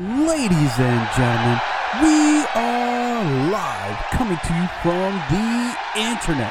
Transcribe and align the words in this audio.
Ladies 0.00 0.72
and 0.78 1.08
gentlemen, 1.14 1.60
we 2.00 2.46
are 2.54 3.22
live 3.52 3.98
coming 4.12 4.38
to 4.38 4.54
you 4.54 4.66
from 4.80 5.12
the 5.28 5.76
internet. 5.94 6.50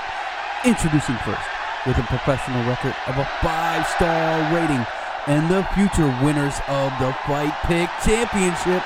Introducing 0.64 1.18
first, 1.26 1.50
with 1.88 1.98
a 1.98 2.04
professional 2.04 2.64
record 2.70 2.94
of 3.08 3.18
a 3.18 3.26
five 3.42 3.88
star 3.88 4.54
rating 4.54 4.86
and 5.26 5.50
the 5.50 5.64
future 5.74 6.16
winners 6.24 6.60
of 6.68 6.94
the 7.00 7.12
Fight 7.26 7.56
Pick 7.64 7.90
Championship, 8.06 8.84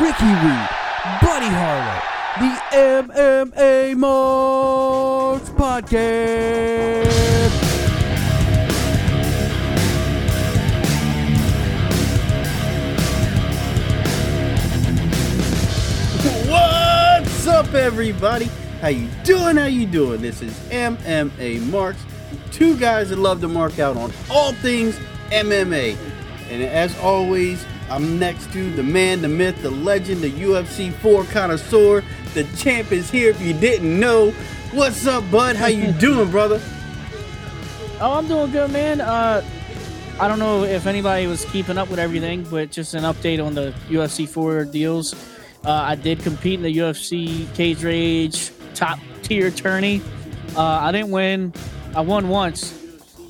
Ricky 0.00 0.24
Reed, 0.24 0.68
Buddy 1.20 1.52
Harlow, 1.52 2.00
the 2.40 2.56
MMA 2.72 3.94
Marks 3.98 5.50
Podcast. 5.50 7.69
Up, 17.70 17.76
everybody? 17.76 18.46
How 18.80 18.88
you 18.88 19.06
doing? 19.22 19.56
How 19.56 19.66
you 19.66 19.86
doing? 19.86 20.20
This 20.20 20.42
is 20.42 20.52
MMA 20.70 21.60
Marks, 21.70 22.04
two 22.50 22.76
guys 22.76 23.10
that 23.10 23.18
love 23.20 23.40
to 23.42 23.48
mark 23.48 23.78
out 23.78 23.96
on 23.96 24.12
all 24.28 24.52
things 24.54 24.98
MMA. 25.30 25.96
And 26.50 26.64
as 26.64 26.98
always, 26.98 27.64
I'm 27.88 28.18
next 28.18 28.52
to 28.54 28.70
the 28.72 28.82
man, 28.82 29.22
the 29.22 29.28
myth, 29.28 29.62
the 29.62 29.70
legend, 29.70 30.20
the 30.20 30.30
UFC 30.30 30.92
4 30.92 31.22
connoisseur. 31.26 32.02
The 32.34 32.42
champ 32.56 32.90
is 32.90 33.08
here. 33.08 33.30
If 33.30 33.40
you 33.40 33.52
didn't 33.52 34.00
know, 34.00 34.32
what's 34.72 35.06
up, 35.06 35.30
bud? 35.30 35.54
How 35.54 35.66
you 35.66 35.92
doing, 36.00 36.28
brother? 36.28 36.60
Oh, 38.00 38.14
I'm 38.14 38.26
doing 38.26 38.50
good, 38.50 38.72
man. 38.72 39.00
Uh, 39.00 39.44
I 40.18 40.26
don't 40.26 40.40
know 40.40 40.64
if 40.64 40.88
anybody 40.88 41.28
was 41.28 41.44
keeping 41.44 41.78
up 41.78 41.88
with 41.88 42.00
everything, 42.00 42.42
but 42.50 42.72
just 42.72 42.94
an 42.94 43.04
update 43.04 43.44
on 43.44 43.54
the 43.54 43.72
UFC 43.88 44.28
4 44.28 44.64
deals. 44.64 45.14
Uh, 45.64 45.70
I 45.72 45.94
did 45.94 46.20
compete 46.20 46.54
in 46.54 46.62
the 46.62 46.74
UFC 46.74 47.52
Cage 47.54 47.82
Rage 47.84 48.50
top 48.74 48.98
tier 49.22 49.50
tourney. 49.50 50.00
Uh, 50.56 50.62
I 50.62 50.92
didn't 50.92 51.10
win. 51.10 51.52
I 51.94 52.00
won 52.00 52.28
once, 52.28 52.78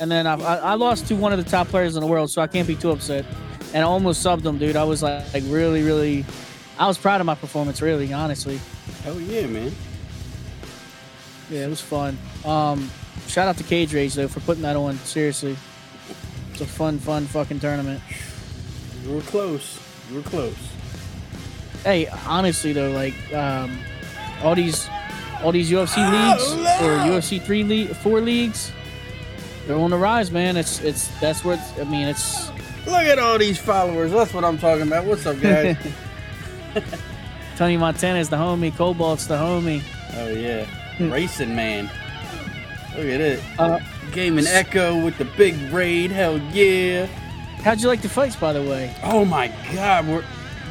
and 0.01 0.11
then 0.11 0.27
I, 0.27 0.35
I, 0.35 0.57
I 0.57 0.75
lost 0.75 1.09
to 1.09 1.17
one 1.17 1.33
of 1.33 1.43
the 1.43 1.51
top 1.51 1.69
players 1.69 1.97
in 1.97 2.01
the 2.01 2.07
world, 2.07 2.31
so 2.31 2.41
I 2.41 2.47
can't 2.47 2.69
be 2.69 2.77
too 2.77 2.91
upset. 2.91 3.25
And 3.73 3.83
I 3.85 3.87
almost 3.87 4.25
subbed 4.25 4.45
him, 4.45 4.59
dude. 4.59 4.77
I 4.77 4.85
was 4.85 5.03
like, 5.03 5.33
like 5.33 5.45
really, 5.47 5.83
really. 5.83 6.25
I 6.79 6.87
was 6.87 6.99
proud 6.99 7.21
of 7.21 7.27
my 7.27 7.35
performance, 7.35 7.83
really, 7.83 8.13
honestly. 8.13 8.61
Hell 9.03 9.21
yeah, 9.21 9.47
man. 9.47 9.73
Yeah, 11.51 11.67
it 11.67 11.69
was 11.69 11.81
fun. 11.81 12.17
Um, 12.45 12.91
shout 13.27 13.49
out 13.49 13.57
to 13.57 13.65
Cage 13.65 13.93
Rage 13.93 14.15
though 14.15 14.29
for 14.29 14.41
putting 14.41 14.63
that 14.63 14.77
on. 14.77 14.97
Seriously, 14.99 15.57
it's 16.53 16.61
a 16.61 16.67
fun, 16.67 16.99
fun 16.99 17.27
fucking 17.27 17.59
tournament. 17.61 18.01
You 19.05 19.15
were 19.15 19.23
close. 19.23 19.81
You 20.11 20.17
were 20.17 20.23
close. 20.23 20.57
Hey, 21.85 22.07
honestly 22.27 22.73
though, 22.73 22.91
like 22.91 23.15
um, 23.35 23.79
all 24.43 24.55
these, 24.55 24.89
all 25.43 25.53
these 25.53 25.71
UFC 25.71 25.95
Oh, 25.99 26.11
leagues 26.11 26.83
or. 26.83 26.99
UFC 27.19 27.41
three 27.43 27.65
league, 27.65 27.89
four 27.97 28.21
leagues, 28.21 28.73
they're 29.67 29.77
on 29.77 29.91
the 29.91 29.97
rise, 29.99 30.31
man. 30.31 30.57
It's 30.57 30.81
it's 30.81 31.09
that's 31.21 31.45
what 31.45 31.59
I 31.81 31.85
mean. 31.85 32.09
It's 32.09 32.49
Look 32.87 33.03
at 33.03 33.19
all 33.19 33.39
these 33.39 33.59
followers. 33.59 34.11
That's 34.11 34.33
what 34.33 34.45
I'm 34.45 34.59
talking 34.59 34.87
about. 34.87 35.05
What's 35.05 35.27
up, 35.27 35.39
guys? 35.41 35.77
Tony 37.57 37.77
Montana's 37.77 38.29
the 38.31 38.37
homie, 38.37 38.75
Cobalt's 38.75 39.27
the 39.27 39.37
homie. 39.37 39.83
Oh 40.17 40.29
yeah, 40.29 40.67
racing 41.13 41.55
man. 41.55 41.91
Look 42.97 43.07
at 43.07 43.21
it. 43.21 43.41
Uh, 43.59 43.79
Game 44.13 44.39
and 44.39 44.47
Echo 44.47 45.05
with 45.05 45.17
the 45.19 45.25
big 45.25 45.55
raid. 45.73 46.11
Hell 46.11 46.39
yeah. 46.53 47.07
how'd 47.63 47.81
you 47.81 47.87
like 47.89 48.03
the 48.03 48.09
fights, 48.09 48.35
by 48.35 48.53
the 48.53 48.63
way? 48.63 48.95
Oh 49.05 49.25
my 49.25 49.49
God, 49.75 50.09
we're, 50.09 50.25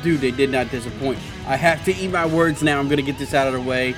dude, 0.03 0.21
they 0.21 0.31
did 0.31 0.49
not 0.49 0.69
disappoint. 0.71 1.19
I 1.47 1.55
have 1.55 1.83
to 1.85 1.95
eat 1.95 2.11
my 2.11 2.25
words 2.25 2.61
now. 2.63 2.79
I'm 2.79 2.87
gonna 2.89 3.01
get 3.01 3.17
this 3.17 3.33
out 3.33 3.47
of 3.47 3.53
the 3.53 3.61
way. 3.61 3.95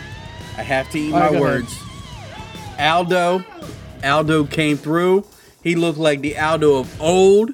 I 0.58 0.64
have 0.64 0.90
to 0.92 1.00
eat 1.00 1.12
my 1.12 1.32
words. 1.40 1.74
Aldo, 2.80 3.44
Aldo 4.04 4.46
came 4.46 4.78
through. 4.78 5.26
He 5.64 5.76
looked 5.76 6.00
like 6.00 6.22
the 6.22 6.38
Aldo 6.38 6.76
of 6.80 7.02
old. 7.02 7.54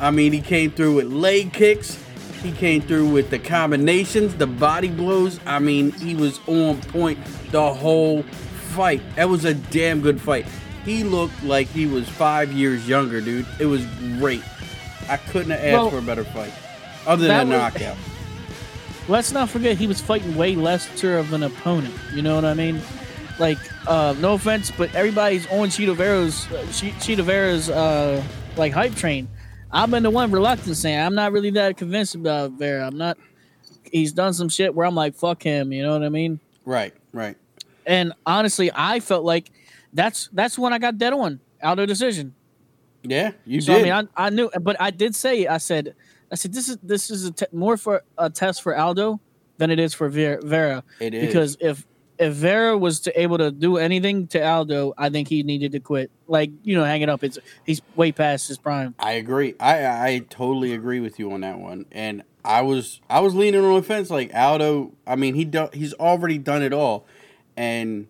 I 0.00 0.10
mean, 0.10 0.32
he 0.32 0.40
came 0.40 0.70
through 0.70 0.96
with 0.96 1.06
leg 1.06 1.52
kicks. 1.52 2.02
He 2.42 2.52
came 2.52 2.82
through 2.82 3.08
with 3.10 3.30
the 3.30 3.38
combinations, 3.38 4.34
the 4.34 4.46
body 4.46 4.88
blows. 4.88 5.40
I 5.46 5.58
mean, 5.58 5.92
he 5.92 6.14
was 6.14 6.38
on 6.46 6.80
point 6.82 7.18
the 7.50 7.72
whole 7.72 8.22
fight. 8.22 9.02
That 9.16 9.28
was 9.28 9.44
a 9.44 9.54
damn 9.54 10.00
good 10.00 10.20
fight. 10.20 10.46
He 10.84 11.02
looked 11.02 11.42
like 11.42 11.66
he 11.68 11.86
was 11.86 12.08
five 12.08 12.52
years 12.52 12.86
younger, 12.88 13.20
dude. 13.20 13.46
It 13.58 13.66
was 13.66 13.84
great. 14.18 14.42
I 15.08 15.16
couldn't 15.16 15.50
have 15.50 15.60
asked 15.60 15.72
Well, 15.72 15.90
for 15.90 15.98
a 15.98 16.02
better 16.02 16.24
fight, 16.24 16.52
other 17.06 17.26
that 17.28 17.44
than 17.44 17.52
a 17.52 17.56
was- 17.64 17.74
knockout. 17.74 17.96
Let's 19.08 19.30
not 19.30 19.48
forget 19.48 19.76
he 19.76 19.86
was 19.86 20.00
fighting 20.00 20.34
way 20.34 20.56
lesser 20.56 21.18
of 21.18 21.32
an 21.32 21.44
opponent. 21.44 21.94
You 22.12 22.22
know 22.22 22.34
what 22.34 22.44
I 22.44 22.54
mean? 22.54 22.80
Like, 23.38 23.58
uh, 23.86 24.14
no 24.18 24.34
offense, 24.34 24.72
but 24.76 24.92
everybody's 24.96 25.46
on 25.48 25.68
Chito 25.68 25.94
Vera's, 25.94 26.46
uh, 26.50 26.66
Che- 26.72 26.90
Chito 26.98 27.22
Vera's, 27.22 27.70
uh, 27.70 28.20
like 28.56 28.72
hype 28.72 28.94
train. 28.96 29.28
I've 29.70 29.90
been 29.90 30.02
the 30.02 30.10
one 30.10 30.30
reluctant 30.32 30.76
saying 30.76 30.98
I'm 30.98 31.14
not 31.14 31.30
really 31.32 31.50
that 31.50 31.76
convinced 31.76 32.14
about 32.16 32.52
Vera. 32.52 32.86
I'm 32.86 32.96
not. 32.98 33.16
He's 33.92 34.12
done 34.12 34.32
some 34.32 34.48
shit 34.48 34.74
where 34.74 34.86
I'm 34.86 34.94
like, 34.94 35.14
fuck 35.14 35.42
him. 35.42 35.72
You 35.72 35.82
know 35.82 35.92
what 35.92 36.02
I 36.02 36.08
mean? 36.08 36.40
Right, 36.64 36.92
right. 37.12 37.36
And 37.86 38.12
honestly, 38.24 38.70
I 38.74 38.98
felt 39.00 39.24
like 39.24 39.50
that's 39.92 40.28
that's 40.32 40.58
when 40.58 40.72
I 40.72 40.78
got 40.78 40.98
dead 40.98 41.12
on 41.12 41.38
out 41.62 41.78
of 41.78 41.86
decision. 41.86 42.34
Yeah, 43.04 43.32
you 43.44 43.60
So 43.60 43.74
did. 43.74 43.80
I 43.88 44.02
mean, 44.02 44.08
I, 44.16 44.26
I 44.26 44.30
knew, 44.30 44.50
but 44.60 44.80
I 44.80 44.90
did 44.90 45.14
say, 45.14 45.46
I 45.46 45.58
said, 45.58 45.94
I 46.30 46.34
said, 46.34 46.52
this 46.52 46.68
is 46.68 46.78
this 46.82 47.10
is 47.10 47.26
a 47.26 47.30
te- 47.32 47.46
more 47.52 47.76
for 47.76 48.02
a 48.18 48.30
test 48.30 48.62
for 48.62 48.76
Aldo 48.76 49.20
than 49.58 49.70
it 49.70 49.78
is 49.78 49.94
for 49.94 50.08
Vera. 50.08 50.40
Vera 50.42 50.82
it 51.00 51.14
is 51.14 51.26
because 51.26 51.56
if 51.60 51.86
if 52.18 52.32
Vera 52.32 52.76
was 52.76 53.00
to 53.00 53.20
able 53.20 53.38
to 53.38 53.50
do 53.50 53.76
anything 53.76 54.26
to 54.28 54.44
Aldo, 54.44 54.94
I 54.96 55.10
think 55.10 55.28
he 55.28 55.42
needed 55.42 55.72
to 55.72 55.80
quit. 55.80 56.10
Like 56.26 56.50
you 56.62 56.76
know, 56.76 56.84
hang 56.84 57.02
it 57.02 57.08
up. 57.08 57.22
It's 57.22 57.38
he's 57.64 57.80
way 57.94 58.12
past 58.12 58.48
his 58.48 58.58
prime. 58.58 58.94
I 58.98 59.12
agree. 59.12 59.54
I 59.60 59.86
I 59.86 60.18
totally 60.30 60.72
agree 60.72 61.00
with 61.00 61.18
you 61.18 61.32
on 61.32 61.42
that 61.42 61.58
one. 61.58 61.86
And 61.92 62.22
I 62.44 62.62
was 62.62 63.00
I 63.08 63.20
was 63.20 63.34
leaning 63.34 63.64
on 63.64 63.74
the 63.74 63.82
fence 63.82 64.10
like 64.10 64.34
Aldo. 64.34 64.92
I 65.06 65.16
mean 65.16 65.34
he 65.34 65.44
do, 65.44 65.68
he's 65.72 65.94
already 65.94 66.38
done 66.38 66.62
it 66.62 66.72
all, 66.72 67.06
and 67.56 68.08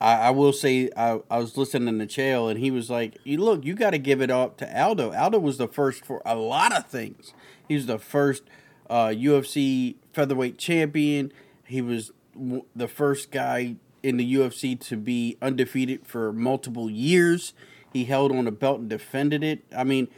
I, 0.00 0.14
I 0.14 0.30
will 0.30 0.52
say 0.52 0.90
I, 0.96 1.20
I 1.30 1.38
was 1.38 1.56
listening 1.56 1.98
to 1.98 2.06
Chael 2.06 2.50
and 2.50 2.58
he 2.58 2.70
was 2.70 2.90
like, 2.90 3.16
"You 3.24 3.38
look, 3.38 3.64
you 3.64 3.74
got 3.74 3.90
to 3.90 3.98
give 3.98 4.20
it 4.20 4.30
up 4.30 4.56
to 4.58 4.80
Aldo. 4.82 5.14
Aldo 5.14 5.38
was 5.38 5.58
the 5.58 5.68
first 5.68 6.04
for 6.04 6.20
a 6.26 6.34
lot 6.34 6.76
of 6.76 6.86
things. 6.86 7.32
He 7.68 7.74
was 7.74 7.86
the 7.86 7.98
first 7.98 8.42
uh, 8.90 9.08
UFC 9.08 9.96
featherweight 10.12 10.58
champion. 10.58 11.32
He 11.64 11.80
was 11.80 12.12
w- 12.34 12.64
the 12.74 12.88
first 12.88 13.30
guy 13.30 13.76
in 14.02 14.16
the 14.18 14.34
UFC 14.34 14.78
to 14.78 14.96
be 14.96 15.36
undefeated 15.40 16.06
for 16.06 16.32
multiple 16.32 16.90
years. 16.90 17.54
He 17.92 18.04
held 18.04 18.32
on 18.32 18.46
a 18.46 18.50
belt 18.50 18.80
and 18.80 18.90
defended 18.90 19.42
it. 19.42 19.64
I 19.74 19.84
mean, 19.84 20.08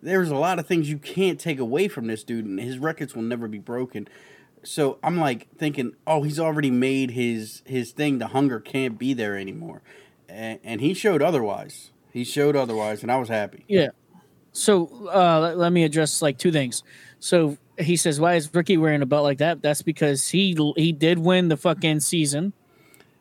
there's 0.00 0.30
a 0.30 0.36
lot 0.36 0.58
of 0.58 0.66
things 0.66 0.88
you 0.88 0.98
can't 0.98 1.38
take 1.38 1.58
away 1.58 1.88
from 1.88 2.06
this 2.06 2.24
dude, 2.24 2.46
and 2.46 2.60
his 2.60 2.78
records 2.78 3.14
will 3.14 3.22
never 3.22 3.48
be 3.48 3.58
broken. 3.58 4.08
So 4.62 4.98
I'm 5.02 5.18
like 5.18 5.48
thinking, 5.58 5.94
oh, 6.06 6.22
he's 6.22 6.40
already 6.40 6.70
made 6.70 7.10
his 7.12 7.62
his 7.66 7.92
thing. 7.92 8.18
The 8.18 8.28
hunger 8.28 8.60
can't 8.60 8.98
be 8.98 9.12
there 9.12 9.36
anymore, 9.36 9.82
and, 10.28 10.58
and 10.64 10.80
he 10.80 10.94
showed 10.94 11.22
otherwise. 11.22 11.90
He 12.12 12.24
showed 12.24 12.54
otherwise, 12.56 13.02
and 13.02 13.10
I 13.10 13.16
was 13.16 13.28
happy. 13.28 13.64
Yeah. 13.68 13.88
So 14.54 15.10
uh, 15.12 15.40
let, 15.40 15.58
let 15.58 15.72
me 15.72 15.84
address 15.84 16.22
like 16.22 16.38
two 16.38 16.52
things. 16.52 16.82
So 17.18 17.58
he 17.78 17.96
says, 17.96 18.20
"Why 18.20 18.34
is 18.34 18.52
Ricky 18.54 18.76
wearing 18.76 19.02
a 19.02 19.06
belt 19.06 19.24
like 19.24 19.38
that?" 19.38 19.60
That's 19.60 19.82
because 19.82 20.28
he 20.28 20.56
he 20.76 20.92
did 20.92 21.18
win 21.18 21.48
the 21.48 21.56
fucking 21.56 22.00
season. 22.00 22.52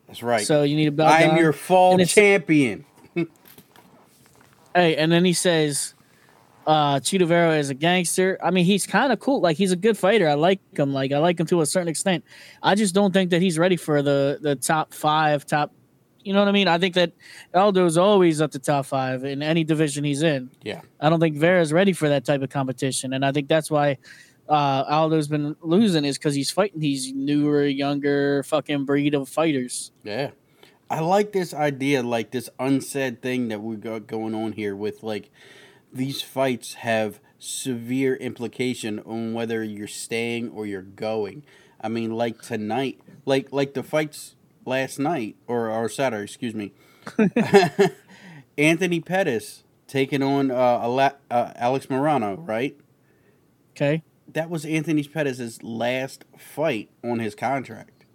That's 0.08 0.24
right. 0.24 0.46
So 0.46 0.64
you 0.64 0.76
need 0.76 0.88
a 0.88 0.92
belt. 0.92 1.12
I'm 1.12 1.30
down. 1.30 1.38
your 1.38 1.54
fall 1.54 1.98
champion. 2.06 2.86
Hey, 4.76 4.96
and 4.96 5.12
then 5.12 5.24
he 5.24 5.34
says, 5.34 5.94
uh, 6.66 6.96
Chito 6.96 7.28
Vera 7.28 7.58
is 7.58 7.70
a 7.70 7.76
gangster. 7.76 8.40
I 8.44 8.50
mean, 8.52 8.66
he's 8.66 8.88
kind 8.88 9.12
of 9.12 9.20
cool. 9.20 9.42
Like 9.42 9.58
he's 9.58 9.72
a 9.72 9.76
good 9.76 9.98
fighter. 9.98 10.28
I 10.28 10.34
like 10.34 10.60
him. 10.78 10.94
Like 10.94 11.12
I 11.12 11.18
like 11.18 11.40
him 11.40 11.46
to 11.48 11.62
a 11.62 11.66
certain 11.66 11.88
extent. 11.88 12.24
I 12.62 12.76
just 12.76 12.96
don't 12.96 13.12
think 13.12 13.32
that 13.32 13.42
he's 13.42 13.60
ready 13.60 13.76
for 13.76 14.02
the 14.02 14.40
the 14.42 14.56
top 14.56 14.94
five, 14.94 15.46
top. 15.46 15.72
You 16.24 16.34
know 16.34 16.40
what 16.40 16.48
I 16.48 16.52
mean? 16.52 16.68
I 16.68 16.78
think 16.78 16.96
that 16.96 17.14
Aldo's 17.54 17.98
always 17.98 18.42
at 18.42 18.52
the 18.52 18.60
top 18.60 18.86
five 18.86 19.24
in 19.24 19.42
any 19.44 19.64
division 19.64 20.04
he's 20.04 20.24
in. 20.24 20.50
Yeah. 20.64 20.82
I 21.00 21.10
don't 21.10 21.20
think 21.20 21.38
Vera's 21.38 21.74
ready 21.74 21.94
for 21.94 22.10
that 22.10 22.26
type 22.26 22.42
of 22.42 22.50
competition, 22.50 23.14
and 23.14 23.26
I 23.26 23.32
think 23.32 23.48
that's 23.48 23.70
why 23.70 23.98
uh, 24.48 24.84
Aldo's 24.88 25.28
been 25.28 25.56
losing 25.62 26.06
is 26.06 26.18
because 26.18 26.36
he's 26.36 26.52
fighting 26.52 26.80
these 26.80 27.14
newer, 27.14 27.66
younger, 27.66 28.44
fucking 28.44 28.86
breed 28.86 29.14
of 29.14 29.30
fighters. 29.30 29.92
Yeah. 30.04 30.32
I 30.90 31.00
like 31.00 31.32
this 31.32 31.54
idea, 31.54 32.04
like 32.04 32.32
this 32.32 32.50
unsaid 32.60 33.22
thing 33.22 33.48
that 33.48 33.62
we 33.62 33.78
got 33.78 34.06
going 34.06 34.36
on 34.36 34.52
here 34.52 34.76
with 34.76 35.02
like 35.02 35.32
these 35.92 36.22
fights 36.22 36.76
have 36.76 37.20
severe 37.40 38.16
implication 38.16 39.00
on 39.00 39.34
whether 39.34 39.64
you're 39.64 39.88
staying 39.88 40.50
or 40.52 40.66
you're 40.66 40.82
going. 40.82 41.44
I 41.82 41.90
mean, 41.90 42.12
like 42.12 42.42
tonight, 42.42 43.00
like 43.26 43.52
like 43.52 43.74
the 43.74 43.84
fights 43.84 44.36
last 44.66 45.00
night 45.00 45.36
or 45.48 45.70
or 45.70 45.90
Saturday, 45.90 46.24
excuse 46.24 46.54
me. 46.54 46.74
Anthony 48.58 49.00
Pettis 49.00 49.64
taking 49.88 50.22
on 50.24 50.52
uh, 50.52 51.12
uh, 51.30 51.52
Alex 51.56 51.88
Morono, 51.88 52.48
right? 52.48 52.78
Okay, 53.76 54.04
that 54.32 54.50
was 54.50 54.66
Anthony 54.66 55.04
Pettis' 55.04 55.62
last 55.64 56.26
fight 56.38 56.90
on 57.04 57.20
his 57.20 57.36
contract. 57.36 58.06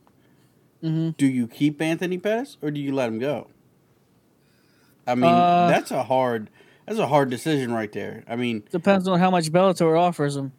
Mm-hmm. 0.82 1.10
Do 1.18 1.26
you 1.26 1.48
keep 1.48 1.82
Anthony 1.82 2.18
Pettis 2.18 2.56
or 2.62 2.70
do 2.70 2.80
you 2.80 2.92
let 2.94 3.08
him 3.08 3.18
go? 3.18 3.48
I 5.06 5.14
mean, 5.14 5.30
Uh, 5.30 5.68
that's 5.68 5.90
a 5.90 6.04
hard 6.04 6.50
that's 6.86 6.98
a 6.98 7.08
hard 7.08 7.30
decision 7.30 7.72
right 7.72 7.90
there. 7.92 8.22
I 8.28 8.36
mean, 8.36 8.62
Depends 8.70 9.08
on 9.08 9.18
how 9.18 9.30
much 9.30 9.50
Bellator 9.50 9.98
offers 9.98 10.36
him. 10.36 10.52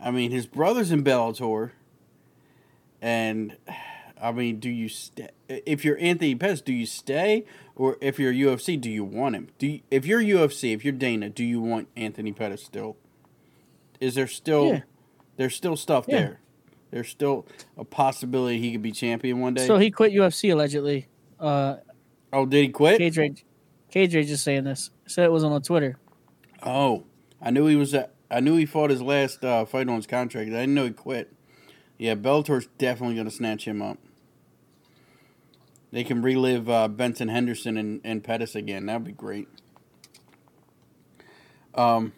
I 0.00 0.10
mean, 0.10 0.30
his 0.30 0.46
brother's 0.46 0.90
in 0.90 1.04
Bellator, 1.04 1.70
and 3.00 3.56
I 4.20 4.32
mean, 4.32 4.58
do 4.60 4.70
you 4.70 4.88
stay? 4.88 5.28
If 5.48 5.84
you're 5.84 5.98
Anthony 5.98 6.34
Pettis, 6.34 6.60
do 6.62 6.72
you 6.72 6.86
stay, 6.86 7.44
or 7.74 7.96
if 8.00 8.18
you're 8.18 8.32
UFC, 8.32 8.80
do 8.80 8.90
you 8.90 9.04
want 9.04 9.34
him? 9.34 9.48
Do 9.58 9.66
you, 9.66 9.80
if 9.90 10.06
you're 10.06 10.20
UFC, 10.22 10.72
if 10.74 10.84
you're 10.84 10.92
Dana, 10.94 11.28
do 11.28 11.44
you 11.44 11.60
want 11.60 11.88
Anthony 11.96 12.32
Pettis 12.32 12.62
still? 12.64 12.96
Is 14.00 14.14
there 14.14 14.26
still 14.26 14.66
Yeah. 14.68 14.80
there's 15.36 15.54
still 15.54 15.76
stuff 15.76 16.06
Yeah. 16.08 16.16
there? 16.18 16.40
There's 16.90 17.08
still 17.08 17.46
a 17.76 17.84
possibility 17.84 18.58
he 18.60 18.72
could 18.72 18.82
be 18.82 18.92
champion 18.92 19.40
one 19.40 19.54
day. 19.54 19.66
So 19.66 19.76
he 19.76 19.90
quit 19.90 20.12
UFC 20.12 20.50
allegedly. 20.50 21.08
Uh, 21.38 21.76
oh, 22.32 22.46
did 22.46 22.62
he 22.62 22.68
quit? 22.70 22.98
Cage 22.98 23.18
Rage, 23.18 23.44
Cage 23.90 24.14
Rage 24.14 24.28
just 24.28 24.44
saying 24.44 24.64
this. 24.64 24.90
Said 25.06 25.24
it 25.24 25.32
was 25.32 25.44
on 25.44 25.60
Twitter. 25.62 25.98
Oh, 26.62 27.04
I 27.42 27.50
knew 27.50 27.66
he 27.66 27.76
was. 27.76 27.92
At, 27.92 28.14
I 28.30 28.40
knew 28.40 28.56
he 28.56 28.64
fought 28.64 28.90
his 28.90 29.02
last 29.02 29.44
uh, 29.44 29.64
fight 29.66 29.88
on 29.88 29.96
his 29.96 30.06
contract. 30.06 30.48
I 30.48 30.52
didn't 30.52 30.74
know 30.74 30.84
he 30.84 30.90
quit. 30.92 31.32
Yeah, 31.98 32.14
Bellator's 32.14 32.68
definitely 32.78 33.14
going 33.16 33.26
to 33.28 33.34
snatch 33.34 33.66
him 33.66 33.82
up. 33.82 33.98
They 35.92 36.04
can 36.04 36.20
relive 36.22 36.68
uh, 36.68 36.88
Benson 36.88 37.28
Henderson 37.28 37.76
and, 37.76 38.00
and 38.04 38.22
Pettis 38.24 38.54
again. 38.54 38.86
That'd 38.86 39.04
be 39.04 39.12
great. 39.12 39.48
Um, 41.74 42.12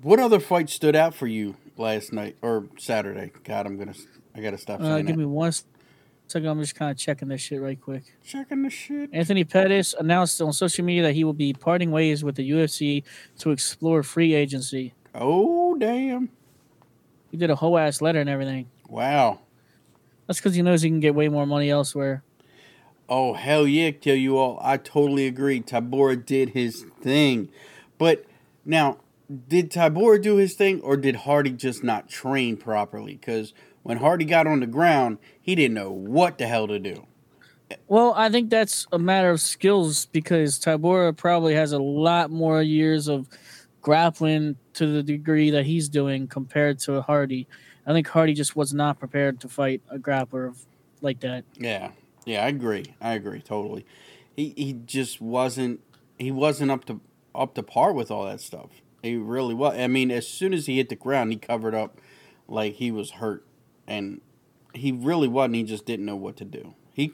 what 0.00 0.18
other 0.20 0.40
fight 0.40 0.68
stood 0.70 0.96
out 0.96 1.14
for 1.14 1.26
you 1.26 1.56
last 1.76 2.12
night 2.12 2.36
or 2.42 2.66
Saturday? 2.78 3.32
God, 3.44 3.66
I'm 3.66 3.78
gonna. 3.78 3.94
I 4.34 4.40
gotta 4.40 4.58
stop 4.58 4.80
Uh, 4.80 4.98
give 4.98 5.06
that. 5.08 5.16
me 5.16 5.24
one 5.24 5.52
second. 5.52 6.48
I'm 6.48 6.60
just 6.60 6.74
kind 6.74 6.90
of 6.90 6.96
checking 6.96 7.28
this 7.28 7.40
shit 7.40 7.60
right 7.60 7.80
quick. 7.80 8.04
Checking 8.24 8.62
the 8.62 8.70
shit. 8.70 9.10
Anthony 9.12 9.44
Pettis 9.44 9.94
announced 9.98 10.40
on 10.40 10.52
social 10.52 10.84
media 10.84 11.02
that 11.02 11.14
he 11.14 11.24
will 11.24 11.32
be 11.34 11.52
parting 11.52 11.90
ways 11.90 12.24
with 12.24 12.36
the 12.36 12.50
UFC 12.50 13.04
to 13.40 13.50
explore 13.50 14.02
free 14.02 14.34
agency. 14.34 14.94
Oh 15.14 15.76
damn! 15.76 16.30
He 17.30 17.36
did 17.36 17.50
a 17.50 17.56
whole 17.56 17.76
ass 17.78 18.00
letter 18.00 18.20
and 18.20 18.30
everything. 18.30 18.68
Wow. 18.88 19.40
That's 20.26 20.38
because 20.38 20.54
he 20.54 20.62
knows 20.62 20.82
he 20.82 20.88
can 20.88 21.00
get 21.00 21.14
way 21.14 21.28
more 21.28 21.46
money 21.46 21.68
elsewhere. 21.70 22.22
Oh 23.08 23.34
hell 23.34 23.66
yeah! 23.66 23.90
Tell 23.90 24.14
you 24.14 24.38
all, 24.38 24.58
I 24.62 24.76
totally 24.76 25.26
agree. 25.26 25.60
Tybura 25.60 26.24
did 26.24 26.50
his 26.50 26.84
thing, 27.00 27.50
but 27.98 28.24
now 28.64 28.98
did 29.48 29.70
Tybura 29.70 30.20
do 30.20 30.36
his 30.36 30.54
thing, 30.54 30.80
or 30.80 30.96
did 30.96 31.16
Hardy 31.16 31.50
just 31.50 31.82
not 31.82 32.08
train 32.08 32.56
properly? 32.56 33.14
Because 33.14 33.52
when 33.82 33.98
Hardy 33.98 34.24
got 34.24 34.46
on 34.46 34.60
the 34.60 34.66
ground, 34.66 35.18
he 35.40 35.54
didn't 35.54 35.74
know 35.74 35.90
what 35.90 36.38
the 36.38 36.46
hell 36.46 36.68
to 36.68 36.78
do. 36.78 37.06
Well, 37.88 38.12
I 38.16 38.28
think 38.28 38.50
that's 38.50 38.86
a 38.92 38.98
matter 38.98 39.30
of 39.30 39.40
skills 39.40 40.06
because 40.06 40.58
Tybura 40.58 41.16
probably 41.16 41.54
has 41.54 41.72
a 41.72 41.78
lot 41.78 42.30
more 42.30 42.62
years 42.62 43.08
of 43.08 43.28
grappling 43.80 44.56
to 44.74 44.86
the 44.86 45.02
degree 45.02 45.50
that 45.50 45.64
he's 45.66 45.88
doing 45.88 46.28
compared 46.28 46.78
to 46.80 47.02
Hardy. 47.02 47.46
I 47.86 47.92
think 47.92 48.06
Hardy 48.08 48.34
just 48.34 48.54
was 48.54 48.72
not 48.72 48.98
prepared 48.98 49.40
to 49.40 49.48
fight 49.48 49.82
a 49.90 49.98
grappler 49.98 50.54
like 51.00 51.20
that. 51.20 51.44
Yeah, 51.58 51.90
yeah, 52.24 52.44
I 52.44 52.48
agree. 52.48 52.94
I 53.00 53.14
agree 53.14 53.40
totally. 53.40 53.84
He 54.36 54.54
he 54.56 54.72
just 54.72 55.20
wasn't 55.20 55.80
he 56.18 56.30
wasn't 56.30 56.70
up 56.70 56.84
to 56.86 57.00
up 57.34 57.54
to 57.54 57.62
par 57.62 57.92
with 57.92 58.10
all 58.10 58.24
that 58.26 58.40
stuff. 58.40 58.70
He 59.02 59.16
really 59.16 59.54
was. 59.54 59.76
I 59.78 59.88
mean, 59.88 60.10
as 60.10 60.26
soon 60.28 60.54
as 60.54 60.66
he 60.66 60.76
hit 60.76 60.88
the 60.88 60.96
ground, 60.96 61.32
he 61.32 61.38
covered 61.38 61.74
up 61.74 62.00
like 62.48 62.74
he 62.74 62.90
was 62.90 63.12
hurt, 63.12 63.44
and 63.86 64.20
he 64.74 64.92
really 64.92 65.28
wasn't. 65.28 65.56
He 65.56 65.62
just 65.64 65.84
didn't 65.86 66.06
know 66.06 66.16
what 66.16 66.36
to 66.36 66.44
do. 66.44 66.74
He 66.94 67.10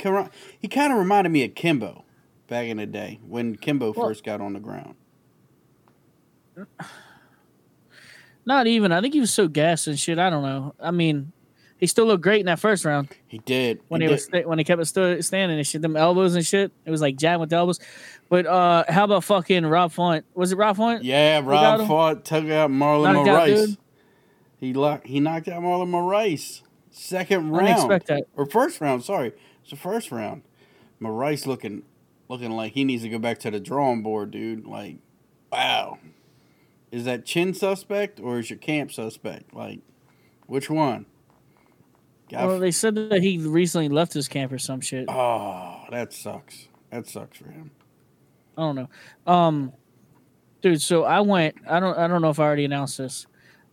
he 0.60 0.68
kind 0.68 0.92
of 0.92 0.98
reminded 0.98 1.30
me 1.30 1.44
of 1.44 1.54
Kimbo 1.54 2.04
back 2.48 2.66
in 2.66 2.76
the 2.78 2.86
day 2.86 3.20
when 3.26 3.56
Kimbo 3.56 3.92
Well- 3.92 4.08
first 4.08 4.24
got 4.24 4.40
on 4.40 4.52
the 4.54 4.60
ground. 4.60 4.94
Not 8.44 8.66
even. 8.66 8.92
I 8.92 9.00
think 9.00 9.14
he 9.14 9.20
was 9.20 9.32
so 9.32 9.46
gassed 9.46 9.86
and 9.86 9.98
shit. 9.98 10.18
I 10.18 10.30
don't 10.30 10.42
know. 10.42 10.74
I 10.80 10.90
mean, 10.90 11.32
he 11.78 11.86
still 11.86 12.06
looked 12.06 12.22
great 12.22 12.40
in 12.40 12.46
that 12.46 12.58
first 12.58 12.84
round 12.84 13.08
He 13.28 13.38
did 13.38 13.80
when 13.88 14.00
he 14.00 14.06
he, 14.08 14.12
was 14.12 14.26
did. 14.26 14.42
sta- 14.42 14.48
when 14.48 14.58
he 14.58 14.64
kept 14.64 14.80
it 14.82 14.86
sto- 14.86 15.20
standing 15.20 15.56
and 15.58 15.66
shit. 15.66 15.80
Them 15.82 15.96
elbows 15.96 16.34
and 16.34 16.44
shit. 16.44 16.72
It 16.84 16.90
was 16.90 17.00
like 17.00 17.16
jab 17.16 17.40
with 17.40 17.50
the 17.50 17.56
elbows. 17.56 17.78
But 18.28 18.46
uh, 18.46 18.84
how 18.88 19.04
about 19.04 19.24
fucking 19.24 19.64
Rob 19.66 19.92
Font? 19.92 20.24
Was 20.34 20.52
it 20.52 20.56
Rob 20.58 20.76
Font? 20.76 21.02
Yeah, 21.04 21.40
Rob 21.44 21.86
fought 21.88 22.24
took 22.24 22.44
out 22.48 22.70
Marlon 22.70 23.14
Knocked 23.14 23.28
out 23.28 23.48
Moraes. 23.48 23.76
He 24.58 24.72
locked, 24.74 25.06
he 25.06 25.20
knocked 25.20 25.48
out 25.48 25.62
Marlon 25.62 25.88
Moraes. 25.88 26.62
Second 26.90 27.38
I 27.38 27.40
didn't 27.42 27.50
round. 27.52 27.70
expect 27.92 28.06
that. 28.08 28.24
or 28.36 28.44
first 28.44 28.80
round. 28.80 29.04
Sorry, 29.04 29.32
it's 29.62 29.70
the 29.70 29.76
first 29.76 30.10
round. 30.10 30.42
Moraes 31.00 31.46
looking 31.46 31.84
looking 32.28 32.50
like 32.50 32.72
he 32.72 32.84
needs 32.84 33.02
to 33.04 33.08
go 33.08 33.18
back 33.18 33.38
to 33.38 33.50
the 33.52 33.60
drawing 33.60 34.02
board, 34.02 34.32
dude. 34.32 34.66
Like, 34.66 34.96
wow, 35.52 35.98
is 36.90 37.04
that 37.04 37.24
chin 37.24 37.54
suspect 37.54 38.18
or 38.18 38.40
is 38.40 38.50
your 38.50 38.58
camp 38.58 38.90
suspect? 38.92 39.54
Like, 39.54 39.78
which 40.46 40.68
one? 40.68 41.06
Well, 42.32 42.58
they 42.58 42.70
said 42.70 42.94
that 42.96 43.22
he 43.22 43.38
recently 43.38 43.88
left 43.88 44.12
his 44.12 44.28
camp 44.28 44.52
or 44.52 44.58
some 44.58 44.80
shit. 44.80 45.06
oh, 45.08 45.84
that 45.90 46.12
sucks. 46.12 46.68
That 46.90 47.06
sucks 47.06 47.38
for 47.38 47.50
him. 47.50 47.70
I 48.56 48.62
don't 48.62 48.74
know. 48.76 48.88
Um, 49.26 49.72
dude, 50.62 50.82
so 50.82 51.04
I 51.04 51.20
went. 51.20 51.54
I 51.68 51.80
don't. 51.80 51.96
I 51.96 52.08
don't 52.08 52.22
know 52.22 52.30
if 52.30 52.38
I 52.40 52.44
already 52.44 52.64
announced 52.64 52.98
this. 52.98 53.26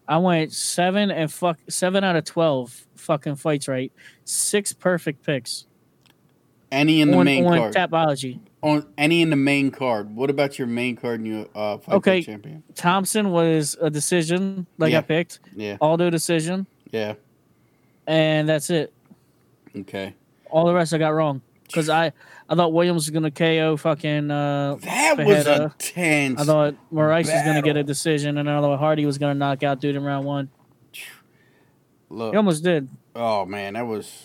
I 0.08 0.18
went 0.18 0.54
seven 0.54 1.10
and 1.10 1.32
fuck 1.32 1.58
seven 1.68 2.04
out 2.04 2.16
of 2.16 2.24
twelve 2.26 2.86
fucking 2.96 3.36
fights 3.38 3.68
right. 3.68 3.92
Six 4.24 4.72
perfect 4.74 5.26
picks 5.26 5.66
Any 6.72 7.02
in 7.02 7.10
the 7.12 7.18
on, 7.18 7.26
main 7.26 7.46
on 7.46 7.58
card. 7.58 7.74
Tapology. 7.74 8.40
on 8.62 8.86
any 9.00 9.24
in 9.24 9.32
the 9.32 9.36
main 9.36 9.72
card. 9.72 10.16
What 10.16 10.30
about 10.30 10.60
your 10.60 10.68
main 10.68 10.96
card 10.96 11.22
and 11.22 11.28
your 11.28 11.48
uh, 11.56 11.78
fight 11.80 11.96
Okay. 11.96 12.22
Champion? 12.22 12.62
Thompson 12.76 13.32
was 13.32 13.76
a 13.82 13.90
decision, 13.90 14.68
like 14.78 14.92
Yeah. 14.92 15.00
I 15.00 15.02
picked. 15.02 15.40
Yeah, 15.56 15.78
Aldo 15.82 16.12
decision, 16.12 16.68
yeah. 16.92 17.16
And 18.08 18.48
that's 18.48 18.70
it. 18.70 18.94
Okay. 19.76 20.14
All 20.50 20.66
the 20.66 20.74
rest 20.74 20.94
I 20.94 20.98
got 20.98 21.10
wrong 21.10 21.42
because 21.66 21.90
I 21.90 22.14
I 22.48 22.56
thought 22.56 22.72
Williams 22.74 23.06
was 23.06 23.10
gonna 23.10 23.32
KO 23.32 23.78
fucking. 23.78 24.30
Uh, 24.32 24.76
That 24.82 25.18
was 25.18 25.48
a 25.48 25.74
tense. 25.78 26.40
I 26.40 26.44
thought 26.44 26.76
Moraes 26.94 27.26
was 27.26 27.44
gonna 27.44 27.62
get 27.62 27.78
a 27.78 27.84
decision, 27.84 28.38
and 28.38 28.50
I 28.50 28.60
thought 28.62 28.78
Hardy 28.80 29.06
was 29.06 29.18
gonna 29.18 29.36
knock 29.36 29.64
out 29.64 29.82
dude 29.82 29.96
in 29.96 30.04
round 30.04 30.26
one. 30.26 30.50
Look, 32.10 32.34
He 32.34 32.38
almost 32.38 32.64
did. 32.64 32.88
Oh 33.16 33.46
man, 33.46 33.74
that 33.74 33.88
was 33.88 34.24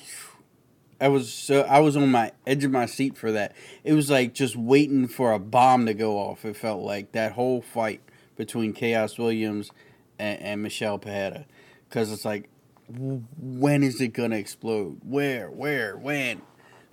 I 1.00 1.08
was 1.08 1.32
so 1.32 1.62
I 1.62 1.80
was 1.80 1.96
on 1.96 2.10
my 2.10 2.32
edge 2.46 2.62
of 2.64 2.70
my 2.70 2.84
seat 2.86 3.16
for 3.16 3.32
that. 3.32 3.54
It 3.84 3.94
was 3.94 4.10
like 4.10 4.34
just 4.34 4.54
waiting 4.54 5.08
for 5.08 5.32
a 5.32 5.38
bomb 5.38 5.86
to 5.86 5.94
go 5.94 6.18
off. 6.18 6.44
It 6.44 6.56
felt 6.56 6.82
like 6.82 7.12
that 7.12 7.32
whole 7.32 7.62
fight 7.62 8.02
between 8.36 8.74
Khaos 8.74 9.18
Williams 9.18 9.70
and, 10.18 10.40
and 10.40 10.62
Michel 10.62 10.98
Pereira, 10.98 11.46
because 11.88 12.12
it's 12.12 12.24
like, 12.26 12.49
when 12.98 13.82
is 13.82 14.00
it 14.00 14.08
gonna 14.08 14.36
explode? 14.36 15.00
Where? 15.04 15.50
Where? 15.50 15.96
When? 15.96 16.42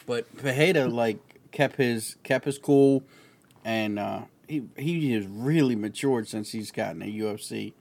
But 0.06 0.36
Pereira 0.38 0.88
like 0.88 1.20
kept 1.52 1.78
his 1.78 2.16
kept 2.24 2.46
his 2.46 2.58
cool, 2.58 3.04
and 3.66 3.98
uh, 4.00 4.22
he 4.48 4.64
he 4.78 5.14
has 5.14 5.26
really 5.28 5.76
matured 5.76 6.28
since 6.28 6.52
he's 6.52 6.72
gotten 6.72 7.02
a 7.02 7.06
UFC. 7.06 7.74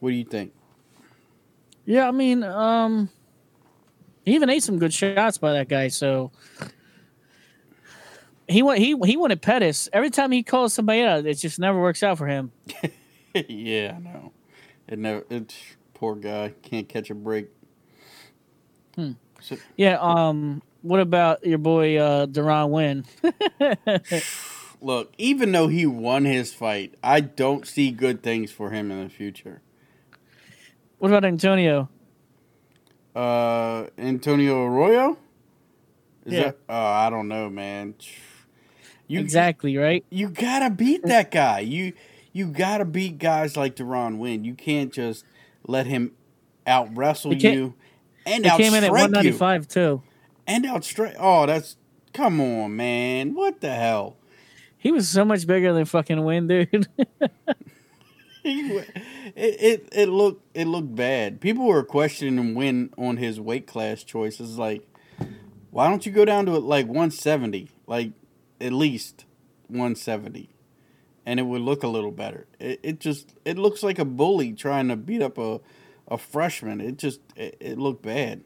What 0.00 0.10
do 0.10 0.16
you 0.16 0.24
think? 0.24 0.52
Yeah, 1.86 2.08
I 2.08 2.10
mean, 2.12 2.42
um, 2.42 3.10
he 4.24 4.34
even 4.34 4.50
ate 4.50 4.62
some 4.62 4.78
good 4.78 4.92
shots 4.92 5.38
by 5.38 5.52
that 5.54 5.68
guy. 5.68 5.88
So 5.88 6.30
he 8.48 8.62
went. 8.62 8.80
He 8.80 8.96
he 9.04 9.16
wanted 9.16 9.42
Pettis. 9.42 9.88
Every 9.92 10.10
time 10.10 10.30
he 10.30 10.42
calls 10.42 10.74
somebody 10.74 11.02
out, 11.02 11.26
it 11.26 11.34
just 11.34 11.58
never 11.58 11.80
works 11.80 12.02
out 12.02 12.18
for 12.18 12.26
him. 12.26 12.52
yeah, 13.34 13.94
I 13.96 14.00
know. 14.00 14.32
It 14.86 14.98
never. 14.98 15.24
It's 15.30 15.56
poor 15.94 16.14
guy 16.16 16.52
can't 16.62 16.88
catch 16.88 17.10
a 17.10 17.14
break. 17.14 17.48
Hmm. 18.96 19.12
So, 19.40 19.56
Yeah. 19.76 19.98
Um. 20.00 20.62
What 20.82 21.00
about 21.00 21.46
your 21.46 21.56
boy 21.58 21.96
uh, 21.96 22.26
Deron 22.26 22.68
Winn? 22.68 23.04
look, 24.82 25.12
even 25.16 25.50
though 25.52 25.68
he 25.68 25.86
won 25.86 26.26
his 26.26 26.52
fight, 26.52 26.94
I 27.02 27.20
don't 27.20 27.66
see 27.66 27.90
good 27.90 28.22
things 28.22 28.50
for 28.50 28.70
him 28.70 28.90
in 28.90 29.02
the 29.02 29.08
future. 29.08 29.62
what 30.98 31.08
about 31.10 31.24
Antonio? 31.24 31.88
Uh, 33.16 33.86
Antonio 33.96 34.64
Arroyo. 34.66 35.16
Is 36.26 36.34
Yeah. 36.34 36.42
that? 36.44 36.58
Oh, 36.68 36.74
I 36.76 37.08
don't 37.10 37.28
know, 37.28 37.48
man. 37.50 37.94
You 39.06 39.20
exactly 39.20 39.76
right. 39.76 40.02
You 40.08 40.30
gotta 40.30 40.70
beat 40.70 41.02
that 41.04 41.30
guy. 41.30 41.60
You 41.60 41.92
you 42.32 42.46
gotta 42.46 42.86
beat 42.86 43.18
guys 43.18 43.54
like 43.54 43.76
Deron 43.76 44.16
Winn. 44.16 44.44
You 44.44 44.54
can't 44.54 44.90
just 44.90 45.26
let 45.66 45.86
him 45.86 46.12
out 46.66 46.96
wrestle 46.96 47.34
you 47.34 47.74
and 48.26 48.44
He 48.44 48.50
came 48.56 48.74
in 48.74 48.84
at 48.84 48.90
195 48.90 49.62
you. 49.62 49.66
too. 49.66 50.02
And 50.46 50.64
outstrike. 50.64 51.16
Oh, 51.18 51.46
that's 51.46 51.76
come 52.12 52.40
on, 52.40 52.76
man. 52.76 53.34
What 53.34 53.60
the 53.60 53.74
hell? 53.74 54.16
He 54.76 54.92
was 54.92 55.08
so 55.08 55.24
much 55.24 55.46
bigger 55.46 55.72
than 55.72 55.84
fucking 55.86 56.22
Winn, 56.24 56.46
dude. 56.46 56.86
It, 58.46 58.86
it 59.36 59.88
it 59.92 60.08
looked 60.10 60.44
it 60.54 60.66
looked 60.66 60.94
bad. 60.94 61.40
People 61.40 61.64
were 61.66 61.82
questioning 61.82 62.54
when 62.54 62.90
on 62.98 63.16
his 63.16 63.40
weight 63.40 63.66
class 63.66 64.04
choices. 64.04 64.58
Like, 64.58 64.86
why 65.70 65.88
don't 65.88 66.04
you 66.04 66.12
go 66.12 66.26
down 66.26 66.44
to 66.46 66.52
like 66.58 66.84
170? 66.86 67.70
Like, 67.86 68.12
at 68.60 68.72
least 68.74 69.24
170, 69.68 70.50
and 71.26 71.40
it 71.40 71.44
would 71.44 71.62
look 71.62 71.82
a 71.82 71.88
little 71.88 72.12
better. 72.12 72.46
It, 72.58 72.80
it 72.82 73.00
just 73.00 73.34
it 73.44 73.58
looks 73.58 73.82
like 73.82 73.98
a 73.98 74.04
bully 74.04 74.52
trying 74.52 74.88
to 74.88 74.96
beat 74.96 75.22
up 75.22 75.38
a 75.38 75.60
a 76.08 76.18
freshman. 76.18 76.80
It 76.80 76.98
just 76.98 77.20
it, 77.36 77.56
it 77.60 77.78
looked 77.78 78.02
bad. 78.02 78.42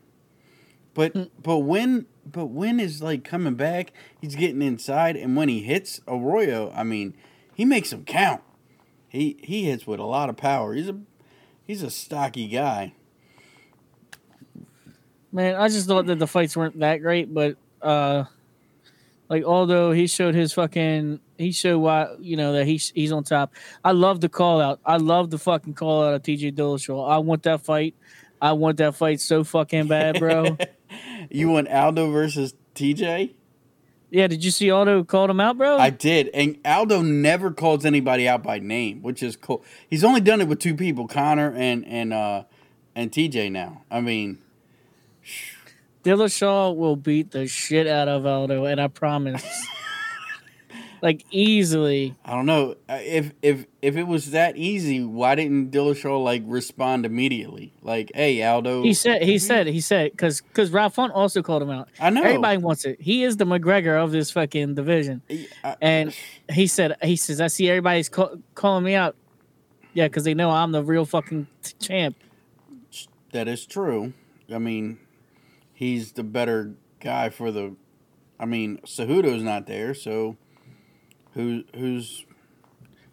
But 0.94 1.42
but 1.42 1.58
when 1.58 2.06
but 2.26 2.46
when 2.46 2.80
is 2.80 3.02
like 3.02 3.24
coming 3.24 3.54
back, 3.54 3.92
he's 4.20 4.34
getting 4.34 4.62
inside, 4.62 5.16
and 5.16 5.36
when 5.36 5.48
he 5.48 5.62
hits 5.62 6.00
Arroyo, 6.08 6.72
I 6.74 6.84
mean, 6.84 7.14
he 7.54 7.64
makes 7.64 7.92
him 7.92 8.04
count. 8.04 8.42
He 9.08 9.38
he 9.42 9.64
hits 9.64 9.86
with 9.86 10.00
a 10.00 10.04
lot 10.04 10.28
of 10.28 10.36
power. 10.36 10.74
He's 10.74 10.88
a 10.88 10.98
he's 11.66 11.82
a 11.82 11.90
stocky 11.90 12.48
guy. 12.48 12.94
Man, 15.30 15.56
I 15.56 15.68
just 15.68 15.86
thought 15.86 16.06
that 16.06 16.18
the 16.18 16.26
fights 16.26 16.56
weren't 16.56 16.78
that 16.80 16.98
great, 16.98 17.32
but 17.32 17.56
uh 17.82 18.24
like 19.28 19.44
although 19.44 19.92
he 19.92 20.06
showed 20.06 20.34
his 20.34 20.52
fucking 20.52 21.20
he 21.36 21.52
showed 21.52 21.78
why 21.78 22.14
you 22.20 22.36
know 22.36 22.52
that 22.52 22.66
he's 22.66 22.90
he's 22.94 23.12
on 23.12 23.24
top. 23.24 23.54
I 23.84 23.92
love 23.92 24.20
the 24.20 24.28
call 24.28 24.60
out. 24.60 24.80
I 24.84 24.96
love 24.96 25.30
the 25.30 25.38
fucking 25.38 25.74
call 25.74 26.04
out 26.04 26.14
of 26.14 26.22
TJ 26.22 26.54
Dillashaw. 26.54 27.10
I 27.10 27.18
want 27.18 27.42
that 27.44 27.64
fight. 27.64 27.94
I 28.40 28.52
want 28.52 28.78
that 28.78 28.94
fight 28.94 29.20
so 29.20 29.44
fucking 29.44 29.88
bad, 29.88 30.18
bro. 30.18 30.56
You 31.30 31.50
want 31.50 31.68
Aldo 31.68 32.10
versus 32.10 32.54
TJ? 32.74 33.34
yeah, 34.10 34.26
did 34.26 34.42
you 34.42 34.50
see 34.50 34.70
Aldo 34.70 35.04
called 35.04 35.28
him 35.28 35.40
out, 35.40 35.58
bro? 35.58 35.76
I 35.76 35.90
did, 35.90 36.30
and 36.32 36.56
Aldo 36.64 37.02
never 37.02 37.50
calls 37.50 37.84
anybody 37.84 38.26
out 38.26 38.42
by 38.42 38.58
name, 38.58 39.02
which 39.02 39.22
is 39.22 39.36
cool. 39.36 39.62
He's 39.90 40.02
only 40.02 40.22
done 40.22 40.40
it 40.40 40.48
with 40.48 40.60
two 40.60 40.74
people, 40.74 41.06
Conor 41.06 41.52
and 41.54 41.84
and 41.86 42.14
uh 42.14 42.44
and 42.94 43.12
TJ. 43.12 43.52
Now, 43.52 43.82
I 43.90 44.00
mean, 44.00 44.38
Dillashaw 46.08 46.74
will 46.74 46.96
beat 46.96 47.32
the 47.32 47.46
shit 47.46 47.86
out 47.86 48.08
of 48.08 48.24
Aldo, 48.24 48.64
and 48.64 48.80
I 48.80 48.88
promise. 48.88 49.44
like 51.02 51.22
easily. 51.30 52.16
I 52.24 52.30
don't 52.32 52.46
know 52.46 52.76
Uh, 52.88 52.98
if 53.02 53.32
if 53.42 53.66
if 53.82 53.96
it 53.98 54.04
was 54.06 54.30
that 54.30 54.56
easy. 54.56 55.04
Why 55.04 55.34
didn't 55.34 55.70
Dillashaw 55.70 56.24
like 56.24 56.42
respond 56.46 57.04
immediately? 57.04 57.74
Like, 57.82 58.10
hey, 58.14 58.42
Aldo. 58.42 58.84
He 58.84 58.94
said 58.94 59.20
he 59.22 59.38
said 59.38 59.66
he 59.66 59.82
said 59.82 60.12
because 60.12 60.40
because 60.40 60.70
Ralph 60.70 60.94
Font 60.94 61.12
also 61.12 61.42
called 61.42 61.62
him 61.62 61.70
out. 61.70 61.90
I 62.00 62.08
know. 62.08 62.22
Everybody 62.22 62.56
wants 62.56 62.86
it. 62.86 62.98
He 63.02 63.22
is 63.24 63.36
the 63.36 63.44
McGregor 63.44 64.02
of 64.02 64.10
this 64.10 64.30
fucking 64.30 64.76
division. 64.76 65.20
I- 65.62 65.76
And 65.82 66.16
he 66.50 66.66
said 66.66 66.96
he 67.02 67.16
says 67.16 67.38
I 67.40 67.48
see 67.48 67.68
everybody's 67.68 68.08
call, 68.08 68.36
calling 68.54 68.82
me 68.84 68.94
out. 68.94 69.14
Yeah, 69.92 70.06
because 70.08 70.24
they 70.24 70.32
know 70.34 70.50
I'm 70.50 70.72
the 70.72 70.82
real 70.82 71.04
fucking 71.04 71.48
champ. 71.80 72.16
That 73.32 73.46
is 73.46 73.66
true. 73.66 74.14
I 74.50 74.56
mean, 74.58 74.98
he's 75.78 76.10
the 76.12 76.24
better 76.24 76.74
guy 76.98 77.30
for 77.30 77.52
the. 77.52 77.76
I 78.40 78.46
mean, 78.46 78.78
Cejudo's 78.78 79.44
not 79.44 79.66
there, 79.66 79.94
so 79.94 80.36
who 81.34 81.62
who's 81.76 82.26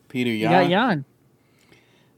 Peter 0.09 0.31
Yan? 0.31 0.51
got 0.51 0.69
Yan. 0.69 1.05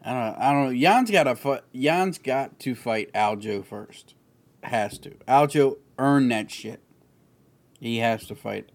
I 0.04 0.13
don't. 0.13 0.20
Know, 0.20 0.36
I 0.39 0.51
don't 0.54 0.63
know. 0.66 0.70
Yan's 0.70 1.12
got 1.12 1.24
to. 1.25 1.36
Fight, 1.36 1.62
Yan's 1.74 2.18
got 2.18 2.60
to 2.62 2.75
fight 2.75 3.12
Aljo 3.13 3.66
first. 3.66 4.16
Has 4.63 4.98
to. 5.00 5.12
Aljo 5.27 5.77
earned 6.00 6.32
that 6.32 6.50
shit. 6.50 6.82
He 7.82 7.98
has 7.98 8.25
to 8.27 8.36
fight. 8.36 8.72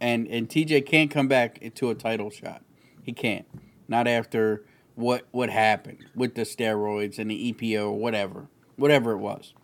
And 0.00 0.28
and 0.28 0.48
TJ 0.48 0.86
can't 0.86 1.10
come 1.10 1.26
back 1.26 1.58
into 1.58 1.90
a 1.90 1.96
title 1.96 2.30
shot. 2.30 2.62
He 3.02 3.12
can't. 3.12 3.46
Not 3.88 4.06
after 4.06 4.64
what 4.94 5.26
what 5.32 5.50
happened 5.50 6.04
with 6.14 6.36
the 6.36 6.42
steroids 6.42 7.18
and 7.18 7.30
the 7.30 7.52
EPO 7.52 7.86
or 7.86 7.98
whatever. 7.98 8.46
Whatever 8.76 9.10
it 9.12 9.18
was. 9.18 9.54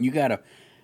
You 0.00 0.10
got 0.10 0.28
to 0.28 0.40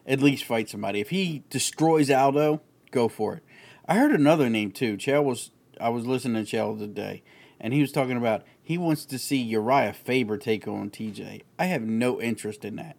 at 0.06 0.20
least 0.20 0.44
fight 0.44 0.68
somebody. 0.68 1.00
If 1.00 1.10
he 1.10 1.42
destroys 1.50 2.10
Aldo, 2.10 2.60
go 2.90 3.08
for 3.08 3.34
it. 3.34 3.42
I 3.88 3.96
heard 3.96 4.12
another 4.12 4.48
name 4.48 4.72
too. 4.72 4.96
Chael 4.96 5.24
was 5.24 5.50
I 5.80 5.88
was 5.88 6.06
listening 6.06 6.44
to 6.44 6.56
Chael 6.56 6.78
today 6.78 7.22
and 7.60 7.72
he 7.72 7.80
was 7.80 7.92
talking 7.92 8.16
about 8.16 8.42
he 8.62 8.78
wants 8.78 9.04
to 9.06 9.18
see 9.18 9.36
Uriah 9.36 9.92
Faber 9.92 10.38
take 10.38 10.66
on 10.66 10.90
TJ. 10.90 11.42
I 11.58 11.66
have 11.66 11.82
no 11.82 12.20
interest 12.20 12.64
in 12.64 12.76
that. 12.76 12.96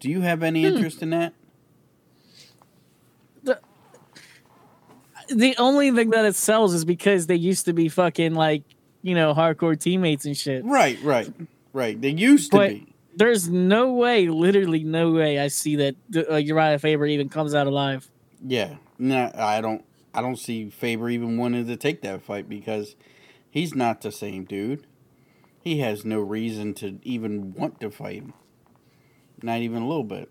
Do 0.00 0.08
you 0.08 0.20
have 0.20 0.42
any 0.42 0.62
hmm. 0.62 0.76
interest 0.76 1.02
in 1.02 1.10
that? 1.10 1.34
The 5.28 5.54
only 5.58 5.90
thing 5.90 6.10
that 6.10 6.24
it 6.24 6.34
sells 6.36 6.72
is 6.72 6.86
because 6.86 7.26
they 7.26 7.34
used 7.34 7.66
to 7.66 7.74
be 7.74 7.88
fucking 7.90 8.34
like 8.34 8.62
you 9.02 9.14
know 9.14 9.34
hardcore 9.34 9.78
teammates 9.78 10.24
and 10.24 10.36
shit. 10.36 10.64
Right, 10.64 10.98
right, 11.02 11.30
right. 11.72 12.00
They 12.00 12.10
used 12.10 12.50
to 12.52 12.56
But 12.56 12.68
be. 12.70 12.87
There's 13.18 13.48
no 13.48 13.92
way, 13.92 14.28
literally 14.28 14.84
no 14.84 15.10
way, 15.10 15.40
I 15.40 15.48
see 15.48 15.76
that 15.76 15.96
uh, 16.30 16.36
Uriah 16.36 16.78
Faber 16.78 17.04
even 17.06 17.28
comes 17.28 17.54
out 17.54 17.66
alive. 17.66 18.08
Yeah. 18.44 18.76
No, 18.98 19.30
I 19.34 19.60
don't. 19.60 19.84
I 20.14 20.22
don't 20.22 20.38
see 20.38 20.70
Faber 20.70 21.10
even 21.10 21.36
wanting 21.36 21.66
to 21.66 21.76
take 21.76 22.02
that 22.02 22.22
fight 22.22 22.48
because 22.48 22.96
he's 23.50 23.74
not 23.74 24.00
the 24.00 24.10
same 24.10 24.44
dude. 24.44 24.86
He 25.60 25.80
has 25.80 26.04
no 26.04 26.20
reason 26.20 26.74
to 26.74 26.98
even 27.02 27.52
want 27.52 27.80
to 27.80 27.90
fight 27.90 28.22
him. 28.22 28.34
Not 29.42 29.60
even 29.60 29.82
a 29.82 29.86
little 29.86 30.04
bit. 30.04 30.30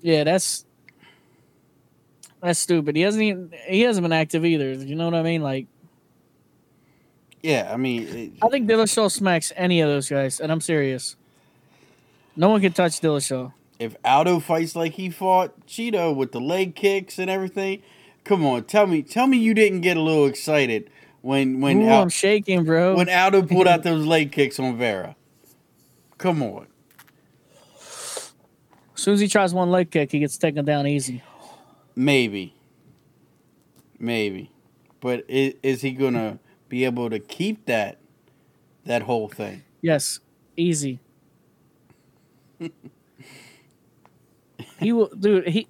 Yeah, 0.00 0.24
that's 0.24 0.64
that's 2.42 2.58
stupid. 2.58 2.96
He 2.96 3.02
hasn't 3.02 3.22
even 3.22 3.52
he 3.66 3.82
hasn't 3.82 4.04
been 4.04 4.12
active 4.12 4.44
either. 4.44 4.72
You 4.72 4.94
know 4.94 5.04
what 5.04 5.14
I 5.14 5.22
mean? 5.22 5.42
Like 5.42 5.66
Yeah, 7.42 7.70
I 7.72 7.76
mean, 7.76 8.02
it, 8.08 8.32
I 8.42 8.48
think 8.48 8.68
Dillashaw 8.68 9.10
smacks 9.10 9.52
any 9.56 9.80
of 9.80 9.88
those 9.88 10.08
guys, 10.08 10.40
and 10.40 10.50
I'm 10.50 10.60
serious. 10.60 11.16
No 12.36 12.48
one 12.48 12.60
can 12.60 12.72
touch 12.72 13.00
Dillashaw. 13.00 13.52
if 13.78 13.96
Aldo 14.04 14.40
fights 14.40 14.74
like 14.74 14.94
he 14.94 15.08
fought 15.10 15.66
Chito 15.66 16.14
with 16.14 16.32
the 16.32 16.40
leg 16.40 16.74
kicks 16.74 17.18
and 17.18 17.30
everything, 17.30 17.82
come 18.24 18.44
on, 18.44 18.64
tell 18.64 18.86
me, 18.86 19.02
tell 19.02 19.26
me 19.28 19.38
you 19.38 19.54
didn't 19.54 19.82
get 19.82 19.96
a 19.96 20.00
little 20.00 20.26
excited 20.26 20.90
when 21.22 21.60
when 21.60 21.82
Ooh, 21.82 21.88
Al- 21.88 22.02
I'm 22.02 22.08
shaking, 22.08 22.64
bro. 22.64 22.96
when 22.96 23.08
Aldo 23.08 23.42
pulled 23.42 23.68
out 23.68 23.82
those 23.84 24.04
leg 24.04 24.32
kicks 24.32 24.58
on 24.58 24.76
Vera. 24.76 25.14
Come 26.18 26.42
on, 26.42 26.66
as 27.80 28.32
soon 28.94 29.14
as 29.14 29.20
he 29.20 29.28
tries 29.28 29.54
one 29.54 29.70
leg 29.70 29.90
kick, 29.92 30.10
he 30.10 30.18
gets 30.18 30.36
taken 30.36 30.64
down 30.64 30.86
easy. 30.88 31.22
maybe, 31.94 32.54
maybe, 33.98 34.50
but 35.00 35.24
is, 35.28 35.54
is 35.62 35.80
he 35.82 35.92
gonna 35.92 36.38
be 36.68 36.84
able 36.84 37.10
to 37.10 37.18
keep 37.18 37.66
that 37.66 37.98
that 38.84 39.02
whole 39.02 39.28
thing? 39.28 39.62
Yes, 39.80 40.20
easy. 40.56 41.00
he 44.80 44.92
will, 44.92 45.08
dude. 45.08 45.48
He 45.48 45.68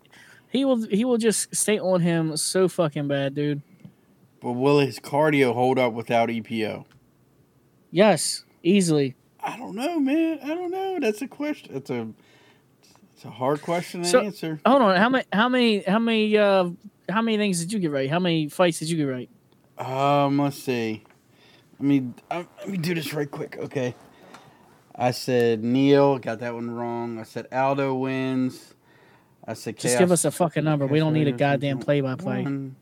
he 0.50 0.64
will 0.64 0.87
he 0.87 1.05
will 1.05 1.19
just 1.19 1.55
stay 1.55 1.78
on 1.78 2.00
him 2.00 2.37
so 2.37 2.69
fucking 2.69 3.09
bad, 3.09 3.35
dude. 3.35 3.62
But 4.40 4.52
will 4.52 4.78
his 4.78 4.99
cardio 5.00 5.52
hold 5.55 5.78
up 5.78 5.93
without 5.93 6.28
EPO? 6.28 6.85
Yes, 7.90 8.45
easily. 8.62 9.17
I 9.43 9.57
don't 9.57 9.75
know, 9.75 9.99
man. 9.99 10.38
I 10.43 10.49
don't 10.49 10.71
know. 10.71 10.99
That's 11.00 11.23
a 11.23 11.28
question. 11.28 11.75
That's 11.75 11.90
a 11.90 12.09
it's 13.14 13.25
a 13.25 13.31
hard 13.31 13.62
question 13.62 14.02
to 14.02 14.09
So- 14.09 14.21
answer. 14.23 14.61
Hold 14.64 14.83
on, 14.83 14.97
how 14.97 15.09
many 15.09 15.25
how 15.33 15.49
many 15.49 15.83
how 15.83 15.99
many 15.99 16.37
uh 16.37 16.71
how 17.09 17.23
many 17.23 17.37
things 17.37 17.61
did 17.61 17.73
you 17.73 17.78
get 17.78 17.90
right? 17.90 18.09
How 18.09 18.19
many 18.21 18.49
fights 18.49 18.78
did 18.78 18.90
you 18.90 18.97
get 18.97 19.05
right? 19.05 19.31
Um, 19.78 20.38
let's 20.38 20.58
see. 20.58 21.04
Let 21.78 21.87
me 21.87 22.11
uh, 22.30 22.44
let 22.58 22.68
me 22.68 22.78
do 22.78 22.94
this 22.94 23.12
right 23.14 23.30
quick. 23.30 23.56
Okay. 23.58 23.94
I 24.94 25.12
said 25.12 25.62
Neal, 25.62 26.18
got 26.18 26.40
that 26.40 26.54
one 26.54 26.70
wrong. 26.70 27.20
I 27.20 27.23
said 27.23 27.47
Aldo 27.52 27.94
wins. 27.94 28.75
I 29.47 29.54
said 29.54 29.78
Just 29.78 29.99
give 29.99 30.11
us 30.11 30.25
a 30.25 30.30
fucking 30.30 30.64
number. 30.64 30.87
We 30.87 30.99
don't 30.99 31.12
need 31.14 31.28
a 31.28 31.32
goddamn 31.32 31.78
play 31.78 32.00
by 32.00 32.16
play. 32.16 32.42
One, 32.42 32.76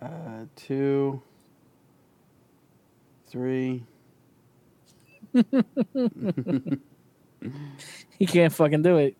uh, 0.00 0.44
two, 0.56 1.20
three. 3.26 3.84
He 8.18 8.26
can't 8.26 8.52
fucking 8.52 8.82
do 8.82 8.96
it. 8.96 9.16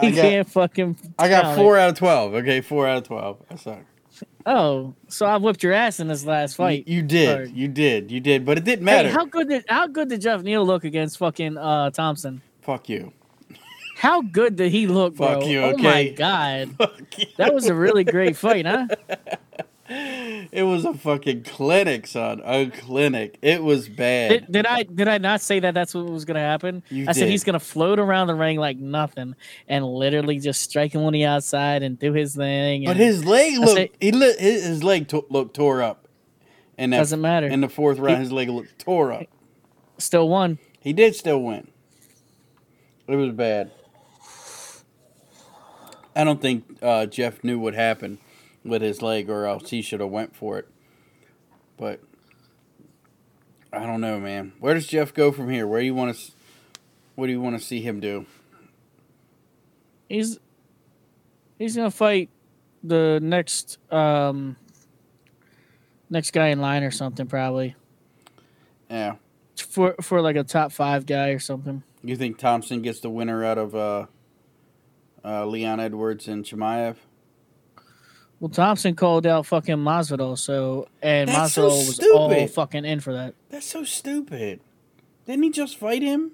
He 0.00 0.12
got, 0.12 0.22
can't 0.22 0.48
fucking. 0.48 0.96
I 1.18 1.28
got 1.28 1.56
four 1.56 1.76
out 1.76 1.90
of 1.90 1.98
twelve. 1.98 2.34
Okay, 2.34 2.60
four 2.60 2.86
out 2.86 2.98
of 2.98 3.04
twelve. 3.04 3.42
I 3.50 3.56
suck. 3.56 3.84
Oh, 4.46 4.94
so 5.08 5.26
I 5.26 5.36
whipped 5.36 5.62
your 5.62 5.72
ass 5.72 6.00
in 6.00 6.08
this 6.08 6.24
last 6.24 6.56
fight. 6.56 6.88
You, 6.88 6.96
you 6.96 7.02
did, 7.02 7.28
Sorry. 7.28 7.50
you 7.50 7.68
did, 7.68 8.10
you 8.10 8.20
did, 8.20 8.44
but 8.46 8.56
it 8.58 8.64
didn't 8.64 8.84
matter. 8.84 9.08
Hey, 9.08 9.14
how 9.14 9.24
good 9.26 9.48
did 9.48 9.64
how 9.68 9.86
good 9.86 10.08
did 10.08 10.20
Geoff 10.22 10.42
Neal 10.42 10.64
look 10.64 10.84
against 10.84 11.18
fucking 11.18 11.56
uh, 11.58 11.90
Thompson? 11.90 12.40
Fuck 12.62 12.88
you. 12.88 13.12
How 13.96 14.22
good 14.22 14.56
did 14.56 14.72
he 14.72 14.86
look, 14.86 15.16
bro? 15.16 15.40
Fuck 15.40 15.46
you, 15.48 15.60
Oh 15.60 15.76
my 15.76 16.08
god, 16.08 16.74
Fuck 16.78 17.18
you. 17.18 17.26
that 17.36 17.52
was 17.52 17.66
a 17.66 17.74
really 17.74 18.02
great 18.04 18.34
fight, 18.36 18.64
huh? 18.66 18.86
It 19.92 20.62
was 20.62 20.84
a 20.84 20.94
fucking 20.94 21.42
clinic, 21.42 22.06
son. 22.06 22.40
A 22.44 22.70
clinic. 22.70 23.38
It 23.42 23.64
was 23.64 23.88
bad. 23.88 24.28
Did, 24.30 24.52
did 24.52 24.66
I 24.66 24.84
did 24.84 25.08
I 25.08 25.18
not 25.18 25.40
say 25.40 25.58
that 25.58 25.74
that's 25.74 25.94
what 25.94 26.04
was 26.06 26.24
gonna 26.24 26.38
happen? 26.38 26.84
You 26.90 27.06
I 27.08 27.12
said 27.12 27.28
he's 27.28 27.42
gonna 27.42 27.58
float 27.58 27.98
around 27.98 28.28
the 28.28 28.36
ring 28.36 28.56
like 28.56 28.76
nothing 28.76 29.34
and 29.66 29.84
literally 29.84 30.38
just 30.38 30.62
strike 30.62 30.92
him 30.94 31.02
on 31.02 31.12
the 31.12 31.24
outside 31.24 31.82
and 31.82 31.98
do 31.98 32.12
his 32.12 32.36
thing. 32.36 32.84
but 32.84 32.96
his 32.96 33.24
leg 33.24 33.58
looked. 33.58 33.72
say- 33.72 33.90
he 34.00 34.12
lit 34.12 34.38
his, 34.38 34.84
leg 34.84 35.08
to, 35.08 35.26
looked 35.28 35.56
tore 35.56 35.82
up 35.82 36.06
And 36.78 36.92
that, 36.92 36.98
Doesn't 36.98 37.20
matter. 37.20 37.48
In 37.48 37.60
the 37.60 37.68
fourth 37.68 37.98
round, 37.98 38.18
his 38.20 38.30
leg 38.30 38.48
looked 38.48 38.78
tore 38.78 39.12
up. 39.12 39.26
Still 39.98 40.28
won. 40.28 40.58
He 40.78 40.92
did 40.92 41.16
still 41.16 41.42
win. 41.42 41.66
It 43.08 43.16
was 43.16 43.32
bad. 43.32 43.72
I 46.14 46.22
don't 46.22 46.40
think 46.40 46.78
uh, 46.80 47.06
Geoff 47.06 47.42
knew 47.42 47.58
what 47.58 47.74
happened 47.74 48.18
with 48.64 48.82
his 48.82 49.02
leg, 49.02 49.28
or 49.30 49.46
else 49.46 49.70
he 49.70 49.82
should 49.82 50.00
have 50.00 50.10
went 50.10 50.34
for 50.36 50.58
it. 50.58 50.68
But 51.76 52.00
I 53.72 53.86
don't 53.86 54.00
know, 54.00 54.18
man. 54.20 54.52
Where 54.60 54.74
does 54.74 54.86
Geoff 54.86 55.14
go 55.14 55.32
from 55.32 55.48
here? 55.50 55.66
Where 55.66 55.80
do 55.80 55.86
you 55.86 55.94
want 55.94 56.16
to? 56.16 56.32
What 57.14 57.26
do 57.26 57.32
you 57.32 57.40
want 57.40 57.58
to 57.58 57.64
see 57.64 57.80
him 57.80 58.00
do? 58.00 58.26
He's 60.08 60.38
he's 61.58 61.76
gonna 61.76 61.90
fight 61.90 62.28
the 62.82 63.18
next 63.22 63.78
um 63.92 64.56
next 66.08 66.32
guy 66.32 66.48
in 66.48 66.60
line 66.60 66.82
or 66.82 66.90
something 66.90 67.26
probably 67.26 67.76
Yeah. 68.90 69.16
for 69.56 69.94
for 70.02 70.20
like 70.20 70.36
a 70.36 70.42
top 70.44 70.72
five 70.72 71.06
guy 71.06 71.28
or 71.28 71.38
something. 71.38 71.82
You 72.02 72.16
think 72.16 72.38
Thompson 72.38 72.82
gets 72.82 73.00
the 73.00 73.10
winner 73.10 73.44
out 73.44 73.58
of 73.58 73.74
uh, 73.74 74.06
uh, 75.24 75.44
Leon 75.46 75.78
Edwards 75.80 76.26
and 76.28 76.44
Chimaev? 76.44 76.96
Well, 78.40 78.48
Thompson 78.48 78.96
called 78.96 79.26
out 79.26 79.44
fucking 79.44 79.76
Masvidal, 79.76 80.38
so 80.38 80.88
and 81.02 81.28
That's 81.28 81.52
so 81.52 81.68
Masvidal 81.68 81.86
was 81.86 82.00
all 82.14 82.46
fucking 82.46 82.86
in 82.86 83.00
for 83.00 83.12
that. 83.12 83.34
That's 83.50 83.66
so 83.66 83.84
stupid. 83.84 84.60
Didn't 85.26 85.42
he 85.42 85.50
just 85.50 85.76
fight 85.76 86.00
him? 86.00 86.32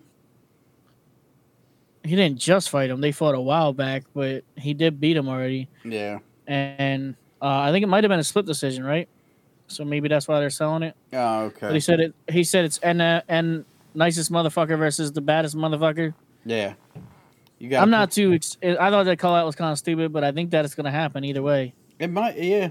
He 2.05 2.15
didn't 2.15 2.39
just 2.39 2.71
fight 2.71 2.91
him; 2.91 3.01
they 3.01 3.11
fought 3.11 3.35
a 3.35 3.41
while 3.41 3.73
back, 3.73 4.05
but 4.15 4.45
he 4.55 4.73
did 4.73 5.01
beat 5.01 5.17
him 5.17 5.29
already. 5.29 5.69
Yeah. 5.85 6.21
And 6.47 7.17
uh, 7.43 7.47
I 7.47 7.73
think 7.73 7.83
it 7.83 7.89
might 7.89 8.05
have 8.05 8.09
been 8.09 8.21
a 8.21 8.25
split 8.25 8.47
decision, 8.47 8.85
right? 8.85 9.09
So 9.67 9.85
maybe 9.85 10.07
that's 10.07 10.29
why 10.29 10.39
they're 10.39 10.49
selling 10.49 10.85
it. 10.85 10.95
Oh, 11.13 11.51
But 11.61 11.61
he 11.61 11.67
okay. 11.67 11.81
said 11.81 11.99
it. 11.99 12.15
He 12.31 12.45
said 12.45 12.65
it's 12.65 12.79
and 12.79 13.03
uh, 13.03 13.23
and 13.27 13.65
nicest 13.95 14.31
motherfucker 14.31 14.79
versus 14.79 15.11
the 15.11 15.21
baddest 15.21 15.57
motherfucker. 15.57 16.15
Yeah. 16.45 16.75
You 17.59 17.71
got. 17.71 17.83
I'm 17.83 17.91
not 17.91 18.13
too. 18.13 18.35
Ex- 18.35 18.59
I 18.63 18.91
thought 18.91 19.07
that 19.07 19.19
call 19.19 19.35
out 19.35 19.45
was 19.45 19.57
kind 19.57 19.73
of 19.73 19.79
stupid, 19.79 20.13
but 20.13 20.23
I 20.23 20.31
think 20.31 20.51
that 20.51 20.65
it's 20.65 20.77
going 20.77 20.85
to 20.85 20.93
happen 20.93 21.25
either 21.25 21.43
way 21.43 21.75
It 21.99 22.09
might. 22.09 22.37
Yeah. 22.37 22.71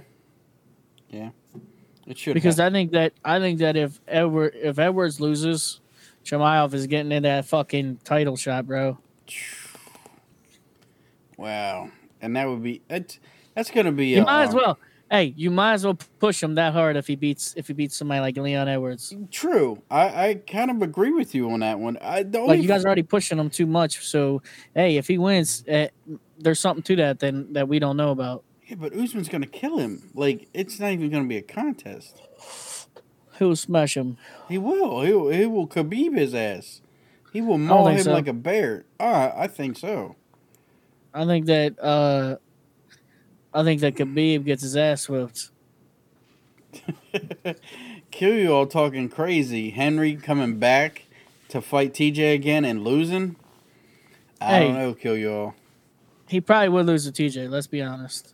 Yeah. 1.10 1.29
It 2.08 2.17
should. 2.17 2.34
because 2.36 2.58
have. 2.58 2.72
I 2.72 2.75
think 2.75 2.91
that 2.91 3.13
I 3.24 3.39
think 3.39 3.60
that 3.60 3.75
if 3.75 4.00
Edward 4.08 4.53
if 4.55 4.77
Edwards 4.77 5.20
loses, 5.20 5.82
Chimaev 6.24 6.74
is 6.74 6.88
getting 6.88 7.12
in 7.12 7.24
that 7.24 7.46
fucking 7.46 8.00
title 8.03 8.36
shot, 8.36 8.67
bro. 8.67 8.98
Wow. 11.38 11.89
And 12.22 12.38
that 12.38 12.48
would 12.48 12.63
be. 12.63 12.82
It, 12.89 13.20
that's 13.55 13.70
gonna 13.70 13.91
be. 13.91 14.08
You 14.08 14.24
might 14.24 14.46
as 14.46 14.53
well. 14.53 14.79
Hey, 15.12 15.34
you 15.38 15.51
might 15.51 15.74
as 15.74 15.86
well 15.86 15.98
push 16.20 16.41
him 16.41 16.55
that 16.55 16.74
hard 16.74 16.96
if 16.96 17.08
he 17.08 17.15
beats 17.15 17.53
if 17.55 17.67
he 17.67 17.74
beats 17.74 17.96
somebody 17.96 18.22
like 18.22 18.38
Leon 18.38 18.67
Edwards. 18.67 19.13
True. 19.32 19.82
I, 19.91 20.29
I 20.29 20.34
kind 20.36 20.72
of 20.72 20.82
agree 20.82 21.12
with 21.12 21.36
you 21.36 21.51
on 21.51 21.60
that 21.60 21.77
one. 21.77 21.98
I 22.01 22.22
only 22.22 22.39
Like 22.39 22.62
you 22.62 22.67
guys 22.67 22.84
are 22.86 22.88
already 22.88 23.03
pushing 23.03 23.38
him 23.38 23.50
too 23.50 23.67
much. 23.67 24.08
So 24.08 24.41
hey, 24.74 24.98
if 24.98 25.08
he 25.08 25.17
wins, 25.17 25.63
uh, 25.67 25.88
there's 26.39 26.60
something 26.60 26.84
to 26.84 26.96
that 26.96 27.20
then 27.20 27.53
that 27.53 27.67
we 27.67 27.79
don't 27.79 27.98
know 27.98 28.12
about. 28.12 28.44
Yeah, 28.68 28.76
but 28.80 28.94
Usman's 28.96 29.30
gonna 29.30 29.46
kill 29.46 29.78
him. 29.78 30.10
Like 30.14 30.48
it's 30.54 30.80
not 30.80 30.92
even 30.92 31.10
gonna 31.12 31.26
be 31.28 31.38
a 31.38 31.42
contest. 31.42 32.22
He'll 33.38 33.56
smash 33.56 33.98
him? 33.98 34.18
He 34.48 34.58
will. 34.58 35.02
He 35.02 35.14
will, 35.14 35.30
he 35.30 35.46
will 35.46 35.68
Khabib 35.68 36.18
his 36.18 36.34
ass. 36.34 36.82
He 37.34 37.42
will 37.42 37.58
maul 37.58 37.88
him 37.88 38.00
so. 38.04 38.14
like 38.14 38.28
a 38.28 38.34
bear. 38.34 38.86
Ah, 39.00 39.34
I 39.36 39.48
think 39.48 39.78
so. 39.78 40.16
I 41.14 41.26
think 41.26 41.46
that 41.48 41.78
uh 41.82 42.38
I 43.54 43.64
think 43.64 43.82
that 43.82 43.96
Khabib 43.96 44.46
gets 44.46 44.64
his 44.64 44.76
ass 44.78 45.08
whipped. 45.10 45.50
Kill 48.12 48.34
you 48.36 48.54
all 48.54 48.68
talking 48.68 49.10
crazy. 49.10 49.70
Henry 49.72 50.16
coming 50.16 50.58
back 50.60 51.04
to 51.50 51.62
fight 51.62 51.94
TJ 51.94 52.34
again 52.34 52.66
and 52.66 52.84
losing. 52.84 53.36
I 54.42 54.46
Hey. 54.46 54.68
don't 54.68 54.75
know. 54.75 54.94
Kill 54.94 55.18
you 55.18 55.32
all. 55.34 55.56
He 56.28 56.42
probably 56.42 56.70
would 56.70 56.86
lose 56.86 57.10
to 57.10 57.12
TJ. 57.12 57.50
Let's 57.50 57.68
be 57.68 57.82
honest. 57.82 58.34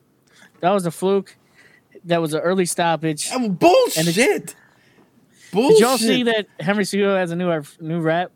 That 0.62 0.72
was 0.72 0.86
a 0.86 0.92
fluke. 0.92 1.36
That 2.06 2.22
was 2.22 2.34
an 2.34 2.40
early 2.42 2.66
stoppage. 2.66 3.30
Oh, 3.34 3.50
bullshit. 3.50 4.18
it's- 4.18 4.56
bullshit. 5.52 5.78
Did 5.78 5.82
y'all 5.82 5.98
see 5.98 6.24
that 6.24 6.48
Henry 6.60 6.84
Cejudo 6.84 7.18
has 7.18 7.32
a 7.32 7.36
new 7.36 7.50
uh, 7.52 7.64
new 7.80 8.00
rap? 8.00 8.32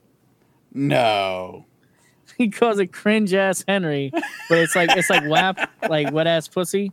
No. 0.74 1.66
He 2.38 2.50
calls 2.50 2.80
it 2.80 2.88
cringe 2.92 3.34
ass 3.34 3.64
Henry, 3.66 4.12
but 4.50 4.58
it's 4.58 4.76
like 4.76 4.90
it's 4.98 5.10
like 5.10 5.24
WAP, 5.26 5.58
like 5.88 6.12
wet 6.12 6.28
ass 6.28 6.50
pussy, 6.50 6.92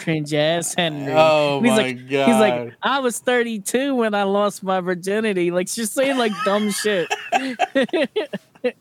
cringe 0.00 0.34
ass 0.34 0.74
Henry. 0.74 1.12
Oh 1.14 1.58
And 1.58 1.66
he's 1.66 1.76
my 1.76 1.82
like, 1.82 2.08
god. 2.08 2.26
He's 2.26 2.36
like, 2.40 2.74
I 2.82 2.98
was 2.98 3.20
32 3.20 3.94
when 3.94 4.14
I 4.14 4.24
lost 4.24 4.64
my 4.64 4.80
virginity. 4.80 5.52
Like, 5.52 5.68
she's 5.68 5.92
saying 5.92 6.18
like 6.18 6.32
dumb 6.44 6.72
shit. 6.72 7.08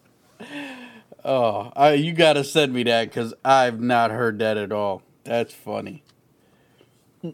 oh, 1.24 1.72
I, 1.76 1.94
you 1.94 2.14
gotta 2.14 2.44
send 2.44 2.74
me 2.74 2.82
that 2.84 3.10
because 3.10 3.36
I've 3.46 3.80
not 3.80 4.10
heard 4.10 4.40
that 4.40 4.58
at 4.58 4.72
all. 4.72 5.04
That's 5.24 5.54
funny. 5.54 6.04
Yeah, 7.24 7.34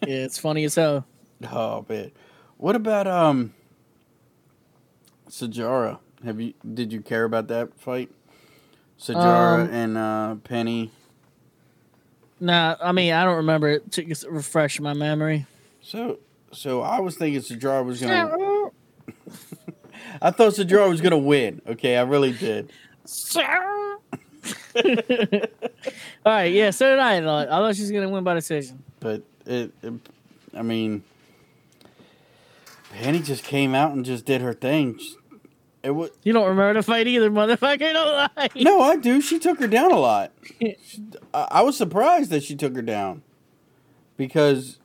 it's 0.00 0.38
funny 0.38 0.64
as 0.64 0.74
hell. 0.74 1.06
Oh 1.50 1.84
man. 1.88 2.12
What 2.56 2.76
about 2.76 3.06
um 3.06 3.52
Sijara? 5.28 5.98
Have 6.24 6.40
you 6.40 6.54
did 6.74 6.92
you 6.92 7.00
care 7.00 7.24
about 7.24 7.48
that 7.48 7.78
fight? 7.78 8.10
Sijara 8.98 9.64
Um, 9.64 9.70
and 9.74 9.98
uh 9.98 10.34
Penny. 10.44 10.90
Nah, 12.40 12.76
I 12.82 12.92
mean, 12.92 13.12
I 13.12 13.24
don't 13.24 13.36
remember 13.36 13.68
it 13.68 13.92
to 13.92 14.14
refresh 14.30 14.80
my 14.80 14.94
memory. 14.94 15.46
So 15.82 16.18
so 16.52 16.80
I 16.80 17.00
was 17.00 17.16
thinking 17.16 17.40
Sijara 17.42 17.84
was 17.84 18.00
gonna 18.00 18.30
I 20.22 20.30
thought 20.30 20.52
Sijara 20.54 20.88
was 20.88 21.00
gonna 21.00 21.18
win. 21.18 21.60
Okay, 21.66 21.96
I 21.96 22.02
really 22.02 22.32
did. 22.32 22.72
All 26.26 26.32
right, 26.32 26.52
yeah, 26.52 26.70
so 26.70 26.90
did 26.90 26.98
I. 26.98 27.16
I 27.16 27.20
thought, 27.20 27.48
I 27.48 27.58
thought 27.58 27.76
she 27.76 27.82
was 27.82 27.90
gonna 27.90 28.08
win 28.08 28.24
by 28.24 28.34
decision. 28.34 28.82
But 29.00 29.22
it, 29.46 29.72
it 29.82 29.92
I 30.54 30.62
mean 30.62 31.02
Penny 32.92 33.20
just 33.20 33.44
came 33.44 33.74
out 33.74 33.92
and 33.92 34.04
just 34.04 34.24
did 34.24 34.40
her 34.40 34.52
thing. 34.52 34.98
It 35.82 35.90
was 35.90 36.10
You 36.22 36.32
don't 36.32 36.48
remember 36.48 36.74
the 36.74 36.82
fight 36.82 37.06
either, 37.06 37.30
motherfucker. 37.30 37.92
Don't 37.92 38.36
lie. 38.36 38.48
No, 38.56 38.80
I 38.80 38.96
do. 38.96 39.20
She 39.20 39.38
took 39.38 39.58
her 39.60 39.68
down 39.68 39.92
a 39.92 39.98
lot. 39.98 40.32
I, 41.34 41.48
I 41.50 41.62
was 41.62 41.76
surprised 41.76 42.30
that 42.30 42.42
she 42.42 42.54
took 42.54 42.74
her 42.74 42.82
down 42.82 43.22
because 44.16 44.78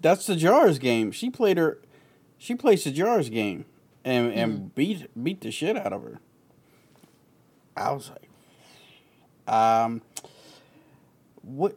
that's 0.00 0.26
the 0.26 0.36
Jars 0.36 0.78
game. 0.78 1.10
She 1.10 1.30
played 1.30 1.58
her, 1.58 1.78
she 2.38 2.54
plays 2.54 2.84
the 2.84 2.92
Jars 2.92 3.28
game 3.28 3.64
and 4.04 4.32
and 4.32 4.52
mm-hmm. 4.52 4.66
beat 4.74 5.22
beat 5.22 5.40
the 5.40 5.50
shit 5.50 5.76
out 5.76 5.92
of 5.92 6.02
her. 6.02 6.20
I 7.76 7.92
was 7.92 8.08
like, 8.08 8.25
um, 9.46 10.02
what? 11.42 11.76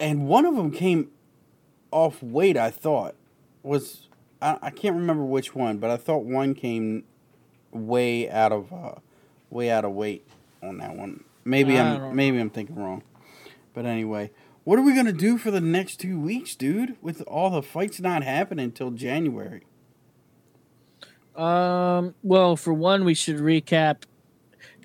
And 0.00 0.26
one 0.26 0.46
of 0.46 0.56
them 0.56 0.72
came 0.72 1.10
off 1.90 2.22
weight. 2.22 2.56
I 2.56 2.70
thought 2.70 3.14
was 3.62 4.08
I, 4.40 4.58
I 4.62 4.70
can't 4.70 4.96
remember 4.96 5.24
which 5.24 5.54
one, 5.54 5.78
but 5.78 5.90
I 5.90 5.96
thought 5.96 6.24
one 6.24 6.54
came 6.54 7.04
way 7.70 8.28
out 8.28 8.52
of 8.52 8.72
uh, 8.72 8.94
way 9.50 9.70
out 9.70 9.84
of 9.84 9.92
weight 9.92 10.26
on 10.62 10.78
that 10.78 10.96
one. 10.96 11.24
Maybe 11.44 11.78
I 11.78 11.94
I'm 11.94 12.16
maybe 12.16 12.38
I'm 12.38 12.50
thinking 12.50 12.76
wrong. 12.76 13.02
But 13.74 13.86
anyway, 13.86 14.30
what 14.64 14.78
are 14.78 14.82
we 14.82 14.94
gonna 14.94 15.12
do 15.12 15.38
for 15.38 15.50
the 15.50 15.60
next 15.60 15.96
two 15.96 16.20
weeks, 16.20 16.54
dude? 16.54 16.96
With 17.00 17.22
all 17.22 17.50
the 17.50 17.62
fights 17.62 18.00
not 18.00 18.22
happening 18.22 18.64
until 18.64 18.90
January. 18.90 19.62
Um. 21.36 22.14
Well, 22.22 22.56
for 22.56 22.72
one, 22.74 23.04
we 23.04 23.14
should 23.14 23.36
recap. 23.36 24.02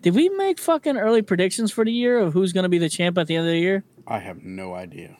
Did 0.02 0.16
we 0.16 0.30
make 0.30 0.60
fucking 0.60 0.98
early 0.98 1.22
predictions 1.22 1.72
for 1.72 1.84
the 1.84 1.92
year 1.92 2.20
of 2.20 2.34
who's 2.34 2.54
gonna 2.54 2.70
be 2.70 2.78
the 2.78 2.90
champ 2.90 3.18
at 3.18 3.28
the 3.28 3.36
end 3.36 3.48
of 3.48 3.52
the 3.52 3.60
year? 3.60 3.84
I 4.06 4.20
have 4.20 4.44
no 4.44 4.74
idea. 4.74 5.18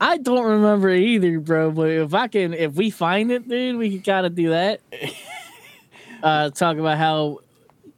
I 0.00 0.18
don't 0.18 0.44
remember 0.44 0.90
either, 0.90 1.40
bro. 1.40 1.70
But 1.70 1.90
if 1.90 2.14
I 2.14 2.28
can, 2.28 2.52
if 2.52 2.74
we 2.74 2.90
find 2.90 3.30
it, 3.30 3.48
dude, 3.48 3.76
we 3.76 3.90
can 3.90 4.02
kind 4.02 4.26
of 4.26 4.34
do 4.34 4.50
that. 4.50 4.80
uh, 6.22 6.50
talk 6.50 6.76
about 6.76 6.98
how, 6.98 7.40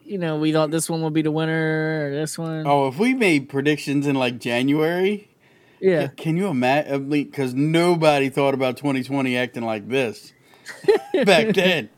you 0.04 0.18
know, 0.18 0.36
we 0.36 0.52
thought 0.52 0.70
this 0.70 0.88
one 0.88 1.02
would 1.02 1.12
be 1.12 1.22
the 1.22 1.30
winner 1.30 2.06
or 2.06 2.14
this 2.14 2.38
one. 2.38 2.66
Oh, 2.66 2.88
if 2.88 2.98
we 2.98 3.14
made 3.14 3.48
predictions 3.48 4.06
in 4.06 4.14
like 4.14 4.38
January, 4.38 5.28
yeah. 5.80 6.08
can 6.08 6.36
you 6.36 6.48
imagine? 6.48 7.08
Because 7.08 7.54
nobody 7.54 8.28
thought 8.28 8.54
about 8.54 8.76
2020 8.76 9.36
acting 9.36 9.64
like 9.64 9.88
this 9.88 10.32
back 11.24 11.54
then. 11.54 11.88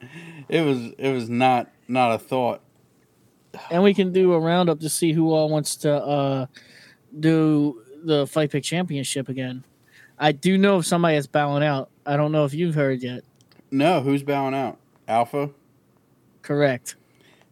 It 0.49 0.63
was 0.63 0.93
it 0.97 1.13
was 1.13 1.29
not 1.29 1.71
not 1.87 2.13
a 2.13 2.19
thought. 2.19 2.63
And 3.71 3.83
we 3.83 3.95
can 3.95 4.13
do 4.13 4.33
a 4.33 4.39
roundup 4.39 4.81
to 4.81 4.89
see 4.89 5.13
who 5.13 5.33
all 5.33 5.49
wants 5.49 5.77
to 5.77 5.95
uh, 5.95 6.47
do 7.19 7.83
the 8.05 8.27
Fight 8.27 8.51
Pick 8.51 8.65
Championship 8.65 9.29
again. 9.29 9.65
I 10.19 10.33
do 10.33 10.59
know 10.59 10.79
if 10.79 10.87
somebody 10.87 11.17
is 11.17 11.27
bowing 11.27 11.63
out. 11.63 11.91
I 12.05 12.17
don't 12.17 12.33
know 12.33 12.45
if 12.45 12.55
you've 12.55 12.75
heard 12.75 13.03
yet. 13.03 13.25
No, 13.71 14.01
who's 14.01 14.23
bowing 14.23 14.55
out? 14.55 14.79
Alpha. 15.07 15.51
Correct. 16.43 16.97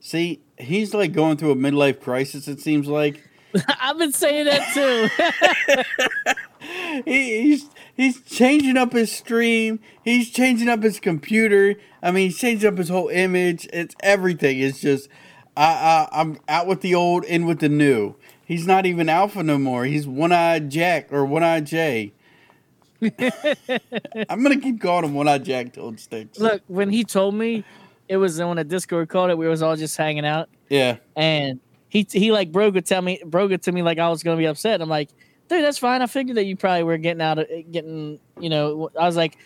See, 0.00 0.40
he's 0.58 0.94
like 0.94 1.12
going 1.12 1.36
through 1.36 1.52
a 1.52 1.56
midlife 1.56 2.00
crisis. 2.00 2.48
It 2.48 2.60
seems 2.60 2.88
like. 2.88 3.22
I've 3.80 3.98
been 3.98 4.12
saying 4.12 4.46
that 4.46 4.74
too. 4.74 5.84
he, 7.04 7.42
he's 7.42 7.70
he's 7.94 8.20
changing 8.22 8.76
up 8.76 8.92
his 8.92 9.12
stream. 9.12 9.80
He's 10.04 10.30
changing 10.30 10.68
up 10.68 10.82
his 10.82 11.00
computer. 11.00 11.76
I 12.02 12.10
mean, 12.10 12.28
he's 12.28 12.38
changing 12.38 12.68
up 12.68 12.78
his 12.78 12.88
whole 12.88 13.08
image. 13.08 13.68
It's 13.72 13.94
everything. 14.00 14.58
It's 14.58 14.80
just 14.80 15.08
I, 15.56 15.64
I 16.12 16.20
I'm 16.20 16.38
out 16.48 16.66
with 16.66 16.80
the 16.80 16.94
old, 16.94 17.24
in 17.24 17.46
with 17.46 17.60
the 17.60 17.68
new. 17.68 18.14
He's 18.44 18.66
not 18.66 18.86
even 18.86 19.08
Alpha 19.08 19.42
no 19.42 19.58
more. 19.58 19.84
He's 19.84 20.06
One 20.06 20.32
Eyed 20.32 20.70
Jack 20.70 21.12
or 21.12 21.24
One 21.24 21.42
Eyed 21.42 21.66
Jay. 21.66 22.12
I'm 23.02 24.42
gonna 24.42 24.60
keep 24.60 24.80
calling 24.80 25.04
him 25.04 25.14
One 25.14 25.28
Eyed 25.28 25.44
Jack 25.44 25.72
till 25.72 25.88
it 25.90 26.00
sticks. 26.00 26.38
Look, 26.38 26.62
when 26.66 26.90
he 26.90 27.04
told 27.04 27.34
me, 27.34 27.64
it 28.08 28.16
was 28.16 28.38
when 28.38 28.58
a 28.58 28.64
Discord 28.64 29.08
called 29.08 29.30
it. 29.30 29.38
We 29.38 29.48
was 29.48 29.62
all 29.62 29.76
just 29.76 29.96
hanging 29.96 30.24
out, 30.24 30.48
Yeah, 30.68 30.98
and 31.16 31.60
he 31.88 32.06
he 32.10 32.32
like 32.32 32.52
broke 32.52 32.76
it 32.76 32.86
tell 32.86 33.02
me 33.02 33.20
broke 33.24 33.50
it 33.50 33.62
to 33.64 33.72
me 33.72 33.82
like 33.82 33.98
I 33.98 34.08
was 34.08 34.22
gonna 34.22 34.36
be 34.36 34.46
upset. 34.46 34.80
I'm 34.80 34.88
like, 34.88 35.10
dude, 35.48 35.64
that's 35.64 35.78
fine. 35.78 36.02
I 36.02 36.06
figured 36.06 36.36
that 36.36 36.44
you 36.44 36.56
probably 36.56 36.84
were 36.84 36.98
getting 36.98 37.22
out 37.22 37.38
of 37.38 37.46
getting, 37.70 38.20
you 38.40 38.48
know. 38.48 38.90
I 38.98 39.06
was 39.06 39.16
like, 39.16 39.36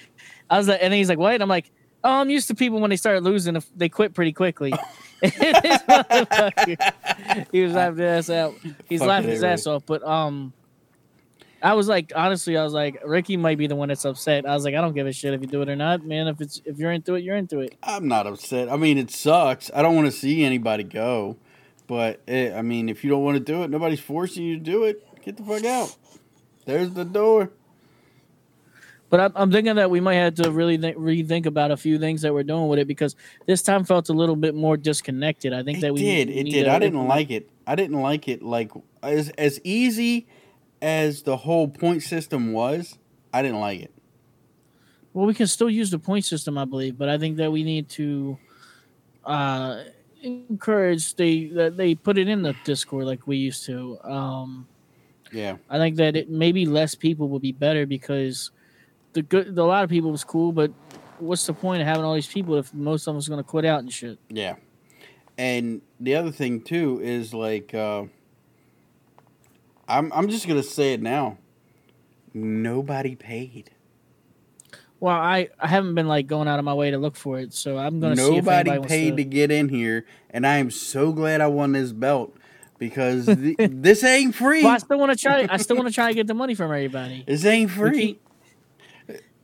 I 0.48 0.58
was 0.58 0.68
like, 0.68 0.80
and 0.82 0.92
then 0.92 0.98
he's 0.98 1.08
like, 1.08 1.18
wait. 1.18 1.40
I'm 1.40 1.48
like, 1.48 1.70
oh, 2.04 2.20
I'm 2.20 2.30
used 2.30 2.48
to 2.48 2.54
people 2.54 2.80
when 2.80 2.90
they 2.90 2.96
start 2.96 3.22
losing, 3.22 3.56
if 3.56 3.66
they 3.76 3.88
quit 3.88 4.14
pretty 4.14 4.32
quickly. 4.32 4.72
This 5.20 5.82
motherfucker, 5.82 7.46
he 7.52 7.62
was 7.62 7.72
laughing 7.74 7.98
his 7.98 8.28
ass 8.28 8.30
out. 8.30 8.54
He's 8.88 9.00
Fucking 9.00 9.08
laughing 9.08 9.30
his 9.30 9.44
ass 9.44 9.66
off. 9.66 9.84
But 9.86 10.02
um, 10.02 10.52
I 11.62 11.74
was 11.74 11.88
like, 11.88 12.12
honestly, 12.14 12.56
I 12.56 12.64
was 12.64 12.72
like, 12.72 13.00
Ricky 13.04 13.36
might 13.36 13.58
be 13.58 13.66
the 13.66 13.76
one 13.76 13.88
that's 13.88 14.04
upset. 14.04 14.46
I 14.46 14.54
was 14.54 14.64
like, 14.64 14.74
I 14.74 14.80
don't 14.80 14.94
give 14.94 15.06
a 15.06 15.12
shit 15.12 15.34
if 15.34 15.40
you 15.40 15.46
do 15.46 15.62
it 15.62 15.68
or 15.68 15.76
not, 15.76 16.04
man. 16.04 16.28
If 16.28 16.40
it's 16.40 16.60
if 16.64 16.78
you're 16.78 16.92
into 16.92 17.14
it, 17.14 17.22
you're 17.22 17.36
into 17.36 17.60
it. 17.60 17.76
I'm 17.82 18.08
not 18.08 18.26
upset. 18.26 18.70
I 18.70 18.76
mean, 18.76 18.98
it 18.98 19.10
sucks. 19.10 19.70
I 19.74 19.82
don't 19.82 19.94
want 19.94 20.06
to 20.06 20.12
see 20.12 20.44
anybody 20.44 20.84
go, 20.84 21.36
but 21.86 22.20
eh, 22.26 22.56
I 22.56 22.62
mean, 22.62 22.88
if 22.88 23.04
you 23.04 23.10
don't 23.10 23.22
want 23.22 23.36
to 23.36 23.44
do 23.44 23.62
it, 23.62 23.70
nobody's 23.70 24.00
forcing 24.00 24.44
you 24.44 24.56
to 24.56 24.62
do 24.62 24.84
it. 24.84 25.06
Get 25.22 25.36
the 25.36 25.42
fuck 25.42 25.64
out. 25.64 25.94
There's 26.64 26.90
the 26.90 27.04
door. 27.04 27.50
But 29.10 29.20
I'm, 29.20 29.32
I'm 29.34 29.52
thinking 29.52 29.74
that 29.74 29.90
we 29.90 30.00
might 30.00 30.14
have 30.14 30.34
to 30.36 30.50
really 30.52 30.78
th- 30.78 30.96
rethink 30.96 31.46
about 31.46 31.72
a 31.72 31.76
few 31.76 31.98
things 31.98 32.22
that 32.22 32.32
we're 32.32 32.44
doing 32.44 32.68
with 32.68 32.78
it 32.78 32.86
because 32.86 33.16
this 33.46 33.60
time 33.60 33.84
felt 33.84 34.08
a 34.08 34.12
little 34.12 34.36
bit 34.36 34.54
more 34.54 34.76
disconnected. 34.76 35.52
I 35.52 35.64
think 35.64 35.78
It 35.78 35.80
that 35.82 35.94
we 35.94 36.00
did. 36.00 36.30
It 36.30 36.44
need 36.44 36.52
did. 36.52 36.68
I 36.68 36.78
didn't 36.78 37.06
like 37.08 37.30
it. 37.30 37.50
I 37.66 37.74
didn't 37.74 38.00
like 38.00 38.28
it. 38.28 38.42
Like 38.42 38.70
as 39.02 39.30
as 39.30 39.60
easy 39.64 40.28
as 40.80 41.22
the 41.22 41.36
whole 41.36 41.68
point 41.68 42.02
system 42.02 42.52
was, 42.52 42.98
I 43.34 43.42
didn't 43.42 43.60
like 43.60 43.80
it. 43.80 43.92
Well, 45.12 45.26
we 45.26 45.34
can 45.34 45.48
still 45.48 45.68
use 45.68 45.90
the 45.90 45.98
point 45.98 46.24
system, 46.24 46.56
I 46.56 46.64
believe, 46.64 46.96
but 46.96 47.08
I 47.08 47.18
think 47.18 47.36
that 47.38 47.50
we 47.50 47.64
need 47.64 47.88
to 47.90 48.38
uh, 49.24 49.82
encourage 50.22 51.16
they 51.16 51.46
that 51.46 51.76
they 51.76 51.96
put 51.96 52.16
it 52.16 52.28
in 52.28 52.42
the 52.42 52.54
Discord 52.64 53.06
like 53.06 53.26
we 53.26 53.36
used 53.36 53.66
to. 53.66 53.98
Um, 54.04 54.68
Yeah. 55.32 55.56
I 55.68 55.78
think 55.78 55.96
that 55.96 56.14
it, 56.16 56.30
maybe 56.30 56.64
less 56.64 56.94
people 56.94 57.28
would 57.30 57.42
be 57.42 57.52
better 57.52 57.86
because 57.86 58.52
the 59.12 59.22
good 59.22 59.56
a 59.58 59.64
lot 59.64 59.84
of 59.84 59.90
people 59.90 60.10
was 60.10 60.24
cool, 60.24 60.52
but 60.52 60.70
what's 61.18 61.46
the 61.46 61.52
point 61.52 61.82
of 61.82 61.86
having 61.88 62.04
all 62.04 62.14
these 62.14 62.26
people 62.26 62.56
if 62.56 62.72
most 62.72 63.06
of 63.06 63.14
them's 63.14 63.28
going 63.28 63.38
to 63.42 63.48
quit 63.48 63.64
out 63.64 63.80
and 63.80 63.92
shit? 63.92 64.18
Yeah. 64.28 64.56
And 65.38 65.80
the 65.98 66.14
other 66.16 66.30
thing 66.30 66.60
too 66.60 67.00
is 67.02 67.32
like 67.32 67.74
uh 67.74 68.04
I'm 69.88 70.12
I'm 70.12 70.28
just 70.28 70.46
gonna 70.46 70.62
say 70.62 70.92
it 70.92 71.02
now. 71.02 71.38
Nobody 72.32 73.16
paid. 73.16 73.70
Well, 75.00 75.16
I, 75.16 75.48
I 75.58 75.66
haven't 75.66 75.94
been 75.94 76.06
like 76.08 76.26
going 76.26 76.46
out 76.46 76.58
of 76.58 76.64
my 76.66 76.74
way 76.74 76.90
to 76.90 76.98
look 76.98 77.16
for 77.16 77.40
it, 77.40 77.54
so 77.54 77.78
I'm 77.78 78.00
going 78.00 78.16
to 78.16 78.22
see 78.22 78.36
if 78.36 78.44
Nobody 78.44 78.78
paid 78.80 79.16
to 79.16 79.24
get 79.24 79.50
in 79.50 79.70
here, 79.70 80.04
and 80.28 80.46
I 80.46 80.58
am 80.58 80.70
so 80.70 81.10
glad 81.12 81.40
I 81.40 81.46
won 81.46 81.72
this 81.72 81.90
belt 81.90 82.36
because 82.78 83.24
th- 83.26 83.56
this 83.58 84.04
ain't 84.04 84.34
free. 84.34 84.62
Well, 84.62 84.72
I 84.74 84.76
still 84.78 84.98
want 84.98 85.10
to 85.12 85.16
try. 85.18 85.46
I 85.48 85.56
still 85.56 85.76
want 85.76 85.88
to 85.88 85.94
try 85.94 86.08
to 86.08 86.14
get 86.14 86.26
the 86.26 86.34
money 86.34 86.54
from 86.54 86.66
everybody. 86.66 87.24
This 87.26 87.46
ain't 87.46 87.70
We 87.70 87.76
free. 87.76 87.98
keep- 87.98 88.22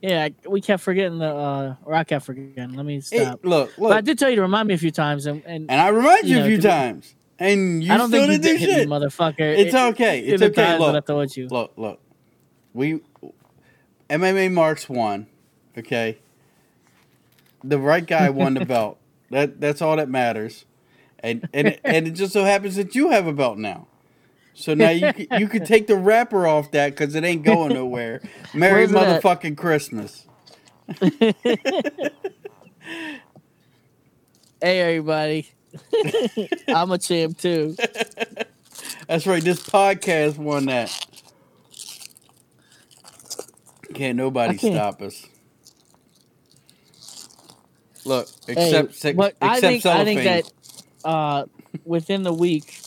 yeah, 0.01 0.29
we 0.47 0.61
kept 0.61 0.83
forgetting 0.83 1.19
the, 1.19 1.25
uh, 1.33 1.75
or 1.85 1.93
I 1.93 2.03
kept 2.03 2.25
forgetting. 2.25 2.75
Let 2.75 2.85
me 2.85 3.01
stop. 3.01 3.39
look, 3.43 3.71
but 3.77 3.93
I 3.93 4.01
did 4.01 4.17
tell 4.19 4.29
you 4.29 4.35
to 4.37 4.41
remind 4.43 4.67
me 4.67 4.73
a 4.73 4.77
few 4.77 4.91
times, 4.91 5.25
and, 5.25 5.41
and 5.45 5.69
and 5.71 5.81
I 5.81 5.87
remind 5.89 6.25
you, 6.27 6.37
you 6.37 6.43
a 6.43 6.47
few 6.47 6.61
times, 6.61 7.15
and 7.39 7.83
you 7.83 7.91
I 7.93 7.97
don't 7.97 8.07
still 8.09 8.21
think 8.27 8.31
you 8.33 8.37
didn't 8.39 8.59
do 8.59 8.65
did 8.65 8.69
hit 8.69 8.69
me, 8.69 8.75
shit. 8.83 8.89
motherfucker. 8.89 9.39
It's 9.57 9.73
It- 9.73 9.93
okay. 9.93 10.19
It's 10.19 10.41
okay. 10.43 10.77
when 10.79 10.89
I 10.89 10.91
Look, 10.93 11.05
told 11.07 11.35
you. 11.35 11.47
look, 11.47 11.73
look. 11.77 11.99
We 12.73 12.99
MMA 14.09 14.51
marks 14.51 14.87
won. 14.87 15.27
Okay. 15.77 16.17
The 17.63 17.79
right 17.79 18.05
guy 18.05 18.29
won 18.29 18.53
the 18.53 18.65
belt. 18.73 18.97
That 19.31 19.59
that's 19.59 19.81
all 19.81 19.97
that 19.97 20.09
matters, 20.09 20.65
and 21.19 21.49
and 21.53 21.67
it, 21.69 21.81
and 21.83 22.07
it 22.07 22.11
just 22.11 22.31
so 22.33 22.43
happens 22.45 22.75
that 22.77 22.95
you 22.95 23.09
have 23.09 23.27
a 23.27 23.33
belt 23.33 23.57
now. 23.57 23.87
So 24.59 24.73
now 24.73 24.89
you 24.89 25.13
can, 25.13 25.39
you 25.39 25.47
can 25.47 25.63
take 25.65 25.85
the 25.85 25.95
wrapper 25.95 26.47
off 26.47 26.71
that 26.71 26.89
because 26.89 27.13
it 27.13 27.23
ain't 27.23 27.43
going 27.43 27.73
nowhere. 27.73 28.21
Merry 28.55 28.87
Where's 28.87 28.91
it 28.91 28.97
at? 28.97 29.21
motherfucking 29.23 29.55
Christmas. 29.57 30.25
Hey, 34.59 34.79
everybody. 34.81 35.47
I'm 36.67 36.89
a 36.91 36.97
champ 36.97 37.37
too. 37.37 37.75
That's 39.07 39.27
right. 39.27 39.43
This 39.43 39.61
podcast 39.61 40.37
won 40.37 40.65
that. 40.65 41.05
Can't 43.93 44.17
nobody 44.17 44.55
I 44.55 44.57
can't- 44.57 44.73
stop 44.73 45.01
us. 45.03 45.27
Look, 48.03 48.27
Hey, 48.47 48.53
except 48.53 48.95
se- 48.95 49.13
but 49.13 49.35
I 49.41 49.57
except 49.57 49.61
think 49.61 49.85
I 49.85 49.89
cellophane. 49.91 50.15
think 50.23 50.45
that 51.03 51.07
uh, 51.07 51.45
within 51.85 52.23
the 52.23 52.33
week, 52.33 52.79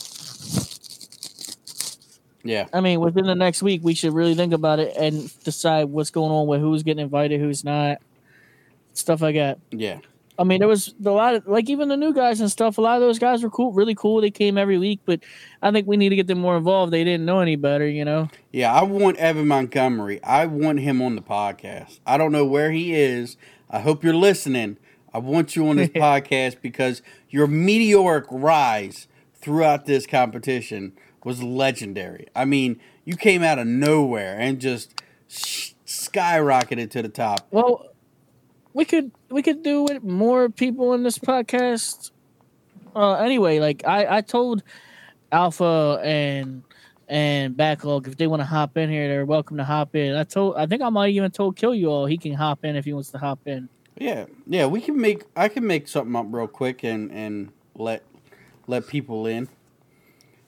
yeah, 2.43 2.67
I 2.73 2.81
mean, 2.81 2.99
within 2.99 3.25
the 3.25 3.35
next 3.35 3.61
week, 3.63 3.81
we 3.83 3.93
should 3.93 4.13
really 4.13 4.35
think 4.35 4.53
about 4.53 4.79
it 4.79 4.95
and 4.97 5.31
decide 5.43 5.85
what's 5.85 6.09
going 6.09 6.31
on 6.31 6.47
with 6.47 6.61
who's 6.61 6.83
getting 6.83 7.03
invited, 7.03 7.39
who's 7.39 7.63
not, 7.63 7.99
stuff 8.93 9.21
like 9.21 9.35
that. 9.35 9.59
yeah, 9.71 9.99
I 10.41 10.43
mean, 10.43 10.57
there 10.59 10.67
was 10.67 10.95
a 11.05 11.09
lot 11.11 11.35
of 11.35 11.47
like 11.47 11.69
even 11.69 11.87
the 11.89 11.97
new 11.97 12.13
guys 12.13 12.41
and 12.41 12.49
stuff. 12.49 12.79
A 12.79 12.81
lot 12.81 12.95
of 12.95 13.01
those 13.01 13.19
guys 13.19 13.43
were 13.43 13.49
cool, 13.49 13.71
really 13.73 13.93
cool. 13.93 14.21
They 14.21 14.31
came 14.31 14.57
every 14.57 14.79
week, 14.79 14.99
but 15.05 15.19
I 15.61 15.71
think 15.71 15.87
we 15.87 15.97
need 15.97 16.09
to 16.09 16.15
get 16.15 16.25
them 16.25 16.39
more 16.39 16.57
involved. 16.57 16.91
They 16.91 17.03
didn't 17.03 17.25
know 17.25 17.41
any 17.41 17.55
better, 17.57 17.87
you 17.87 18.03
know. 18.03 18.27
yeah. 18.51 18.73
I 18.73 18.81
want 18.83 19.17
Evan 19.17 19.47
Montgomery. 19.47 20.23
I 20.23 20.47
want 20.47 20.79
him 20.79 21.01
on 21.01 21.15
the 21.15 21.21
podcast. 21.21 21.99
I 22.07 22.17
don't 22.17 22.31
know 22.31 22.45
where 22.45 22.71
he 22.71 22.95
is. 22.95 23.37
I 23.69 23.81
hope 23.81 24.03
you're 24.03 24.15
listening. 24.15 24.77
I 25.13 25.19
want 25.19 25.55
you 25.55 25.67
on 25.67 25.75
this 25.75 25.89
podcast 25.95 26.61
because 26.61 27.03
your 27.29 27.45
meteoric 27.45 28.25
rise 28.31 29.07
throughout 29.35 29.85
this 29.85 30.07
competition 30.07 30.93
was 31.23 31.41
legendary. 31.43 32.27
I 32.35 32.45
mean, 32.45 32.79
you 33.05 33.15
came 33.15 33.43
out 33.43 33.59
of 33.59 33.67
nowhere 33.67 34.37
and 34.39 34.59
just 34.59 35.01
sh- 35.27 35.71
skyrocketed 35.85 36.89
to 36.91 37.01
the 37.01 37.09
top. 37.09 37.47
Well, 37.51 37.87
we 38.73 38.85
could 38.85 39.11
we 39.29 39.41
could 39.41 39.63
do 39.63 39.87
it 39.87 40.03
more 40.03 40.49
people 40.49 40.93
in 40.93 41.03
this 41.03 41.17
podcast. 41.17 42.11
Uh, 42.95 43.13
anyway, 43.13 43.59
like 43.59 43.85
I 43.85 44.17
I 44.17 44.21
told 44.21 44.63
Alpha 45.31 45.99
and 46.03 46.63
and 47.07 47.55
Backlog 47.57 48.07
if 48.07 48.17
they 48.17 48.27
want 48.27 48.41
to 48.41 48.45
hop 48.45 48.77
in 48.77 48.89
here, 48.89 49.07
they're 49.07 49.25
welcome 49.25 49.57
to 49.57 49.65
hop 49.65 49.95
in. 49.95 50.15
I 50.15 50.23
told 50.23 50.55
I 50.55 50.65
think 50.65 50.81
I 50.81 50.89
might 50.89 51.09
even 51.09 51.31
told 51.31 51.55
Kill 51.57 51.75
You 51.75 51.89
All 51.89 52.05
he 52.05 52.17
can 52.17 52.33
hop 52.33 52.63
in 52.63 52.75
if 52.75 52.85
he 52.85 52.93
wants 52.93 53.11
to 53.11 53.17
hop 53.17 53.39
in. 53.45 53.69
Yeah, 53.97 54.25
yeah, 54.47 54.65
we 54.65 54.81
can 54.81 54.99
make. 54.99 55.23
I 55.35 55.47
can 55.47 55.67
make 55.67 55.87
something 55.87 56.15
up 56.15 56.27
real 56.29 56.47
quick 56.47 56.83
and 56.83 57.11
and 57.11 57.51
let 57.75 58.03
let 58.67 58.87
people 58.87 59.27
in. 59.27 59.49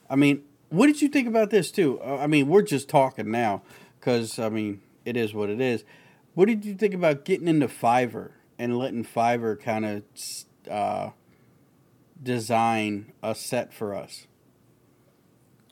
I 0.10 0.16
mean, 0.16 0.44
what 0.74 0.88
did 0.88 1.04
you 1.04 1.08
think 1.08 1.28
about 1.28 1.52
this 1.52 1.70
too? 1.70 2.02
Uh, 2.02 2.18
I 2.18 2.28
mean, 2.28 2.48
we're 2.48 2.64
just 2.64 2.90
talking 2.90 3.30
now 3.30 3.62
because 4.00 4.40
I 4.40 4.50
mean, 4.50 4.82
it 5.06 5.16
is 5.16 5.34
what 5.34 5.52
it 5.52 5.62
is. 5.62 5.84
What 6.34 6.48
did 6.48 6.66
you 6.66 6.74
think 6.74 6.96
about 6.96 7.26
getting 7.26 7.48
into 7.48 7.68
Fiverr 7.68 8.32
and 8.58 8.78
letting 8.78 9.06
Fiverr 9.06 9.60
kind 9.60 9.86
of 9.86 10.04
uh, 10.70 11.10
design 12.22 13.14
a 13.22 13.36
set 13.36 13.72
for 13.72 13.94
us? 13.94 14.26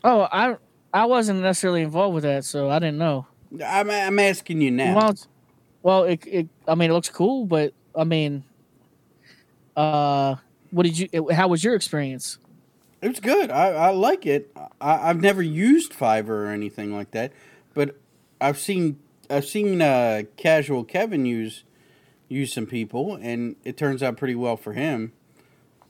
Oh, 0.04 0.28
I 0.32 0.58
I 0.94 1.06
wasn't 1.06 1.42
necessarily 1.42 1.82
involved 1.82 2.14
with 2.14 2.24
that, 2.24 2.46
so 2.46 2.70
I 2.70 2.78
didn't 2.78 3.00
know. 3.00 3.26
I'm 3.66 3.90
I'm 3.90 4.20
asking 4.20 4.62
you 4.62 4.70
now. 4.70 4.96
Well, 4.96 5.16
well, 5.82 6.04
it, 6.04 6.24
it 6.28 6.48
I 6.68 6.76
mean 6.76 6.92
it 6.92 6.94
looks 6.94 7.10
cool, 7.10 7.48
but 7.48 7.74
I 7.96 8.04
mean, 8.04 8.44
uh, 9.76 10.36
what 10.70 10.84
did 10.84 11.00
you? 11.00 11.30
How 11.32 11.48
was 11.48 11.64
your 11.64 11.74
experience? 11.74 12.38
It 13.02 13.08
was 13.08 13.20
good. 13.20 13.50
I, 13.50 13.70
I 13.70 13.90
like 13.92 14.26
it. 14.26 14.56
I, 14.80 15.10
I've 15.10 15.22
never 15.22 15.42
used 15.42 15.94
Fiverr 15.94 16.30
or 16.30 16.48
anything 16.48 16.96
like 16.96 17.12
that, 17.12 17.34
but 17.74 17.98
I've 18.40 18.60
seen 18.60 19.00
I've 19.30 19.46
seen 19.46 19.82
uh, 19.82 20.24
casual 20.38 20.84
Kevin 20.84 21.26
use 21.26 21.64
use 22.28 22.54
some 22.54 22.66
people, 22.66 23.16
and 23.16 23.56
it 23.64 23.78
turns 23.78 24.04
out 24.04 24.18
pretty 24.18 24.36
well 24.36 24.58
for 24.58 24.74
him. 24.74 25.14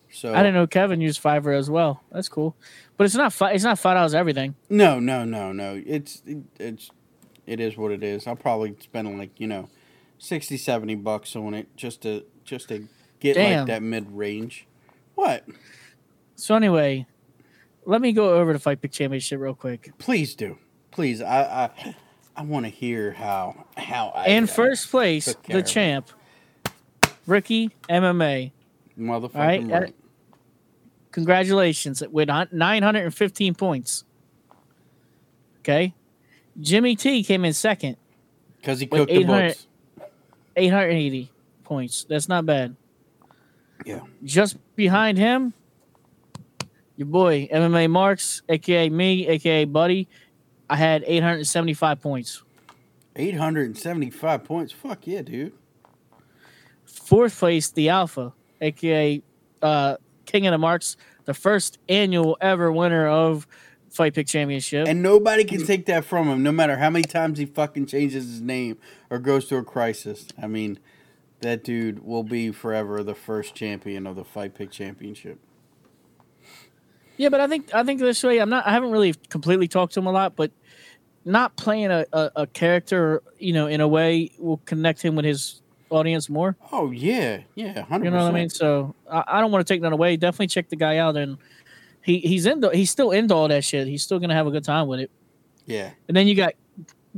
So 0.09 0.33
I 0.33 0.37
didn't 0.37 0.55
know 0.55 0.67
Kevin 0.67 1.01
used 1.01 1.21
Fiverr 1.21 1.57
as 1.57 1.69
well. 1.69 2.03
That's 2.11 2.29
cool, 2.29 2.55
but 2.97 3.05
it's 3.05 3.15
not 3.15 3.33
fi- 3.33 3.51
it's 3.51 3.63
not 3.63 3.79
five 3.79 3.95
dollars 3.95 4.13
everything. 4.13 4.55
No, 4.69 4.99
no, 4.99 5.25
no, 5.25 5.51
no. 5.51 5.81
It's 5.85 6.21
it, 6.25 6.39
it's 6.59 6.91
it 7.45 7.59
is 7.59 7.77
what 7.77 7.91
it 7.91 8.03
is. 8.03 8.27
I'll 8.27 8.35
probably 8.35 8.75
spend 8.79 9.17
like 9.17 9.39
you 9.39 9.47
know 9.47 9.69
60, 10.17 10.57
70 10.57 10.95
bucks 10.95 11.35
on 11.35 11.53
it 11.53 11.75
just 11.75 12.01
to 12.01 12.25
just 12.43 12.69
to 12.69 12.87
get 13.19 13.35
Damn. 13.35 13.59
like 13.59 13.67
that 13.67 13.81
mid 13.81 14.11
range. 14.11 14.67
What? 15.15 15.45
So 16.41 16.55
anyway, 16.55 17.05
let 17.85 18.01
me 18.01 18.13
go 18.13 18.33
over 18.39 18.51
the 18.51 18.57
Fight 18.57 18.81
Pick 18.81 18.91
Championship 18.91 19.39
real 19.39 19.53
quick. 19.53 19.91
Please 19.99 20.33
do. 20.33 20.57
Please. 20.89 21.21
I, 21.21 21.69
I 21.85 21.95
I 22.35 22.41
want 22.41 22.65
to 22.65 22.71
hear 22.71 23.11
how 23.11 23.65
how 23.77 24.07
I 24.15 24.29
In 24.29 24.47
first 24.47 24.89
place, 24.89 25.35
the 25.47 25.61
champ, 25.61 26.09
Ricky 27.27 27.69
MMA. 27.87 28.53
motherfucking 28.97 29.35
Alright, 29.35 29.67
right. 29.67 29.89
uh, 29.89 30.35
Congratulations 31.11 32.01
with 32.09 32.29
hun- 32.29 32.49
915 32.51 33.53
points. 33.53 34.03
Okay. 35.59 35.93
Jimmy 36.59 36.95
T 36.95 37.23
came 37.23 37.45
in 37.45 37.53
second, 37.53 37.97
Because 38.57 38.79
he 38.79 38.87
cooked 38.87 39.11
the 39.11 39.23
books. 39.25 39.67
880 40.55 41.31
points. 41.63 42.03
That's 42.09 42.27
not 42.27 42.47
bad. 42.47 42.75
Yeah. 43.85 43.99
Just 44.23 44.57
behind 44.75 45.19
him, 45.19 45.53
your 46.95 47.07
boy 47.07 47.47
MMA 47.51 47.89
Marks, 47.89 48.41
aka 48.49 48.89
me, 48.89 49.27
aka 49.27 49.65
Buddy. 49.65 50.07
I 50.69 50.75
had 50.77 51.03
875 51.05 52.01
points. 52.01 52.43
875 53.15 54.43
points. 54.43 54.71
Fuck 54.71 55.07
yeah, 55.07 55.21
dude. 55.21 55.53
Fourth 56.85 57.37
place, 57.37 57.69
the 57.69 57.89
Alpha, 57.89 58.33
aka 58.61 59.21
uh, 59.61 59.97
King 60.25 60.47
of 60.47 60.51
the 60.51 60.57
Marks, 60.57 60.95
the 61.25 61.33
first 61.33 61.77
annual 61.89 62.37
ever 62.39 62.71
winner 62.71 63.07
of 63.07 63.47
Fight 63.89 64.13
Pick 64.13 64.27
Championship. 64.27 64.87
And 64.87 65.03
nobody 65.03 65.43
can 65.43 65.65
take 65.65 65.85
that 65.87 66.05
from 66.05 66.27
him, 66.27 66.43
no 66.43 66.51
matter 66.51 66.77
how 66.77 66.89
many 66.89 67.03
times 67.03 67.39
he 67.39 67.45
fucking 67.45 67.87
changes 67.87 68.25
his 68.25 68.41
name 68.41 68.77
or 69.09 69.19
goes 69.19 69.45
through 69.45 69.59
a 69.59 69.63
crisis. 69.63 70.27
I 70.41 70.47
mean, 70.47 70.79
that 71.41 71.63
dude 71.63 72.05
will 72.05 72.23
be 72.23 72.51
forever 72.51 73.03
the 73.03 73.15
first 73.15 73.55
champion 73.55 74.07
of 74.07 74.15
the 74.15 74.23
Fight 74.23 74.55
Pick 74.55 74.71
Championship. 74.71 75.39
Yeah, 77.21 77.29
but 77.29 77.39
I 77.39 77.45
think 77.45 77.71
I 77.71 77.83
think 77.83 77.99
this 77.99 78.23
way. 78.23 78.39
I'm 78.39 78.49
not. 78.49 78.65
I 78.65 78.71
haven't 78.71 78.89
really 78.89 79.13
completely 79.29 79.67
talked 79.67 79.93
to 79.93 79.99
him 79.99 80.07
a 80.07 80.11
lot, 80.11 80.35
but 80.35 80.49
not 81.23 81.55
playing 81.55 81.91
a, 81.91 82.03
a, 82.11 82.31
a 82.35 82.47
character, 82.47 83.21
you 83.37 83.53
know, 83.53 83.67
in 83.67 83.79
a 83.79 83.87
way 83.87 84.31
will 84.39 84.57
connect 84.65 85.03
him 85.03 85.15
with 85.15 85.25
his 85.25 85.61
audience 85.91 86.29
more. 86.29 86.57
Oh, 86.71 86.89
yeah. 86.89 87.41
Yeah, 87.53 87.83
100%. 87.83 88.05
You 88.05 88.09
know 88.09 88.23
what 88.23 88.31
I 88.31 88.31
mean? 88.31 88.49
So 88.49 88.95
I, 89.07 89.23
I 89.27 89.39
don't 89.39 89.51
want 89.51 89.67
to 89.67 89.71
take 89.71 89.83
that 89.83 89.93
away. 89.93 90.17
Definitely 90.17 90.47
check 90.47 90.69
the 90.69 90.75
guy 90.75 90.97
out, 90.97 91.15
and 91.15 91.37
he 92.03 92.17
he's 92.17 92.47
into 92.47 92.71
he's 92.71 92.89
still 92.89 93.11
into 93.11 93.35
all 93.35 93.47
that 93.49 93.63
shit. 93.63 93.87
He's 93.87 94.01
still 94.01 94.17
gonna 94.17 94.33
have 94.33 94.47
a 94.47 94.51
good 94.51 94.63
time 94.63 94.87
with 94.87 94.99
it. 95.01 95.11
Yeah. 95.67 95.91
And 96.07 96.17
then 96.17 96.27
you 96.27 96.33
got 96.33 96.55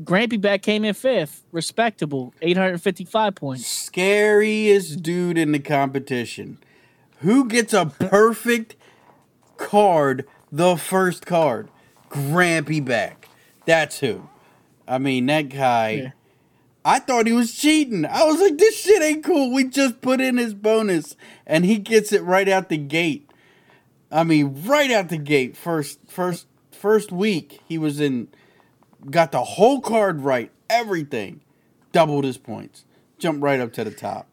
Grampy 0.02 0.42
back 0.42 0.64
came 0.64 0.84
in 0.84 0.96
fifth, 0.96 1.44
respectable, 1.54 2.34
855 2.42 3.36
points. 3.36 3.66
Scariest 3.66 5.02
dude 5.02 5.38
in 5.38 5.54
the 5.54 5.60
competition. 5.60 6.58
Who 7.20 7.48
gets 7.48 7.72
a 7.74 7.86
perfect 8.00 8.76
card, 9.64 10.26
the 10.52 10.76
first 10.76 11.26
card? 11.26 11.70
Grampy 12.10 12.84
back. 12.84 13.30
That's 13.66 14.00
who. 14.00 14.30
I 14.88 14.98
mean, 14.98 15.26
that 15.28 15.50
guy. 15.50 15.90
Yeah. 15.90 16.12
I 16.86 17.00
thought 17.00 17.28
he 17.28 17.34
was 17.34 17.56
cheating. 17.56 18.06
I 18.06 18.26
was 18.26 18.42
like, 18.42 18.58
this 18.58 18.78
shit 18.78 19.02
ain't 19.02 19.24
cool. 19.24 19.54
We 19.54 19.64
just 19.64 20.02
put 20.02 20.20
in 20.20 20.38
his 20.38 20.54
bonus, 20.54 21.16
and 21.48 21.64
he 21.64 21.78
gets 21.78 22.12
it 22.12 22.24
right 22.24 22.50
out 22.50 22.68
the 22.68 22.78
gate. 22.78 23.30
I 24.12 24.24
mean, 24.26 24.64
right 24.66 24.92
out 24.92 25.08
the 25.08 25.18
gate. 25.18 25.56
First, 25.56 26.00
first, 26.08 26.46
first 26.72 27.12
week 27.12 27.62
he 27.68 27.78
was 27.78 28.02
in, 28.02 28.28
got 29.10 29.32
the 29.32 29.44
whole 29.44 29.80
card 29.80 30.22
right, 30.22 30.52
everything, 30.70 31.40
doubled 31.94 32.26
his 32.26 32.38
points, 32.38 32.84
jumped 33.18 33.42
right 33.42 33.62
up 33.62 33.72
to 33.74 33.86
the 33.86 33.92
top. 33.92 34.28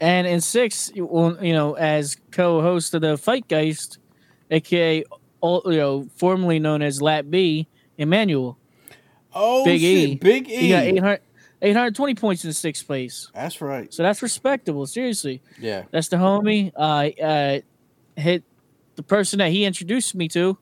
And 0.00 0.26
in 0.26 0.40
six, 0.40 0.90
you 0.94 1.38
you 1.40 1.52
know, 1.52 1.74
as 1.74 2.16
co-host 2.30 2.94
of 2.94 3.02
the 3.02 3.16
Fight 3.16 3.48
Guys, 3.48 3.98
aka 4.50 5.04
you 5.42 5.62
know, 5.64 6.08
formerly 6.16 6.58
known 6.58 6.82
as 6.82 7.00
Lat 7.00 7.30
B, 7.30 7.68
Emmanuel. 7.96 8.58
Oh 9.34 9.64
Big 9.64 9.80
shit, 9.80 10.08
E. 10.08 10.14
Big 10.16 10.48
E. 10.48 10.56
He 10.56 10.68
got 10.70 10.84
E. 10.84 10.88
800, 10.96 11.20
820 11.62 12.14
points 12.14 12.44
in 12.44 12.52
sixth 12.52 12.86
place. 12.86 13.30
That's 13.34 13.60
right. 13.60 13.92
So 13.92 14.02
that's 14.02 14.22
respectable. 14.22 14.86
Seriously, 14.86 15.42
Yeah. 15.60 15.84
that's 15.90 16.08
the 16.08 16.16
homie. 16.16 16.72
Uh, 16.74 17.22
uh, 17.22 17.60
hit 18.16 18.42
the 18.96 19.02
person 19.02 19.38
that 19.38 19.50
he 19.52 19.64
introduced 19.64 20.14
me 20.14 20.26
to, 20.28 20.58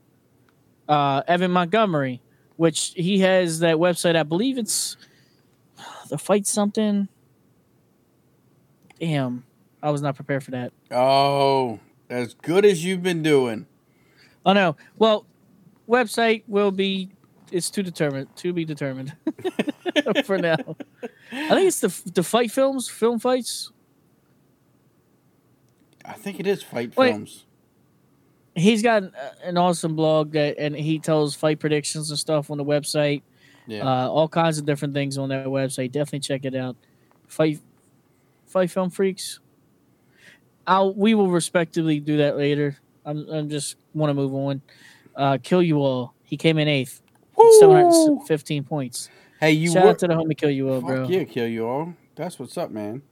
uh, 0.89 1.23
Evan 1.27 1.51
Montgomery, 1.53 2.21
which 2.57 2.93
he 2.97 3.21
has 3.21 3.61
that 3.61 3.77
website. 3.77 4.17
I 4.17 4.25
believe 4.25 4.59
it's 4.59 4.97
the 6.11 6.19
fight 6.19 6.47
something. 6.47 7.09
Damn, 9.01 9.45
I 9.83 9.91
was 9.91 10.03
not 10.03 10.17
prepared 10.17 10.43
for 10.45 10.51
that. 10.53 10.73
Oh, 10.91 11.81
as 12.09 12.35
good 12.35 12.65
as 12.65 12.85
you've 12.85 13.03
been 13.03 13.23
doing. 13.23 13.67
Oh 14.47 14.53
no. 14.55 14.77
Well, 14.97 15.27
website 15.87 16.45
will 16.47 16.71
be. 16.71 17.11
It's 17.53 17.69
to 17.71 17.83
determine 17.83 18.29
to 18.37 18.53
be 18.53 18.65
determined 18.65 19.15
for 20.25 20.39
now. 20.39 20.57
I 21.33 21.49
think 21.51 21.69
it's 21.69 21.81
the 21.81 22.11
the 22.13 22.23
fight 22.23 22.51
films, 22.51 22.89
film 22.89 23.19
fights. 23.19 23.71
I 26.05 26.13
think 26.13 26.41
it 26.41 26.47
is 26.47 26.63
Fight 26.63 26.97
Wait. 26.97 27.11
Films. 27.13 27.45
He's 28.55 28.83
got 28.83 29.03
an- 29.03 29.13
an 29.43 29.59
awesome 29.59 29.97
blog 29.97 30.33
that, 30.33 30.57
and 30.59 30.75
he 30.75 30.99
tells 30.99 31.35
fight 31.35 31.59
predictions 31.59 32.11
and 32.11 32.19
stuff 32.19 32.51
on 32.51 32.57
the 32.59 32.65
website. 32.65 33.23
Yeah. 33.67 33.83
Uh, 33.85 34.09
all 34.09 34.29
kinds 34.29 34.59
of 34.59 34.65
different 34.65 34.95
things 34.95 35.19
on 35.19 35.29
that 35.31 35.47
website. 35.47 35.91
Definitely 35.93 36.21
check 36.21 36.45
it 36.45 36.55
out. 36.55 36.77
Fight, 37.27 37.59
fight 38.47 38.71
film 38.71 38.91
freaks. 38.91 39.41
I'll 40.67 40.95
we 40.95 41.15
will 41.15 41.31
respectively 41.31 42.01
do 42.01 42.17
that 42.19 42.37
later. 42.37 42.79
I'm 43.07 43.29
I'm 43.31 43.49
just 43.49 43.77
want 43.95 44.11
to 44.11 44.15
move 44.15 44.35
on. 44.35 44.61
Uh, 45.15 45.39
kill 45.43 45.63
you 45.63 45.79
all. 45.79 46.13
He 46.25 46.37
came 46.37 46.59
in 46.59 46.69
eighth, 46.69 47.01
seven 47.61 47.77
Woo! 47.77 48.09
hundred 48.17 48.27
fifteen 48.27 48.65
points. 48.65 49.09
Hey, 49.41 49.53
you 49.53 49.71
Shout 49.71 49.85
were. 49.85 49.91
out 49.91 49.99
to 50.01 50.09
the 50.09 50.15
homie 50.15 50.37
Kill 50.37 50.51
You 50.51 50.71
All, 50.71 50.81
Fuck 50.81 50.89
bro. 50.89 51.09
yeah, 51.09 51.25
kill 51.25 51.47
you 51.47 51.67
all. 51.67 51.95
That's 52.17 52.39
what's 52.39 52.57
up, 52.59 52.71
man. 52.71 53.03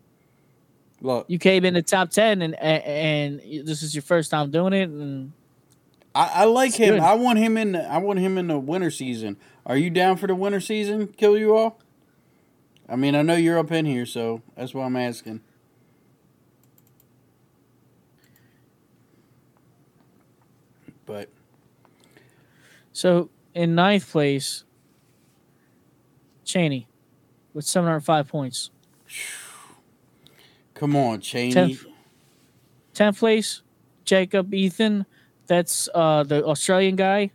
Look, 1.03 1.27
You 1.29 1.39
came 1.39 1.65
in 1.67 1.75
the 1.75 1.83
top 1.83 2.11
ten, 2.11 2.43
and 2.43 2.55
and, 2.59 3.41
and 3.41 3.67
this 3.67 3.83
is 3.83 3.95
your 3.95 4.03
first 4.03 4.31
time 4.31 4.51
doing 4.51 4.73
it, 4.73 4.89
and 4.89 5.33
I, 6.15 6.31
I 6.35 6.45
like 6.45 6.75
him. 6.75 6.95
good. 6.95 7.01
I 7.01 7.15
want 7.15 7.39
him 7.39 7.57
in. 7.57 7.73
The, 7.73 7.85
I 7.91 7.99
want 7.99 8.19
him 8.21 8.39
in 8.39 8.47
the 8.49 8.59
winter 8.59 8.91
season. 8.91 9.37
Are 9.67 9.77
you 9.77 9.91
down 9.91 10.17
for 10.17 10.27
the 10.27 10.35
winter 10.35 10.61
season? 10.61 11.09
Kill 11.09 11.37
you 11.39 11.55
all. 11.57 11.79
I 12.89 12.97
mean, 12.97 13.15
I 13.15 13.23
know 13.23 13.35
you're 13.35 13.59
up 13.59 13.73
in 13.73 13.85
here, 13.87 14.07
so 14.07 14.43
that's 14.57 14.75
why 14.75 14.85
I'm 14.85 14.97
asking. 14.97 15.41
But 21.07 21.29
so 22.93 23.31
in 23.55 23.75
ninth 23.75 24.11
place, 24.11 24.65
Cheney 26.45 26.87
with 27.53 27.65
seven 27.65 27.89
hundred 27.89 28.01
five 28.01 28.29
points. 28.29 28.71
come 30.75 30.97
on, 30.97 31.21
Cheney. 31.21 31.53
Tenth, 31.53 31.85
tenth 32.93 33.19
place, 33.19 33.63
Jacob 34.05 34.53
Ethan. 34.53 35.07
That's 35.47 35.89
uh, 35.95 36.23
the 36.23 36.45
Australian 36.45 36.97
guy. 36.97 37.31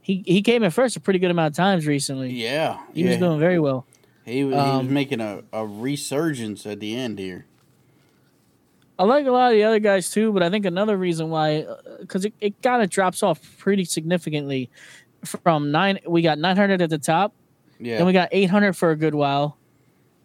He 0.00 0.22
he 0.26 0.42
came 0.42 0.62
in 0.62 0.70
first 0.70 0.96
a 0.96 1.00
pretty 1.00 1.18
good 1.18 1.30
amount 1.30 1.52
of 1.52 1.56
times 1.56 1.86
recently. 1.86 2.30
Yeah, 2.32 2.78
He 2.92 3.02
yeah. 3.02 3.10
was 3.10 3.18
doing 3.18 3.38
very 3.40 3.58
well. 3.58 3.86
He 4.24 4.44
was, 4.44 4.54
he 4.54 4.60
was 4.60 4.68
um, 4.80 4.92
making 4.92 5.20
a, 5.20 5.42
a 5.52 5.66
resurgence 5.66 6.66
at 6.66 6.78
the 6.80 6.94
end 6.96 7.18
here. 7.18 7.46
I 8.98 9.04
like 9.04 9.26
a 9.26 9.30
lot 9.30 9.50
of 9.52 9.56
the 9.56 9.64
other 9.64 9.78
guys 9.80 10.10
too, 10.10 10.32
but 10.32 10.42
I 10.42 10.50
think 10.50 10.64
another 10.66 10.96
reason 10.96 11.30
why, 11.30 11.66
because 12.00 12.24
it, 12.24 12.34
it 12.40 12.60
kind 12.62 12.82
of 12.82 12.90
drops 12.90 13.22
off 13.22 13.40
pretty 13.58 13.84
significantly 13.84 14.70
from 15.24 15.70
nine. 15.70 15.98
We 16.06 16.22
got 16.22 16.38
900 16.38 16.82
at 16.82 16.90
the 16.90 16.98
top, 16.98 17.32
Yeah, 17.80 17.96
then 17.98 18.06
we 18.06 18.12
got 18.12 18.28
800 18.32 18.74
for 18.74 18.90
a 18.90 18.96
good 18.96 19.14
while, 19.14 19.56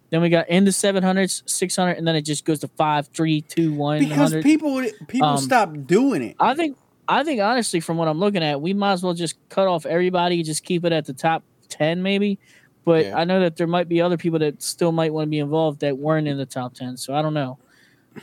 then 0.09 0.21
we 0.21 0.29
got 0.29 0.49
into 0.49 0.71
700s, 0.71 1.43
600, 1.49 1.91
and 1.97 2.07
then 2.07 2.15
it 2.15 2.21
just 2.23 2.45
goes 2.45 2.59
to 2.59 2.67
five, 2.69 3.07
three, 3.07 3.41
two, 3.41 3.73
one. 3.73 3.99
because 3.99 4.33
100. 4.33 4.43
people 4.43 4.83
people 5.07 5.27
Um, 5.27 5.37
stopped 5.37 5.87
doing 5.87 6.21
it. 6.21 6.35
I 6.39 6.53
think, 6.53 6.77
I 7.07 7.23
think 7.23 7.41
honestly, 7.41 7.79
from 7.79 7.97
what 7.97 8.07
I'm 8.07 8.19
looking 8.19 8.43
at, 8.43 8.61
we 8.61 8.73
might 8.73 8.93
as 8.93 9.03
well 9.03 9.13
just 9.13 9.35
cut 9.49 9.67
off 9.67 9.85
everybody, 9.85 10.43
just 10.43 10.63
keep 10.63 10.83
it 10.85 10.91
at 10.91 11.05
the 11.05 11.13
top 11.13 11.43
10 11.69 12.01
maybe. 12.03 12.37
But 12.85 13.05
Yeah. 13.05 13.17
I 13.17 13.23
know 13.25 13.39
that 13.41 13.55
there 13.57 13.67
might 13.67 13.89
be 13.89 14.01
other 14.01 14.17
people 14.17 14.39
that 14.39 14.61
still 14.61 14.91
might 14.93 15.11
want 15.13 15.25
to 15.27 15.29
be 15.29 15.39
involved 15.39 15.79
that 15.81 15.97
weren't 15.97 16.27
in 16.27 16.37
the 16.37 16.45
top 16.45 16.73
10. 16.73 16.95
So 16.97 17.13
I 17.13 17.21
don't 17.21 17.33
know. 17.33 17.57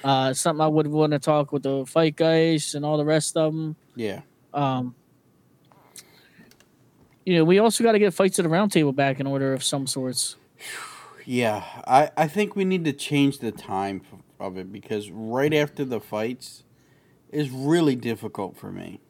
Uh, 0.02 0.32
something 0.34 0.60
I 0.60 0.66
would 0.68 0.86
want 0.86 1.12
to 1.12 1.18
talk 1.18 1.52
with 1.52 1.62
the 1.62 1.84
fight 1.86 2.16
guys 2.16 2.74
and 2.74 2.84
all 2.84 2.96
the 2.96 3.04
rest 3.04 3.36
of 3.36 3.52
them. 3.52 3.76
Yeah, 3.94 4.22
Um, 4.52 4.94
you 7.24 7.36
know, 7.36 7.44
we 7.44 7.58
also 7.58 7.84
got 7.84 7.92
to 7.92 7.98
get 7.98 8.12
fights 8.12 8.38
at 8.38 8.42
the 8.42 8.48
roundtable 8.48 8.94
back 8.94 9.20
in 9.20 9.26
order 9.26 9.52
of 9.52 9.62
some 9.64 9.86
sorts. 9.86 10.36
yeah. 11.24 11.64
I 11.86 12.10
I 12.16 12.28
think 12.28 12.56
we 12.56 12.64
need 12.64 12.84
to 12.84 12.92
change 12.92 13.38
the 13.38 13.52
time 13.52 14.02
of 14.40 14.58
it 14.58 14.72
because 14.72 15.10
right 15.10 15.54
after 15.54 15.84
the 15.84 16.00
fights 16.00 16.64
is 17.30 17.50
really 17.50 17.96
difficult 17.96 18.56
for 18.56 18.70
me. 18.70 19.00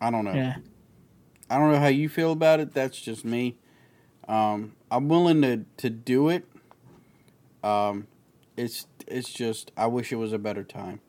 I 0.00 0.10
don't 0.10 0.24
know. 0.24 0.34
Yeah. 0.34 0.56
I 1.48 1.58
don't 1.58 1.72
know 1.72 1.78
how 1.80 1.88
you 1.88 2.08
feel 2.08 2.32
about 2.32 2.60
it. 2.60 2.74
That's 2.74 3.00
just 3.00 3.24
me. 3.24 3.56
Um, 4.28 4.76
I'm 4.90 5.08
willing 5.08 5.42
to, 5.42 5.64
to 5.78 5.90
do 5.90 6.28
it. 6.28 6.44
Um, 7.64 8.06
it's 8.56 8.86
it's 9.10 9.32
just 9.32 9.72
I 9.76 9.86
wish 9.86 10.12
it 10.12 10.16
was 10.16 10.32
a 10.32 10.38
better 10.38 10.64
time. 10.64 11.00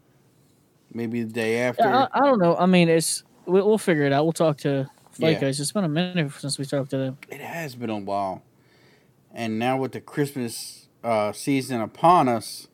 Maybe 0.94 1.24
the 1.24 1.32
day 1.32 1.60
after. 1.60 1.84
Yeah, 1.84 2.08
I, 2.14 2.20
I 2.20 2.26
don't 2.26 2.40
know. 2.40 2.56
I 2.58 2.66
mean, 2.66 2.90
it's 2.90 3.24
we'll, 3.46 3.66
we'll 3.66 3.78
figure 3.78 4.04
it 4.04 4.12
out. 4.12 4.26
We'll 4.26 4.34
talk 4.34 4.58
to 4.60 4.90
Fight 5.12 5.34
Yeah. 5.34 5.42
Guys. 5.42 5.60
It's 5.60 5.72
been 5.72 5.84
a 5.84 5.90
minute 5.90 6.32
since 6.34 6.58
we 6.58 6.66
talked 6.66 6.90
to 6.92 6.98
them. 6.98 7.18
It 7.30 7.42
has 7.42 7.76
been 7.76 7.90
a 7.90 7.98
while, 7.98 8.44
and 9.32 9.58
now 9.58 9.78
with 9.78 9.94
the 9.94 10.02
Christmas 10.02 10.88
uh, 11.04 11.32
season 11.32 11.82
upon 11.82 12.28
us, 12.28 12.68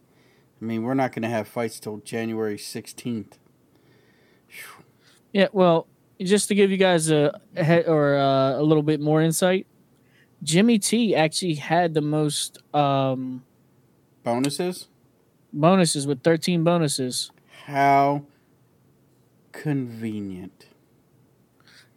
I 0.61 0.65
mean, 0.65 0.83
we're 0.83 0.93
not 0.93 1.11
going 1.11 1.23
to 1.23 1.29
have 1.29 1.47
fights 1.47 1.79
till 1.79 1.97
January 1.97 2.57
sixteenth. 2.57 3.37
Yeah, 5.33 5.47
well, 5.51 5.87
just 6.19 6.47
to 6.47 6.55
give 6.55 6.71
you 6.71 6.77
guys 6.77 7.11
a, 7.11 7.39
a 7.55 7.83
or 7.83 8.17
uh, 8.17 8.59
a 8.59 8.63
little 8.63 8.83
bit 8.83 8.99
more 8.99 9.21
insight, 9.21 9.67
Jimmy 10.41 10.79
T 10.79 11.15
actually 11.15 11.55
had 11.55 11.93
the 11.93 12.01
most 12.01 12.59
um, 12.73 13.43
Bonuses? 14.23 14.87
Bonuses 15.53 16.07
with 16.07 16.23
13 16.23 16.63
bonuses. 16.63 17.31
How 17.65 18.23
convenient. 19.51 20.67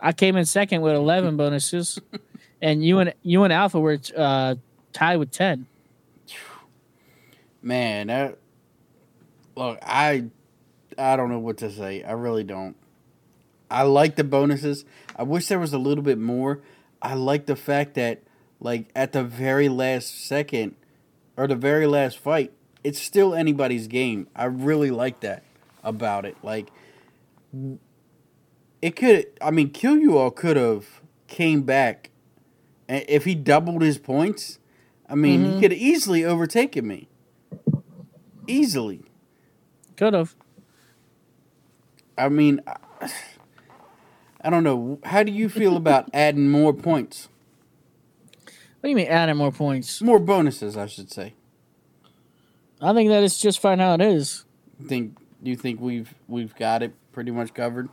I 0.01 0.13
came 0.13 0.37
in 0.37 0.45
second 0.47 0.81
with 0.81 0.95
11 0.95 1.37
bonuses, 1.37 2.01
and 2.63 2.85
you 2.85 2.99
and 2.99 3.15
you 3.23 3.45
and 3.45 3.53
Alpha 3.53 3.79
were 3.79 3.99
uh, 4.17 4.55
tied 4.93 5.17
with 5.19 5.31
10. 5.31 5.67
Man, 7.63 8.07
that 8.07 8.39
look, 9.55 9.79
I 9.83 10.25
I 10.97 11.17
don't 11.17 11.29
know 11.29 11.39
what 11.39 11.59
to 11.59 11.71
say. 11.71 12.03
I 12.03 12.13
really 12.13 12.45
don't. 12.45 12.77
I 13.71 13.83
like 13.83 14.17
the 14.17 14.25
bonuses. 14.25 14.85
I 15.15 15.23
wish 15.23 15.47
there 15.47 15.59
was 15.59 15.73
a 15.73 15.79
little 15.79 16.03
bit 16.03 16.19
more. 16.19 16.61
I 17.03 17.15
like 17.15 17.47
the 17.47 17.57
fact 17.57 17.95
that 17.95 18.23
like 18.59 18.91
at 18.97 19.13
the 19.13 19.23
very 19.23 19.69
last 19.69 20.27
second 20.27 20.77
or 21.37 21.47
the 21.47 21.57
very 21.57 21.87
last 21.87 22.19
fight, 22.19 22.53
it's 22.85 23.01
still 23.01 23.35
anybody's 23.35 23.87
game. 23.87 24.27
I 24.35 24.45
really 24.47 24.90
like 24.90 25.21
that 25.21 25.43
about 25.85 26.25
it. 26.25 26.37
Like 26.43 26.71
it 28.83 28.97
could 28.97 29.27
I 29.40 29.51
mean 29.51 29.71
Kill 29.71 29.97
You 29.99 30.16
All 30.19 30.31
could 30.31 30.57
have 30.57 31.01
came 31.27 31.62
back 31.62 32.11
and 32.88 33.05
if 33.09 33.25
he 33.25 33.35
doubled 33.35 33.83
his 33.83 33.99
points, 33.99 34.59
I 35.09 35.14
mean, 35.14 35.45
he 35.45 35.51
Mhm. 35.53 35.61
could 35.61 35.71
have 35.73 35.81
easily 35.81 36.25
overtaken 36.25 36.87
me. 36.88 37.09
Easily. 38.49 39.03
Could 39.97 40.14
have. 40.14 40.35
I 42.19 42.29
mean, 42.29 42.61
I- 42.66 43.11
I 44.43 44.51
don't 44.51 44.64
know. 44.64 44.99
How 45.05 45.23
do 45.23 45.31
you 45.31 45.49
feel 45.49 45.77
about 45.77 46.09
adding 46.14 46.49
more 46.49 46.73
points? 46.73 47.29
What 48.45 48.85
do 48.85 48.88
you 48.88 48.97
mean 48.97 49.07
adding 49.09 49.37
more 49.37 49.53
points? 49.53 50.01
More 50.03 50.19
bonuses, 50.19 50.77
I 50.77 50.87
should 50.87 51.12
say. 51.12 51.35
I 52.81 52.95
think 52.95 53.11
that 53.11 53.23
it's 53.23 53.38
just 53.38 53.61
fine 53.61 53.79
how 53.79 53.95
it 53.95 54.01
is. 54.01 54.45
Think 54.87 55.16
do 55.43 55.51
you 55.51 55.57
think 55.57 55.81
we've 55.81 56.14
we've 56.29 56.55
got 56.55 56.83
it 56.83 56.95
pretty 57.12 57.31
much 57.31 57.53
covered? 57.55 57.88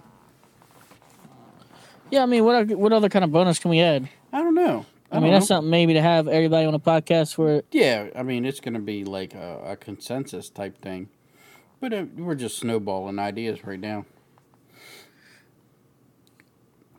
Yeah, 2.10 2.24
I 2.24 2.26
mean, 2.26 2.46
what 2.46 2.68
what 2.70 2.94
other 2.94 3.10
kind 3.10 3.26
of 3.26 3.32
bonus 3.32 3.60
can 3.60 3.72
we 3.72 3.82
add? 3.82 4.08
I 4.32 4.42
don't 4.42 4.56
know. 4.56 4.86
I, 5.12 5.16
mean, 5.16 5.24
don't 5.24 5.34
that's 5.34 5.48
something 5.48 5.70
maybe 5.70 5.94
to 5.94 6.02
have 6.02 6.28
everybody 6.28 6.66
on 6.66 6.74
a 6.74 6.80
podcast 6.80 7.36
for. 7.36 7.64
Yeah, 7.72 8.08
I 8.16 8.24
mean, 8.24 8.46
it's 8.46 8.60
going 8.60 8.74
to 8.74 8.82
be 8.82 9.06
like 9.06 9.34
a, 9.34 9.62
a 9.66 9.76
consensus 9.78 10.50
type 10.50 10.78
thing. 10.78 11.10
But 11.80 11.94
uh, 11.94 12.06
we're 12.18 12.36
just 12.36 12.58
snowballing 12.58 13.20
ideas 13.20 13.64
right 13.64 13.80
now. 13.80 14.06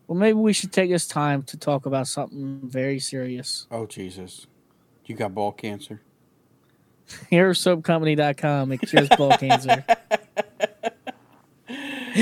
Well, 0.07 0.17
maybe 0.17 0.39
we 0.39 0.53
should 0.53 0.71
take 0.71 0.89
this 0.89 1.07
time 1.07 1.43
to 1.43 1.57
talk 1.57 1.85
about 1.85 2.07
something 2.07 2.61
very 2.63 2.99
serious. 2.99 3.67
Oh 3.69 3.85
Jesus, 3.85 4.47
you 5.05 5.15
got 5.15 5.35
ball 5.35 5.51
cancer. 5.51 6.01
HeroSoapCompany.com. 7.31 8.71
It 8.71 8.81
cures 8.81 9.09
ball 9.09 9.37
cancer. 9.37 9.85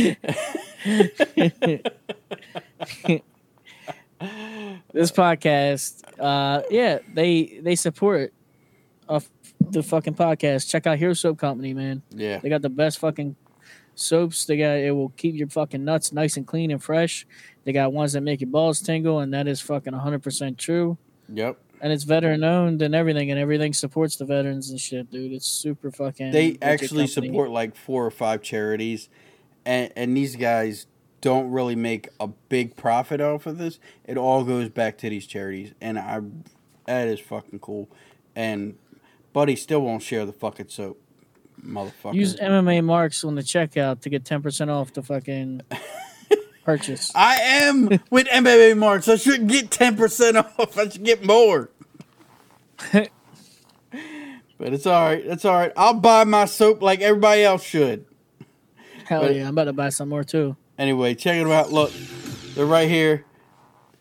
this 4.94 5.12
podcast, 5.12 6.04
uh, 6.20 6.64
yeah, 6.70 7.00
they 7.14 7.60
they 7.62 7.76
support 7.76 8.34
uh, 9.08 9.20
the 9.60 9.84
fucking 9.84 10.16
podcast. 10.16 10.70
Check 10.70 10.88
out 10.88 10.98
Hero 10.98 11.14
Soap 11.14 11.38
Company, 11.38 11.74
man. 11.74 12.02
Yeah, 12.12 12.40
They 12.40 12.50
got 12.50 12.62
the 12.62 12.70
best 12.70 13.00
fucking 13.00 13.36
soaps. 13.96 14.46
They 14.46 14.58
got 14.58 14.78
it 14.78 14.92
will 14.92 15.10
keep 15.10 15.36
your 15.36 15.50
fucking 15.50 15.84
nuts 15.84 16.12
nice 16.12 16.38
and 16.38 16.48
clean 16.48 16.72
and 16.72 16.84
fresh. 16.84 17.26
They 17.64 17.74
got 17.74 17.94
ones 17.94 18.14
that 18.14 18.22
make 18.22 18.42
your 18.42 18.50
balls 18.50 18.82
tingle, 18.82 19.20
and 19.20 19.34
that 19.34 19.48
is 19.48 19.62
fucking 19.62 19.94
100% 19.94 20.58
true. 20.58 20.98
yep. 21.32 21.60
And 21.80 21.94
it's 21.94 22.04
veteran 22.04 22.44
owned 22.44 22.82
and 22.82 22.96
everything, 22.96 23.30
and 23.30 23.40
everything 23.40 23.74
supports 23.74 24.16
the 24.16 24.26
veterans 24.26 24.70
and 24.70 24.80
shit, 24.80 25.12
dude. 25.12 25.32
It's 25.32 25.48
super 25.48 25.92
fucking. 25.92 26.32
They 26.32 26.58
actually 26.62 27.08
company. 27.08 27.28
support 27.28 27.52
like 27.52 27.76
four 27.76 28.06
or 28.06 28.12
five 28.12 28.42
charities, 28.42 29.10
and 29.66 29.92
and 29.96 30.18
these 30.18 30.36
guys 30.36 30.88
don't 31.22 31.52
really 31.52 31.76
make 31.76 32.10
a 32.20 32.28
big 32.28 32.76
profit 32.76 33.22
off 33.22 33.46
of 33.46 33.58
this. 33.58 33.80
It 34.06 34.18
all 34.18 34.44
goes 34.44 34.70
back 34.70 34.98
to 35.00 35.10
these 35.10 35.28
charities, 35.28 35.74
and 35.80 36.00
I 36.00 36.22
that 36.86 37.08
is 37.08 37.20
fucking 37.20 37.60
cool. 37.60 37.90
And 38.36 38.76
Buddy 39.34 39.56
still 39.56 39.82
won't 39.82 40.02
share 40.02 40.26
the 40.26 40.34
fucking 40.34 40.70
soap, 40.70 41.00
motherfucker. 41.64 42.16
Use 42.16 42.36
MMA 42.38 42.84
marks 42.84 43.24
on 43.24 43.36
the 43.36 43.42
checkout 43.42 44.02
to 44.02 44.10
get 44.10 44.24
10% 44.24 44.70
off 44.70 44.94
the 44.94 45.04
fucking 45.04 45.62
purchase. 46.68 47.14
I 47.16 47.36
am 47.36 47.88
with 48.12 48.28
MMA 48.28 48.78
marks. 48.78 49.06
So 49.06 49.14
I 49.14 49.16
should 49.16 49.48
get 49.48 49.72
ten 49.72 49.96
percent 49.96 50.36
off. 50.36 50.78
I 50.78 50.90
should 50.90 51.04
get 51.06 51.26
more. 51.26 51.70
but 52.92 53.10
it's 54.60 54.86
all 54.86 55.02
right. 55.02 55.26
It's 55.26 55.46
all 55.46 55.56
right. 55.56 55.72
I'll 55.78 55.94
buy 55.94 56.26
my 56.26 56.44
soap 56.46 56.82
like 56.82 57.00
everybody 57.00 57.44
else 57.44 57.64
should. 57.64 58.06
Hell 59.06 59.22
But- 59.22 59.36
yeah, 59.36 59.44
I'm 59.44 59.50
about 59.54 59.64
to 59.66 59.74
buy 59.74 59.90
some 59.90 60.10
more 60.10 60.26
too. 60.26 60.58
Anyway, 60.78 61.16
check 61.16 61.38
it 61.38 61.48
out. 61.48 61.72
Look, 61.72 61.92
they're 62.54 62.66
right 62.66 62.90
here. 62.90 63.26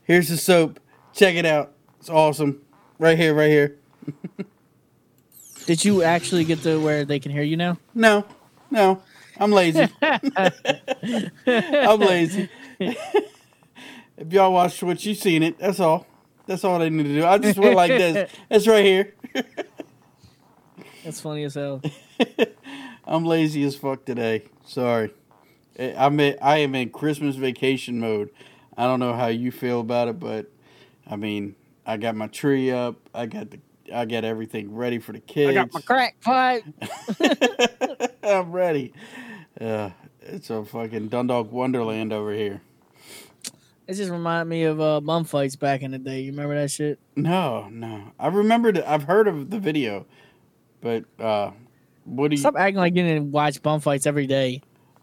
Here's 0.03 0.29
the 0.29 0.37
soap. 0.37 0.81
Check 1.15 1.37
it 1.37 1.47
out. 1.47 1.73
It's 2.01 2.11
awesome. 2.11 2.61
Right 2.99 3.17
here, 3.17 3.33
right 3.33 3.49
here. 3.49 3.79
Did 5.67 5.85
you 5.85 6.03
actually 6.03 6.45
get 6.45 6.63
to 6.65 6.81
where 6.81 7.05
they 7.05 7.19
can 7.21 7.31
hear 7.33 7.43
you 7.43 7.57
now? 7.57 7.79
No, 7.95 8.25
no, 8.71 9.03
I'm 9.39 9.51
lazy. 9.53 9.89
I'm 10.03 12.01
lazy. 12.01 12.49
if 12.81 14.33
y'all 14.33 14.53
watch 14.53 14.79
Twitch, 14.81 15.05
you 15.07 15.15
seen 15.15 15.43
it. 15.43 15.59
That's 15.59 15.81
all. 15.81 16.07
That's 16.47 16.65
all 16.65 16.79
they 16.79 16.91
need 16.91 17.05
to 17.05 17.15
do. 17.15 17.25
I 17.27 17.39
just 17.39 17.59
went 17.59 17.75
like 17.75 17.91
this. 17.91 18.31
It's 18.51 18.67
right 18.67 18.85
here. 18.85 19.15
That's 21.05 21.21
funny 21.21 21.45
as 21.45 21.55
hell. 21.55 21.83
I'm 23.05 23.25
lazy 23.25 23.63
as 23.65 23.77
fuck 23.77 24.05
today. 24.05 24.45
Sorry. 24.65 25.13
I- 25.79 25.95
I'm 25.97 26.19
in, 26.21 26.37
I 26.41 26.59
am 26.59 26.75
in 26.75 26.91
Christmas 26.91 27.37
vacation 27.37 28.01
mode. 28.01 28.31
I 28.77 28.85
don't 28.85 29.01
know 29.01 29.15
how 29.15 29.29
you 29.29 29.51
feel 29.53 29.81
about 29.81 30.09
it, 30.09 30.19
but 30.21 30.47
I 31.07 31.17
mean, 31.17 31.55
I 31.87 31.97
got 31.97 32.15
my 32.17 32.27
tree 32.29 32.71
up. 32.71 32.97
I 33.15 33.27
got 33.27 33.51
the 33.51 33.59
I 33.95 34.05
got 34.05 34.25
everything 34.25 34.75
ready 34.75 34.99
for 34.99 35.13
the 35.13 35.21
kids. 35.21 35.51
I 35.51 35.55
got 35.55 35.73
my 35.73 35.81
crack 35.81 36.21
pipe. 36.21 36.65
I'm 38.25 38.51
ready. 38.51 38.93
Uh, 39.61 39.91
it's 40.21 40.51
a 40.51 40.65
fucking 40.65 41.09
Dundalk 41.09 41.51
Wonderland 41.51 42.13
over 42.13 42.33
here. 42.33 42.61
It 43.87 43.95
just 43.95 44.11
reminded 44.11 44.47
me 44.47 44.65
of 44.65 44.81
uh, 44.81 45.01
bum 45.01 45.25
fights 45.25 45.55
back 45.55 45.83
in 45.83 45.93
the 45.93 45.99
day. 45.99 46.21
You 46.23 46.33
remember 46.33 46.61
that 46.61 46.71
shit? 46.71 46.99
No, 47.15 47.69
no. 47.69 48.13
I 48.19 48.29
remembered. 48.29 48.79
I've 48.79 49.05
heard 49.05 49.29
of 49.29 49.51
the 49.51 49.61
video, 49.61 50.07
but 50.81 51.05
uh, 51.21 51.53
what 52.05 52.29
do 52.29 52.35
you? 52.35 52.41
Stop 52.41 52.57
acting 52.57 52.77
like 52.77 52.97
you 52.97 53.03
didn't 53.05 53.31
watch 53.31 53.63
bum 53.63 53.81
fights 53.81 54.07
every 54.07 54.27
day. 54.27 54.63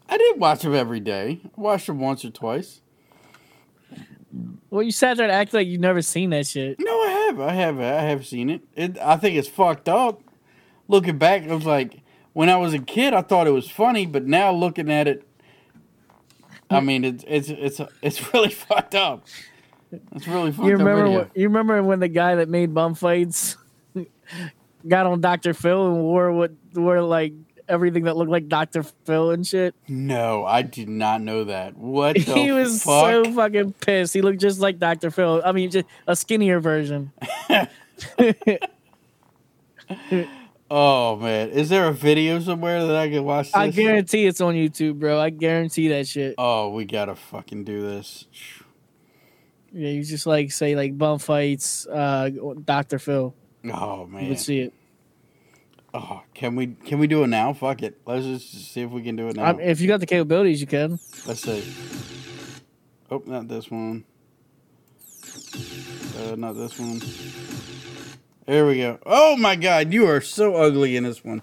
I 0.10 0.18
didn't 0.18 0.40
watch 0.40 0.62
them 0.62 0.76
every 0.76 1.00
day. 1.00 1.40
I 1.46 1.62
watched 1.62 1.88
them 1.88 2.00
once 2.00 2.26
or 2.26 2.30
twice. 2.30 2.82
Well, 4.70 4.84
you 4.84 4.92
sat 4.92 5.18
there 5.18 5.26
and 5.28 5.32
act 5.32 5.54
like 5.54 5.68
you've 5.68 5.80
never 5.80 6.02
seen 6.02 6.32
that 6.32 6.46
shit. 6.46 6.78
No, 6.80 6.92
I 6.92 7.10
have. 7.10 7.40
I 7.40 7.54
have. 7.54 7.80
I 7.80 8.02
have 8.02 8.26
seen 8.26 8.50
it. 8.50 8.62
it. 8.76 8.98
I 8.98 9.16
think 9.16 9.38
it's 9.38 9.48
fucked 9.48 9.88
up. 9.88 10.22
Looking 10.90 11.18
back, 11.18 11.44
I 11.44 11.54
was 11.54 11.66
like, 11.66 12.03
when 12.34 12.50
I 12.50 12.58
was 12.58 12.74
a 12.74 12.80
kid, 12.80 13.14
I 13.14 13.22
thought 13.22 13.48
it 13.48 13.52
was 13.52 13.70
funny, 13.70 14.06
but 14.06 14.26
now 14.26 14.52
looking 14.52 14.92
at 14.92 15.08
it, 15.08 15.28
I 16.70 16.80
hmm. 16.80 16.86
mean, 16.86 17.04
it's 17.04 17.24
it's 17.28 17.50
it's 17.50 17.82
it's 18.02 18.34
really 18.34 18.50
fucked 18.50 18.96
up. 18.96 19.26
It's 20.12 20.28
really 20.28 20.52
fucked 20.52 20.68
You 20.68 20.74
up 20.74 20.80
remember? 20.80 21.10
When, 21.10 21.32
you 21.36 21.48
remember 21.48 21.84
when 21.84 22.00
the 22.00 22.08
guy 22.08 22.36
that 22.36 22.50
made 22.50 22.74
bum 22.74 22.96
fights 22.96 23.58
got 24.88 25.06
on 25.06 25.22
Dr. 25.22 25.54
Phil 25.54 25.88
and 25.88 26.02
wore 26.04 26.32
what 26.32 26.52
wore 26.74 27.02
like 27.02 27.34
everything 27.70 28.04
that 28.04 28.18
looked 28.18 28.32
like 28.32 28.48
Dr. 28.48 28.84
Phil 28.84 29.32
and 29.32 29.46
shit? 29.46 29.76
No, 29.88 30.46
I 30.46 30.64
did 30.64 30.90
not 30.90 31.22
know 31.22 31.44
that. 31.46 31.78
What 31.78 32.16
the 32.26 32.34
he 32.34 32.52
was 32.52 32.84
fuck? 32.84 33.26
so 33.26 33.34
fucking 33.34 33.74
pissed. 33.74 34.14
He 34.14 34.22
looked 34.22 34.42
just 34.42 34.60
like 34.60 34.80
Dr. 34.80 35.12
Phil. 35.12 35.42
I 35.46 35.52
mean, 35.52 35.70
just 35.70 35.86
a 36.08 36.16
skinnier 36.16 36.60
version. 36.60 37.12
Oh 40.76 41.16
man, 41.18 41.50
is 41.52 41.70
there 41.70 41.88
a 41.88 41.94
video 41.94 42.40
somewhere 42.40 42.86
that 42.88 42.96
I 42.96 43.10
can 43.10 43.24
watch 43.24 43.48
this? 43.48 43.56
I 43.56 43.70
guarantee 43.70 44.26
it's 44.26 44.42
on 44.42 44.56
YouTube, 44.56 44.96
bro. 45.00 45.20
I 45.20 45.30
guarantee 45.30 45.90
that 45.90 46.08
shit. 46.08 46.34
Oh, 46.38 46.70
we 46.70 46.86
gotta 46.86 47.16
fucking 47.16 47.64
do 47.64 47.82
this. 47.82 48.26
Yeah, 49.72 49.90
you 49.90 50.04
just 50.04 50.26
like 50.26 50.52
say 50.52 50.76
like 50.76 50.98
bum 50.98 51.20
fights, 51.20 51.86
uh, 51.88 52.30
Dr. 52.66 52.98
Phil. 53.00 53.34
Oh 53.72 54.06
You 54.06 54.12
man. 54.12 54.30
would 54.30 54.40
see 54.40 54.60
it. 54.62 54.74
Oh, 55.94 56.24
can 56.34 56.56
we 56.56 56.68
can 56.68 56.98
we 56.98 57.06
do 57.06 57.24
it 57.24 57.28
now? 57.28 57.54
Fuck 57.54 57.84
it. 57.84 58.00
Let's 58.06 58.26
just 58.26 58.74
see 58.74 58.82
if 58.82 58.90
we 58.90 59.04
can 59.04 59.16
do 59.16 59.28
it 59.28 59.36
now. 59.36 59.44
I 59.44 59.62
if 59.62 59.80
you 59.80 59.88
got 59.88 60.00
the 60.00 60.08
capabilities, 60.08 60.60
you 60.60 60.66
can. 60.68 61.00
Let's 61.28 61.42
see. 61.42 61.64
Oh, 63.12 63.22
not 63.28 63.48
this 63.48 63.70
one. 63.70 64.06
Uh, 66.18 66.36
not 66.36 66.54
this 66.54 66.80
one. 66.80 67.00
There 68.46 68.66
we 68.66 68.78
go. 68.78 69.00
Oh 69.06 69.38
my 69.38 69.56
god, 69.56 69.94
you 69.94 70.08
are 70.08 70.20
so 70.20 70.56
ugly 70.56 70.98
in 70.98 71.04
this 71.04 71.24
one. 71.24 71.42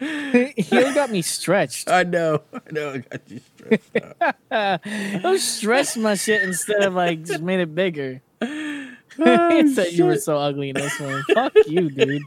you 0.00 0.94
got 0.94 1.10
me 1.10 1.22
stretched. 1.22 1.88
I 1.88 2.02
know. 2.02 2.42
I 2.52 2.60
know. 2.70 2.90
I 2.92 2.98
got 2.98 3.20
you 3.30 3.40
stretched. 3.56 4.14
out. 4.20 4.36
I 4.84 5.36
stretched 5.38 5.96
my 5.96 6.14
shit 6.14 6.42
instead 6.42 6.82
of 6.82 6.94
like 6.94 7.24
just 7.24 7.40
made 7.42 7.60
it 7.60 7.74
bigger. 7.74 8.20
he 8.40 9.74
said 9.74 9.92
you 9.92 10.04
were 10.04 10.16
so 10.16 10.36
ugly 10.36 10.70
in 10.70 10.76
this 10.76 11.00
one. 11.00 11.22
Fuck 11.34 11.52
you, 11.66 11.90
dude. 11.90 12.22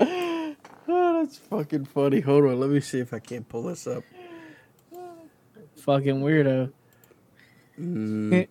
Oh, 0.00 1.20
that's 1.20 1.38
fucking 1.38 1.84
funny. 1.86 2.20
Hold 2.20 2.44
on. 2.44 2.60
Let 2.60 2.70
me 2.70 2.80
see 2.80 3.00
if 3.00 3.12
I 3.12 3.18
can't 3.18 3.48
pull 3.48 3.64
this 3.64 3.86
up. 3.86 4.04
Fucking 5.76 6.22
weirdo. 6.22 6.72
Mm, 7.78 8.48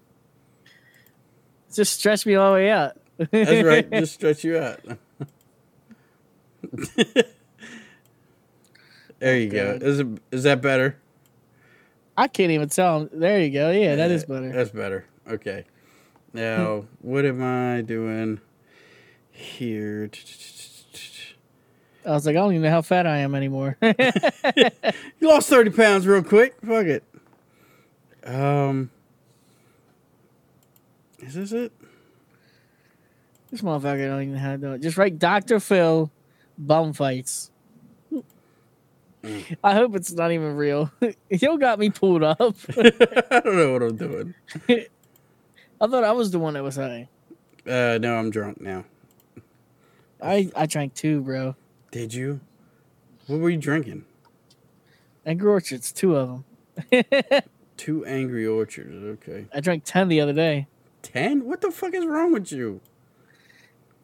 Just 1.73 1.99
stretch 1.99 2.25
me 2.25 2.35
all 2.35 2.51
the 2.51 2.55
way 2.55 2.69
out. 2.69 2.97
that's 3.17 3.63
right. 3.63 3.89
Just 3.99 4.13
stretch 4.15 4.43
you 4.43 4.57
out. 4.57 4.79
there 9.19 9.37
you 9.37 9.49
go. 9.49 9.77
Is 9.81 9.99
it, 9.99 10.07
is 10.31 10.43
that 10.43 10.61
better? 10.61 10.97
I 12.15 12.27
can't 12.27 12.51
even 12.51 12.69
tell 12.69 13.01
him. 13.01 13.09
There 13.13 13.41
you 13.41 13.51
go. 13.51 13.71
Yeah, 13.71 13.95
that 13.95 14.11
is 14.11 14.25
better. 14.25 14.51
That's 14.51 14.71
better. 14.71 15.05
Okay. 15.29 15.65
Now, 16.33 16.85
what 17.01 17.25
am 17.25 17.43
I 17.43 17.81
doing 17.81 18.39
here? 19.31 20.09
I 22.05 22.11
was 22.11 22.25
like, 22.25 22.35
I 22.35 22.39
don't 22.39 22.51
even 22.53 22.61
know 22.63 22.69
how 22.69 22.81
fat 22.81 23.05
I 23.05 23.17
am 23.17 23.35
anymore. 23.35 23.77
You 25.19 25.29
lost 25.29 25.49
30 25.49 25.71
pounds 25.71 26.05
real 26.05 26.21
quick. 26.23 26.55
Fuck 26.63 26.85
it. 26.85 27.03
Um, 28.23 28.91
is 31.19 31.33
this 31.33 31.51
it? 31.51 31.71
this 33.49 33.61
motherfucker 33.61 34.07
don't 34.07 34.21
even 34.21 34.35
have 34.35 34.61
to. 34.61 34.77
Just 34.77 34.97
write 34.97 35.19
Dr. 35.19 35.59
Phil 35.59 36.11
bum 36.57 36.93
fights. 36.93 37.51
I 39.63 39.73
hope 39.73 39.95
it's 39.95 40.13
not 40.13 40.31
even 40.31 40.55
real. 40.55 40.91
you 41.29 41.59
got 41.59 41.79
me 41.79 41.89
pulled 41.89 42.23
up. 42.23 42.39
I 42.77 43.41
don't 43.43 43.55
know 43.55 43.73
what 43.73 43.83
I'm 43.83 43.97
doing. 43.97 44.33
I 45.81 45.87
thought 45.87 46.03
I 46.03 46.11
was 46.11 46.31
the 46.31 46.39
one 46.39 46.53
that 46.53 46.63
was 46.63 46.75
high. 46.75 47.09
Uh, 47.65 47.97
no, 48.01 48.15
I'm 48.15 48.29
drunk 48.29 48.61
now. 48.61 48.85
I, 50.21 50.49
I 50.55 50.65
drank 50.65 50.93
two, 50.93 51.21
bro. 51.21 51.55
Did 51.91 52.13
you? 52.13 52.39
What 53.27 53.39
were 53.39 53.49
you 53.49 53.57
drinking? 53.57 54.05
Angry 55.25 55.49
Orchards, 55.49 55.91
two 55.91 56.15
of 56.15 56.43
them. 56.89 57.03
Two 57.75 58.05
Angry 58.05 58.47
Orchards. 58.47 59.03
Okay. 59.03 59.45
I 59.53 59.59
drank 59.59 59.83
10 59.83 60.07
the 60.07 60.21
other 60.21 60.33
day. 60.33 60.67
Ten? 61.13 61.45
What 61.45 61.61
the 61.61 61.71
fuck 61.71 61.93
is 61.93 62.05
wrong 62.05 62.33
with 62.33 62.51
you? 62.51 62.81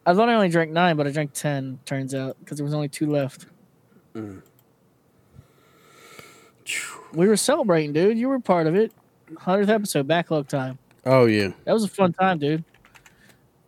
I 0.06 0.14
thought 0.14 0.30
I 0.30 0.34
only 0.34 0.50
drank 0.50 0.72
nine, 0.72 0.98
but 0.98 1.08
I 1.08 1.12
drank 1.12 1.34
10, 1.34 1.80
turns 1.86 2.14
out, 2.14 2.38
because 2.40 2.58
there 2.58 2.66
was 2.66 2.74
only 2.74 2.90
two 2.90 3.10
left. 3.10 3.46
Mm. 4.14 4.42
We 7.14 7.28
were 7.28 7.38
celebrating, 7.38 7.94
dude. 7.94 8.18
You 8.18 8.30
were 8.30 8.40
part 8.40 8.68
of 8.68 8.76
it. 8.76 8.92
100th 9.34 9.70
episode, 9.70 10.08
backlog 10.08 10.48
time. 10.48 10.78
Oh 11.06 11.26
yeah. 11.26 11.52
That 11.66 11.74
was 11.74 11.84
a 11.84 11.88
fun 11.88 12.14
time, 12.14 12.40
dude. 12.40 12.64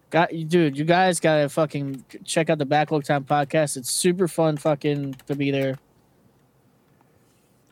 Got 0.10 0.34
you, 0.34 0.46
dude. 0.46 0.78
You 0.78 0.86
guys 0.86 1.20
gotta 1.20 1.50
fucking 1.50 2.06
check 2.24 2.50
out 2.50 2.58
the 2.58 2.66
Backlog 2.66 3.04
Time 3.04 3.26
podcast. 3.26 3.76
It's 3.76 3.90
super 3.90 4.28
fun, 4.28 4.56
fucking 4.56 5.16
to 5.28 5.36
be 5.36 5.52
there. 5.52 5.78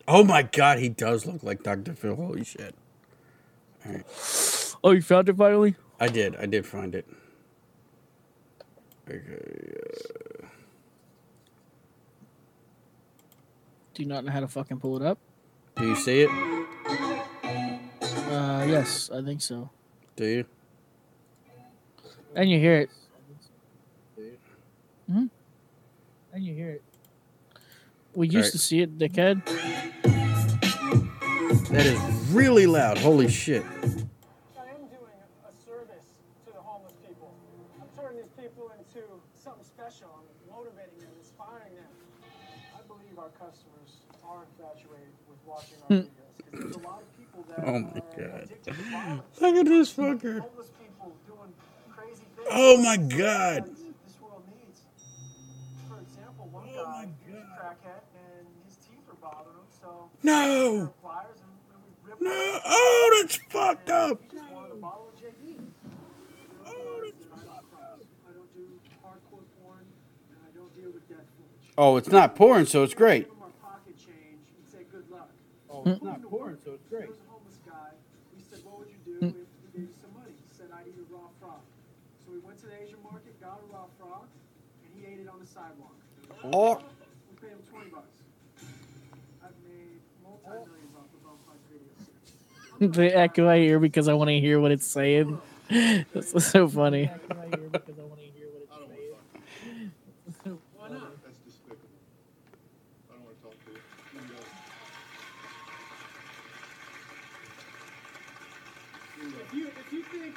Oh 0.08 0.24
my 0.24 0.44
god, 0.44 0.80
he 0.80 0.90
does 0.90 1.26
look 1.26 1.44
like 1.44 1.64
Dr. 1.64 1.94
Phil. 1.94 2.16
Holy 2.16 2.44
shit. 2.44 2.76
Oh, 4.84 4.92
you 4.92 5.02
found 5.02 5.30
it 5.30 5.38
finally? 5.38 5.76
I 6.00 6.08
did. 6.08 6.36
I 6.36 6.46
did 6.46 6.66
find 6.66 6.94
it. 6.96 7.08
Okay. 9.10 9.20
uh, 10.44 10.48
Do 13.94 14.02
you 14.04 14.10
not 14.10 14.26
know 14.26 14.32
how 14.32 14.40
to 14.42 14.48
fucking 14.48 14.80
pull 14.80 14.98
it 14.98 15.04
up? 15.04 15.20
do 15.78 15.88
you 15.88 15.96
see 15.96 16.22
it? 16.22 16.30
Uh, 18.32 18.66
yes, 18.68 19.10
I 19.14 19.22
think 19.24 19.42
so. 19.42 19.70
Do 20.16 20.26
you? 20.26 20.46
And 22.36 22.50
you 22.50 22.60
hear 22.60 22.76
it. 22.82 22.90
Hmm. 25.12 25.26
And 26.32 26.44
you 26.44 26.54
hear 26.54 26.70
it. 26.72 26.84
We 28.16 28.28
used 28.28 28.38
Alright. 28.38 28.52
to 28.52 28.58
see 28.58 28.82
it, 28.82 28.98
dickhead. 28.98 29.44
That 31.70 31.86
is 31.86 32.00
really 32.32 32.68
loud. 32.68 32.98
Holy 32.98 33.28
shit. 33.28 33.64
Oh 47.66 47.80
my 47.80 48.02
God. 48.18 48.44
addicted 48.44 48.64
to 48.64 48.74
violence. 48.74 49.42
Look 49.42 49.56
at 49.56 49.66
this 49.66 49.94
fucker. 49.94 50.40
Homeless 50.40 50.70
people 50.80 51.14
doing 51.28 51.54
crazy 51.90 52.24
things. 52.36 52.48
Oh 52.52 52.78
my 52.78 52.98
god. 52.98 53.66
that 53.66 53.68
This 53.68 54.18
world 54.22 54.44
needs. 54.50 54.82
For 55.88 56.00
example, 56.02 56.50
one 56.52 56.66
Oh 56.70 56.84
guy 56.84 57.06
my 57.06 57.08
he 57.28 57.34
was 57.34 57.44
a 57.44 57.46
crackhead 57.46 58.02
and 58.16 58.48
his 58.68 58.78
teeth 58.78 59.06
were 59.08 59.14
bothering 59.22 59.56
him, 59.56 59.68
so 59.82 60.10
No. 60.24 60.94
pliers 61.02 61.38
and, 61.42 61.52
and 61.74 61.82
we 61.86 62.10
ripped 62.10 62.22
No. 62.22 62.60
Oh, 62.66 63.20
that's 63.22 63.36
fucked 63.50 63.90
up. 63.90 64.20
He 64.32 64.38
just 64.38 64.52
wanted 64.52 64.72
a 64.72 64.76
bottle 64.76 65.10
of 65.14 65.20
JD. 65.22 65.60
Oh, 66.66 67.02
that's 67.04 67.26
fucked 67.26 67.74
up. 67.76 68.00
I 68.28 68.34
don't 68.34 68.54
porn, 69.62 69.86
and 70.30 70.40
I 70.42 70.58
don't 70.58 70.74
deal 70.76 70.92
with 70.92 71.08
death 71.08 71.28
footage. 71.38 71.74
Oh, 71.78 71.98
it's 71.98 72.10
not 72.10 72.36
pouring, 72.36 72.66
so 72.66 72.84
it's 72.84 72.94
great. 72.96 73.26
Give 73.26 73.32
him 73.38 73.44
our 73.44 73.50
pocket 73.72 73.96
change 73.98 74.50
and 74.58 74.72
say 74.72 74.86
good 74.92 75.10
luck. 75.12 75.30
Oh, 75.86 75.92
it's 75.92 76.02
not 76.02 76.22
pouring, 76.24 76.58
so 76.64 76.80
it's 76.80 76.88
There 76.90 77.08
was 77.08 77.20
a 77.20 77.28
homeless 77.28 77.60
guy. 77.68 77.92
We 78.36 78.44
said, 78.48 78.64
what 78.64 78.80
would 78.80 78.88
you 78.88 79.02
do 79.04 79.20
mm. 79.20 79.30
if 79.30 79.36
we 79.36 79.68
gave 79.76 79.90
you 79.92 79.96
some 80.00 80.14
money? 80.16 80.32
He 80.32 80.56
said, 80.56 80.72
I'd 80.72 80.88
eat 80.88 80.96
a 80.96 81.14
raw 81.14 81.28
frog. 81.40 81.60
So 82.24 82.32
we 82.32 82.40
went 82.40 82.60
to 82.64 82.68
the 82.68 82.78
Asian 82.80 83.04
market, 83.04 83.36
got 83.42 83.60
a 83.60 83.68
raw 83.74 83.86
frog, 84.00 84.32
and 84.84 84.90
he 84.96 85.04
ate 85.12 85.20
it 85.20 85.28
on 85.28 85.40
the 85.40 85.48
sidewalk. 85.48 85.96
Oh. 86.44 86.80
We 86.80 87.36
paid 87.36 87.52
him 87.52 87.60
20 87.70 87.90
bucks. 87.92 88.16
I've 89.44 89.52
made 89.68 90.00
multi-millions 90.24 90.96
off 90.96 91.12
the 91.12 91.20
Bum 91.20 91.36
Fight 91.44 91.60
video 91.68 91.92
series. 92.80 92.96
the 92.96 93.18
echo 93.18 93.50
I 93.50 93.60
hear 93.60 93.80
because 93.80 94.08
I 94.08 94.14
want 94.14 94.30
to 94.30 94.40
hear 94.40 94.60
what 94.60 94.72
it's 94.72 94.88
saying. 94.88 95.40
That's 95.70 96.46
so 96.46 96.68
funny. 96.68 97.10
Why 100.84 100.90
not? 100.90 101.24
That's 101.24 101.38
despicable. 101.40 101.88
I 103.10 103.16
don't 103.16 103.24
want 103.24 103.38
to 103.38 103.44
talk 103.44 103.56
to 103.66 103.72
you. 103.72 103.78
You 104.14 104.20
can 104.20 104.28
go. 104.28 104.36
If 109.42 109.54
you, 109.54 109.68
if 109.68 109.94
you 109.94 110.02
think 110.04 110.36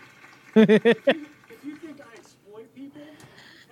if 0.57 0.68
you, 0.84 1.26
if 1.50 1.64
you 1.64 1.76
think 1.76 2.00
I 2.00 2.16
exploit 2.16 2.74
people, 2.74 3.02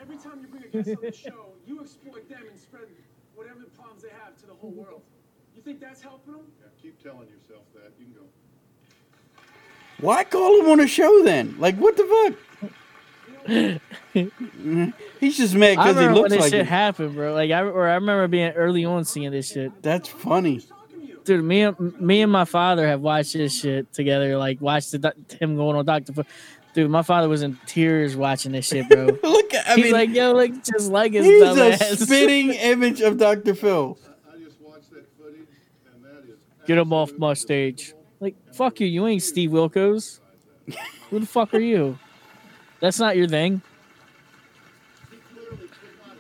every 0.01 0.17
time 0.17 0.41
you 0.41 0.47
bring 0.49 0.65
a 0.65 0.69
guest 0.69 0.89
on 0.91 0.97
the 1.03 1.13
show, 1.13 1.47
you 1.67 1.81
exploit 1.81 2.29
them 2.29 2.43
and 2.51 2.59
spread 2.59 2.89
whatever 3.35 3.61
the 3.61 3.67
problems 3.67 4.03
they 4.03 4.11
have 4.11 4.37
to 4.41 4.47
the 4.47 4.55
whole 4.55 4.71
world. 4.71 5.03
You 5.57 5.63
think 5.63 5.81
that's 5.81 6.03
helping 6.03 6.35
them? 6.35 6.43
Yeah, 6.61 6.69
keep 6.81 7.03
telling 7.03 7.29
yourself 7.29 7.63
that. 7.75 7.93
You 7.99 8.07
can 8.07 8.15
go. 8.15 8.21
Why 10.01 10.25
call 10.25 10.61
him 10.61 10.69
on 10.71 10.81
a 10.81 10.87
show 10.87 11.23
then? 11.23 11.57
Like, 11.59 11.77
what 11.77 11.97
the 11.97 12.05
fuck? 12.05 12.35
He's 15.21 15.37
just 15.37 15.55
mad 15.55 15.77
because 15.77 15.97
he 15.97 16.01
remember 16.01 16.13
when 16.13 16.15
looks 16.15 16.31
this 16.31 16.41
like 16.41 16.51
shit 16.51 16.61
it. 16.61 16.67
happened, 16.67 17.15
bro. 17.15 17.35
Like 17.35 17.51
I 17.51 17.61
or 17.63 17.89
I 17.89 17.95
remember 17.95 18.27
being 18.29 18.53
early 18.53 18.85
on 18.85 19.05
seeing 19.05 19.31
this 19.31 19.53
shit. 19.53 19.83
That's 19.83 20.09
funny. 20.09 20.61
Talking 20.61 21.01
to 21.01 21.07
you. 21.07 21.21
Dude, 21.25 21.45
me 21.45 21.63
and 21.63 22.01
me 22.01 22.23
and 22.23 22.33
my 22.33 22.47
father 22.47 22.87
have 22.87 23.01
watched 23.01 23.35
this 23.35 23.59
shit 23.61 23.93
together. 23.93 24.39
Like 24.39 24.61
watched 24.61 24.93
the, 24.93 25.15
him 25.41 25.57
going 25.57 25.77
on 25.77 25.85
Doctor. 25.85 26.25
Dude, 26.75 26.91
my 26.91 27.03
father 27.03 27.29
was 27.29 27.43
in 27.43 27.57
tears 27.67 28.17
watching 28.17 28.53
this 28.53 28.67
shit, 28.67 28.89
bro. 28.89 29.07
Look 29.23 29.55
I 29.55 29.75
He's 29.77 29.85
mean, 29.85 29.93
like, 29.93 30.11
yo, 30.11 30.33
look 30.33 30.53
just 30.65 30.91
like 30.91 31.13
his 31.13 31.25
he's 31.25 31.43
a 31.43 31.73
ass. 31.73 31.99
spitting 32.01 32.51
image 32.51 33.01
of 33.01 33.17
Dr. 33.17 33.55
Phil. 33.55 33.97
I 34.29 34.39
just 34.39 34.61
watched 34.61 34.91
that 34.91 35.07
footage, 35.17 35.47
and 35.95 36.05
that 36.05 36.29
is. 36.29 36.37
Get 36.67 36.77
him 36.79 36.93
off 36.93 37.13
my 37.17 37.35
stage. 37.35 37.95
Like, 38.19 38.35
fuck 38.53 38.81
you. 38.81 38.89
You 38.89 39.07
ain't 39.07 39.23
Steve 39.23 39.51
Wilkos. 39.51 40.19
Who 41.11 41.21
the 41.21 41.27
fuck 41.27 41.55
are 41.55 41.61
you? 41.61 41.97
That's 42.81 42.99
not 42.99 43.17
your 43.17 43.29
thing. 43.29 43.63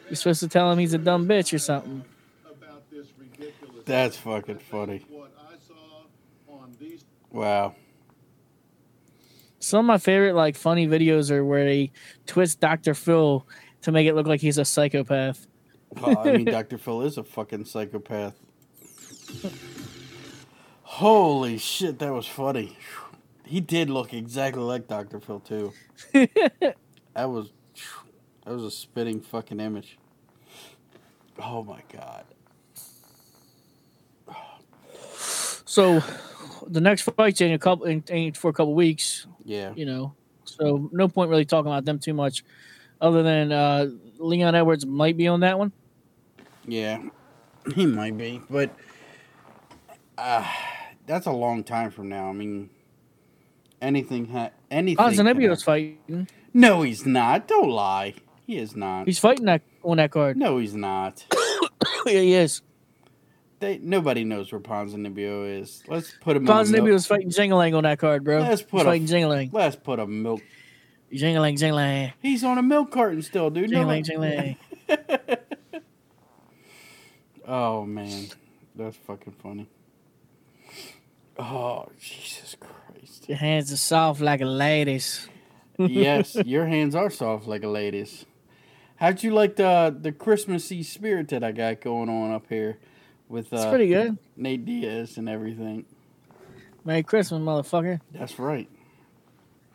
You're 0.08 0.16
supposed 0.16 0.40
to 0.40 0.48
tell 0.48 0.70
him 0.70 0.78
he's 0.78 0.94
a 0.94 0.98
dumb 0.98 1.26
bitch 1.26 1.52
or 1.52 1.58
something. 1.58 2.04
About 2.46 2.88
this 2.92 3.08
ridiculous. 3.18 3.84
That's 3.84 4.16
fucking 4.18 4.58
funny. 4.58 5.04
What 5.08 5.32
I 5.36 5.54
saw 5.66 6.54
on 6.62 6.76
these 6.78 7.04
Wow. 7.32 7.74
Some 9.64 9.80
of 9.80 9.86
my 9.86 9.98
favorite 9.98 10.34
like 10.34 10.56
funny 10.56 10.86
videos 10.86 11.30
are 11.30 11.42
where 11.42 11.64
they 11.64 11.90
twist 12.26 12.60
Dr. 12.60 12.92
Phil 12.92 13.46
to 13.80 13.92
make 13.92 14.06
it 14.06 14.14
look 14.14 14.26
like 14.26 14.40
he's 14.40 14.58
a 14.58 14.64
psychopath. 14.64 15.46
Well, 16.00 16.18
I 16.18 16.36
mean, 16.36 16.44
Dr. 16.44 16.76
Phil 16.76 17.00
is 17.02 17.16
a 17.16 17.24
fucking 17.24 17.64
psychopath. 17.64 18.34
Holy 20.82 21.56
shit, 21.56 21.98
that 21.98 22.12
was 22.12 22.26
funny. 22.26 22.76
He 23.46 23.60
did 23.60 23.88
look 23.88 24.12
exactly 24.12 24.62
like 24.62 24.86
Dr. 24.86 25.18
Phil 25.18 25.40
too. 25.40 25.72
that 26.12 26.76
was 27.16 27.50
that 28.44 28.52
was 28.52 28.64
a 28.64 28.70
spitting 28.70 29.22
fucking 29.22 29.60
image. 29.60 29.96
Oh 31.42 31.64
my 31.64 31.80
god. 31.90 32.26
So 35.64 36.02
the 36.66 36.82
next 36.82 37.02
fight's 37.02 37.40
in 37.40 37.52
a 37.52 37.58
couple 37.58 37.86
in, 37.86 38.04
in 38.08 38.34
for 38.34 38.50
a 38.50 38.52
couple 38.52 38.74
weeks. 38.74 39.26
Yeah. 39.44 39.72
You 39.74 39.86
know, 39.86 40.14
so 40.44 40.88
no 40.92 41.08
point 41.08 41.30
really 41.30 41.44
talking 41.44 41.70
about 41.70 41.84
them 41.84 41.98
too 41.98 42.14
much, 42.14 42.44
other 43.00 43.22
than 43.22 43.52
uh, 43.52 43.88
Leon 44.18 44.54
Edwards 44.54 44.86
might 44.86 45.16
be 45.16 45.28
on 45.28 45.40
that 45.40 45.58
one. 45.58 45.72
Yeah. 46.66 47.02
He 47.74 47.86
might 47.86 48.16
be, 48.18 48.42
but 48.50 48.74
uh, 50.18 50.46
that's 51.06 51.26
a 51.26 51.32
long 51.32 51.64
time 51.64 51.90
from 51.90 52.08
now. 52.10 52.28
I 52.28 52.32
mean, 52.32 52.68
anything 53.80 54.26
ha- 54.26 54.50
anything. 54.70 55.02
Ponzinibbio's 55.02 55.64
happen. 55.64 55.96
fighting. 56.06 56.28
No, 56.52 56.82
he's 56.82 57.06
not. 57.06 57.48
Don't 57.48 57.70
lie. 57.70 58.14
He 58.46 58.58
is 58.58 58.76
not. 58.76 59.06
He's 59.06 59.18
fighting 59.18 59.46
that 59.46 59.62
on 59.82 59.96
that 59.96 60.10
card. 60.10 60.36
no, 60.36 60.58
he's 60.58 60.74
not. 60.74 61.24
yeah, 62.06 62.20
he 62.20 62.34
is. 62.34 62.60
They, 63.64 63.78
nobody 63.78 64.24
knows 64.24 64.52
where 64.52 64.60
Ponzinibbio 64.60 65.60
is. 65.62 65.82
Let's 65.88 66.12
put 66.20 66.36
him 66.36 66.46
on. 66.46 66.66
a 66.66 66.68
milk- 66.70 66.84
Ponzinibbio's 66.86 67.06
fighting 67.06 67.30
Jingalang 67.30 67.74
on 67.74 67.84
that 67.84 67.98
card, 67.98 68.22
bro. 68.22 68.40
Let's 68.40 68.60
put 68.60 68.72
He's 68.78 68.82
a- 68.82 68.84
fighting 68.84 69.06
Jingalang. 69.06 69.50
Let's 69.54 69.76
put 69.76 69.98
a 69.98 70.06
milk. 70.06 70.42
Jingalang, 71.10 71.56
Jingalang. 71.56 72.12
He's 72.20 72.44
on 72.44 72.58
a 72.58 72.62
milk 72.62 72.90
carton 72.90 73.22
still, 73.22 73.48
dude. 73.48 73.70
Jingalang, 73.70 74.04
Jingalang. 74.04 74.56
Oh 77.46 77.84
man, 77.84 78.28
that's 78.74 78.96
fucking 78.96 79.34
funny. 79.42 79.68
Oh 81.38 81.88
Jesus 82.00 82.56
Christ! 82.58 83.28
Your 83.28 83.36
hands 83.36 83.70
are 83.70 83.76
soft 83.76 84.22
like 84.22 84.40
a 84.40 84.46
lady's. 84.46 85.28
yes, 85.78 86.36
your 86.46 86.66
hands 86.66 86.94
are 86.94 87.10
soft 87.10 87.46
like 87.46 87.62
a 87.62 87.68
lady's. 87.68 88.24
How'd 88.96 89.22
you 89.22 89.32
like 89.34 89.56
the 89.56 89.94
the 90.00 90.10
Christmassy 90.10 90.82
spirit 90.82 91.28
that 91.28 91.44
I 91.44 91.52
got 91.52 91.82
going 91.82 92.08
on 92.08 92.30
up 92.32 92.46
here 92.48 92.78
with 93.34 93.52
It's 93.52 93.62
uh, 93.62 93.68
pretty 93.68 93.88
good. 93.88 94.16
Nate 94.36 94.64
Diaz 94.64 95.18
and 95.18 95.28
everything? 95.28 95.84
Merry 96.84 97.02
Christmas, 97.02 97.40
motherfucker. 97.40 98.00
That's 98.12 98.38
right. 98.38 98.68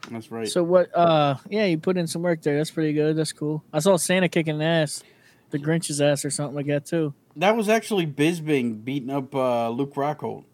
That's 0.10 0.32
right. 0.32 0.48
So 0.48 0.64
what? 0.64 0.96
Uh, 0.96 1.36
yeah, 1.50 1.66
you 1.66 1.78
put 1.78 1.98
in 1.98 2.08
some 2.08 2.22
work 2.24 2.42
there. 2.42 2.58
That's 2.58 2.72
pretty 2.72 2.94
good. 2.94 3.16
That's 3.16 3.34
cool. 3.34 3.64
I 3.74 3.80
saw 3.80 3.98
Santa 3.98 4.30
kicking 4.30 4.62
ass, 4.62 5.04
the 5.52 5.60
Grinch's 5.60 6.02
ass 6.02 6.24
or 6.26 6.30
something 6.32 6.56
like 6.56 6.68
that 6.68 6.86
too. 6.86 7.14
that 7.36 7.56
was 7.56 7.70
actually 7.70 8.08
Bisping 8.08 8.84
beating 8.84 9.10
up 9.10 9.36
uh, 9.36 9.70
Luke 9.70 9.94
Rockhold. 9.96 10.46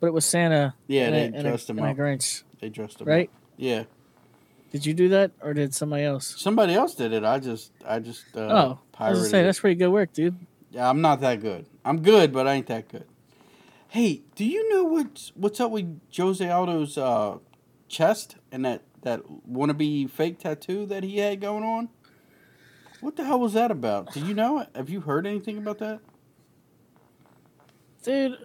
But 0.00 0.08
it 0.08 0.12
was 0.12 0.24
Santa. 0.26 0.74
Yeah, 0.86 1.04
and 1.06 1.14
they 1.14 1.20
a, 1.20 1.24
and 1.26 1.36
a- 1.36 1.42
dressed 1.50 1.70
him 1.70 1.78
up. 1.78 1.96
Grinch, 1.96 2.42
They 2.60 2.68
dressed 2.68 3.00
him 3.00 3.06
right? 3.08 3.28
up. 3.28 3.40
Yeah, 3.56 3.84
Did 4.72 4.84
you 4.84 4.92
do 4.92 5.10
that 5.10 5.30
or 5.40 5.54
did 5.54 5.72
somebody 5.74 6.02
else? 6.04 6.34
somebody 6.38 6.74
else 6.74 6.94
did 6.94 7.12
it. 7.12 7.22
I 7.24 7.38
just, 7.38 7.70
I 7.86 8.00
just 8.00 8.24
uh, 8.36 8.40
oh, 8.40 8.78
I 8.98 9.10
was 9.10 9.20
gonna 9.20 9.30
say 9.30 9.40
it. 9.40 9.44
that's 9.44 9.60
pretty 9.60 9.76
good 9.76 9.90
work, 9.90 10.12
dude. 10.12 10.34
Yeah, 10.74 10.90
I'm 10.90 11.00
not 11.00 11.20
that 11.20 11.40
good. 11.40 11.66
I'm 11.84 12.02
good, 12.02 12.32
but 12.32 12.48
I 12.48 12.54
ain't 12.54 12.66
that 12.66 12.88
good. 12.88 13.06
Hey, 13.86 14.22
do 14.34 14.44
you 14.44 14.68
know 14.70 14.82
what's 14.82 15.30
what's 15.36 15.60
up 15.60 15.70
with 15.70 16.00
Jose 16.16 16.44
Aldo's 16.44 16.98
uh, 16.98 17.38
chest 17.86 18.36
and 18.50 18.64
that 18.64 18.82
that 19.02 19.22
wannabe 19.48 20.10
fake 20.10 20.40
tattoo 20.40 20.84
that 20.86 21.04
he 21.04 21.18
had 21.18 21.40
going 21.40 21.62
on? 21.62 21.90
What 23.00 23.14
the 23.14 23.24
hell 23.24 23.38
was 23.38 23.52
that 23.52 23.70
about? 23.70 24.12
Do 24.12 24.18
you 24.18 24.34
know? 24.34 24.66
Have 24.74 24.90
you 24.90 25.02
heard 25.02 25.28
anything 25.28 25.58
about 25.58 25.78
that? 25.78 26.00
Dude, 28.02 28.36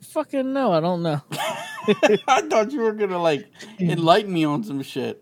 fucking 0.00 0.52
no, 0.52 0.72
I 0.72 0.80
don't 0.80 1.04
know. 1.04 1.22
I 2.26 2.42
thought 2.50 2.72
you 2.72 2.80
were 2.80 2.92
gonna 2.92 3.22
like 3.22 3.46
enlighten 3.78 4.32
me 4.32 4.44
on 4.44 4.64
some 4.64 4.82
shit. 4.82 5.21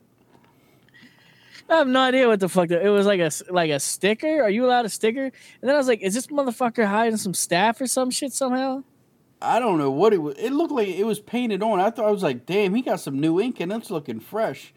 I 1.71 1.77
have 1.77 1.87
no 1.89 2.01
idea 2.01 2.27
what 2.29 2.41
the 2.41 2.49
fuck. 2.49 2.69
That, 2.69 2.85
it 2.85 2.91
was 2.91 3.07
like 3.07 3.21
a 3.21 3.31
like 3.51 3.71
a 3.71 3.79
sticker. 3.81 4.43
Are 4.43 4.51
you 4.51 4.67
allowed 4.67 4.85
a 4.87 4.89
sticker? 4.89 5.25
And 5.25 5.33
then 5.63 5.71
I 5.75 5.79
was 5.79 5.87
like, 5.89 6.03
is 6.03 6.15
this 6.15 6.27
motherfucker 6.27 6.87
hiding 6.87 7.17
some 7.17 7.33
staff 7.35 7.81
or 7.81 7.87
some 7.87 8.11
shit 8.11 8.33
somehow? 8.33 8.83
I 9.41 9.59
don't 9.59 9.79
know 9.79 9.91
what 9.91 10.13
it 10.13 10.19
was. 10.19 10.35
It 10.39 10.51
looked 10.53 10.73
like 10.73 10.89
it 10.89 11.05
was 11.05 11.21
painted 11.21 11.63
on. 11.63 11.81
I 11.81 11.91
thought 11.91 12.07
I 12.07 12.11
was 12.11 12.23
like, 12.23 12.45
damn, 12.45 12.75
he 12.75 12.83
got 12.83 13.01
some 13.01 13.21
new 13.21 13.41
ink 13.41 13.61
and 13.61 13.73
it's 13.73 13.91
looking 13.91 14.21
fresh. 14.21 14.75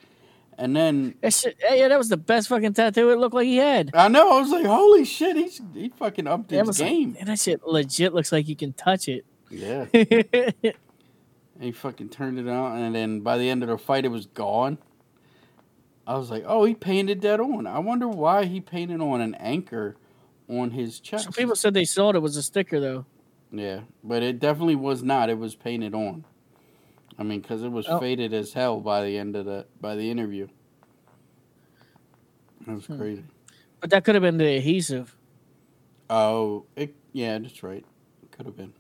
And 0.58 0.76
then 0.76 1.16
That 1.22 1.34
shit, 1.34 1.58
yeah, 1.70 1.88
that 1.88 1.98
was 1.98 2.10
the 2.10 2.16
best 2.18 2.48
fucking 2.48 2.74
tattoo 2.76 3.10
it 3.10 3.18
looked 3.18 3.34
like 3.34 3.48
he 3.48 3.58
had. 3.58 3.90
I 3.96 4.08
know 4.08 4.38
I 4.38 4.40
was 4.40 4.52
like, 4.52 4.66
holy 4.66 5.04
shit, 5.04 5.36
he's 5.36 5.60
he 5.74 5.90
fucking 5.90 6.28
upped 6.28 6.50
That 6.50 6.60
his 6.60 6.68
was 6.68 6.80
like- 6.80 6.90
game. 6.92 7.18
and 7.20 7.28
that 7.28 7.40
shit 7.40 7.66
legit 7.66 8.14
looks 8.14 8.32
like 8.32 8.48
you 8.48 8.56
can 8.56 8.72
touch 8.74 9.08
it. 9.10 9.26
Yeah. 9.50 9.88
And 9.94 10.54
he 11.60 11.72
fucking 11.72 12.10
turned 12.10 12.40
it 12.40 12.48
on, 12.48 12.78
and 12.80 12.96
then 12.96 13.22
by 13.22 13.38
the 13.38 13.50
end 13.50 13.64
of 13.64 13.70
the 13.70 13.78
fight, 13.78 14.06
it 14.06 14.10
was 14.10 14.28
gone. 14.28 14.78
I 16.06 16.18
was 16.18 16.30
like, 16.30 16.44
"Oh, 16.46 16.66
he 16.66 16.74
painted 16.76 17.22
that 17.22 17.40
on. 17.40 17.66
I 17.68 17.80
wonder 17.80 18.08
why 18.08 18.46
he 18.46 18.60
painted 18.60 19.00
on 19.02 19.22
an 19.22 19.36
anchor 19.36 19.96
on 20.50 20.72
his 20.72 21.00
chest." 21.00 21.24
Some 21.26 21.34
people 21.34 21.56
said 21.56 21.74
they 21.74 21.86
saw 21.86 22.10
it 22.12 22.22
was 22.22 22.36
a 22.38 22.44
sticker 22.44 22.80
though. 22.80 23.06
yeah, 23.52 23.82
but 24.04 24.22
it 24.24 24.40
definitely 24.40 24.76
was 24.76 25.04
not. 25.04 25.30
It 25.30 25.38
was 25.38 25.56
painted 25.56 25.94
on. 25.94 26.26
I 27.18 27.24
mean, 27.24 27.42
because 27.42 27.62
it 27.64 27.72
was 27.72 27.86
Oh. 27.88 28.00
faded 28.00 28.34
as 28.34 28.54
hell 28.54 28.80
by 28.82 29.04
the 29.06 29.18
end 29.18 29.36
of 29.36 29.46
the 29.46 29.66
by 29.80 29.96
the 29.96 30.10
interview. 30.10 30.48
That 32.66 32.76
was 32.76 32.86
Hmm. 32.86 32.98
crazy. 32.98 33.24
But 33.80 33.90
that 33.90 34.04
could 34.06 34.16
have 34.16 34.22
been 34.22 34.38
the 34.38 34.58
adhesive. 34.58 35.16
Oh, 36.10 36.66
it 36.76 36.96
yeah, 37.12 37.38
that's 37.40 37.64
right. 37.64 37.86
Could 38.32 38.46
have 38.46 38.56
been. 38.58 38.74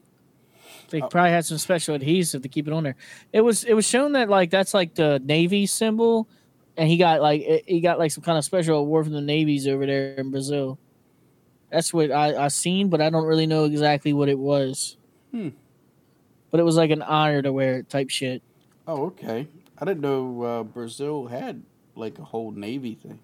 They 0.90 1.02
Oh. 1.02 1.08
probably 1.08 1.32
had 1.32 1.46
some 1.46 1.58
special 1.58 1.96
adhesive 1.96 2.42
to 2.42 2.50
keep 2.50 2.68
it 2.68 2.74
on 2.74 2.84
there. 2.84 2.96
It 3.32 3.42
was 3.42 3.64
it 3.64 3.74
was 3.74 3.86
shown 3.86 4.14
that 4.14 4.30
like 4.30 4.50
that's 4.50 4.74
like 4.74 4.96
the 4.96 5.22
Navy 5.24 5.66
symbol, 5.66 6.28
and 6.78 6.90
he 6.90 6.98
got 6.98 7.22
like 7.22 7.64
he 7.68 7.82
got 7.82 8.00
like 8.00 8.12
some 8.12 8.24
kind 8.24 8.38
of 8.38 8.46
special 8.46 8.78
award 8.78 9.06
from 9.06 9.14
the 9.14 9.22
navies 9.22 9.68
over 9.68 9.86
there 9.86 10.16
in 10.16 10.32
Brazil. 10.32 10.78
That's 11.72 11.94
what 11.94 12.12
I 12.12 12.46
I 12.46 12.48
seen, 12.50 12.90
but 12.90 13.02
I 13.02 13.10
don't 13.10 13.26
really 13.26 13.48
know 13.48 13.66
exactly 13.66 14.14
what 14.14 14.30
it 14.30 14.38
was. 14.38 14.98
Hmm. 15.32 15.50
But 16.52 16.60
it 16.60 16.64
was 16.64 16.76
like 16.76 16.92
an 16.92 17.02
honor 17.02 17.42
to 17.42 17.52
wear 17.52 17.78
it 17.78 17.90
type 17.90 18.10
shit. 18.10 18.44
Oh, 18.88 19.06
okay. 19.06 19.48
I 19.80 19.86
didn't 19.86 20.02
know 20.02 20.42
uh, 20.44 20.64
Brazil 20.64 21.26
had 21.28 21.64
like 21.96 22.20
a 22.20 22.24
whole 22.24 22.52
navy 22.52 22.96
thing. 22.96 23.20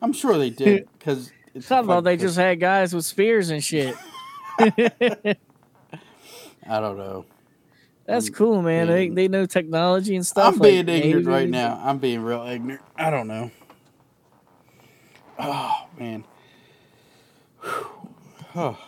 I'm 0.00 0.12
sure 0.12 0.36
they 0.36 0.50
did 0.50 0.88
because 0.98 1.30
it's 1.54 1.66
thought 1.66 1.86
fuck- 1.86 2.04
they 2.04 2.16
just 2.16 2.36
had 2.36 2.58
guys 2.58 2.94
with 2.94 3.04
spears 3.04 3.50
and 3.50 3.62
shit. 3.62 3.94
I 4.58 5.36
don't 6.66 6.96
know. 6.96 7.24
That's 8.06 8.30
cool, 8.30 8.62
man. 8.62 8.88
They 8.88 9.08
they 9.08 9.28
know 9.28 9.46
technology 9.46 10.16
and 10.16 10.26
stuff. 10.26 10.54
I'm 10.54 10.58
like 10.58 10.86
being 10.86 10.88
ignorant 10.88 11.26
right 11.26 11.48
now. 11.48 11.80
I'm 11.82 11.98
being 11.98 12.20
real 12.22 12.42
ignorant. 12.42 12.82
I 12.96 13.10
don't 13.10 13.28
know. 13.28 13.50
Oh 15.38 15.86
man. 15.98 16.24
Oh, 18.54 18.78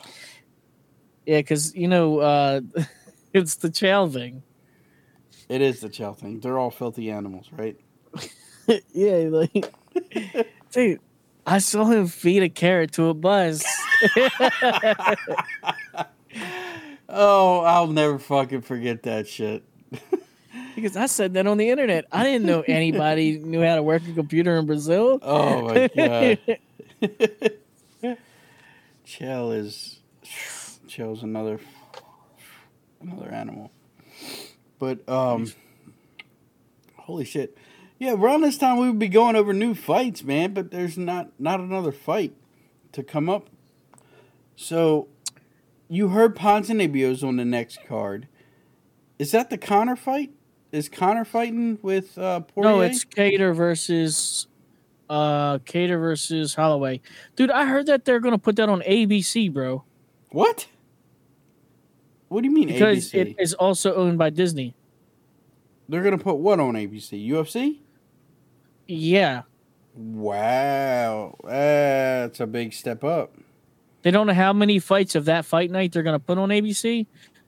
Yeah, 1.25 1.39
because 1.39 1.75
you 1.75 1.89
know 1.89 2.19
uh, 2.19 2.61
it's 3.33 3.57
the 3.57 3.71
chow 3.71 4.07
thing. 4.09 4.43
it 5.49 5.62
is 5.62 5.81
the 5.81 5.89
chow 5.89 6.12
thing. 6.12 6.41
They're 6.41 6.59
all 6.59 6.71
filthy 6.71 7.11
animals, 7.11 7.49
right? 7.53 7.79
yeah, 8.93 9.29
like, 9.31 9.73
dude, 10.73 11.01
I 11.47 11.59
saw 11.59 11.85
him 11.85 12.09
feed 12.09 12.43
a 12.43 12.49
carrot 12.49 12.93
to 12.93 13.09
a 13.09 13.15
bus. 13.15 13.65
Oh, 17.17 17.61
I'll 17.61 17.87
never 17.87 18.19
fucking 18.19 18.62
forget 18.62 19.05
that 19.05 19.29
shit. 19.29 19.62
because 20.75 20.97
I 20.97 21.07
said 21.07 21.35
that 21.35 21.47
on 21.47 21.59
the 21.59 21.71
internet. 21.71 22.07
I 22.11 22.25
didn't 22.25 22.45
know 22.45 22.62
anybody 22.67 23.39
knew 23.43 23.62
how 23.62 23.77
to 23.77 23.83
work 23.85 24.03
a 24.09 24.12
computer 24.12 24.57
in 24.59 24.67
Brazil. 24.67 25.21
Oh 25.23 25.62
my 25.62 25.89
god. 28.03 28.19
Chell 29.05 29.53
is 29.53 30.01
Chell's 30.89 31.23
another 31.23 31.61
another 33.01 33.29
animal. 33.31 33.71
But 34.81 35.09
um 35.09 35.53
holy 36.97 37.25
shit. 37.25 37.57
Yeah, 38.01 38.15
around 38.15 38.41
this 38.41 38.59
time 38.59 38.79
we 38.79 38.89
would 38.89 38.99
be 38.99 39.07
going 39.07 39.37
over 39.37 39.53
new 39.53 39.75
fights, 39.77 40.25
man, 40.25 40.53
but 40.53 40.73
there's 40.73 40.99
not 40.99 41.29
not 41.39 41.61
another 41.61 41.93
fight 41.93 42.35
to 42.91 43.05
come 43.05 43.29
up. 43.29 43.51
So 44.57 45.07
you 45.89 46.09
heard 46.09 46.35
Ponzinibbio's 46.37 47.22
on 47.22 47.37
the 47.37 47.45
next 47.45 47.78
card. 47.87 48.28
Is 49.18 49.30
that 49.32 49.51
the 49.51 49.59
Conor 49.59 49.97
fight? 49.97 50.32
Is 50.72 50.89
Conor 50.89 51.24
fighting 51.24 51.78
with 51.82 52.18
uh 52.18 52.41
Poirier? 52.41 52.70
no, 52.72 52.80
it's 52.80 53.05
Kattar 53.05 53.55
versus 53.55 54.49
uh 55.09 55.59
Kattar 55.59 56.01
versus 56.01 56.55
Holloway. 56.55 57.01
Dude, 57.37 57.51
I 57.51 57.66
heard 57.66 57.87
that 57.87 58.05
they're 58.05 58.20
gonna 58.20 58.39
put 58.39 58.57
that 58.57 58.68
on 58.68 58.80
ABC, 58.82 59.53
bro. 59.53 59.85
What? 60.30 60.66
What 62.28 62.43
do 62.43 62.49
you 62.49 62.55
mean 62.55 62.68
Because 62.68 63.12
ABC? 63.12 63.14
it 63.14 63.37
is 63.39 63.55
also 63.55 63.95
owned 63.95 64.18
by 64.18 64.30
Disney. 64.30 64.74
They're 65.89 66.03
gonna 66.03 66.18
put 66.18 66.37
what 66.37 66.59
on 66.59 66.74
ABC? 66.74 67.28
UFC? 67.28 67.80
Yeah. 68.89 69.43
Wow, 69.95 71.37
that's 71.45 72.41
a 72.41 72.47
big 72.49 72.72
step 72.72 73.05
up. 73.05 73.37
They 74.05 74.11
don't 74.11 74.27
know 74.27 74.35
how 74.35 74.53
many 74.53 74.79
fights 74.81 75.15
of 75.15 75.25
that 75.25 75.47
fight 75.47 75.71
night 75.71 75.93
they're 75.93 76.03
gonna 76.03 76.19
put 76.19 76.37
on 76.37 76.51
ABC, 76.51 77.07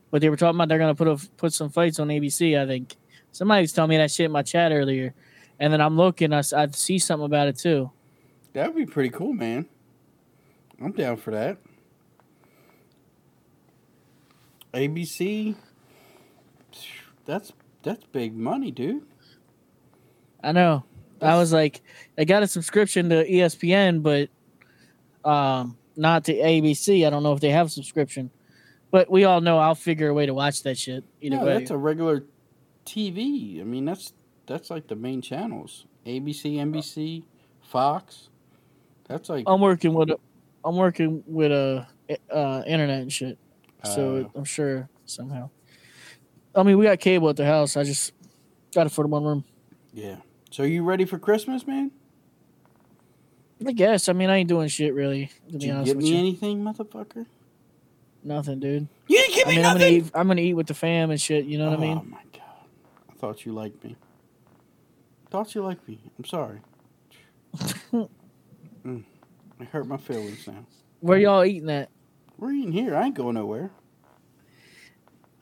but 0.09 0.21
they 0.21 0.29
were 0.29 0.35
talking 0.35 0.57
about 0.57 0.69
they're 0.69 0.79
gonna 0.79 0.95
put 0.95 1.07
a, 1.07 1.15
put 1.37 1.53
some 1.53 1.69
fights 1.69 1.99
on 1.99 2.07
ABC. 2.07 2.59
I 2.59 2.65
think 2.65 2.95
somebody 3.31 3.61
was 3.61 3.73
telling 3.73 3.91
me 3.91 3.97
that 3.97 4.09
shit 4.09 4.25
in 4.25 4.31
my 4.31 4.41
chat 4.41 4.71
earlier, 4.71 5.13
and 5.59 5.71
then 5.71 5.81
I'm 5.81 5.95
looking. 5.95 6.33
I, 6.33 6.39
I 6.39 6.67
see 6.71 6.97
something 6.97 7.27
about 7.27 7.47
it 7.47 7.59
too. 7.59 7.91
That 8.53 8.73
would 8.73 8.87
be 8.87 8.91
pretty 8.91 9.11
cool, 9.11 9.33
man. 9.33 9.67
I'm 10.81 10.93
down 10.93 11.17
for 11.17 11.29
that. 11.29 11.59
ABC. 14.73 15.55
That's 17.25 17.53
that's 17.83 18.03
big 18.05 18.35
money, 18.35 18.71
dude. 18.71 19.03
I 20.43 20.53
know. 20.53 20.85
I 21.21 21.37
was 21.37 21.53
like, 21.53 21.83
I 22.17 22.25
got 22.25 22.41
a 22.41 22.47
subscription 22.47 23.09
to 23.09 23.27
ESPN, 23.29 24.01
but 24.01 24.29
um, 25.29 25.77
not 25.97 26.25
to 26.25 26.33
ABC. 26.35 27.05
I 27.05 27.09
don't 27.09 27.23
know 27.23 27.33
if 27.33 27.39
they 27.41 27.49
have 27.49 27.67
a 27.67 27.69
subscription, 27.69 28.29
but 28.91 29.09
we 29.11 29.25
all 29.25 29.41
know 29.41 29.57
I'll 29.57 29.75
figure 29.75 30.07
a 30.09 30.13
way 30.13 30.25
to 30.27 30.33
watch 30.33 30.63
that 30.63 30.77
shit 30.77 31.03
either 31.21 31.37
No, 31.37 31.45
way. 31.45 31.57
that's 31.57 31.71
a 31.71 31.77
regular 31.77 32.23
TV. 32.85 33.59
I 33.59 33.63
mean, 33.63 33.85
that's 33.85 34.13
that's 34.45 34.69
like 34.69 34.87
the 34.87 34.95
main 34.95 35.21
channels: 35.21 35.85
ABC, 36.05 36.55
NBC, 36.55 37.23
Fox. 37.61 38.29
That's 39.07 39.29
like 39.29 39.43
I'm 39.47 39.59
working 39.61 39.93
with 39.93 40.09
a, 40.11 40.17
I'm 40.63 40.75
working 40.75 41.23
with 41.27 41.51
a 41.51 41.87
uh, 42.31 42.63
internet 42.65 43.01
and 43.01 43.11
shit, 43.11 43.37
so 43.83 44.27
Uh. 44.33 44.37
I'm 44.37 44.45
sure 44.45 44.89
somehow. 45.05 45.49
I 46.55 46.63
mean, 46.63 46.77
we 46.77 46.85
got 46.85 46.99
cable 46.99 47.29
at 47.29 47.35
the 47.35 47.45
house. 47.45 47.77
I 47.77 47.83
just 47.83 48.13
got 48.73 48.87
it 48.87 48.89
for 48.91 49.03
the 49.03 49.09
one 49.09 49.23
room. 49.23 49.43
yeah. 49.93 50.17
So 50.49 50.63
you 50.63 50.83
ready 50.83 51.03
for 51.05 51.19
Christmas, 51.19 51.67
man? 51.67 51.91
I 53.65 53.71
guess. 53.71 54.07
I 54.09 54.13
mean, 54.13 54.29
I 54.29 54.37
ain't 54.37 54.49
doing 54.49 54.67
shit 54.67 54.93
really. 54.93 55.31
To 55.47 55.51
Did 55.51 55.59
be 55.59 55.65
you 55.67 55.71
honest 55.73 55.85
give 55.85 55.95
with 55.97 56.05
me 56.05 56.11
you, 56.11 56.17
anything, 56.17 56.63
motherfucker? 56.63 57.25
nothing, 58.23 58.59
dude. 58.59 58.87
You 59.07 59.17
didn't 59.19 59.35
give 59.35 59.47
I 59.47 59.49
me 59.49 59.55
mean, 59.57 59.65
I'm 59.65 59.73
gonna 59.73 59.85
nothing. 59.85 60.05
eat. 60.05 60.11
I'm 60.13 60.27
gonna 60.27 60.41
eat 60.41 60.53
with 60.53 60.67
the 60.67 60.73
fam 60.73 61.11
and 61.11 61.19
shit. 61.21 61.45
You 61.45 61.57
know 61.57 61.69
what 61.69 61.79
I 61.79 61.81
mean? 61.81 61.97
Oh 61.97 62.03
my 62.07 62.21
god! 62.33 62.41
I 63.09 63.13
thought 63.13 63.45
you 63.45 63.53
liked 63.53 63.83
me. 63.83 63.95
Thought 65.29 65.55
you 65.55 65.63
liked 65.63 65.87
me. 65.87 65.99
I'm 66.17 66.25
sorry. 66.25 66.59
mm, 67.57 69.03
it 69.59 69.67
hurt 69.71 69.87
my 69.87 69.97
feelings 69.97 70.45
now. 70.47 70.65
Where 70.99 71.17
y'all 71.17 71.43
eating 71.43 71.69
at? 71.69 71.89
We're 72.37 72.51
eating 72.51 72.71
here. 72.71 72.95
I 72.95 73.05
ain't 73.05 73.15
going 73.15 73.35
nowhere. 73.35 73.71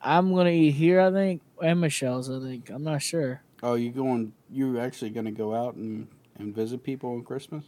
I'm 0.00 0.34
gonna 0.34 0.50
eat 0.50 0.72
here. 0.72 1.00
I 1.00 1.10
think 1.10 1.42
and 1.62 1.80
Michelle's. 1.80 2.30
I 2.30 2.40
think. 2.40 2.70
I'm 2.70 2.84
not 2.84 3.02
sure. 3.02 3.42
Oh, 3.62 3.74
you 3.74 3.90
going? 3.90 4.32
You're 4.50 4.80
actually 4.80 5.10
gonna 5.10 5.32
go 5.32 5.54
out 5.54 5.74
and 5.74 6.08
and 6.38 6.54
visit 6.54 6.82
people 6.82 7.10
on 7.12 7.24
Christmas? 7.24 7.64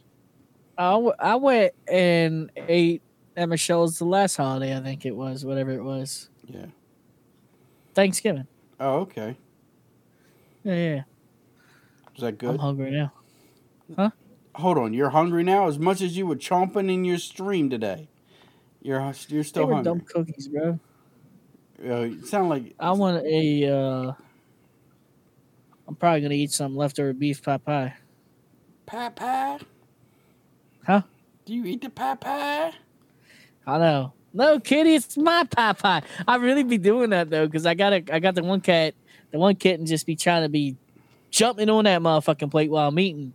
I, 0.79 0.93
w- 0.93 1.13
I 1.19 1.35
went 1.37 1.73
and 1.89 2.51
ate 2.57 3.03
at 3.37 3.49
Michelle's 3.49 3.99
the 3.99 4.05
last 4.05 4.37
holiday. 4.37 4.77
I 4.77 4.81
think 4.81 5.05
it 5.05 5.15
was 5.17 5.45
whatever 5.45 5.73
it 5.73 5.83
was. 5.83 6.31
Yeah. 6.47 6.67
Thanksgiving. 7.95 8.47
Oh, 8.79 9.01
okay. 9.01 9.37
Yeah, 10.63 10.75
yeah. 10.75 11.03
Is 12.15 12.23
that 12.23 12.39
good? 12.39 12.51
I'm 12.51 12.59
hungry 12.59 12.91
now. 12.93 13.13
Huh? 13.97 14.11
Hold 14.55 14.79
on. 14.79 14.93
You're 14.95 15.11
hungry 15.11 15.43
now, 15.43 15.67
as 15.67 15.79
much 15.79 16.01
as 16.01 16.17
you 16.17 16.27
were 16.27 16.37
chomping 16.37 16.91
in 16.93 17.05
your 17.05 17.19
stream 17.19 17.71
today. 17.71 18.09
You're 18.81 19.01
you're 19.01 19.43
They 19.43 19.43
still 19.43 19.67
were 19.67 19.75
hungry. 19.75 19.91
dumb 19.93 20.01
cookies, 20.03 20.49
bro. 20.49 20.79
Uh, 21.85 22.01
you 22.03 22.25
sound 22.27 22.49
like 22.49 22.75
I 22.79 22.93
want 22.93 23.25
a. 23.27 23.67
Uh, 23.67 24.13
I'm 25.87 25.95
probably 25.97 26.21
gonna 26.21 26.35
eat 26.35 26.51
some 26.53 26.77
leftover 26.77 27.13
beef 27.13 27.43
pot 27.43 27.65
pie. 27.65 27.95
pie 28.87 29.09
pie. 29.11 29.59
Huh? 30.89 31.03
Do 31.45 31.55
you 31.55 31.65
eat 31.67 31.83
the 31.83 31.91
pie 31.91 32.15
pie? 32.15 32.73
I 33.67 33.79
know. 33.79 34.15
No, 34.33 34.59
kitty, 34.59 34.95
it's 34.95 35.17
my 35.19 35.45
pie 35.45 35.73
pie. 35.75 36.03
I 36.27 36.37
really 36.37 36.63
be 36.63 36.79
doing 36.79 37.11
that 37.11 37.29
though, 37.31 37.47
because 37.47 37.67
I 37.67 37.75
got 37.75 37.93
a, 37.93 38.03
I 38.13 38.19
got 38.19 38.35
the 38.35 38.43
one 38.43 38.61
cat, 38.61 38.95
the 39.31 39.39
one 39.39 39.55
kitten 39.57 39.85
just 39.87 40.07
be 40.07 40.17
trying 40.17 40.43
to 40.43 40.49
be 40.49 40.77
jumping 41.31 41.69
on 41.69 41.85
that 41.85 42.01
motherfucking 42.01 42.51
plate 42.51 42.71
while 42.71 42.89
I'm 42.89 42.99
eating. 42.99 43.35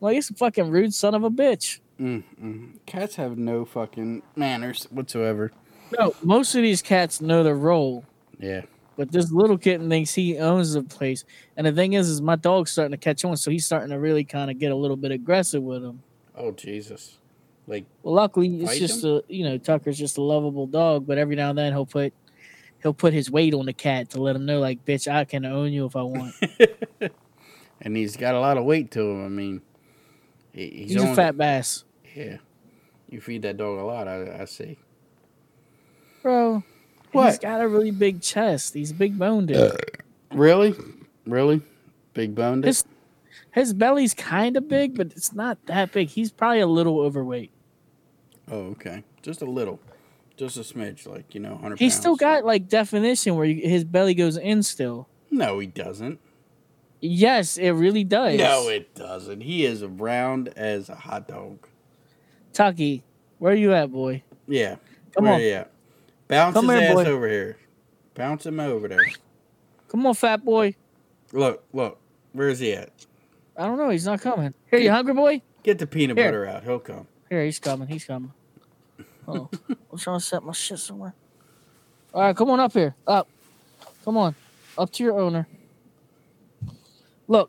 Like 0.00 0.16
it's 0.16 0.30
a 0.30 0.34
fucking 0.34 0.70
rude 0.70 0.94
son 0.94 1.14
of 1.14 1.24
a 1.24 1.30
bitch. 1.30 1.80
Mm, 2.00 2.22
mm. 2.42 2.72
Cats 2.86 3.16
have 3.16 3.36
no 3.36 3.64
fucking 3.64 4.22
manners 4.34 4.84
whatsoever. 4.90 5.52
No, 5.98 6.14
most 6.22 6.54
of 6.54 6.62
these 6.62 6.80
cats 6.80 7.20
know 7.20 7.42
their 7.42 7.54
role, 7.54 8.04
Yeah. 8.38 8.62
but 8.96 9.12
this 9.12 9.30
little 9.30 9.58
kitten 9.58 9.90
thinks 9.90 10.14
he 10.14 10.38
owns 10.38 10.72
the 10.72 10.82
place. 10.82 11.24
And 11.56 11.66
the 11.66 11.72
thing 11.72 11.92
is, 11.92 12.08
is 12.08 12.22
my 12.22 12.36
dog's 12.36 12.70
starting 12.70 12.92
to 12.92 12.96
catch 12.96 13.24
on, 13.26 13.36
so 13.36 13.50
he's 13.50 13.66
starting 13.66 13.90
to 13.90 13.98
really 13.98 14.24
kind 14.24 14.50
of 14.50 14.58
get 14.58 14.72
a 14.72 14.74
little 14.74 14.96
bit 14.96 15.10
aggressive 15.12 15.62
with 15.62 15.84
him. 15.84 16.02
Oh 16.36 16.52
Jesus. 16.52 17.18
Like 17.66 17.84
Well, 18.02 18.14
luckily, 18.14 18.62
it's 18.62 18.78
just 18.78 19.04
him? 19.04 19.16
a 19.16 19.32
you 19.32 19.44
know 19.44 19.58
Tucker's 19.58 19.98
just 19.98 20.18
a 20.18 20.22
lovable 20.22 20.66
dog, 20.66 21.06
but 21.06 21.18
every 21.18 21.36
now 21.36 21.50
and 21.50 21.58
then 21.58 21.72
he'll 21.72 21.86
put 21.86 22.12
he'll 22.82 22.94
put 22.94 23.12
his 23.12 23.30
weight 23.30 23.54
on 23.54 23.66
the 23.66 23.72
cat 23.72 24.10
to 24.10 24.20
let 24.20 24.36
him 24.36 24.44
know, 24.44 24.60
like, 24.60 24.84
bitch, 24.84 25.10
I 25.10 25.24
can 25.24 25.44
own 25.44 25.72
you 25.72 25.86
if 25.86 25.96
I 25.96 26.02
want. 26.02 26.34
and 27.80 27.96
he's 27.96 28.16
got 28.16 28.34
a 28.34 28.40
lot 28.40 28.58
of 28.58 28.64
weight 28.64 28.90
to 28.92 29.00
him. 29.00 29.24
I 29.24 29.28
mean, 29.28 29.62
he, 30.52 30.68
he's, 30.68 30.92
He's 30.92 31.02
a 31.02 31.14
fat 31.14 31.36
bass, 31.36 31.84
Yeah. 32.14 32.38
You 33.08 33.20
feed 33.20 33.42
that 33.42 33.58
dog 33.58 33.78
a 33.78 33.84
lot. 33.84 34.08
I, 34.08 34.40
I 34.40 34.44
see. 34.46 34.78
bro. 36.22 36.62
what? 37.12 37.28
He's 37.28 37.38
got 37.38 37.60
a 37.60 37.68
really 37.68 37.90
big 37.90 38.22
chest. 38.22 38.72
He's 38.72 38.92
big 38.92 39.18
boned. 39.18 39.48
dude. 39.48 39.56
Uh, 39.56 39.72
really? 40.32 40.74
Really? 41.26 41.60
Big 42.14 42.34
boned. 42.34 42.64
His 42.64 42.84
his 43.52 43.72
belly's 43.72 44.14
kind 44.14 44.56
of 44.56 44.68
big, 44.68 44.96
but 44.96 45.08
it's 45.12 45.32
not 45.32 45.64
that 45.66 45.92
big. 45.92 46.08
He's 46.08 46.32
probably 46.32 46.60
a 46.60 46.66
little 46.66 47.00
overweight. 47.00 47.52
Oh, 48.50 48.70
okay. 48.70 49.04
Just 49.22 49.42
a 49.42 49.46
little. 49.46 49.80
Just 50.36 50.56
a 50.56 50.60
smidge, 50.60 51.06
like 51.06 51.34
you 51.34 51.40
know, 51.40 51.56
hundred. 51.56 51.78
He's 51.78 51.94
still 51.94 52.16
got 52.16 52.44
like 52.44 52.66
definition 52.68 53.36
where 53.36 53.44
you, 53.44 53.68
his 53.68 53.84
belly 53.84 54.14
goes 54.14 54.36
in 54.36 54.62
still. 54.62 55.06
No, 55.30 55.58
he 55.58 55.66
doesn't. 55.66 56.18
Yes, 57.00 57.58
it 57.58 57.70
really 57.70 58.04
does. 58.04 58.38
No, 58.38 58.68
it 58.68 58.94
doesn't. 58.94 59.42
He 59.42 59.64
is 59.64 59.84
round 59.84 60.48
as 60.56 60.88
a 60.88 60.94
hot 60.94 61.28
dog. 61.28 61.66
Tucky, 62.52 63.02
where 63.38 63.52
are 63.52 63.56
you 63.56 63.72
at, 63.74 63.90
boy? 63.92 64.22
Yeah. 64.46 64.76
Come 65.14 65.24
Where 65.24 65.34
on. 65.34 65.40
he 65.40 65.52
at? 65.52 65.70
Bounce 66.28 66.54
Come 66.54 66.68
his 66.68 66.80
here, 66.80 66.88
ass 66.90 66.94
boy. 66.94 67.04
over 67.04 67.28
here. 67.28 67.56
Bounce 68.14 68.46
him 68.46 68.60
over 68.60 68.88
there. 68.88 69.04
Come 69.88 70.06
on, 70.06 70.14
fat 70.14 70.44
boy. 70.44 70.74
Look, 71.32 71.64
look. 71.72 71.98
Where's 72.32 72.58
he 72.60 72.72
at? 72.72 72.90
I 73.62 73.66
don't 73.66 73.78
know. 73.78 73.90
He's 73.90 74.04
not 74.06 74.20
coming. 74.20 74.52
Here, 74.68 74.80
you 74.80 74.90
hungry, 74.90 75.14
boy? 75.14 75.40
Get 75.62 75.78
the 75.78 75.86
peanut 75.86 76.16
Here. 76.18 76.26
butter 76.26 76.46
out. 76.46 76.64
He'll 76.64 76.80
come. 76.80 77.06
Here, 77.30 77.44
he's 77.44 77.60
coming. 77.60 77.86
He's 77.86 78.04
coming. 78.04 78.32
Oh, 79.28 79.48
I'm 79.92 79.98
trying 79.98 80.18
to 80.18 80.24
set 80.24 80.42
my 80.42 80.52
shit 80.52 80.80
somewhere. 80.80 81.14
All 82.12 82.22
right, 82.22 82.34
come 82.36 82.50
on 82.50 82.58
up 82.58 82.72
here. 82.72 82.96
Up. 83.06 83.28
Come 84.04 84.16
on. 84.16 84.34
Up 84.76 84.90
to 84.94 85.04
your 85.04 85.16
owner. 85.20 85.46
Look. 87.28 87.48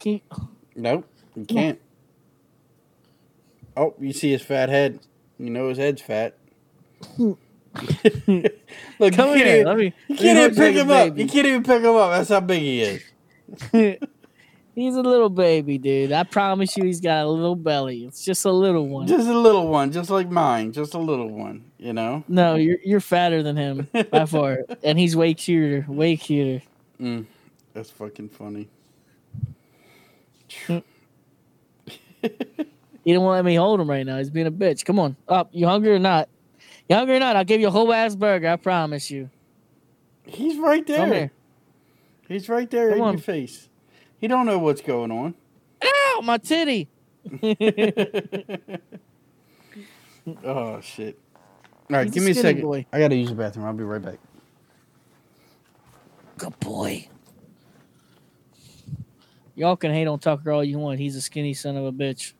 Can 0.00 0.14
you, 0.14 0.20
Nope, 0.74 1.06
you 1.36 1.44
can't. 1.44 1.78
Oh, 3.76 3.94
you 4.00 4.12
see 4.12 4.32
his 4.32 4.42
fat 4.42 4.68
head. 4.70 4.98
You 5.38 5.50
know 5.50 5.68
his 5.68 5.78
head's 5.78 6.02
fat. 6.02 6.36
Look, 7.18 7.38
come 8.26 8.48
you 8.98 9.12
can't 9.14 9.36
here. 9.36 9.54
even- 9.60 9.66
Let 9.66 9.76
me. 9.76 9.94
You 10.08 10.16
can't 10.16 10.38
even 10.38 10.50
pick 10.56 10.58
like 10.58 10.74
a 10.74 10.80
him 10.80 10.90
up. 10.90 11.16
You 11.18 11.26
can't 11.28 11.46
even 11.46 11.62
pick 11.62 11.82
him 11.82 11.94
up. 11.94 12.10
That's 12.10 12.28
how 12.30 12.40
big 12.40 12.60
he 12.60 12.80
is. 12.82 13.02
he's 14.78 14.94
a 14.96 15.02
little 15.02 15.28
baby, 15.28 15.76
dude. 15.78 16.12
I 16.12 16.22
promise 16.22 16.76
you, 16.76 16.84
he's 16.84 17.00
got 17.00 17.24
a 17.24 17.28
little 17.28 17.56
belly. 17.56 18.04
It's 18.04 18.24
just 18.24 18.44
a 18.44 18.52
little 18.52 18.86
one. 18.88 19.06
Just 19.06 19.28
a 19.28 19.38
little 19.38 19.68
one, 19.68 19.90
just 19.92 20.08
like 20.10 20.30
mine. 20.30 20.72
Just 20.72 20.94
a 20.94 20.98
little 20.98 21.28
one, 21.30 21.64
you 21.78 21.92
know? 21.92 22.24
No, 22.28 22.54
you're 22.54 22.78
you're 22.84 23.00
fatter 23.00 23.42
than 23.42 23.56
him 23.56 23.88
by 24.10 24.24
far, 24.26 24.60
and 24.82 24.98
he's 24.98 25.16
way 25.16 25.34
cuter. 25.34 25.84
Way 25.88 26.16
cuter. 26.16 26.64
Mm, 27.00 27.26
that's 27.74 27.90
fucking 27.90 28.28
funny. 28.30 28.68
He 33.04 33.14
don't 33.14 33.24
want 33.24 33.34
to 33.34 33.36
let 33.36 33.44
me 33.44 33.54
hold 33.54 33.80
him 33.80 33.88
right 33.88 34.04
now. 34.04 34.18
He's 34.18 34.30
being 34.30 34.46
a 34.46 34.52
bitch. 34.52 34.84
Come 34.84 34.98
on, 34.98 35.16
up. 35.28 35.48
You 35.52 35.66
hungry 35.66 35.92
or 35.94 35.98
not? 35.98 36.28
You 36.88 36.96
hungry 36.96 37.16
or 37.16 37.20
not? 37.20 37.36
I'll 37.36 37.44
give 37.44 37.60
you 37.60 37.68
a 37.68 37.70
whole 37.70 37.92
ass 37.92 38.14
burger. 38.14 38.48
I 38.48 38.56
promise 38.56 39.10
you. 39.10 39.30
He's 40.26 40.58
right 40.58 40.84
Come 40.86 41.08
there. 41.10 41.14
here. 41.18 41.30
He's 42.28 42.48
right 42.50 42.70
there 42.70 42.90
Come 42.90 42.98
in 42.98 43.04
on. 43.04 43.14
your 43.14 43.22
face. 43.22 43.67
He 44.20 44.26
don't 44.28 44.46
know 44.46 44.58
what's 44.58 44.80
going 44.80 45.10
on. 45.10 45.34
Ow, 45.84 46.20
my 46.24 46.38
titty. 46.38 46.88
oh 50.44 50.80
shit! 50.80 51.18
All 51.90 51.96
right, 51.96 52.04
He's 52.06 52.14
give 52.14 52.22
me 52.24 52.30
a 52.32 52.34
second. 52.34 52.62
boy. 52.62 52.86
I 52.92 52.98
gotta 52.98 53.16
use 53.16 53.28
the 53.28 53.34
bathroom. 53.34 53.66
I'll 53.66 53.72
be 53.72 53.84
right 53.84 54.02
back. 54.02 54.18
Good 56.38 56.58
boy. 56.60 57.08
Y'all 59.54 59.76
can 59.76 59.92
hate 59.92 60.06
on 60.06 60.18
Tucker 60.20 60.52
all 60.52 60.62
you 60.62 60.78
want. 60.78 61.00
He's 61.00 61.16
a 61.16 61.20
skinny 61.20 61.52
son 61.54 61.76
of 61.76 61.84
a 61.84 61.92
bitch. 61.92 62.32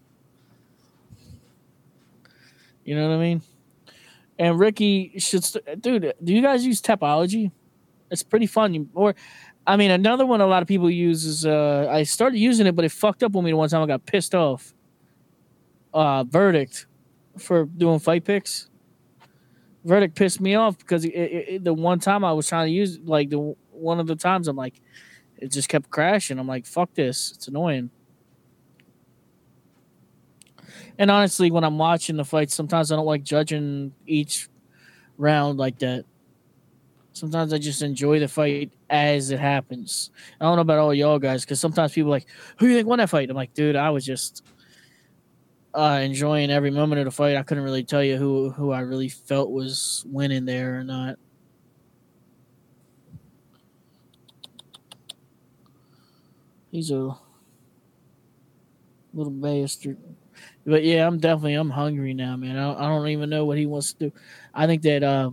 You 2.85 2.95
know 2.95 3.09
what 3.09 3.16
I 3.16 3.18
mean? 3.18 3.43
And 4.39 4.59
Ricky 4.59 5.14
should, 5.18 5.43
st- 5.45 5.83
dude. 5.83 6.14
Do 6.22 6.33
you 6.33 6.41
guys 6.41 6.64
use 6.64 6.81
Tapology? 6.81 7.51
It's 8.09 8.22
pretty 8.22 8.47
fun. 8.47 8.72
You- 8.72 8.89
Or, 8.95 9.16
I 9.69 9.77
mean, 9.77 9.93
another 9.93 10.27
one 10.27 10.41
a 10.41 10.47
lot 10.49 10.62
of 10.62 10.69
people 10.69 10.91
use 10.91 11.27
is 11.27 11.47
uh, 11.47 11.89
I 11.91 12.05
started 12.05 12.39
using 12.39 12.66
it, 12.66 12.75
but 12.77 12.87
it 12.87 12.93
fucked 12.93 13.23
up 13.23 13.37
on 13.37 13.45
me 13.45 13.53
the 13.53 13.57
one 13.59 13.69
time. 13.69 13.83
I 13.83 13.87
got 13.87 14.07
pissed 14.07 14.35
off. 14.35 14.75
Uh, 15.95 16.25
verdict 16.25 16.87
for 17.39 17.66
doing 17.66 17.99
fight 17.99 18.25
picks. 18.25 18.69
verdict 19.85 20.14
pissed 20.16 20.41
me 20.41 20.55
off 20.55 20.79
because 20.79 21.05
it, 21.05 21.11
it, 21.14 21.49
it- 21.49 21.64
the 21.64 21.75
one 21.75 21.99
time 21.99 22.25
I 22.25 22.33
was 22.33 22.49
trying 22.49 22.66
to 22.69 22.73
use 22.73 22.99
like 23.05 23.31
the 23.31 23.55
one 23.73 24.01
of 24.01 24.07
the 24.07 24.16
times 24.16 24.49
I'm 24.49 24.57
like, 24.57 24.81
it 25.39 25.53
just 25.53 25.69
kept 25.69 25.91
crashing. 25.91 26.39
I'm 26.39 26.49
like, 26.49 26.66
fuck 26.66 26.95
this, 26.95 27.33
it's 27.35 27.49
annoying. 27.49 27.91
And 30.99 31.11
honestly, 31.11 31.51
when 31.51 31.64
I'm 31.64 31.79
watching 31.79 32.16
the 32.16 32.25
fights, 32.25 32.55
sometimes 32.55 32.91
I 32.91 32.97
don't 32.97 33.07
like 33.07 33.23
judging 33.23 33.93
each 34.07 34.49
round 35.16 35.59
like 35.59 35.79
that. 35.81 36.05
Sometimes 37.19 37.53
I 37.53 37.59
just 37.59 37.83
enjoy 37.83 38.21
the 38.21 38.29
fight 38.29 38.71
as 38.89 39.31
it 39.31 39.41
happens. 39.41 40.11
I 40.41 40.45
don't 40.45 40.55
know 40.55 40.62
about 40.62 40.79
all 40.79 40.95
y'all 40.95 41.19
guys 41.19 41.45
because 41.45 41.59
sometimes 41.59 41.93
people 41.93 42.11
like, 42.11 42.27
"Who 42.59 42.66
do 42.66 42.71
you 42.71 42.77
think 42.79 42.87
won 42.87 42.99
that 42.99 43.11
fight?" 43.11 43.29
I'm 43.29 43.35
like, 43.35 43.55
dude, 43.55 43.75
I 43.75 43.91
was 43.91 44.05
just 44.05 44.45
uh, 45.75 46.01
enjoying 46.03 46.51
every 46.51 46.71
moment 46.71 47.01
of 47.01 47.07
the 47.07 47.11
fight. 47.11 47.37
I 47.37 47.43
couldn't 47.43 47.64
really 47.64 47.83
tell 47.83 48.05
you 48.05 48.16
who 48.16 48.51
who 48.51 48.71
I 48.71 48.81
really 48.81 49.09
felt 49.09 49.51
was 49.51 50.05
winning 50.09 50.45
there 50.45 50.79
or 50.79 50.85
not. 50.85 51.16
He's 56.71 56.93
a 56.93 57.16
little 59.12 59.33
bastard. 59.33 59.99
But 60.64 60.85
yeah, 60.85 61.07
I'm 61.07 61.19
definitely 61.19 61.55
I'm 61.55 61.71
hungry 61.71 62.14
now, 62.14 62.37
man. 62.37 62.57
I, 62.57 62.75
I 62.75 62.89
don't 62.89 63.09
even 63.09 63.29
know 63.29 63.45
what 63.45 63.59
he 63.59 63.66
wants 63.66 63.93
to 63.95 64.11
do. 64.11 64.12
I 64.55 64.66
think 64.66 64.83
that 64.83 65.03
uh, 65.03 65.31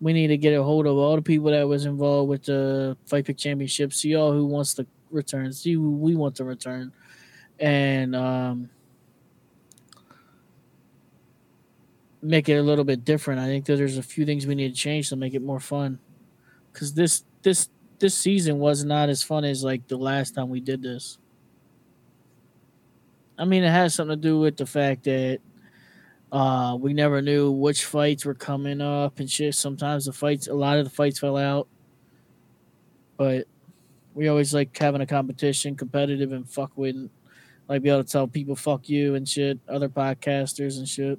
we 0.00 0.12
need 0.12 0.28
to 0.28 0.38
get 0.38 0.54
a 0.54 0.62
hold 0.62 0.86
of 0.86 0.96
all 0.96 1.16
the 1.16 1.22
people 1.22 1.50
that 1.50 1.68
was 1.68 1.84
involved 1.84 2.28
with 2.30 2.44
the 2.44 2.96
Fight 3.06 3.26
Pick 3.26 3.36
Championship. 3.36 3.92
See 3.92 4.14
all 4.14 4.32
who 4.32 4.46
wants 4.46 4.74
to 4.74 4.86
return. 5.10 5.52
See 5.52 5.74
who 5.74 5.90
we 5.90 6.16
want 6.16 6.36
to 6.36 6.44
return, 6.44 6.92
and 7.58 8.16
um, 8.16 8.70
make 12.22 12.48
it 12.48 12.54
a 12.54 12.62
little 12.62 12.84
bit 12.84 13.04
different. 13.04 13.40
I 13.40 13.46
think 13.46 13.66
that 13.66 13.76
there's 13.76 13.98
a 13.98 14.02
few 14.02 14.24
things 14.24 14.46
we 14.46 14.54
need 14.54 14.74
to 14.74 14.80
change 14.80 15.08
to 15.10 15.16
make 15.16 15.34
it 15.34 15.42
more 15.42 15.60
fun. 15.60 15.98
Because 16.72 16.94
this 16.94 17.24
this 17.42 17.68
this 17.98 18.14
season 18.14 18.58
was 18.58 18.84
not 18.84 19.10
as 19.10 19.22
fun 19.22 19.44
as 19.44 19.62
like 19.62 19.86
the 19.88 19.96
last 19.96 20.34
time 20.34 20.48
we 20.48 20.60
did 20.60 20.82
this. 20.82 21.18
I 23.38 23.44
mean, 23.44 23.64
it 23.64 23.70
has 23.70 23.94
something 23.94 24.16
to 24.16 24.20
do 24.20 24.38
with 24.38 24.56
the 24.56 24.66
fact 24.66 25.04
that 25.04 25.40
uh, 26.32 26.76
we 26.78 26.92
never 26.92 27.20
knew 27.20 27.50
which 27.50 27.84
fights 27.84 28.24
were 28.24 28.34
coming 28.34 28.80
up 28.80 29.18
and 29.18 29.30
shit. 29.30 29.54
Sometimes 29.54 30.04
the 30.04 30.12
fights, 30.12 30.46
a 30.46 30.54
lot 30.54 30.78
of 30.78 30.84
the 30.84 30.90
fights 30.90 31.18
fell 31.18 31.36
out, 31.36 31.66
but 33.16 33.46
we 34.14 34.28
always 34.28 34.54
like 34.54 34.76
having 34.76 35.00
a 35.00 35.06
competition, 35.06 35.76
competitive, 35.76 36.32
and 36.32 36.48
fuck 36.48 36.70
with, 36.76 37.10
like 37.68 37.82
be 37.82 37.88
able 37.88 38.04
to 38.04 38.10
tell 38.10 38.28
people 38.28 38.54
fuck 38.54 38.88
you 38.88 39.16
and 39.16 39.28
shit, 39.28 39.58
other 39.68 39.88
podcasters 39.88 40.78
and 40.78 40.88
shit. 40.88 41.18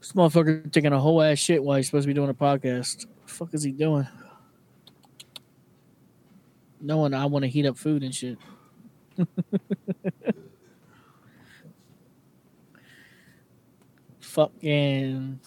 This 0.00 0.12
motherfucker 0.12 0.70
taking 0.70 0.92
a 0.92 1.00
whole 1.00 1.22
ass 1.22 1.38
shit 1.38 1.62
while 1.62 1.76
he's 1.78 1.86
supposed 1.86 2.04
to 2.04 2.08
be 2.08 2.14
doing 2.14 2.28
a 2.28 2.34
podcast. 2.34 3.06
What 3.06 3.26
the 3.26 3.32
fuck 3.32 3.54
is 3.54 3.62
he 3.62 3.72
doing? 3.72 4.06
Knowing 6.80 7.14
I 7.14 7.24
want 7.24 7.44
to 7.44 7.48
heat 7.48 7.64
up 7.64 7.78
food 7.78 8.02
and 8.02 8.14
shit. 8.14 8.36
Fucking 14.20 15.40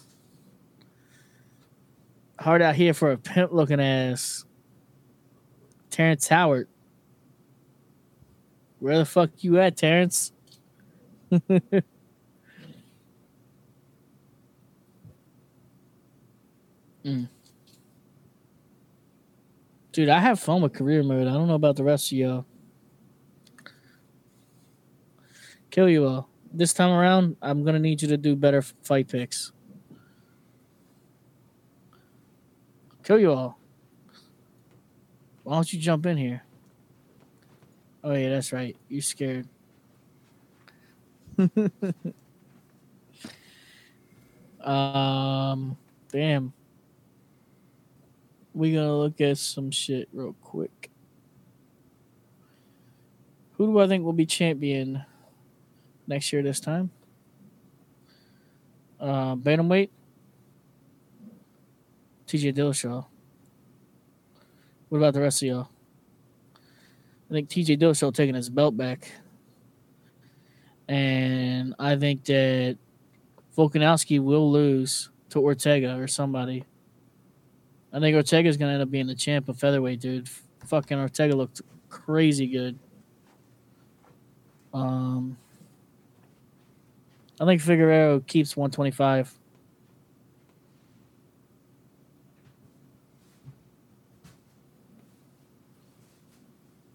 hard 2.39 2.61
out 2.61 2.76
here 2.76 2.93
for 2.93 3.11
a 3.11 3.18
pimp 3.18 3.51
looking 3.51 3.80
ass. 3.82 4.45
Terrence 5.89 6.28
Howard. 6.28 6.68
Where 8.80 8.97
the 8.99 9.05
fuck 9.05 9.32
you 9.39 9.59
at, 9.59 9.78
Terrence? 9.78 10.32
Mm. 17.05 17.30
Dude, 19.91 20.09
I 20.09 20.20
have 20.20 20.39
fun 20.39 20.61
with 20.61 20.74
career 20.74 21.03
mode. 21.03 21.28
I 21.28 21.34
don't 21.34 21.47
know 21.47 21.53
about 21.53 21.76
the 21.76 21.84
rest 21.84 22.11
of 22.11 22.18
y'all. 22.18 22.45
Kill 25.76 25.89
you 25.89 26.07
all. 26.07 26.30
This 26.53 26.71
time 26.71 26.91
around, 26.91 27.36
I'm 27.41 27.65
gonna 27.65 27.80
need 27.80 28.01
you 28.01 28.07
to 28.07 28.15
do 28.15 28.34
better 28.34 28.61
fight 28.61 29.09
picks. 29.09 29.51
Kill 33.03 33.19
you 33.19 33.34
all. 33.34 33.59
Why 35.43 35.55
don't 35.55 35.73
you 35.73 35.78
jump 35.78 36.05
in 36.05 36.15
here? 36.15 36.43
Oh 38.05 38.13
yeah, 38.13 38.30
that's 38.30 38.53
right. 38.53 38.78
You 38.88 39.01
scared. 39.01 39.49
um, 44.61 45.76
damn. 46.09 46.53
We 48.53 48.71
gonna 48.71 48.97
look 48.97 49.19
at 49.19 49.38
some 49.39 49.71
shit 49.71 50.07
real 50.13 50.38
quick. 50.41 50.89
Who 53.57 53.65
do 53.67 53.78
I 53.80 53.89
think 53.89 54.05
will 54.05 54.13
be 54.13 54.26
champion 54.26 55.03
next 56.08 56.32
year 56.32 56.41
this 56.41 56.60
time? 56.60 56.91
Uh, 58.99 59.36
bantamweight. 59.36 59.89
TJ 62.28 62.53
Dillashaw. 62.56 63.06
What 64.89 64.97
about 64.97 65.14
the 65.14 65.22
rest 65.22 65.41
of 65.43 65.47
y'all? 65.47 65.70
I 67.30 67.34
think 67.34 67.49
TJ 67.49 67.80
Dillashaw 67.80 68.14
taking 68.14 68.36
his 68.36 68.49
belt 68.49 68.78
back, 68.78 69.12
and 70.88 71.74
I 71.80 71.95
think 71.95 72.24
that 72.26 72.78
Volkanovski 73.58 74.20
will 74.20 74.51
lose 74.51 75.10
to 75.30 75.39
Ortega 75.39 75.97
or 75.97 76.08
somebody. 76.08 76.66
I 77.91 77.99
think 77.99 78.16
Ortega's 78.16 78.58
gonna 78.58 78.74
end 78.74 78.82
up 78.82 78.91
being 78.91 79.08
the 79.08 79.16
champ 79.16 79.49
of 79.49 79.58
featherweight, 79.58 79.99
dude. 79.99 80.30
Fucking 80.66 80.99
Ortega 80.99 81.36
looked 81.36 81.62
crazy 81.89 82.47
good. 82.47 82.78
Um, 84.74 85.38
I 87.40 87.46
think 87.46 87.62
Figueiredo 87.62 88.26
keeps 88.26 88.56
125. 88.56 89.38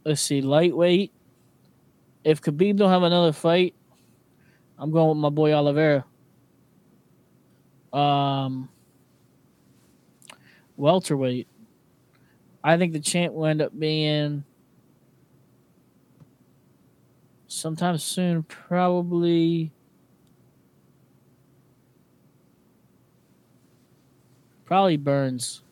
Let's 0.05 0.23
see, 0.23 0.41
lightweight. 0.41 1.13
If 2.25 2.41
Khabib 2.41 2.77
don't 2.77 2.91
have 2.91 3.03
another 3.03 3.33
fight, 3.33 3.75
I'm 4.79 4.91
going 4.91 5.11
with 5.11 5.19
my 5.19 5.29
boy 5.29 5.53
Oliveira. 5.53 6.05
Um, 7.93 8.71
welterweight. 10.77 11.49
I 12.65 12.79
think 12.79 12.93
the 12.93 13.01
champ 13.01 13.35
will 13.35 13.47
end 13.47 13.61
up 13.61 13.79
being 13.79 14.45
sometime 17.47 17.99
soon, 17.99 18.43
probably. 18.45 19.73
Probably 24.71 24.97
Burns. 24.97 25.63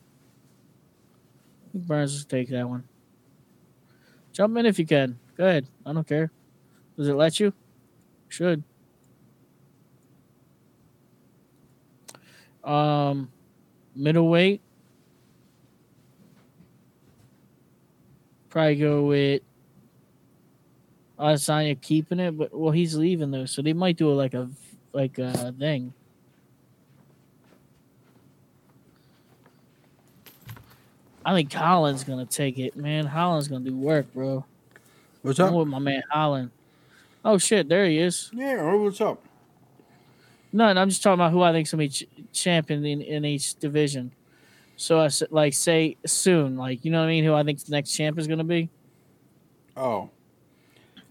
Burns 1.73 2.19
will 2.19 2.29
take 2.29 2.49
that 2.49 2.69
one. 2.69 2.83
Jump 4.33 4.57
in 4.57 4.67
if 4.67 4.77
you 4.77 4.87
can. 4.87 5.21
Go 5.37 5.47
ahead. 5.47 5.69
I 5.87 5.93
don't 5.93 6.05
care. 6.05 6.33
Does 6.97 7.07
it 7.07 7.15
let 7.15 7.39
you? 7.39 7.53
Should. 8.27 8.65
Um, 12.65 13.31
middleweight. 13.95 14.63
Probably 18.49 18.75
go 18.75 19.05
with 19.05 19.43
Adesanya 21.21 21.81
keeping 21.81 22.19
it, 22.19 22.37
but 22.37 22.53
well, 22.53 22.73
he's 22.73 22.97
leaving 22.97 23.31
though, 23.31 23.47
so 23.47 23.63
they 23.63 23.75
might 23.75 23.97
do 23.97 24.13
like 24.13 24.35
a 24.35 24.51
like 24.93 25.21
a 25.21 25.53
thing. 25.53 25.95
I 31.29 31.35
think 31.35 31.53
Holland's 31.53 32.05
gonna 32.05 32.25
take 32.25 32.59
it, 32.59 32.75
man. 32.75 33.05
Holland's 33.05 33.49
gonna 33.49 33.65
do 33.65 33.77
work, 33.77 34.13
bro. 34.15 34.45
What's 35.21 35.39
I'm 35.39 35.49
up? 35.49 35.55
with 35.55 35.69
my 35.69 35.79
man 35.79 36.03
Holland. 36.11 36.51
Oh 37.23 37.37
shit, 37.37 37.69
there 37.69 37.85
he 37.85 37.99
is. 37.99 38.31
Yeah, 38.33 38.63
what's 38.75 38.99
up? 39.03 39.23
No, 40.53 40.65
I'm 40.65 40.89
just 40.89 41.03
talking 41.03 41.15
about 41.21 41.33
who 41.33 41.43
I 41.43 41.53
think's 41.53 41.71
gonna 41.71 41.83
be 41.83 41.91
ch- 41.91 42.07
champion 42.33 42.83
in, 42.87 43.03
in 43.03 43.25
each 43.27 43.57
division. 43.57 44.13
So 44.77 45.01
I 45.01 45.07
s- 45.07 45.23
like 45.31 45.53
say 45.53 45.99
soon, 46.07 46.57
like 46.57 46.83
you 46.85 46.91
know 46.91 47.01
what 47.01 47.07
I 47.07 47.09
mean. 47.09 47.25
Who 47.25 47.35
I 47.35 47.43
think 47.43 47.63
the 47.63 47.73
next 47.73 47.93
champ 47.93 48.19
is 48.19 48.27
gonna 48.27 48.45
be. 48.45 48.71
Oh, 49.77 50.09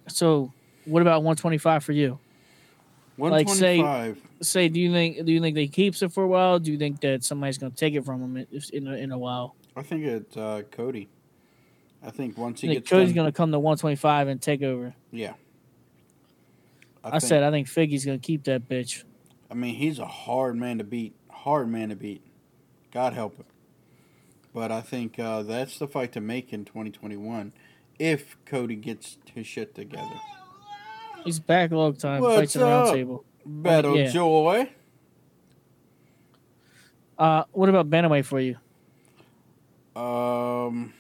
So 0.08 0.52
what 0.86 1.02
about 1.04 1.20
125 1.22 1.84
for 1.84 1.92
you? 1.92 2.18
Like, 3.32 3.48
say- 3.60 3.78
Say, 4.42 4.68
do 4.70 4.80
you 4.80 4.92
think 4.92 5.26
do 5.26 5.32
you 5.32 5.42
think 5.42 5.54
they 5.56 5.68
keeps 5.68 6.02
it 6.02 6.12
for 6.12 6.24
a 6.24 6.28
while? 6.28 6.58
Do 6.60 6.72
you 6.72 6.78
think 6.80 7.02
that 7.02 7.24
somebody's 7.24 7.58
gonna 7.60 7.72
take 7.76 7.94
it 7.94 8.04
from 8.06 8.22
him 8.22 8.38
in 8.38 8.62
in 8.74 8.88
a, 8.88 8.94
in 8.96 9.12
a 9.12 9.18
while? 9.18 9.56
I 9.78 9.84
think 9.84 10.04
it's 10.04 10.36
uh, 10.36 10.64
Cody. 10.72 11.08
I 12.04 12.10
think 12.12 12.38
once 12.38 12.62
he 12.62 12.68
I 12.68 12.72
think 12.74 12.84
gets 12.84 12.90
Cody's 12.90 13.10
done, 13.10 13.16
gonna 13.16 13.32
come 13.32 13.52
to 13.52 13.60
125 13.60 14.28
and 14.28 14.42
take 14.42 14.62
over. 14.64 14.94
yeah, 15.12 15.34
I, 17.04 17.12
think- 17.12 17.24
said 17.24 17.44
I 17.44 17.52
think 17.52 17.68
Figgy's 17.68 18.06
gonna 18.06 18.18
keep 18.18 18.44
that 18.46 18.68
bitch. 18.68 19.04
I 19.50 19.54
mean, 19.54 19.76
he's 19.76 20.00
a 20.00 20.06
hard 20.08 20.56
man 20.58 20.78
to 20.80 20.84
beat. 20.84 21.16
Hard 21.30 21.70
man 21.70 21.90
to 21.90 21.96
beat. 21.96 22.22
God 22.92 23.14
help 23.14 23.38
him. 23.38 23.46
But 24.54 24.72
I 24.72 24.82
think 24.82 25.20
uh, 25.20 25.44
that's 25.44 25.78
the 25.78 25.88
fight 25.88 26.12
to 26.14 26.22
make 26.22 26.52
in 26.52 26.66
2021 26.66 27.54
if 28.00 28.36
Cody 28.46 28.76
gets 28.76 29.18
his 29.34 29.46
shit 29.48 29.74
together. 29.76 30.20
He's 31.24 31.40
backlog 31.40 31.98
time. 32.00 32.22
What's 32.22 32.36
fights 32.38 32.56
in 32.56 32.62
the 32.62 32.68
round 32.68 32.88
up? 32.90 32.94
table. 32.96 33.26
Battle 33.46 33.96
Yeah. 33.98 34.10
Joy. 34.10 34.70
Uh, 37.18 37.44
what 37.52 37.70
about 37.70 37.90
bantamweight 37.90 38.26
for 38.26 38.40
you? 38.40 38.58
Um, 39.98 40.94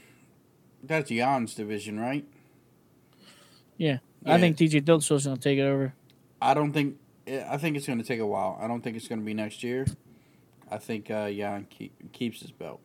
that's 0.83 1.11
Yan's 1.11 1.53
division, 1.53 1.99
right? 1.99 2.25
Yeah, 3.77 3.99
Yeah. 4.25 4.33
I 4.33 4.39
think 4.39 4.57
TJ 4.57 4.81
Dillashaw's 4.81 5.25
gonna 5.25 5.37
take 5.37 5.59
it 5.59 5.63
over. 5.63 5.93
I 6.41 6.53
don't 6.53 6.73
think. 6.73 6.97
I 7.27 7.57
think 7.57 7.75
it's 7.75 7.85
going 7.85 7.99
to 7.99 8.05
take 8.05 8.21
a 8.21 8.25
while. 8.25 8.57
I 8.61 8.69
don't 8.69 8.81
think 8.81 8.95
it's 8.95 9.09
going 9.09 9.19
to 9.19 9.25
be 9.25 9.33
next 9.33 9.61
year. 9.61 9.85
I 10.71 10.77
think 10.77 11.11
uh, 11.11 11.29
Jan 11.29 11.67
keep, 11.69 12.13
keeps 12.13 12.39
his 12.39 12.51
belt. 12.51 12.79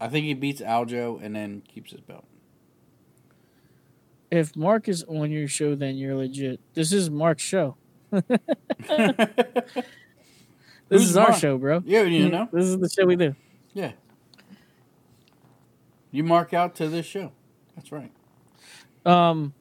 I 0.00 0.08
think 0.08 0.26
he 0.26 0.34
beats 0.34 0.60
Aljo 0.60 1.22
and 1.22 1.36
then 1.36 1.62
keeps 1.68 1.92
his 1.92 2.00
belt. 2.00 2.24
If 4.32 4.56
Mark 4.56 4.88
is 4.88 5.04
on 5.04 5.30
your 5.30 5.46
show, 5.46 5.76
then 5.76 5.94
you're 5.94 6.16
legit. 6.16 6.58
This 6.74 6.92
is 6.92 7.08
Mark's 7.08 7.44
show. 7.44 7.76
This 10.88 11.00
Who's 11.00 11.10
is 11.10 11.16
our 11.16 11.32
show, 11.32 11.56
bro. 11.56 11.82
Yeah, 11.86 12.02
you 12.02 12.28
know. 12.28 12.48
This 12.52 12.66
is 12.66 12.78
the 12.78 12.88
show 12.88 13.06
we 13.06 13.16
do. 13.16 13.34
Yeah. 13.74 13.92
You 16.10 16.22
mark 16.22 16.54
out 16.54 16.76
to 16.76 16.88
this 16.88 17.04
show. 17.04 17.32
That's 17.74 17.90
right. 17.90 18.12
Um, 19.04 19.52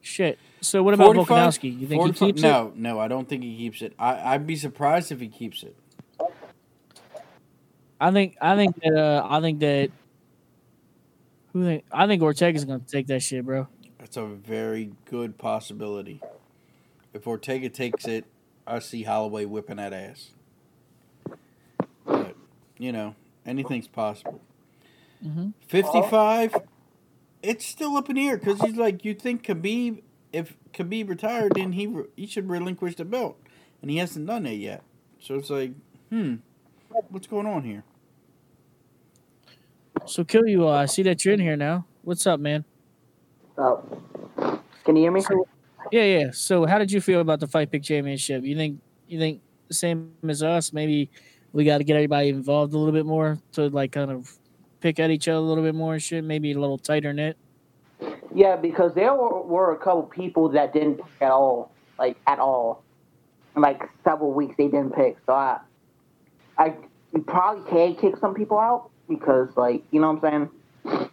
shit. 0.00 0.38
So 0.60 0.82
what 0.82 0.94
about 0.94 1.14
45? 1.14 1.26
Volkanovski? 1.28 1.78
You 1.78 1.86
think 1.86 2.00
45 2.00 2.18
he 2.18 2.26
keeps 2.32 2.42
it? 2.42 2.46
no, 2.46 2.72
no, 2.76 3.00
I 3.00 3.08
don't 3.08 3.28
think 3.28 3.42
he 3.42 3.56
keeps 3.56 3.82
it. 3.82 3.92
I, 3.98 4.34
I'd 4.34 4.46
be 4.46 4.56
surprised 4.56 5.12
if 5.12 5.20
he 5.20 5.28
keeps 5.28 5.62
it. 5.62 5.76
I 8.00 8.10
think 8.10 8.36
I 8.40 8.56
think 8.56 8.80
that 8.82 8.96
uh, 8.96 9.26
I 9.28 9.40
think 9.40 9.60
that 9.60 9.90
who 11.52 11.64
think 11.64 11.84
I 11.90 12.06
think 12.06 12.22
Ortega's 12.22 12.64
gonna 12.64 12.80
take 12.80 13.06
that 13.08 13.22
shit, 13.22 13.44
bro. 13.44 13.68
That's 13.98 14.16
a 14.16 14.26
very 14.26 14.92
good 15.06 15.38
possibility. 15.38 16.20
If 17.12 17.26
Ortega 17.26 17.68
takes 17.68 18.06
it, 18.06 18.26
I 18.66 18.80
see 18.80 19.04
Holloway 19.04 19.44
whipping 19.44 19.76
that 19.76 19.92
ass. 19.92 20.30
But, 22.74 22.82
you 22.84 22.92
know, 22.92 23.14
anything's 23.46 23.88
possible. 23.88 24.40
Mhm. 25.24 25.54
55, 25.66 26.56
it's 27.42 27.64
still 27.64 27.96
up 27.96 28.08
in 28.10 28.16
the 28.16 28.28
air 28.28 28.36
because 28.36 28.60
he's 28.60 28.76
like, 28.76 29.04
you 29.04 29.14
think 29.14 29.44
Khabib, 29.44 30.02
if 30.32 30.56
Khabib 30.72 31.08
retired, 31.08 31.52
then 31.54 31.72
he, 31.72 31.86
re- 31.86 32.06
he 32.16 32.26
should 32.26 32.48
relinquish 32.48 32.96
the 32.96 33.04
belt. 33.04 33.38
And 33.80 33.90
he 33.90 33.98
hasn't 33.98 34.26
done 34.26 34.44
that 34.44 34.56
yet. 34.56 34.82
So 35.20 35.36
it's 35.36 35.50
like, 35.50 35.72
hmm, 36.10 36.36
what's 37.10 37.26
going 37.26 37.46
on 37.46 37.64
here? 37.64 37.84
So 40.06 40.24
kill 40.24 40.46
you. 40.46 40.68
Uh, 40.68 40.72
I 40.72 40.86
see 40.86 41.02
that 41.02 41.24
you're 41.24 41.34
in 41.34 41.40
here 41.40 41.56
now. 41.56 41.86
What's 42.02 42.26
up, 42.26 42.40
man? 42.40 42.64
Oh. 43.56 43.82
Can 44.84 44.96
you 44.96 45.02
hear 45.02 45.10
me? 45.12 45.22
Yeah, 45.90 46.02
yeah. 46.04 46.30
So 46.32 46.66
how 46.66 46.78
did 46.78 46.92
you 46.92 47.00
feel 47.00 47.20
about 47.20 47.40
the 47.40 47.46
fight 47.46 47.70
pick 47.70 47.82
championship? 47.82 48.44
You 48.44 48.56
think 48.56 48.80
you 49.08 49.18
think 49.18 49.40
the 49.68 49.74
same 49.74 50.12
as 50.28 50.42
us? 50.42 50.72
Maybe 50.72 51.10
we 51.54 51.64
got 51.64 51.78
to 51.78 51.84
get 51.84 51.94
everybody 51.94 52.28
involved 52.28 52.74
a 52.74 52.78
little 52.78 52.92
bit 52.92 53.06
more 53.06 53.38
to 53.52 53.68
like 53.68 53.92
kind 53.92 54.10
of 54.10 54.30
pick 54.80 54.98
at 54.98 55.10
each 55.10 55.28
other 55.28 55.38
a 55.38 55.40
little 55.40 55.62
bit 55.62 55.74
more 55.74 55.94
and 55.94 56.02
shit. 56.02 56.24
Maybe 56.24 56.52
a 56.52 56.58
little 56.58 56.76
tighter 56.76 57.12
knit. 57.14 57.38
Yeah, 58.34 58.56
because 58.56 58.92
there 58.94 59.14
were, 59.14 59.40
were 59.42 59.72
a 59.72 59.78
couple 59.78 60.02
people 60.02 60.48
that 60.50 60.72
didn't 60.72 60.96
pick 60.96 61.22
at 61.22 61.30
all, 61.30 61.70
like 61.96 62.16
at 62.26 62.40
all. 62.40 62.82
In 63.54 63.62
like 63.62 63.88
several 64.02 64.32
weeks, 64.32 64.56
they 64.58 64.64
didn't 64.66 64.90
pick. 64.96 65.16
So 65.26 65.32
I, 65.32 65.60
I 66.58 66.74
you 67.14 67.22
probably 67.22 67.70
can 67.70 67.94
kick 67.94 68.16
some 68.18 68.34
people 68.34 68.58
out 68.58 68.90
because, 69.08 69.48
like, 69.56 69.84
you 69.92 70.00
know 70.00 70.10
what 70.12 70.24
I'm 70.24 70.50
saying? 70.84 71.10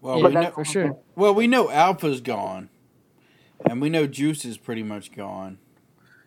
Well, 0.00 0.20
Yeah, 0.20 0.28
we 0.28 0.34
know, 0.34 0.50
for 0.52 0.64
sure. 0.64 0.96
well, 1.16 1.34
we 1.34 1.48
know 1.48 1.68
Alpha's 1.70 2.20
gone. 2.20 2.68
And 3.68 3.82
we 3.82 3.90
know 3.90 4.06
Juice 4.06 4.44
is 4.44 4.56
pretty 4.56 4.84
much 4.84 5.12
gone. 5.12 5.58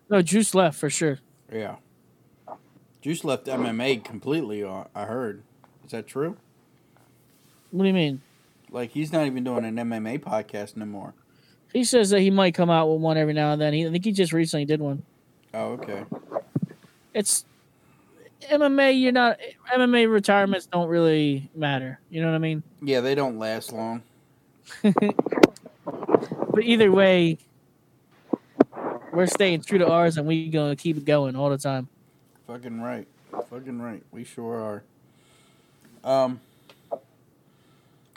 No, 0.10 0.22
Juice 0.22 0.54
left 0.54 0.78
for 0.78 0.90
sure. 0.90 1.20
Yeah. 1.52 1.78
Juice 3.04 3.26
left 3.26 3.48
MMA 3.48 4.02
completely, 4.02 4.64
uh, 4.64 4.86
I 4.96 5.04
heard. 5.04 5.44
Is 5.84 5.92
that 5.92 6.08
true? 6.08 6.38
What 7.72 7.84
do 7.84 7.88
you 7.90 7.94
mean? 7.94 8.22
Like, 8.72 8.92
he's 8.92 9.12
not 9.12 9.26
even 9.26 9.44
doing 9.44 9.66
an 9.66 9.76
MMA 9.76 10.22
podcast 10.22 10.78
no 10.78 10.86
more. 10.86 11.14
He 11.74 11.84
says 11.84 12.12
that 12.12 12.22
he 12.22 12.32
might 12.32 12.56
come 12.56 12.70
out 12.70 12.88
with 12.88 13.02
one 13.02 13.18
every 13.18 13.34
now 13.34 13.52
and 13.52 13.62
then. 13.62 13.74
He, 13.74 13.86
I 13.86 13.92
think 13.92 14.06
he 14.06 14.14
just 14.14 14.32
recently 14.32 14.64
did 14.64 14.80
one. 14.80 15.04
Oh, 15.54 15.74
okay. 15.74 16.06
It's 17.14 17.44
MMA. 18.50 19.02
You're 19.02 19.12
not 19.12 19.38
MMA 19.76 20.10
retirements 20.10 20.68
don't 20.68 20.88
really 20.88 21.50
matter. 21.54 22.00
You 22.10 22.22
know 22.22 22.30
what 22.30 22.36
I 22.36 22.40
mean? 22.40 22.64
Yeah, 22.82 23.02
they 23.02 23.16
don't 23.16 23.38
last 23.38 23.74
long. 23.74 24.02
But 26.54 26.66
either 26.66 26.92
way, 26.92 27.40
we're 29.12 29.26
staying 29.26 29.64
true 29.64 29.80
to 29.80 29.90
ours, 29.90 30.18
and 30.18 30.28
we're 30.28 30.52
gonna 30.52 30.76
keep 30.76 30.98
it 30.98 31.04
going 31.04 31.36
all 31.36 31.50
the 31.50 31.58
time. 31.58 31.90
Fucking 32.48 32.82
right. 32.82 33.08
Fucking 33.50 33.82
right. 33.82 34.04
We 34.12 34.24
sure 34.24 34.84
are. 36.04 36.10
Um. 36.10 36.42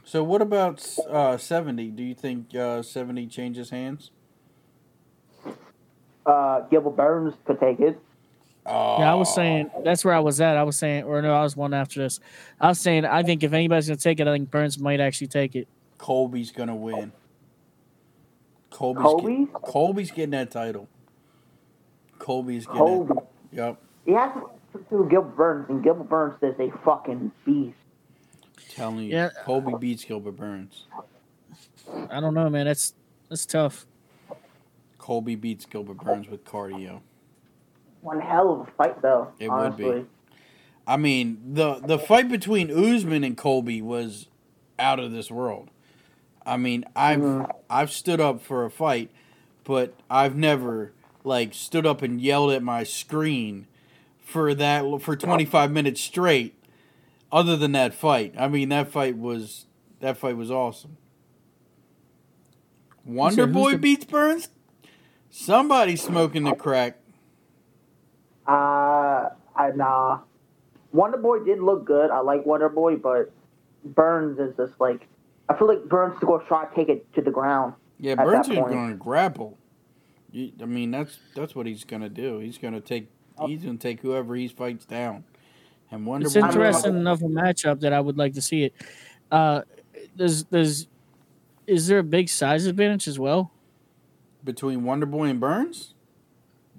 So 0.04 0.22
what 0.22 0.40
about 0.40 0.84
uh, 1.10 1.36
70? 1.36 1.88
Do 1.88 2.02
you 2.04 2.14
think 2.14 2.54
uh, 2.54 2.80
70 2.82 3.26
changes 3.26 3.70
hands? 3.70 4.12
Uh, 6.24 6.60
Gilbert 6.70 6.96
Burns 6.96 7.34
could 7.44 7.58
take 7.58 7.80
it. 7.80 7.98
Oh, 8.64 8.98
Yeah, 9.00 9.12
I 9.12 9.14
was 9.14 9.34
saying 9.34 9.70
that's 9.84 10.04
where 10.04 10.14
I 10.14 10.20
was 10.20 10.40
at. 10.40 10.56
I 10.56 10.62
was 10.62 10.76
saying, 10.76 11.04
or 11.04 11.20
no, 11.22 11.34
I 11.34 11.42
was 11.42 11.56
one 11.56 11.74
after 11.74 12.02
this. 12.02 12.20
I 12.60 12.68
was 12.68 12.80
saying 12.80 13.04
I 13.04 13.22
think 13.24 13.42
if 13.42 13.52
anybody's 13.52 13.88
gonna 13.88 13.96
take 13.96 14.20
it, 14.20 14.28
I 14.28 14.32
think 14.32 14.50
Burns 14.50 14.78
might 14.78 15.00
actually 15.00 15.28
take 15.28 15.56
it. 15.56 15.68
Colby's 15.98 16.50
going 16.50 16.68
to 16.68 16.74
win. 16.74 17.12
Colby's, 18.70 19.02
Colby? 19.02 19.36
Get, 19.36 19.52
Colby's 19.62 20.10
getting 20.10 20.30
that 20.30 20.50
title. 20.50 20.88
Colby's 22.18 22.66
getting 22.66 22.80
Colby. 22.80 23.14
it. 23.16 23.56
Yep. 23.56 23.82
He 24.06 24.12
has 24.12 24.32
to 24.72 24.78
do 24.88 25.06
Gilbert 25.10 25.36
Burns, 25.36 25.66
and 25.68 25.82
Gilbert 25.82 26.08
Burns 26.08 26.34
is 26.42 26.54
a 26.60 26.70
fucking 26.84 27.32
beast. 27.44 27.76
Telling 28.70 28.98
you. 29.00 29.12
Yeah. 29.12 29.30
Colby 29.44 29.74
beats 29.78 30.04
Gilbert 30.04 30.36
Burns. 30.36 30.86
I 32.10 32.20
don't 32.20 32.34
know, 32.34 32.48
man. 32.48 32.66
That's 32.66 32.94
that's 33.28 33.46
tough. 33.46 33.86
Colby 34.98 35.34
beats 35.34 35.66
Gilbert 35.66 35.98
Burns 35.98 36.28
with 36.28 36.44
cardio. 36.44 37.00
One 38.00 38.20
hell 38.20 38.52
of 38.52 38.68
a 38.68 38.70
fight, 38.72 39.02
though. 39.02 39.32
It 39.38 39.50
would 39.50 39.76
be. 39.76 40.04
I 40.86 40.96
mean, 40.96 41.40
the 41.54 41.80
the 41.80 41.98
fight 41.98 42.28
between 42.28 42.70
Usman 42.70 43.24
and 43.24 43.36
Colby 43.36 43.82
was 43.82 44.28
out 44.78 45.00
of 45.00 45.10
this 45.12 45.30
world. 45.30 45.70
I 46.44 46.56
mean, 46.56 46.84
I've 46.94 47.20
Mhm. 47.20 47.50
I've 47.68 47.90
stood 47.90 48.20
up 48.20 48.40
for 48.40 48.64
a 48.64 48.70
fight, 48.70 49.10
but 49.64 49.94
I've 50.10 50.36
never 50.36 50.92
like 51.24 51.54
stood 51.54 51.86
up 51.86 52.02
and 52.02 52.20
yelled 52.20 52.52
at 52.52 52.62
my 52.62 52.84
screen 52.84 53.66
for 54.26 54.54
that 54.54 54.84
for 55.00 55.14
25 55.14 55.70
minutes 55.70 56.00
straight 56.00 56.60
other 57.30 57.56
than 57.56 57.72
that 57.72 57.94
fight. 57.94 58.34
I 58.36 58.48
mean, 58.48 58.70
that 58.70 58.90
fight 58.90 59.16
was 59.16 59.66
that 60.00 60.18
fight 60.18 60.36
was 60.36 60.50
awesome. 60.50 60.96
Wonder 63.04 63.46
who's 63.46 63.54
Boy 63.54 63.72
the- 63.72 63.78
beats 63.78 64.04
Burns? 64.04 64.48
Somebody 65.30 65.94
smoking 65.96 66.42
the 66.42 66.54
crack. 66.54 66.98
Uh, 68.48 69.30
I 69.54 69.70
nah. 69.74 70.20
Wonder 70.92 71.18
Boy 71.18 71.44
did 71.44 71.60
look 71.60 71.84
good. 71.84 72.10
I 72.10 72.20
like 72.20 72.44
Wonder 72.44 72.68
Boy, 72.68 72.96
but 72.96 73.30
Burns 73.84 74.40
is 74.40 74.56
just 74.56 74.80
like 74.80 75.06
I 75.48 75.56
feel 75.56 75.68
like 75.68 75.84
Burns 75.84 76.14
is 76.14 76.20
going 76.20 76.40
to 76.40 76.46
try 76.46 76.64
to 76.64 76.74
take 76.74 76.88
it 76.88 77.12
to 77.14 77.22
the 77.22 77.30
ground. 77.30 77.74
Yeah, 78.00 78.16
Burns 78.16 78.48
is 78.48 78.56
going 78.56 78.90
to 78.90 78.96
grapple. 78.96 79.56
I 80.34 80.64
mean, 80.64 80.90
that's 80.90 81.20
that's 81.36 81.54
what 81.54 81.66
he's 81.66 81.84
going 81.84 82.02
to 82.02 82.08
do. 82.08 82.40
He's 82.40 82.58
going 82.58 82.74
to 82.74 82.80
take 82.80 83.08
he's 83.46 83.62
going 83.62 83.78
to 83.78 83.82
take 83.82 84.00
whoever 84.00 84.34
he 84.34 84.48
fights 84.48 84.84
down. 84.84 85.24
And 85.90 86.06
Wonder 86.06 86.26
It's 86.26 86.34
Boy 86.34 86.46
interesting 86.46 86.96
enough 86.96 87.20
a 87.22 87.26
matchup 87.26 87.80
that 87.80 87.92
I 87.92 88.00
would 88.00 88.18
like 88.18 88.34
to 88.34 88.42
see 88.42 88.64
it. 88.64 88.74
Uh, 89.30 89.62
does 90.16 90.44
does 90.44 90.86
is 91.66 91.86
there 91.86 91.98
a 91.98 92.04
big 92.04 92.28
size 92.28 92.66
advantage 92.66 93.08
as 93.08 93.18
well? 93.18 93.52
between 94.46 94.84
Wonder 94.84 95.04
Boy 95.04 95.24
and 95.24 95.38
Burns. 95.38 95.92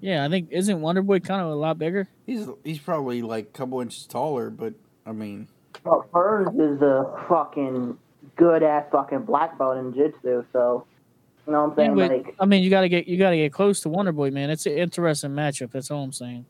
Yeah, 0.00 0.24
I 0.24 0.28
think 0.28 0.48
isn't 0.50 0.80
Wonder 0.80 1.02
Boy 1.02 1.20
kind 1.20 1.40
of 1.40 1.48
a 1.48 1.54
lot 1.54 1.78
bigger? 1.78 2.08
He's 2.26 2.48
he's 2.64 2.78
probably 2.80 3.22
like 3.22 3.44
a 3.44 3.58
couple 3.58 3.80
inches 3.80 4.06
taller, 4.06 4.50
but 4.50 4.74
I 5.06 5.12
mean, 5.12 5.46
But 5.84 6.10
Burns 6.10 6.58
is 6.58 6.82
a 6.82 7.24
fucking 7.28 7.96
good 8.36 8.62
ass 8.64 8.86
fucking 8.90 9.22
black 9.22 9.58
belt 9.58 9.76
in 9.76 9.92
jiu-jitsu, 9.92 10.44
so 10.52 10.86
you 11.48 11.52
know 11.54 11.64
what 11.68 11.78
I'm 11.78 11.96
Yeah, 11.98 12.06
saying? 12.06 12.22
but, 12.22 12.26
like, 12.26 12.36
I 12.38 12.44
mean, 12.46 12.62
you 12.62 12.68
gotta 12.70 12.88
get 12.90 13.08
you 13.08 13.16
gotta 13.16 13.36
get 13.36 13.52
close 13.52 13.80
to 13.80 13.88
Wonder 13.88 14.12
Boy, 14.12 14.30
man. 14.30 14.50
It's 14.50 14.66
an 14.66 14.74
interesting 14.74 15.30
matchup. 15.30 15.72
That's 15.72 15.90
all 15.90 16.02
I'm 16.04 16.12
saying. 16.12 16.44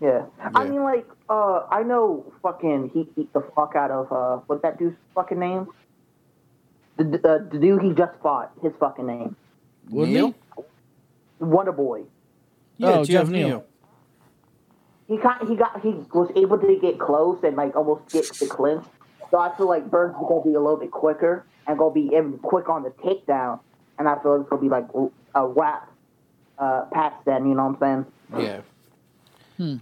yeah. 0.00 0.26
I 0.54 0.64
mean, 0.64 0.82
like, 0.82 1.06
uh, 1.30 1.66
I 1.70 1.82
know 1.84 2.30
fucking 2.42 2.90
he 2.92 3.04
beat 3.16 3.32
the 3.32 3.40
fuck 3.54 3.74
out 3.76 3.90
of 3.92 4.12
uh, 4.12 4.42
what 4.46 4.60
that 4.62 4.78
dude's 4.78 4.96
fucking 5.14 5.38
name? 5.38 5.68
the, 6.96 7.04
the, 7.04 7.48
the 7.52 7.58
dude 7.58 7.82
he 7.82 7.92
just 7.92 8.12
fought, 8.22 8.52
his 8.62 8.72
fucking 8.78 9.06
name, 9.06 9.36
Neal? 9.90 10.34
Wonder 11.40 11.72
Boy. 11.72 12.02
Yeah, 12.76 12.88
Oh, 12.88 13.04
Geoff 13.04 13.06
Geoff 13.06 13.28
Neal. 13.30 13.48
Neal. 13.48 13.64
He 15.06 15.16
got 15.18 15.46
he 15.48 15.54
got 15.54 15.80
he 15.80 15.90
was 16.12 16.30
able 16.34 16.58
to 16.58 16.78
get 16.80 16.98
close 16.98 17.38
and 17.44 17.56
like 17.56 17.76
almost 17.76 18.10
get 18.10 18.26
the 18.40 18.46
clinch. 18.46 18.84
So 19.30 19.38
I 19.38 19.54
feel 19.56 19.68
like 19.68 19.90
Burns 19.90 20.14
is 20.16 20.22
gonna 20.28 20.42
be 20.42 20.54
a 20.54 20.60
little 20.60 20.76
bit 20.78 20.90
quicker 20.90 21.44
and 21.66 21.78
gonna 21.78 21.92
be 21.94 22.06
even 22.12 22.38
quick 22.38 22.68
on 22.68 22.82
the 22.84 22.90
takedown. 22.90 23.60
And 23.98 24.08
I 24.08 24.18
feel 24.22 24.40
it's 24.40 24.48
gonna 24.48 24.62
be 24.62 24.68
like 24.68 24.86
a 25.34 25.46
wrap 25.46 25.90
uh, 26.58 26.86
past 26.92 27.16
then. 27.24 27.48
You 27.48 27.54
know 27.54 27.66
what 27.66 27.82
I'm 27.82 28.06
saying? 28.30 28.44
Yeah. 28.44 28.60
Hmm. 29.56 29.76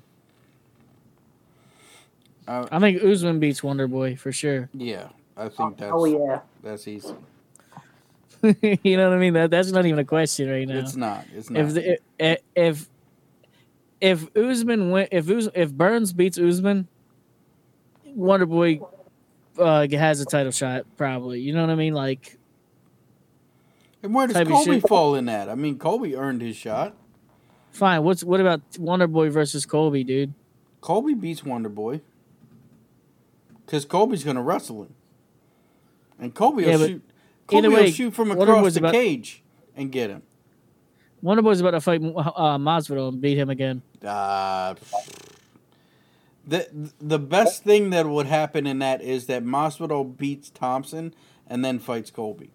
Uh, 2.47 2.67
I 2.71 2.79
think 2.81 3.03
Usman 3.03 3.41
beats 3.41 3.63
Wonder 3.63 3.87
Boy 3.87 4.17
for 4.17 4.33
sure. 4.33 4.69
yeah, 4.75 5.09
I 5.37 5.49
think 5.49 5.79
that's 5.79 5.93
oh 5.95 6.05
yeah. 6.05 6.41
that's 6.63 6.89
easy. 6.89 7.15
you 8.83 8.97
know 8.97 9.09
what 9.09 9.17
I 9.17 9.21
mean? 9.21 9.35
That 9.35 9.51
that's 9.51 9.71
not 9.71 9.87
even 9.87 10.01
a 10.01 10.05
question 10.05 10.51
right 10.51 10.67
now. 10.67 10.79
It's 10.79 10.97
not. 10.97 11.25
It's 11.35 11.49
not. 11.49 11.61
if 11.61 11.75
the, 11.75 11.99
if 12.19 12.39
if 12.57 12.89
if 14.01 14.37
Usman 14.37 14.91
win, 14.91 15.07
if 15.13 15.31
Uz, 15.31 15.49
if 15.55 15.73
Burns 15.73 16.13
beats 16.13 16.39
Usman, 16.39 16.89
Wonder 18.05 18.47
Boy 18.47 18.81
uh, 19.59 19.87
has 19.93 20.21
a 20.21 20.25
title 20.25 20.51
shot 20.51 20.85
probably. 20.97 21.41
You 21.41 21.55
know 21.55 21.61
what 21.61 21.71
I 21.71 21.77
mean? 21.77 21.95
Like 21.95 22.37
and 24.03 24.15
where 24.15 24.27
does 24.27 24.49
Colby 24.49 24.81
fall 24.81 25.15
in 25.15 25.27
that? 25.27 25.49
I 25.49 25.55
mean, 25.55 25.79
Colby 25.79 26.17
earned 26.17 26.43
his 26.43 26.57
shot. 26.57 26.95
fine. 27.71 28.03
What's 28.05 28.23
what 28.25 28.41
about 28.41 28.61
Wonder 28.79 29.07
Boy 29.07 29.31
versus 29.31 29.65
Colby, 29.67 30.05
dude? 30.05 30.35
Colby 30.81 31.15
beats 31.15 31.45
Wonder 31.45 31.69
Boy 31.69 32.01
because 33.65 33.85
Colby's 33.85 34.25
going 34.25 34.37
to 34.37 34.43
wrestle 34.43 34.83
him, 34.83 34.95
and 36.19 36.35
Colby 36.35 36.65
Yeah, 36.65 36.77
will 36.77 36.87
shoot. 36.89 37.03
Colby 37.47 37.69
way, 37.69 37.85
will 37.85 37.91
shoot 37.91 38.15
from 38.15 38.31
across 38.33 38.75
the 38.75 38.81
about- 38.81 38.93
cage 38.93 39.43
and 39.77 39.91
get 39.93 40.11
him. 40.11 40.23
Wonder 41.23 41.43
Boy's 41.43 41.61
about 41.61 41.71
to 41.71 41.81
fight 41.81 42.03
uh, 42.03 42.59
Masvidal 42.59 43.09
and 43.11 43.21
beat 43.21 43.39
him 43.39 43.49
again. 43.49 43.81
Uh, 44.05 44.75
the 46.47 46.91
the 47.01 47.19
best 47.21 47.63
thing 47.63 47.91
that 47.91 48.07
would 48.07 48.27
happen 48.27 48.67
in 48.67 48.81
that 48.81 49.01
is 49.01 49.27
that 49.27 49.45
Masvidal 49.45 50.17
beats 50.17 50.51
Thompson 50.51 51.15
and 51.47 51.65
then 51.65 51.79
fights 51.79 52.11
Colby. 52.11 52.51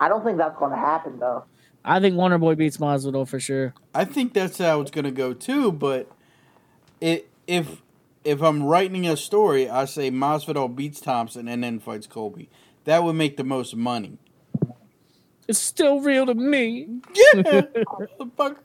I 0.00 0.08
don't 0.08 0.24
think 0.24 0.38
that's 0.38 0.58
gonna 0.58 0.76
happen 0.76 1.18
though. 1.18 1.44
I 1.84 2.00
think 2.00 2.16
Wonder 2.16 2.38
Boy 2.38 2.54
beats 2.54 2.78
Masvidal 2.78 3.28
for 3.28 3.38
sure. 3.38 3.74
I 3.94 4.04
think 4.04 4.32
that's 4.32 4.56
how 4.58 4.80
it's 4.80 4.90
going 4.90 5.04
to 5.04 5.10
go 5.10 5.34
too. 5.34 5.70
But 5.70 6.10
it, 7.00 7.28
if 7.46 7.82
if 8.24 8.42
I'm 8.42 8.62
writing 8.62 9.06
a 9.06 9.16
story, 9.16 9.68
I 9.68 9.84
say 9.84 10.10
Masvidal 10.10 10.74
beats 10.74 11.00
Thompson 11.00 11.46
and 11.46 11.62
then 11.62 11.78
fights 11.78 12.06
Colby. 12.06 12.48
That 12.84 13.04
would 13.04 13.14
make 13.14 13.36
the 13.36 13.44
most 13.44 13.76
money. 13.76 14.18
It's 15.46 15.58
still 15.58 16.00
real 16.00 16.24
to 16.24 16.34
me. 16.34 16.88
Yeah, 17.14 17.32
motherfucker. 17.42 18.56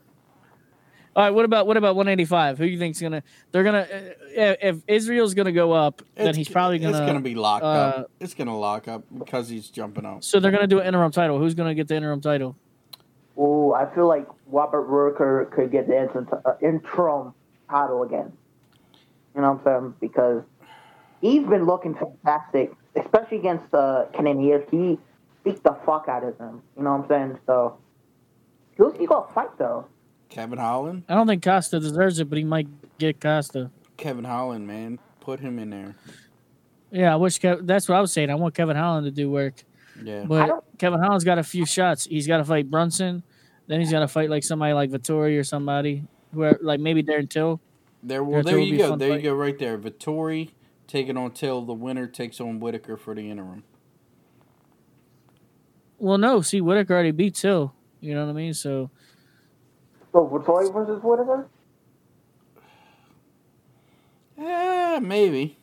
All 1.16 1.24
right, 1.24 1.30
what 1.30 1.44
about 1.44 1.66
what 1.66 1.76
about 1.76 1.96
185? 1.96 2.58
Who 2.58 2.64
you 2.64 2.78
think's 2.78 3.00
gonna? 3.00 3.24
They're 3.50 3.64
gonna. 3.64 3.80
Uh, 3.80 4.00
if 4.36 4.58
if 4.62 4.76
Israel's 4.86 5.34
gonna 5.34 5.50
go 5.50 5.72
up, 5.72 6.02
then 6.14 6.36
he's 6.36 6.48
probably 6.48 6.78
gonna. 6.78 6.98
It's 6.98 7.06
gonna 7.06 7.20
be 7.20 7.34
locked 7.34 7.64
uh, 7.64 7.66
up. 7.66 8.10
It's 8.20 8.32
gonna 8.34 8.56
lock 8.56 8.86
up 8.86 9.02
because 9.18 9.48
he's 9.48 9.68
jumping 9.70 10.06
out. 10.06 10.22
So 10.22 10.38
they're 10.38 10.52
gonna 10.52 10.68
do 10.68 10.78
an 10.78 10.86
interim 10.86 11.10
title. 11.10 11.38
Who's 11.38 11.54
gonna 11.54 11.74
get 11.74 11.88
the 11.88 11.96
interim 11.96 12.20
title? 12.20 12.56
Oh, 13.36 13.72
I 13.72 13.92
feel 13.92 14.06
like 14.06 14.26
Robert 14.46 14.82
Whittaker 14.82 15.50
could 15.52 15.72
get 15.72 15.88
the 15.88 16.00
interim, 16.00 16.28
uh, 16.44 16.52
interim 16.62 17.34
title 17.68 18.04
again. 18.04 18.32
You 19.34 19.40
know 19.40 19.52
what 19.52 19.72
I'm 19.72 19.82
saying? 19.82 19.94
Because 20.00 20.44
he's 21.20 21.44
been 21.44 21.66
looking 21.66 21.94
fantastic, 21.94 22.72
especially 22.94 23.38
against 23.38 23.68
the 23.72 23.78
uh, 23.78 24.04
Canadians. 24.12 24.64
He 24.70 24.96
beat 25.42 25.60
the 25.64 25.76
fuck 25.84 26.06
out 26.06 26.22
of 26.22 26.38
them. 26.38 26.62
You 26.76 26.84
know 26.84 26.92
what 26.92 27.02
I'm 27.02 27.08
saying? 27.08 27.38
So 27.46 27.78
who's 28.76 28.96
he 28.96 29.06
gonna 29.06 29.26
fight 29.34 29.58
though? 29.58 29.86
Kevin 30.30 30.58
Holland. 30.58 31.02
I 31.08 31.14
don't 31.14 31.26
think 31.26 31.42
Costa 31.44 31.78
deserves 31.80 32.18
it, 32.20 32.30
but 32.30 32.38
he 32.38 32.44
might 32.44 32.68
get 32.98 33.20
Costa. 33.20 33.70
Kevin 33.98 34.24
Holland, 34.24 34.66
man, 34.66 34.98
put 35.20 35.40
him 35.40 35.58
in 35.58 35.70
there. 35.70 35.96
Yeah, 36.90 37.12
I 37.12 37.16
wish 37.16 37.38
Kev- 37.38 37.66
that's 37.66 37.88
what 37.88 37.96
I 37.96 38.00
was 38.00 38.12
saying. 38.12 38.30
I 38.30 38.34
want 38.36 38.54
Kevin 38.54 38.76
Holland 38.76 39.04
to 39.04 39.10
do 39.10 39.30
work, 39.30 39.62
Yeah. 40.02 40.24
But 40.24 40.64
Kevin 40.78 41.00
Holland's 41.00 41.24
got 41.24 41.38
a 41.38 41.42
few 41.42 41.66
shots. 41.66 42.06
He's 42.06 42.26
got 42.26 42.38
to 42.38 42.44
fight 42.44 42.70
Brunson, 42.70 43.22
then 43.66 43.80
he's 43.80 43.90
got 43.92 44.00
to 44.00 44.08
fight 44.08 44.30
like 44.30 44.42
somebody 44.42 44.72
like 44.72 44.90
Vettori 44.90 45.38
or 45.38 45.44
somebody, 45.44 46.04
where 46.32 46.58
like 46.62 46.80
maybe 46.80 47.02
Darren 47.02 47.28
Till. 47.28 47.60
There, 48.02 48.22
Yeah, 48.22 48.26
well, 48.28 48.40
it 48.40 48.46
there 48.46 48.58
would 48.58 48.68
you 48.68 48.78
go. 48.78 48.88
fun 48.90 48.98
There 48.98 49.14
you 49.16 49.22
go, 49.22 49.34
right 49.34 49.58
there. 49.58 49.76
Vettori 49.78 50.50
taking 50.86 51.16
on 51.16 51.32
Till. 51.32 51.62
The 51.62 51.74
winner 51.74 52.06
takes 52.06 52.40
on 52.40 52.58
Whittaker 52.60 52.96
for 52.96 53.14
the 53.14 53.28
interim. 53.30 53.62
Well, 55.98 56.18
no, 56.18 56.40
see, 56.40 56.60
Whittaker 56.60 56.94
already 56.94 57.10
beat 57.10 57.34
Till. 57.34 57.74
You 58.00 58.14
know 58.14 58.24
what 58.24 58.30
I 58.30 58.34
mean? 58.34 58.54
So 58.54 58.90
So 60.12 60.26
Vettori 60.26 60.72
versus 60.72 61.02
Whittaker? 61.02 61.48
Yeah, 64.36 64.98
maybe. 65.00 65.56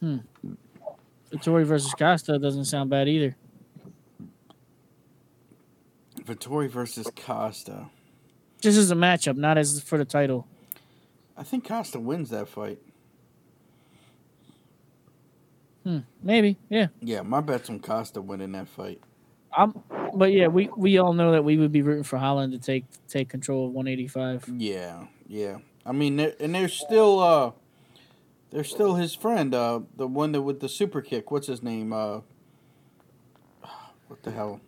Hmm. 0.00 0.18
Vettori 1.32 1.64
versus 1.64 1.94
Costa 1.94 2.38
doesn't 2.38 2.64
sound 2.64 2.90
bad 2.90 3.08
either. 3.08 3.36
Vettori 6.22 6.68
versus 6.68 7.10
Costa. 7.16 7.86
This 8.62 8.76
is 8.76 8.90
a 8.90 8.94
matchup, 8.94 9.36
not 9.36 9.56
as 9.56 9.80
for 9.80 9.96
the 9.96 10.04
title. 10.04 10.46
I 11.36 11.42
think 11.42 11.66
Costa 11.66 11.98
wins 11.98 12.30
that 12.30 12.48
fight. 12.48 12.78
Hmm, 15.84 16.00
maybe, 16.22 16.58
yeah. 16.68 16.88
Yeah, 17.00 17.22
my 17.22 17.40
bet's 17.40 17.70
on 17.70 17.80
Costa 17.80 18.20
winning 18.20 18.52
that 18.52 18.68
fight. 18.68 19.00
I'm, 19.52 19.74
but 20.14 20.32
yeah, 20.32 20.46
we, 20.48 20.68
we 20.76 20.98
all 20.98 21.12
know 21.12 21.32
that 21.32 21.44
we 21.44 21.56
would 21.56 21.72
be 21.72 21.82
rooting 21.82 22.04
for 22.04 22.18
Holland 22.18 22.52
to 22.52 22.58
take 22.58 22.84
take 23.08 23.28
control 23.28 23.66
of 23.66 23.72
185. 23.72 24.48
Yeah, 24.56 25.06
yeah. 25.26 25.58
I 25.84 25.92
mean, 25.92 26.16
there- 26.16 26.34
and 26.38 26.54
there's 26.54 26.72
still 26.74 27.20
uh, 27.20 27.52
there's 28.50 28.68
still 28.70 28.94
his 28.94 29.14
friend, 29.14 29.54
uh, 29.54 29.80
the 29.96 30.06
one 30.06 30.32
that 30.32 30.42
with 30.42 30.60
the 30.60 30.68
super 30.68 31.00
kick. 31.02 31.30
What's 31.30 31.46
his 31.48 31.62
name? 31.62 31.92
Uh, 31.92 32.20
what 34.08 34.22
the 34.22 34.30
hell? 34.30 34.60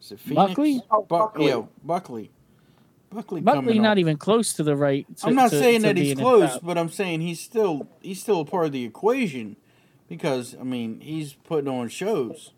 Is 0.00 0.12
it 0.12 0.20
Phoenix? 0.20 0.48
Buckley? 0.48 0.82
Oh, 0.90 1.02
Buck- 1.02 1.34
Buckley. 1.34 1.46
yeah, 1.48 1.62
Buckley. 1.84 2.30
Buckley. 3.12 3.40
Buckley 3.40 3.78
not 3.78 3.92
up. 3.92 3.98
even 3.98 4.16
close 4.16 4.52
to 4.54 4.62
the 4.62 4.76
right. 4.76 5.04
to- 5.18 5.26
I'm 5.26 5.34
not 5.34 5.50
to- 5.50 5.58
saying 5.58 5.82
to 5.82 5.88
that 5.88 5.96
he's 5.96 6.14
close, 6.14 6.58
but 6.58 6.78
I'm 6.78 6.88
saying 6.90 7.20
he's 7.22 7.40
still 7.40 7.88
he's 8.00 8.20
still 8.20 8.40
a 8.40 8.44
part 8.44 8.66
of 8.66 8.72
the 8.72 8.84
equation 8.84 9.56
because 10.08 10.54
I 10.58 10.62
mean 10.62 11.00
he's 11.00 11.32
putting 11.34 11.68
on 11.68 11.88
shows. 11.88 12.52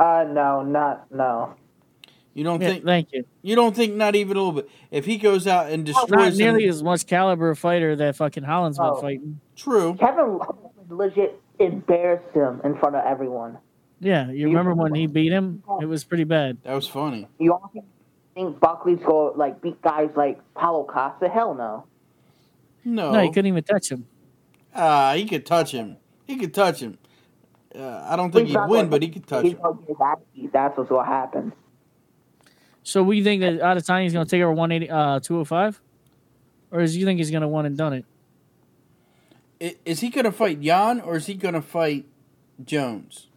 Uh, 0.00 0.24
no, 0.28 0.62
not 0.62 1.12
no. 1.12 1.54
You 2.32 2.42
don't 2.44 2.60
Yeah, 2.62 2.68
think 2.70 2.84
thank 2.84 3.12
you. 3.12 3.24
you 3.42 3.54
don't 3.54 3.76
think 3.76 3.94
not 3.94 4.14
even 4.16 4.36
a 4.36 4.40
little 4.40 4.62
bit. 4.62 4.70
If 4.90 5.04
he 5.04 5.18
goes 5.18 5.46
out 5.46 5.70
and 5.70 5.84
destroys, 5.84 6.08
Not 6.10 6.16
destroys 6.18 6.38
nearly 6.38 6.62
them, 6.62 6.70
as 6.70 6.82
much 6.82 7.06
caliber 7.06 7.50
of 7.50 7.58
fighter 7.58 7.94
that 7.96 8.16
fucking 8.16 8.44
Holland's 8.44 8.78
been 8.78 8.86
Oh. 8.86 9.00
fighting. 9.00 9.40
true. 9.56 9.94
Kevin 10.00 10.38
legit 10.88 11.40
embarrassed 11.58 12.32
him 12.34 12.60
in 12.64 12.76
front 12.78 12.96
of 12.96 13.04
everyone. 13.04 13.58
Yeah, 14.00 14.30
you 14.30 14.46
remember 14.46 14.74
when 14.74 14.94
he 14.94 15.06
beat 15.06 15.30
him? 15.32 15.62
It 15.82 15.84
was 15.86 16.04
pretty 16.04 16.24
bad. 16.24 16.56
That 16.62 16.74
was 16.74 16.88
funny. 16.88 17.28
You 17.38 17.52
honestly 17.54 17.82
think 18.34 18.58
Buckley's 18.58 19.00
going 19.04 19.36
like 19.36 19.60
beat 19.60 19.82
guys 19.82 20.08
like 20.16 20.40
Paulo 20.54 20.84
Costa? 20.84 21.28
Hell 21.28 21.54
no. 21.54 21.84
No, 22.84 23.12
No, 23.12 23.20
he 23.20 23.28
couldn't 23.28 23.46
even 23.48 23.62
touch 23.64 23.90
him. 23.90 24.06
Ah, 24.74 25.12
he 25.14 25.26
could 25.26 25.44
touch 25.44 25.72
him. 25.72 25.98
He 26.26 26.36
could 26.36 26.54
touch 26.54 26.80
him. 26.80 26.96
Uh, 27.74 28.04
I 28.08 28.16
don't 28.16 28.32
think 28.32 28.48
he'd 28.48 28.58
win, 28.66 28.88
but 28.88 29.00
he 29.02 29.08
could 29.08 29.26
touch 29.26 29.44
He's 29.44 29.52
him. 29.52 29.60
gonna 29.62 29.76
get 29.80 29.88
his 29.88 29.96
ass 30.00 30.18
beat. 30.34 30.52
That's 30.52 30.76
what's 30.76 30.90
gonna 30.90 31.06
happen. 31.06 31.52
So 32.82 33.02
we 33.02 33.22
think 33.22 33.42
that 33.42 33.60
out 33.60 33.76
of 33.76 33.84
time 33.86 34.02
he's 34.04 34.12
going 34.14 34.24
to 34.24 34.30
take 34.30 34.42
over 34.42 34.52
180, 34.52 34.90
uh, 34.90 35.20
205? 35.20 35.80
Or 36.72 36.80
is 36.80 36.96
you 36.96 37.04
think 37.04 37.18
he's 37.18 37.30
going 37.30 37.42
to 37.42 37.48
one 37.48 37.66
and 37.66 37.76
done 37.76 37.92
it? 37.92 38.04
I- 39.60 39.76
Is 39.84 40.00
he 40.00 40.08
going 40.08 40.24
to 40.24 40.32
fight 40.32 40.60
Jan 40.62 41.00
or 41.00 41.16
is 41.16 41.26
he 41.26 41.34
going 41.34 41.54
to 41.54 41.60
fight 41.62 42.06
Jones? 42.64 43.28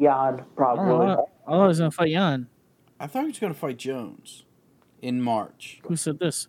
Jan 0.00 0.10
I 0.10 0.26
don't 0.30 0.36
know. 0.38 0.44
probably. 0.56 1.06
I 1.06 1.12
I 1.12 1.16
thought 1.50 1.62
he 1.62 1.68
was 1.68 1.78
going 1.78 1.90
to 1.90 1.96
fight 1.96 2.10
Jan. 2.10 2.48
I 3.00 3.06
thought 3.06 3.20
he 3.22 3.28
was 3.28 3.38
going 3.38 3.54
to 3.54 3.58
fight 3.58 3.76
Jones 3.78 4.44
in 5.00 5.22
March. 5.22 5.80
Who 5.86 5.94
said 5.96 6.18
this? 6.18 6.48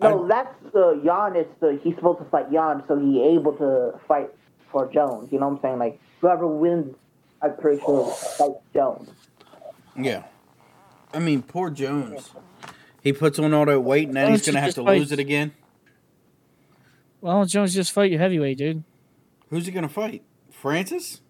No, 0.00 0.28
that's 0.28 0.54
the 0.72 1.00
Jan. 1.04 1.36
Is 1.36 1.46
the 1.60 1.80
he's 1.82 1.94
supposed 1.96 2.18
to 2.20 2.24
fight 2.26 2.52
Jan, 2.52 2.82
so 2.86 2.98
he 2.98 3.22
able 3.34 3.54
to 3.54 3.98
fight 4.06 4.28
for 4.70 4.90
Jones. 4.92 5.32
You 5.32 5.38
know 5.40 5.48
what 5.48 5.56
I'm 5.56 5.62
saying? 5.62 5.78
Like 5.78 6.00
whoever 6.20 6.46
wins, 6.46 6.96
I'm 7.42 7.56
pretty 7.56 7.80
sure 7.82 8.10
fights 8.12 8.60
Jones. 8.74 9.10
Yeah. 9.96 10.24
I 11.12 11.18
mean, 11.18 11.42
poor 11.42 11.70
Jones. 11.70 12.30
He 13.02 13.12
puts 13.12 13.38
on 13.38 13.54
all 13.54 13.64
that 13.66 13.80
weight 13.80 14.08
and 14.08 14.16
then 14.16 14.26
Why 14.26 14.30
he's 14.32 14.44
going 14.46 14.54
to 14.54 14.60
have 14.60 14.74
to 14.74 14.84
fight- 14.84 14.98
lose 14.98 15.12
it 15.12 15.18
again. 15.18 15.52
Why 17.20 17.32
don't 17.32 17.48
Jones 17.48 17.74
just 17.74 17.90
fight 17.92 18.10
your 18.10 18.20
heavyweight, 18.20 18.58
dude? 18.58 18.84
Who's 19.50 19.66
he 19.66 19.72
going 19.72 19.86
to 19.86 19.92
fight? 19.92 20.22
Francis 20.50 21.20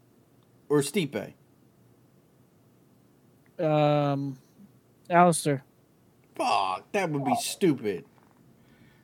or 0.68 0.80
Stipe? 0.80 1.32
Um, 3.58 4.38
Alistair. 5.08 5.64
Fuck, 6.34 6.92
that 6.92 7.10
would 7.10 7.24
be 7.24 7.34
stupid. 7.36 8.04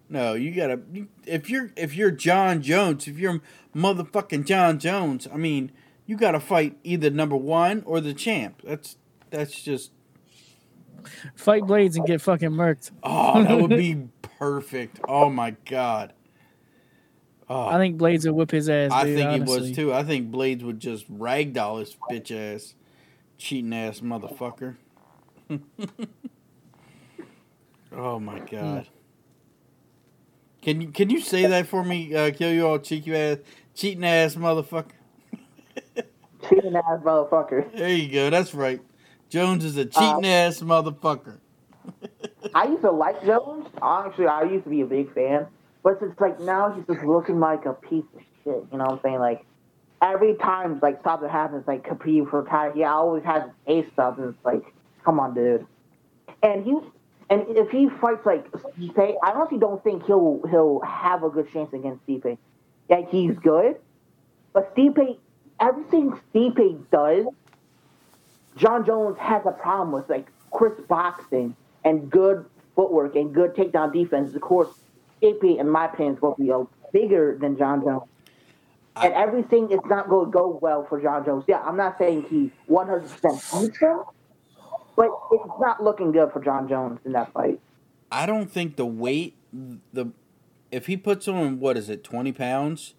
No, 0.09 0.35
you 0.35 0.53
gotta. 0.53 0.81
If 1.27 1.49
you're 1.49 1.73
if 1.77 1.95
you're 1.95 2.11
Jon 2.11 2.63
Jones, 2.63 3.09
if 3.09 3.19
you're 3.19 3.41
motherfucking 3.75 4.47
Jon 4.47 4.79
Jones, 4.79 5.27
I 5.33 5.37
mean, 5.37 5.73
you 6.07 6.17
gotta 6.17 6.41
fight 6.41 6.77
either 6.85 7.11
number 7.11 7.37
one 7.37 7.83
or 7.87 8.01
the 8.01 8.15
champ. 8.15 8.63
That's 8.65 8.97
that's 9.31 9.63
just. 9.63 9.93
Fight 11.37 11.67
Blades 11.67 11.97
and 11.97 12.07
get 12.07 12.23
fucking 12.23 12.51
murked. 12.51 12.91
Oh, 13.03 13.43
that 13.43 13.61
would 13.61 13.71
be 13.71 14.09
perfect. 14.39 15.01
Oh 15.07 15.29
my 15.29 15.57
god. 15.69 16.15
Oh, 17.49 17.67
I 17.67 17.77
think 17.77 17.99
Blades 17.99 18.25
would 18.27 18.35
whip 18.35 18.51
his 18.51 18.71
ass. 18.71 18.91
I 18.91 19.05
dude, 19.05 19.19
think 19.19 19.33
he 19.33 19.41
was 19.41 19.73
too. 19.73 19.93
I 19.93 20.03
think 20.03 20.31
Blades 20.31 20.65
would 20.65 20.81
just 20.81 21.13
ragdoll 21.13 21.81
his 21.81 21.95
bitch 22.11 22.31
ass, 22.31 22.75
cheating 23.37 23.75
ass 23.75 24.01
motherfucker. 24.01 24.77
oh 27.93 28.19
my 28.19 28.39
god. 28.39 28.89
Can 30.65 30.81
you 30.81 30.89
can 30.89 31.11
you 31.11 31.21
say 31.21 31.45
that 31.47 31.67
for 31.67 31.85
me? 31.85 32.15
Uh, 32.15 32.31
kill 32.31 32.51
you 32.51 32.67
all 32.67 32.79
cheeky 32.79 33.15
ass, 33.15 33.39
cheating 33.75 34.03
ass 34.03 34.35
motherfucker. 34.35 34.93
Cheating 36.49 36.75
ass 36.75 37.01
motherfucker. 37.03 37.71
There 37.77 37.91
you 37.91 38.11
go. 38.11 38.31
That's 38.31 38.55
right. 38.55 38.81
Jones 39.29 39.63
is 39.63 39.77
a 39.77 39.85
cheating 39.85 40.25
ass 40.25 40.61
motherfucker. 40.61 41.39
I 42.55 42.65
used 42.65 42.81
to 42.81 42.91
like 42.91 43.23
Jones. 43.27 43.69
Honestly, 43.83 44.27
I 44.27 44.45
used 44.45 44.65
to 44.65 44.71
be 44.71 44.81
a 44.81 44.87
big 44.87 45.13
fan. 45.13 45.47
But 45.83 45.99
it's 46.01 46.19
like 46.19 46.41
now 46.41 46.73
he's 46.73 46.87
just 46.87 47.05
looking 47.05 47.41
like 47.41 47.67
a 47.67 47.75
piece 47.75 48.05
of 48.15 48.23
shit. 48.43 48.65
You 48.73 48.79
know 48.79 48.85
what 48.85 48.93
I'm 48.93 49.01
saying? 49.03 49.19
Like 49.19 49.45
every 50.01 50.35
time 50.37 50.79
like 50.81 51.03
something 51.05 51.29
happens, 51.29 51.65
like 51.67 51.87
Khabib 51.87 52.31
for 52.31 52.43
title, 52.45 52.73
he 52.75 52.85
always 52.85 53.23
has 53.25 53.43
ace 53.67 53.85
stuff, 53.93 54.17
and 54.17 54.35
it's 54.35 54.45
like, 54.47 54.63
come 55.05 55.21
on, 55.21 55.35
dude. 55.35 55.67
And 56.43 56.65
he 56.65 56.79
and 57.41 57.57
if 57.57 57.71
he 57.71 57.89
fights 57.89 58.25
like 58.25 58.51
Stipe, 58.53 59.15
I 59.23 59.33
honestly 59.33 59.59
don't 59.59 59.83
think 59.83 60.05
he'll 60.07 60.41
he'll 60.51 60.81
have 60.81 61.23
a 61.23 61.31
good 61.31 61.51
chance 61.53 61.73
against 61.73 62.07
Stipe. 62.07 62.39
Like 62.89 63.11
he's 63.11 63.37
good, 63.39 63.77
but 64.53 64.75
Stipe, 64.75 65.19
everything 65.61 66.19
Stipe 66.33 66.91
does, 66.91 67.27
Jon 68.57 68.87
Jones 68.87 69.19
has 69.19 69.43
a 69.47 69.53
problem 69.53 69.93
with, 69.93 70.09
like 70.09 70.29
crisp 70.51 70.87
boxing 70.87 71.57
and 71.85 72.11
good 72.11 72.45
footwork 72.77 73.17
and 73.17 73.35
good 73.35 73.55
takedown 73.55 73.93
defense. 73.93 74.35
Of 74.35 74.43
course, 74.43 74.69
Stipe, 75.21 75.59
in 75.59 75.69
my 75.69 75.87
opinion, 75.87 76.15
is 76.15 76.21
going 76.21 76.37
to 76.37 76.43
be 76.43 76.51
a 76.51 76.65
bigger 76.93 77.37
than 77.41 77.59
Jon 77.59 77.83
Jones. 77.83 78.09
And 78.97 79.13
everything 79.13 79.73
is 79.73 79.81
not 79.87 80.09
going 80.09 80.27
to 80.27 80.31
go 80.31 80.59
well 80.63 80.87
for 80.89 81.01
Jon 81.01 81.25
Jones. 81.25 81.45
Yeah, 81.49 81.61
I'm 81.63 81.77
not 81.77 81.99
saying 81.99 82.27
he 82.31 82.53
100% 82.71 83.61
beats 83.61 83.79
him, 83.79 84.03
but 84.97 85.09
it's 85.33 85.45
not 85.61 85.83
looking 85.83 86.13
good 86.13 86.31
for 86.33 86.43
Jon 86.43 86.69
Jones 86.69 86.99
in 87.05 87.13
that 87.13 87.33
fight. 87.33 87.61
I 88.11 88.27
don't 88.27 88.51
think 88.51 88.77
the 88.77 88.87
weight 88.87 89.37
the 89.93 90.07
if 90.71 90.87
he 90.87 90.97
puts 90.97 91.29
on 91.29 91.61
what 91.61 91.77
is 91.77 91.89
it 91.89 92.03
twenty 92.05 92.33
pounds, 92.33 92.95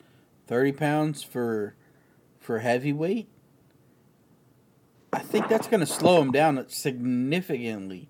thirty 0.47 0.71
pounds 0.71 1.23
for 1.23 1.75
for 2.39 2.59
heavyweight. 2.59 3.27
I 5.13 5.19
think 5.19 5.47
that's 5.47 5.67
going 5.67 5.79
to 5.79 5.85
slow 5.85 6.21
him 6.21 6.31
down 6.31 6.63
significantly, 6.67 8.09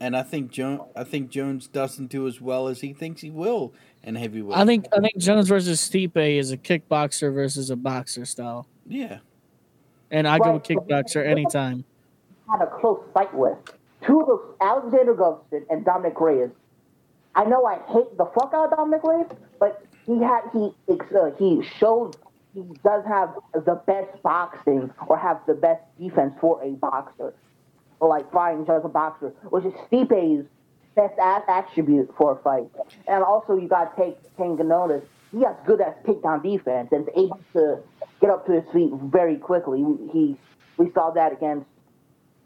and 0.00 0.16
I 0.16 0.22
think 0.22 0.50
Jones. 0.50 0.80
I 0.96 1.04
think 1.04 1.30
Jones 1.30 1.66
doesn't 1.68 2.06
do 2.06 2.26
as 2.26 2.40
well 2.40 2.68
as 2.68 2.80
he 2.80 2.92
thinks 2.94 3.20
he 3.20 3.30
will 3.30 3.74
in 4.02 4.14
heavyweight. 4.14 4.56
I 4.56 4.64
think 4.64 4.86
I 4.96 5.00
think 5.00 5.18
Jones 5.18 5.48
versus 5.48 5.80
Stipe 5.80 6.16
is 6.38 6.50
a 6.52 6.56
kickboxer 6.56 7.32
versus 7.32 7.68
a 7.68 7.76
boxer 7.76 8.24
style, 8.24 8.66
yeah, 8.86 9.18
and 10.10 10.26
I 10.26 10.38
go 10.38 10.52
Right. 10.52 10.64
kickboxer 10.64 11.26
anytime. 11.26 11.84
Had 12.50 12.62
a 12.62 12.66
close 12.66 13.00
fight 13.14 13.32
with 13.34 13.56
two 14.06 14.20
of 14.20 14.26
those 14.26 14.54
Alexander 14.60 15.14
Gustafsson 15.14 15.64
and 15.70 15.84
Dominic 15.84 16.20
Reyes. 16.20 16.50
I 17.34 17.44
know 17.44 17.64
I 17.64 17.78
hate 17.92 18.16
the 18.16 18.26
fuck 18.34 18.52
out 18.54 18.72
of 18.72 18.76
Dominic 18.76 19.04
Reyes, 19.04 19.26
but 19.58 19.84
he 20.06 20.20
had 20.20 20.42
he 20.52 20.70
uh, 20.90 21.30
he 21.38 21.62
showed 21.78 22.16
he 22.54 22.62
does 22.82 23.04
have 23.06 23.34
the 23.54 23.80
best 23.86 24.22
boxing 24.22 24.90
or 25.06 25.16
have 25.16 25.40
the 25.46 25.54
best 25.54 25.82
defense 26.00 26.34
for 26.40 26.62
a 26.62 26.70
boxer, 26.70 27.32
or 28.00 28.08
like 28.08 28.30
fighting 28.32 28.66
as 28.68 28.84
a 28.84 28.88
boxer, 28.88 29.28
which 29.50 29.64
is 29.64 29.72
Stipe's 29.86 30.46
best 30.96 31.14
attribute 31.48 32.12
for 32.16 32.32
a 32.32 32.42
fight. 32.42 32.68
And 33.06 33.22
also 33.22 33.56
you 33.56 33.68
got 33.68 33.96
to 33.96 34.14
take 34.36 34.58
notice 34.58 35.04
he 35.30 35.42
has 35.44 35.54
good 35.64 35.80
at 35.80 36.04
takedown 36.04 36.42
defense 36.42 36.88
and 36.90 37.08
is 37.08 37.14
able 37.16 37.40
to 37.52 37.78
get 38.20 38.30
up 38.30 38.46
to 38.46 38.52
his 38.52 38.64
feet 38.72 38.90
very 39.04 39.36
quickly. 39.36 39.84
He 40.12 40.36
we 40.76 40.90
saw 40.92 41.10
that 41.10 41.32
against 41.32 41.66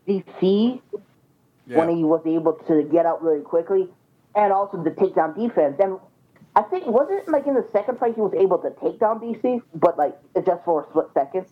DC 0.07 0.81
yeah. 1.67 1.79
when 1.79 1.97
he 1.97 2.05
was 2.05 2.23
able 2.27 2.55
to 2.69 2.83
get 2.85 3.07
out 3.07 3.23
really 3.23 3.43
quickly, 3.43 3.89
and 4.35 4.53
also 4.53 4.83
the 4.83 4.91
takedown 4.91 5.37
defense. 5.37 5.77
And 5.79 5.99
I 6.57 6.63
think 6.63 6.87
was 6.87 7.09
it 7.11 7.29
like 7.31 7.47
in 7.47 7.55
the 7.55 7.67
second 7.73 7.99
fight 7.99 8.15
he 8.15 8.21
was 8.21 8.35
able 8.35 8.59
to 8.59 8.71
take 8.83 9.01
down 9.01 9.21
DC, 9.21 9.63
but 9.75 9.99
like 9.99 10.17
just 10.45 10.65
for 10.65 10.85
a 10.85 10.91
split 10.91 11.07
second. 11.15 11.47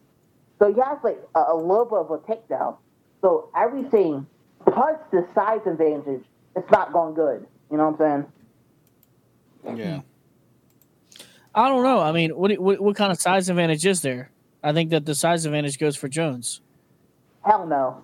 So 0.58 0.72
he 0.72 0.80
has 0.80 0.98
like 1.02 1.18
a, 1.34 1.40
a 1.52 1.56
little 1.56 1.84
bit 1.84 1.98
of 1.98 2.10
a 2.10 2.18
takedown. 2.18 2.76
So 3.20 3.50
everything 3.56 4.26
plus 4.64 4.96
the 5.10 5.26
size 5.34 5.60
advantage, 5.66 6.24
it's 6.54 6.70
not 6.70 6.92
going 6.92 7.14
good. 7.14 7.46
You 7.70 7.78
know 7.78 7.90
what 7.90 8.00
I'm 8.04 8.26
saying? 9.64 9.78
yeah. 9.78 10.00
I 11.54 11.68
don't 11.68 11.82
know. 11.82 12.00
I 12.00 12.12
mean, 12.12 12.30
what, 12.30 12.56
what 12.58 12.80
what 12.80 12.96
kind 12.96 13.12
of 13.12 13.20
size 13.20 13.48
advantage 13.48 13.84
is 13.84 14.00
there? 14.00 14.30
I 14.62 14.72
think 14.72 14.90
that 14.90 15.04
the 15.04 15.14
size 15.14 15.44
advantage 15.44 15.78
goes 15.78 15.96
for 15.96 16.08
Jones. 16.08 16.60
Hell 17.44 17.66
no. 17.66 18.02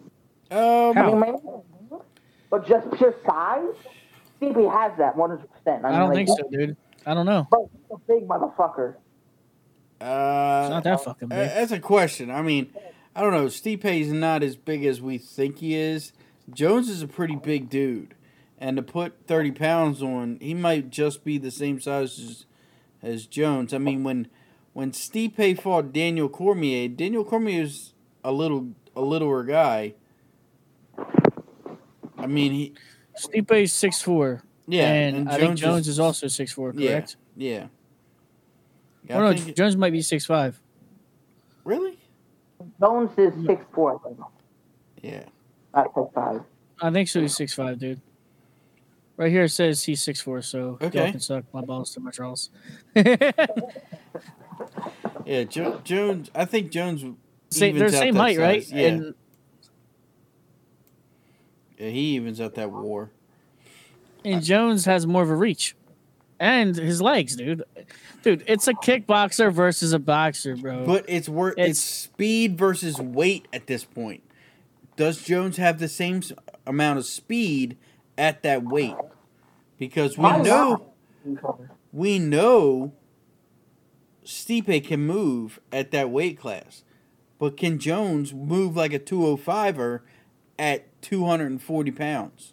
Um, 0.50 0.96
I 0.98 1.06
mean, 1.06 1.20
maybe, 1.20 1.36
but 2.50 2.66
just 2.66 2.90
pure 2.92 3.14
size, 3.26 3.74
CP 4.40 4.72
has 4.72 4.96
that 4.98 5.16
100. 5.16 5.48
percent 5.50 5.84
I 5.84 5.98
don't 5.98 6.14
think 6.14 6.28
so, 6.28 6.36
dude. 6.50 6.76
I 7.06 7.14
don't 7.14 7.26
know. 7.26 7.46
But 7.50 7.60
he's 7.72 7.90
a 7.90 7.98
big 8.06 8.28
motherfucker. 8.28 8.94
Uh, 10.00 10.60
It's 10.64 10.70
not 10.70 10.84
that 10.84 11.04
fucking 11.04 11.32
Uh, 11.32 11.36
big. 11.36 11.48
That's 11.50 11.72
a 11.72 11.80
question. 11.80 12.30
I 12.30 12.42
mean, 12.42 12.72
I 13.14 13.22
don't 13.22 13.32
know. 13.32 13.46
Stipe's 13.46 14.08
not 14.12 14.42
as 14.42 14.56
big 14.56 14.84
as 14.84 15.00
we 15.00 15.18
think 15.18 15.58
he 15.58 15.74
is. 15.74 16.12
Jones 16.52 16.88
is 16.88 17.02
a 17.02 17.08
pretty 17.08 17.36
big 17.36 17.68
dude, 17.68 18.14
and 18.58 18.76
to 18.76 18.82
put 18.82 19.26
thirty 19.26 19.50
pounds 19.50 20.02
on, 20.02 20.38
he 20.40 20.54
might 20.54 20.88
just 20.90 21.24
be 21.24 21.36
the 21.36 21.50
same 21.50 21.80
size 21.80 22.18
as 22.18 22.46
as 23.02 23.26
Jones. 23.26 23.74
I 23.74 23.78
mean, 23.78 24.02
when 24.04 24.28
when 24.72 24.92
Stipe 24.92 25.60
fought 25.60 25.92
Daniel 25.92 26.28
Cormier, 26.28 26.88
Daniel 26.88 27.24
Cormier 27.24 27.62
is 27.62 27.92
a 28.24 28.32
little 28.32 28.68
a 28.96 29.02
littler 29.02 29.42
guy. 29.44 29.94
I 32.28 32.32
mean, 32.32 32.52
he 32.52 32.72
Stipe's 33.16 33.72
six 33.72 34.00
four. 34.02 34.42
yeah, 34.66 34.92
and, 34.92 35.28
I 35.28 35.38
think 35.38 35.56
Jones 35.58 35.88
is, 35.88 35.98
also 35.98 36.28
six 36.28 36.52
four, 36.52 36.72
yeah, 36.76 36.90
correct? 36.90 37.16
yeah. 37.36 37.66
Oh, 39.10 39.14
I 39.14 39.30
no, 39.32 39.36
think- 39.36 39.56
Jones 39.56 39.76
might 39.76 39.92
be 39.92 40.02
six 40.02 40.26
five. 40.26 40.60
really? 41.64 41.98
Jones 42.80 43.10
is 43.16 43.32
six 43.46 43.64
four, 43.72 44.00
Yeah. 45.02 45.24
Not 45.74 45.92
six 45.94 46.06
five. 46.14 46.42
I 46.82 46.90
think 46.90 47.08
so. 47.08 47.20
He's 47.20 47.34
six 47.36 47.54
five, 47.54 47.78
dude. 47.78 48.00
Right 49.16 49.32
here 49.32 49.44
it 49.44 49.48
says 49.50 49.82
he's 49.84 50.02
six 50.02 50.20
four, 50.20 50.42
so 50.42 50.78
Okay. 50.80 50.98
y'all 51.02 51.10
can 51.10 51.20
suck 51.20 51.44
my 51.52 51.60
balls 51.62 51.92
to 51.94 52.00
my 52.00 52.10
draws. 52.10 52.50
Yeah, 55.26 55.44
jo- 55.44 55.80
Jones. 55.84 56.30
I 56.34 56.44
think 56.46 56.70
Jones. 56.70 57.04
Same, 57.50 57.78
they're 57.78 57.90
the 57.90 57.96
same 57.96 58.14
that 58.14 58.20
height, 58.20 58.38
right? 58.38 58.66
Yeah, 58.70 58.86
And 58.86 59.02
yeah, 59.04 59.10
he 61.78 62.16
evens 62.16 62.40
out 62.40 62.54
that 62.56 62.70
war. 62.70 63.10
and 64.24 64.42
Jones 64.42 64.84
has 64.84 65.06
more 65.06 65.22
of 65.22 65.30
a 65.30 65.34
reach, 65.36 65.74
and 66.40 66.74
his 66.76 67.00
legs, 67.00 67.36
dude. 67.36 67.62
Dude, 68.22 68.42
it's 68.46 68.66
a 68.66 68.74
kickboxer 68.74 69.52
versus 69.52 69.92
a 69.92 69.98
boxer, 69.98 70.56
bro. 70.56 70.84
But 70.84 71.04
it's 71.08 71.28
worth 71.28 71.54
it's, 71.56 71.60
It's- 71.60 71.78
speed 71.78 72.58
versus 72.58 72.98
weight 72.98 73.46
at 73.52 73.66
this 73.68 73.84
point. 73.84 74.22
Does 74.96 75.22
Jones 75.22 75.56
have 75.58 75.78
the 75.78 75.88
same 75.88 76.22
amount 76.66 76.98
of 76.98 77.06
speed 77.06 77.76
at 78.18 78.42
that 78.42 78.64
weight? 78.64 78.96
Because 79.78 80.18
we 80.18 80.24
know 80.38 80.86
we 81.92 82.18
know 82.18 82.92
Stipe 84.24 84.84
can 84.86 85.06
move 85.06 85.60
at 85.72 85.90
that 85.92 86.10
weight 86.10 86.38
class. 86.38 86.82
But 87.38 87.56
can 87.56 87.78
Jones 87.78 88.34
move 88.34 88.76
like 88.76 88.92
a 88.92 88.98
205er 88.98 90.00
at 90.58 90.87
240 91.02 91.90
pounds? 91.92 92.52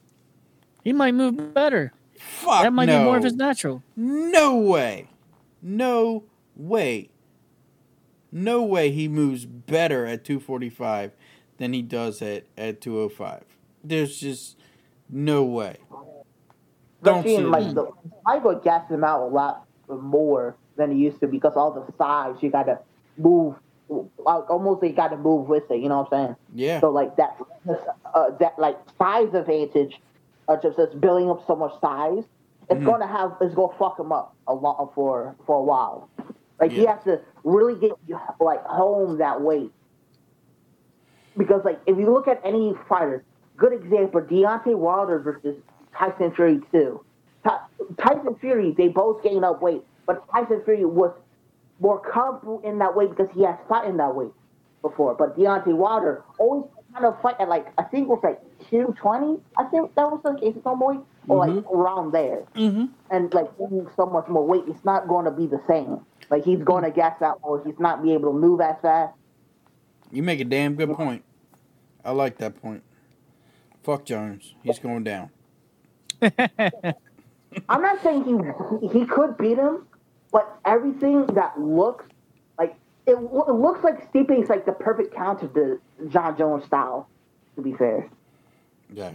he 0.84 0.94
might 0.94 1.16
move 1.16 1.54
better. 1.54 1.92
Fuck 2.20 2.64
that 2.64 2.72
might 2.72 2.86
no. 2.86 3.00
be 3.00 3.04
more 3.04 3.18
of 3.18 3.24
his 3.24 3.34
natural. 3.34 3.84
No 3.96 4.56
way. 4.56 5.10
No 5.62 6.24
way. 6.56 7.10
No 8.32 8.64
way 8.64 8.92
he 8.92 9.08
moves 9.08 9.46
better 9.46 10.06
at 10.06 10.24
245 10.24 11.12
than 11.58 11.74
he 11.74 11.82
does 11.82 12.22
at, 12.22 12.46
at 12.58 12.82
205. 12.82 13.44
There's 13.84 14.18
just 14.20 14.58
no 15.10 15.44
way. 15.44 15.78
Don't 17.04 17.20
Especially 17.20 17.30
see 17.30 17.36
in 17.36 17.46
it. 17.46 17.50
like 17.50 17.74
the 17.74 17.92
Michael 18.26 18.56
gassed 18.56 18.92
him 18.92 19.04
out 19.04 19.22
a 19.24 19.26
lot 19.26 19.66
more 19.90 20.56
than 20.76 20.92
he 20.92 20.98
used 20.98 21.20
to 21.22 21.28
because 21.28 21.54
all 21.56 21.72
the 21.72 21.92
size 21.98 22.36
you 22.42 22.50
gotta 22.50 22.80
move 23.18 23.56
like 23.90 24.50
almost 24.50 24.82
they 24.82 24.92
gotta 24.92 25.18
move 25.18 25.48
with 25.48 25.70
it, 25.70 25.80
you 25.80 25.90
know 25.90 26.00
what 26.02 26.14
I'm 26.14 26.26
saying? 26.26 26.36
Yeah. 26.54 26.80
So 26.82 26.90
like 26.90 27.16
that 27.18 27.38
uh, 28.14 28.32
that 28.40 28.58
like 28.58 28.78
size 28.98 29.34
advantage 29.34 30.00
of 30.48 30.62
just, 30.62 30.78
just 30.78 31.00
building 31.00 31.30
up 31.30 31.46
so 31.48 31.56
much 31.56 31.80
size 31.82 32.24
it's 32.70 32.80
Mhm. 32.82 32.86
gonna 32.86 33.08
have 33.08 33.36
it's 33.42 33.54
gonna 33.54 33.74
fuck 33.78 34.00
him 34.00 34.12
up 34.12 34.36
a 34.48 34.54
lot 34.54 34.92
for 34.96 35.36
for 35.46 35.58
a 35.58 35.64
while. 35.64 36.10
Like 36.60 36.72
he 36.72 36.84
Yeah. 36.84 36.96
has 36.96 37.04
to 37.04 37.22
really 37.44 37.76
get 37.76 37.92
like 38.40 38.64
home 38.66 39.18
that 39.20 39.40
weight. 39.42 39.72
Because 41.38 41.64
like 41.66 41.80
if 41.86 41.98
you 41.98 42.12
look 42.12 42.28
at 42.28 42.42
any 42.44 42.74
fighter, 42.88 43.24
good 43.58 43.74
example, 43.74 44.22
Deontay 44.22 44.76
Wilder 44.76 45.20
versus 45.20 45.56
Tyson 45.94 46.32
Fury 46.32 46.62
too. 46.72 47.02
Tyson 47.98 48.36
Fury, 48.42 48.72
they 48.72 48.88
both 48.88 49.22
gained 49.22 49.46
up 49.46 49.62
weight, 49.62 49.84
but 50.08 50.28
Tyson 50.32 50.62
Fury 50.66 50.86
was 50.86 51.12
more 51.80 52.00
comfortable 52.00 52.62
in 52.64 52.80
that 52.80 52.96
weight 52.96 53.10
because 53.10 53.30
he 53.34 53.44
has 53.44 53.56
fought 53.68 53.86
in 53.86 53.98
that 53.98 54.16
weight 54.16 54.32
before. 54.82 55.14
But 55.16 55.38
Deontay 55.38 55.76
Wilder 55.76 56.24
always 56.40 56.70
kind 56.94 57.06
of 57.06 57.22
fight 57.22 57.36
at 57.40 57.50
like 57.50 57.68
I 57.78 57.84
think 57.84 58.04
it 58.04 58.10
was 58.10 58.22
like 58.24 58.40
two 58.70 58.96
twenty. 59.00 59.40
I 59.58 59.66
think 59.66 59.94
that 59.96 60.10
was 60.10 60.22
like 60.24 60.42
his 60.42 60.64
normal 60.64 60.88
weight, 60.88 61.00
or 61.28 61.48
like 61.48 61.66
around 61.66 62.12
there. 62.12 62.44
Mm-hmm. 62.56 62.86
And 63.12 63.34
like 63.34 63.50
so 63.96 64.06
much 64.06 64.28
more 64.28 64.46
weight, 64.46 64.64
it's 64.68 64.86
not 64.86 65.08
going 65.08 65.26
to 65.26 65.32
be 65.32 65.48
the 65.48 65.62
same. 65.68 66.00
Like 66.30 66.44
he's 66.44 66.64
going 66.64 66.84
to 66.84 66.92
gas 66.92 67.22
out, 67.22 67.40
or 67.42 67.64
he's 67.66 67.80
not 67.80 68.02
be 68.02 68.14
able 68.14 68.32
to 68.32 68.38
move 68.38 68.62
as 68.62 68.76
fast. 68.82 69.14
You 70.12 70.24
make 70.24 70.40
a 70.40 70.46
damn 70.46 70.76
good 70.76 70.94
point. 70.94 71.24
I 72.04 72.12
like 72.12 72.38
that 72.38 72.62
point. 72.62 72.84
Fuck 73.84 74.06
Jones. 74.06 74.54
He's 74.64 74.80
going 74.80 75.04
down. 75.04 75.30
I'm 76.22 77.82
not 77.82 78.02
saying 78.04 78.24
he 78.24 78.88
he 78.88 79.06
could 79.06 79.38
beat 79.38 79.58
him, 79.58 79.86
but 80.36 80.60
everything 80.66 81.26
that 81.28 81.58
looks 81.58 82.04
like 82.60 82.76
it, 83.08 83.14
it 83.14 83.22
looks 83.22 83.82
like 83.86 84.12
Stipe 84.12 84.38
is 84.44 84.50
like 84.50 84.66
the 84.66 84.74
perfect 84.74 85.16
counter 85.16 85.48
to 85.48 85.80
Jon 86.10 86.38
Jones 86.38 86.66
style. 86.66 87.08
To 87.56 87.62
be 87.62 87.72
fair, 87.72 88.10
Yeah. 88.92 89.14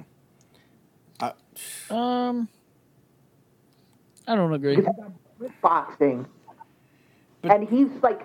Um, 1.91 2.49
I 4.27 4.35
don't 4.35 4.51
agree. 4.55 4.77
because 4.77 4.95
he 5.43 5.47
boxing, 5.61 6.25
But- 7.43 7.53
and 7.53 7.69
he's 7.69 7.89
like 8.03 8.23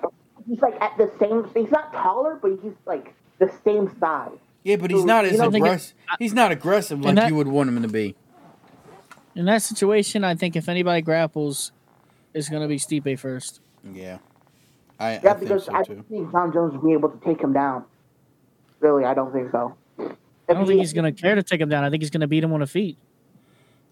he's 0.47 0.61
like 0.61 0.81
at 0.81 0.97
the 0.97 1.11
same. 1.19 1.49
He's 1.53 1.71
not 1.71 1.91
taller, 1.91 2.39
but 2.41 2.51
he's 2.63 2.71
like 2.85 3.13
the 3.39 3.51
same 3.65 3.93
size. 3.99 4.37
Yeah, 4.63 4.77
but 4.77 4.89
he's 4.89 5.01
So, 5.01 5.05
not 5.05 5.25
you 5.25 5.31
as 5.31 5.39
know, 5.39 5.47
aggressive. 5.49 5.93
He's 6.17 6.33
not 6.33 6.53
aggressive 6.53 7.01
like 7.01 7.15
that- 7.15 7.27
you 7.27 7.35
would 7.35 7.49
want 7.49 7.67
him 7.69 7.81
to 7.81 7.89
be. 7.89 8.15
In 9.35 9.43
that 9.45 9.61
situation, 9.61 10.23
I 10.23 10.35
think 10.35 10.55
if 10.55 10.69
anybody 10.69 11.01
grapples, 11.01 11.73
it's 12.35 12.49
gonna 12.49 12.67
be 12.67 12.77
Stipe 12.77 13.17
first. 13.17 13.61
Yeah. 13.93 14.19
I, 14.99 15.07
I 15.07 15.11
Yeah, 15.13 15.19
think 15.33 15.39
because 15.39 15.65
so 15.65 15.73
I 15.73 15.83
don't 15.83 16.07
think 16.07 16.31
Jon 16.31 16.53
Jones 16.53 16.73
will 16.73 16.81
be 16.87 16.93
able 16.93 17.09
to 17.09 17.25
take 17.25 17.41
him 17.41 17.53
down. 17.53 17.85
Really, 18.81 19.05
I 19.05 19.13
don't 19.13 19.31
think 19.33 19.51
so. 19.51 19.75
I 19.97 20.53
don't 20.53 20.67
think 20.67 20.79
he's 20.79 20.93
gonna 20.93 21.11
care 21.11 21.35
to 21.35 21.41
take 21.43 21.61
him 21.61 21.69
down. 21.69 21.83
I 21.83 21.89
think 21.89 22.03
he's 22.03 22.11
gonna 22.11 22.27
beat 22.27 22.43
him 22.43 22.53
on 22.53 22.59
the 22.59 22.67
feet. 22.67 22.97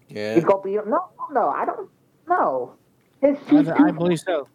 Yeah. 0.08 0.34
He's 0.34 0.44
gonna 0.44 0.62
beat 0.62 0.74
him. 0.74 0.88
No, 0.90 1.08
no, 1.32 1.48
I 1.48 1.64
don't. 1.64 1.90
No, 2.28 2.74
his 3.20 3.36
I, 3.48 3.50
he's 3.50 3.68
I 3.68 3.90
believe 3.90 4.20
so. 4.20 4.46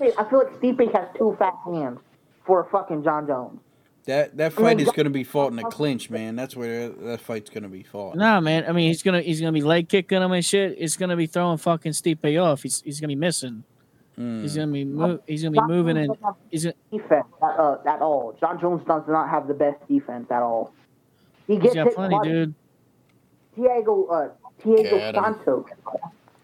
I 0.00 0.24
feel 0.24 0.38
like 0.40 0.60
Stipe 0.60 0.92
has 0.94 1.08
two 1.16 1.36
fat 1.38 1.54
hands 1.64 2.00
for 2.44 2.64
fucking 2.72 3.04
Jon 3.04 3.26
Jones. 3.26 3.60
That 4.06 4.36
that 4.36 4.52
I 4.52 4.56
mean, 4.56 4.66
fight 4.66 4.80
is 4.80 4.88
going 4.92 5.04
to 5.04 5.10
be 5.10 5.24
fought 5.24 5.52
in 5.52 5.58
a 5.58 5.64
clinch, 5.64 6.10
man. 6.10 6.36
That's 6.36 6.54
where 6.54 6.90
that 6.90 7.20
fight's 7.20 7.48
going 7.48 7.62
to 7.62 7.70
be 7.70 7.82
fought. 7.82 8.16
Nah, 8.16 8.40
man. 8.40 8.64
I 8.68 8.72
mean, 8.72 8.88
he's 8.88 9.02
gonna 9.02 9.22
he's 9.22 9.40
gonna 9.40 9.52
be 9.52 9.62
leg 9.62 9.88
kicking 9.88 10.20
him 10.20 10.32
and 10.32 10.44
shit. 10.44 10.76
It's 10.78 10.96
gonna 10.96 11.16
be 11.16 11.26
throwing 11.26 11.56
fucking 11.56 11.92
Stipe 11.92 12.42
off. 12.42 12.62
He's 12.62 12.82
he's 12.82 13.00
gonna 13.00 13.08
be 13.08 13.16
missing. 13.16 13.64
Mm. 14.18 14.42
He's 14.42 14.56
gonna 14.56 14.72
be 14.72 14.84
mo- 14.84 15.20
he's 15.26 15.42
gonna 15.42 15.52
be 15.52 15.58
John 15.58 15.68
moving 15.68 15.96
Jones 15.96 16.18
and 16.22 16.34
he's 16.50 16.64
gonna, 16.64 16.74
defense 16.92 17.26
at, 17.42 17.58
uh, 17.58 17.78
at 17.86 18.00
all. 18.02 18.36
Jon 18.38 18.60
Jones 18.60 18.82
does 18.86 19.02
not 19.08 19.30
have 19.30 19.48
the 19.48 19.54
best 19.54 19.76
defense 19.88 20.30
at 20.30 20.42
all. 20.42 20.72
He 21.46 21.54
he's 21.54 21.62
gets 21.62 21.74
got 21.74 21.94
plenty, 21.94 22.14
hard. 22.14 22.28
dude. 22.28 22.54
Diego 23.56 24.04
uh, 24.06 24.28
Diego 24.62 24.98
Get. 24.98 25.14
Santos. 25.14 25.64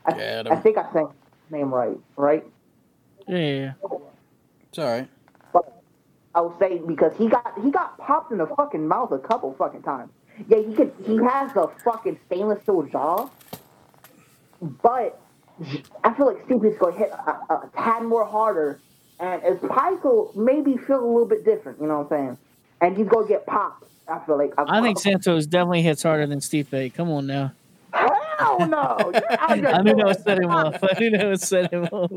I, 0.06 0.12
Get 0.12 0.50
I 0.50 0.54
him. 0.54 0.62
think 0.62 0.78
I 0.78 0.92
said 0.92 1.02
his 1.02 1.52
name 1.52 1.72
right, 1.72 1.98
right? 2.16 2.44
Yeah, 3.28 3.36
yeah, 3.36 3.52
yeah. 3.52 3.72
It's 4.68 4.78
all 4.78 4.86
right. 4.86 5.08
I 6.34 6.40
will 6.40 6.56
say 6.58 6.78
because 6.78 7.12
he 7.16 7.28
got 7.28 7.58
he 7.62 7.70
got 7.70 7.98
popped 7.98 8.32
in 8.32 8.38
the 8.38 8.46
fucking 8.46 8.86
mouth 8.86 9.10
a 9.12 9.18
couple 9.18 9.52
fucking 9.54 9.82
times. 9.82 10.10
Yeah, 10.48 10.58
he 10.58 10.74
could 10.74 10.92
he 11.04 11.16
has 11.16 11.54
a 11.56 11.68
fucking 11.84 12.18
stainless 12.26 12.62
steel 12.62 12.82
jaw, 12.82 13.28
but 14.82 15.20
I 16.04 16.14
feel 16.14 16.26
like 16.26 16.46
Stipe's 16.46 16.78
gonna 16.78 16.96
hit 16.96 17.10
a, 17.10 17.30
a 17.54 17.70
tad 17.76 18.04
more 18.04 18.24
harder, 18.24 18.80
and 19.18 19.42
pies 19.68 19.98
will 20.04 20.32
maybe 20.36 20.76
feel 20.76 21.02
a 21.02 21.06
little 21.06 21.26
bit 21.26 21.44
different. 21.44 21.80
You 21.80 21.88
know 21.88 21.98
what 21.98 22.12
I'm 22.12 22.26
saying? 22.26 22.38
And 22.80 22.96
he's 22.96 23.08
gonna 23.08 23.28
get 23.28 23.46
popped. 23.46 23.84
I 24.08 24.18
feel 24.24 24.38
like 24.38 24.52
I 24.56 24.80
think 24.80 24.98
Santos 24.98 25.46
definitely 25.46 25.82
hits 25.82 26.02
harder 26.02 26.26
than 26.26 26.40
Stipe. 26.40 26.94
Come 26.94 27.10
on 27.10 27.26
now. 27.26 27.52
Hell 28.40 28.66
no! 28.68 29.10
You're 29.12 29.32
out 29.38 29.50
I 29.50 29.82
knew 29.82 29.94
that 29.96 30.06
would 30.06 30.22
set 30.22 30.38
him 30.38 30.50
off. 30.50 30.82
I 30.82 30.98
knew 30.98 31.10
that 31.10 31.26
would 31.26 31.40
set 31.42 31.70
him 31.72 31.84
off. 31.92 32.10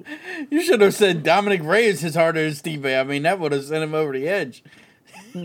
You 0.50 0.64
should 0.64 0.80
have 0.80 0.94
said 0.94 1.22
Dominic 1.22 1.62
Reyes 1.64 2.02
is 2.04 2.16
harder 2.16 2.44
than 2.46 2.56
Steve. 2.56 2.86
I 2.86 3.04
mean, 3.04 3.24
that 3.24 3.40
would 3.40 3.52
have 3.52 3.66
sent 3.66 3.84
him 3.84 3.94
over 3.94 4.14
the 4.14 4.30
edge. 4.30 4.64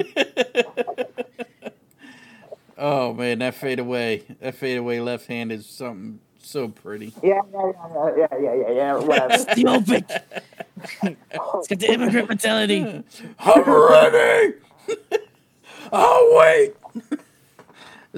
oh 2.79 3.13
man, 3.13 3.41
that 3.41 3.55
fade 3.55 3.81
away, 3.81 4.23
that 4.41 4.55
fade 4.55 4.79
away 4.79 5.01
left 5.01 5.27
hand 5.27 5.51
is 5.51 5.67
something 5.67 6.21
so 6.41 6.69
pretty. 6.69 7.13
Yeah, 7.25 7.41
yeah, 7.53 7.73
yeah, 7.75 8.11
yeah, 8.17 8.27
yeah, 8.41 8.55
yeah, 8.55 8.71
yeah. 8.71 8.97
Whatever. 8.99 9.39
Stupid. 9.53 10.05
It's 11.03 11.69
got 11.69 11.79
the 11.81 11.93
immigrant 11.93 12.29
mentality. 12.29 13.05
I'm 13.41 13.65
ready. 13.65 14.55
I'll 15.93 16.37
wait. 16.39 16.75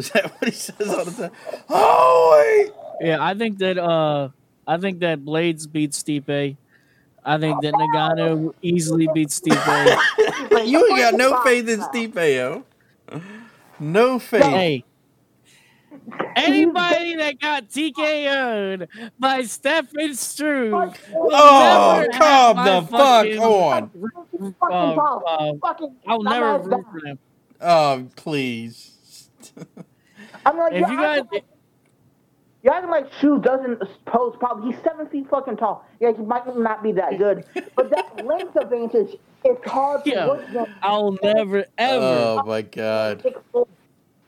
Is 0.01 0.11
that 0.11 0.31
what 0.33 0.49
he 0.49 0.51
says 0.53 0.89
all 0.89 1.05
the 1.05 1.11
time? 1.29 1.31
I'll. 1.69 2.73
Yeah, 3.01 3.19
I 3.21 3.35
think 3.35 3.59
that 3.59 3.77
uh 3.79 4.31
I 4.67 4.79
think 4.79 5.01
that 5.01 5.25
Blades 5.25 5.67
beats 5.67 6.03
Stipe. 6.03 6.57
I 7.25 7.39
think 7.39 7.61
that 7.63 7.75
Ngannou 7.75 8.55
easily 8.63 9.09
beats 9.15 9.41
Stipe. 9.41 9.99
You 10.67 10.87
ain't 10.87 10.99
got 10.99 11.15
no 11.15 11.43
faith 11.43 11.69
in 11.69 11.81
Stipe, 11.81 12.35
yo. 12.35 12.65
No 13.79 14.19
faith. 14.19 14.43
hey. 14.43 14.85
Anybody 16.37 17.17
that 17.17 17.41
got 17.41 17.69
TKO'd 17.69 18.89
by 19.19 19.43
Stefan 19.43 20.15
Struve. 20.15 20.97
Oh, 21.15 21.99
never 21.99 22.13
calm 22.19 22.57
the 22.57 22.81
my 22.81 22.87
fuck 22.87 23.27
on. 23.43 23.91
fucking 23.91 24.55
Uh, 24.71 24.97
uh. 25.27 25.53
I'll 26.07 26.23
never 26.23 26.59
dumbass 26.59 26.65
root 26.71 26.87
for 26.93 27.01
them. 27.05 27.19
Oh, 27.61 28.09
please. 28.17 29.29
I'm 30.47 30.57
like, 30.59 30.73
If 30.73 30.81
you're 30.81 30.91
you 30.91 30.99
guys, 30.99 31.21
acting, 31.21 31.43
you're 32.63 32.75
acting 32.75 32.91
like 32.91 33.13
Shu 33.21 33.41
doesn't 33.41 33.81
pose 34.07 34.37
problem. 34.39 34.71
He's 34.73 34.83
seven 34.83 35.09
feet 35.09 35.29
fucking 35.31 35.57
tall. 35.57 35.85
Yeah, 36.01 36.13
he 36.17 36.23
might 36.23 36.47
not 36.57 36.83
be 36.83 36.93
that 36.93 37.19
good, 37.19 37.45
but 37.77 37.91
that 37.91 38.13
length 38.25 38.57
advantage 38.57 39.17
is 39.45 39.57
hard 39.67 40.05
to 40.05 40.11
Yeah. 40.11 40.29
work 40.29 40.49
against. 40.49 40.73
I'll 40.83 41.17
never 41.23 41.65
ever, 41.79 42.05
Oh 42.05 42.43
my 42.45 42.63
god. 42.63 43.25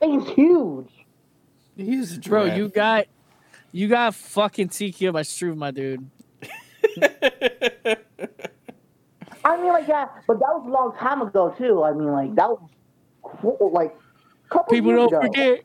He's 0.01 0.29
huge. 0.31 0.89
He's 1.77 2.17
a 2.17 2.21
bro. 2.21 2.45
You 2.45 2.69
got, 2.69 3.07
you 3.71 3.89
got 3.89 4.15
fucking 4.15 4.69
TKO 4.69 5.13
by 5.13 5.23
Struve, 5.23 5.57
my 5.57 5.71
dude. 5.71 6.11
I 9.45 9.57
mean, 9.57 9.69
like, 9.69 9.89
yeah, 9.89 10.07
but 10.27 10.39
that 10.39 10.49
was 10.53 10.65
a 10.67 10.71
long 10.71 10.95
time 10.99 11.21
ago 11.23 11.55
too. 11.59 11.83
I 11.83 11.93
mean, 11.93 12.13
like, 12.13 12.35
that 12.37 12.49
was 12.49 12.61
cool, 13.23 13.71
like 13.73 13.95
a 14.47 14.49
couple 14.55 14.75
People 14.75 14.91
years 14.93 15.11
don't 15.11 15.13
ago. 15.13 15.21
forget. 15.23 15.61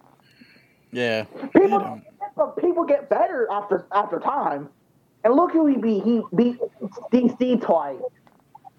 Yeah. 0.98 1.24
People, 1.54 1.76
um, 1.76 2.02
but 2.36 2.58
people 2.58 2.84
get 2.84 3.10
better 3.10 3.48
after 3.52 3.86
after 3.92 4.20
time. 4.20 4.70
And 5.24 5.36
look 5.36 5.52
who 5.52 5.66
he 5.68 5.76
beat. 5.78 6.04
He 6.04 6.22
beat 6.36 6.58
DC 7.12 7.62
twice. 7.62 8.00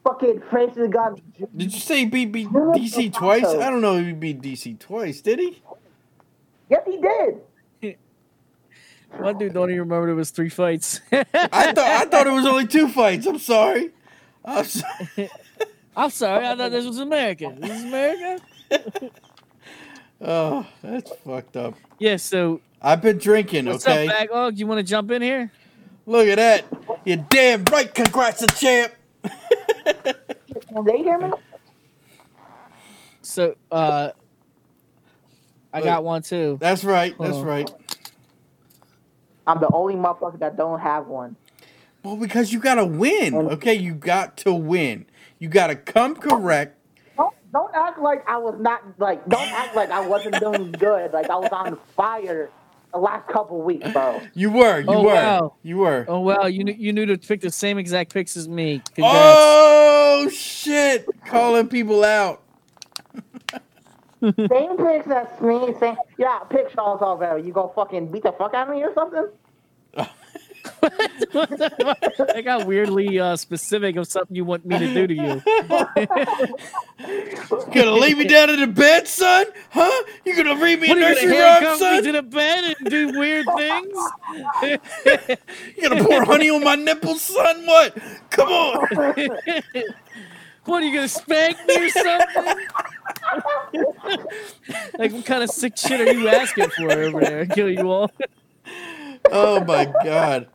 Fucking 0.05 0.43
Francis 0.51 0.89
got. 0.91 1.21
Did 1.57 1.73
you 1.73 1.81
say 1.81 1.99
he 2.01 2.07
beat, 2.07 2.33
beat 2.33 2.49
DC 2.49 3.13
twice? 3.13 3.45
I 3.45 3.71
don't 3.71 3.81
know 3.81 3.97
if 3.97 4.07
he 4.07 4.13
beat 4.13 4.41
DC 4.41 4.79
twice, 4.79 5.21
did 5.21 5.39
he? 5.39 5.63
Yes, 6.71 6.83
he 6.87 7.01
did. 7.01 7.97
My 9.21 9.33
dude 9.33 9.53
don't 9.53 9.71
even 9.71 9.81
remember 9.81 10.07
there 10.07 10.15
was 10.15 10.31
three 10.31 10.49
fights. 10.49 11.01
I 11.13 11.25
thought 11.25 11.79
I 11.79 12.05
thought 12.07 12.27
it 12.27 12.33
was 12.33 12.47
only 12.47 12.67
two 12.67 12.89
fights. 13.01 13.27
I'm 13.27 13.39
sorry. 13.39 13.91
I'm 14.45 14.65
sorry. 14.65 15.31
I'm 15.97 16.11
sorry, 16.11 16.47
I 16.47 16.57
thought 16.57 16.71
this 16.71 16.87
was 16.87 16.99
America. 16.99 17.55
This 17.59 17.71
is 17.71 17.85
America. 17.85 18.43
Oh, 20.21 20.67
that's 20.83 21.11
fucked 21.25 21.57
up. 21.57 21.75
Yeah. 21.99 22.17
So 22.17 22.61
I've 22.83 23.03
been 23.03 23.19
drinking, 23.19 23.67
what's 23.67 23.87
okay? 23.87 24.07
up, 24.07 24.15
Backlog? 24.15 24.59
You 24.59 24.67
want 24.67 24.79
to 24.79 24.83
jump 24.85 25.11
in 25.11 25.23
here? 25.23 25.51
Look 26.07 26.27
at 26.29 26.37
that. 26.37 26.65
You're 27.05 27.19
damn 27.19 27.65
right. 27.65 27.93
Congrats, 27.93 28.41
the 28.41 28.47
champ. 28.47 28.93
Can 30.69 30.85
they 30.85 30.99
hear 30.99 31.19
me? 31.19 31.31
So, 33.23 33.57
uh, 33.71 34.13
I 35.73 35.83
got 35.83 36.03
one 36.03 36.23
too. 36.23 36.57
That's 36.61 36.83
right. 36.83 37.15
That's 37.19 37.39
right. 37.39 37.71
I'm 39.47 39.61
the 39.61 39.71
only 39.73 39.95
motherfucker 39.95 40.39
that 40.41 40.57
don't 40.57 40.81
have 40.81 41.07
one. 41.07 41.37
Well, 42.03 42.17
because 42.17 42.53
you 42.53 42.61
gotta 42.61 42.87
win, 42.87 43.35
okay? 43.35 43.75
You 43.75 43.95
got 43.95 44.37
to 44.39 44.55
win. 44.55 45.07
You 45.39 45.49
gotta 45.49 45.77
come 45.77 46.17
correct. 46.17 46.78
Don't 47.53 47.73
don't 47.73 47.75
act 47.75 47.99
like 47.99 48.29
I 48.29 48.37
was 48.37 48.57
not 48.61 48.83
like. 48.99 49.27
Don't 49.29 49.51
act 49.53 49.75
like 49.75 49.91
I 49.91 50.07
wasn't 50.07 50.39
doing 50.41 50.73
good. 50.73 51.13
Like 51.13 51.31
I 51.31 51.37
was 51.37 51.51
on 51.51 51.79
fire 51.97 52.51
the 52.93 52.99
last 52.99 53.29
couple 53.29 53.61
weeks, 53.63 53.91
bro. 53.93 54.21
You 54.35 54.51
were, 54.51 54.81
you 54.81 54.87
Oh, 54.89 55.03
were, 55.03 55.15
wow. 55.15 55.55
you 55.63 55.79
were. 55.79 56.05
Oh 56.09 56.21
wow, 56.21 56.47
you 56.47 56.65
knew 56.65 56.75
you 56.77 56.93
knew 56.93 57.07
to 57.07 57.17
pick 57.19 57.41
the 57.41 57.51
same 57.51 57.79
exact 57.79 58.13
picks 58.13 58.37
as 58.37 58.49
me. 58.49 58.83
Congrats. 58.95 59.17
Oh 59.17 60.29
shit! 60.33 61.07
Calling 61.27 61.69
people 61.69 62.05
out. 62.05 62.43
same 64.23 64.77
picks 64.77 65.07
as 65.11 65.41
me. 65.41 65.75
Same. 65.81 65.97
Yeah, 66.19 66.41
pick 66.51 66.71
Charles 66.75 67.01
Oliveira. 67.03 67.41
You 67.43 67.53
go 67.53 67.73
fucking 67.75 68.09
beat 68.11 68.25
the 68.25 68.33
fuck 68.33 68.55
out 68.55 68.69
of 68.69 68.75
me 68.75 68.83
or 68.83 68.93
something? 68.95 69.29
I 72.35 72.41
got 72.43 72.67
weirdly 72.67 73.19
uh, 73.19 73.37
specific 73.37 73.97
of 73.97 74.07
something 74.07 74.35
you 74.37 74.45
want 74.45 74.65
me 74.65 74.79
to 74.79 74.95
do 74.95 75.07
to 75.07 75.15
you. 75.15 75.43
Gonna 77.73 77.93
lay 77.93 78.15
me 78.15 78.25
down 78.25 78.51
in 78.51 78.61
the 78.61 78.67
bed, 78.67 79.07
son? 79.09 79.47
Huh? 79.71 80.05
You 80.25 80.37
gonna 80.37 80.57
read 80.61 80.81
me 80.81 80.89
a 80.89 80.91
What 80.91 80.99
you 80.99 81.05
nursery 81.05 81.31
gonna 81.33 81.41
rhyme, 81.43 81.63
handcuff 81.63 81.81
me 81.81 81.87
son? 81.87 82.03
to 82.05 82.13
the 82.13 82.23
bed 82.23 82.77
and 82.79 82.91
do 82.91 83.19
weird 83.19 83.47
things? 83.57 83.99
You 85.77 85.89
gonna 85.89 86.05
pour 86.05 86.25
honey 86.25 86.51
on 86.51 86.63
my 86.65 86.75
nipples, 86.77 87.23
son? 87.23 87.67
What? 87.67 87.97
Come 88.31 88.49
on. 88.49 88.89
What 90.65 90.83
are 90.83 90.87
you 90.87 90.95
gonna 90.95 91.09
spank 91.09 91.57
me 91.67 91.87
or 91.87 91.89
something? 91.89 92.45
like 94.99 95.13
what 95.13 95.25
kind 95.25 95.43
of 95.43 95.51
sick 95.51 95.77
shit 95.77 96.01
are 96.01 96.13
you 96.13 96.29
asking 96.29 96.69
for 96.71 96.91
over 96.93 97.21
there? 97.21 97.47
Kill 97.47 97.71
you 97.71 97.91
all. 97.91 98.11
Oh 99.31 99.65
my 99.65 99.87
god. 100.05 100.49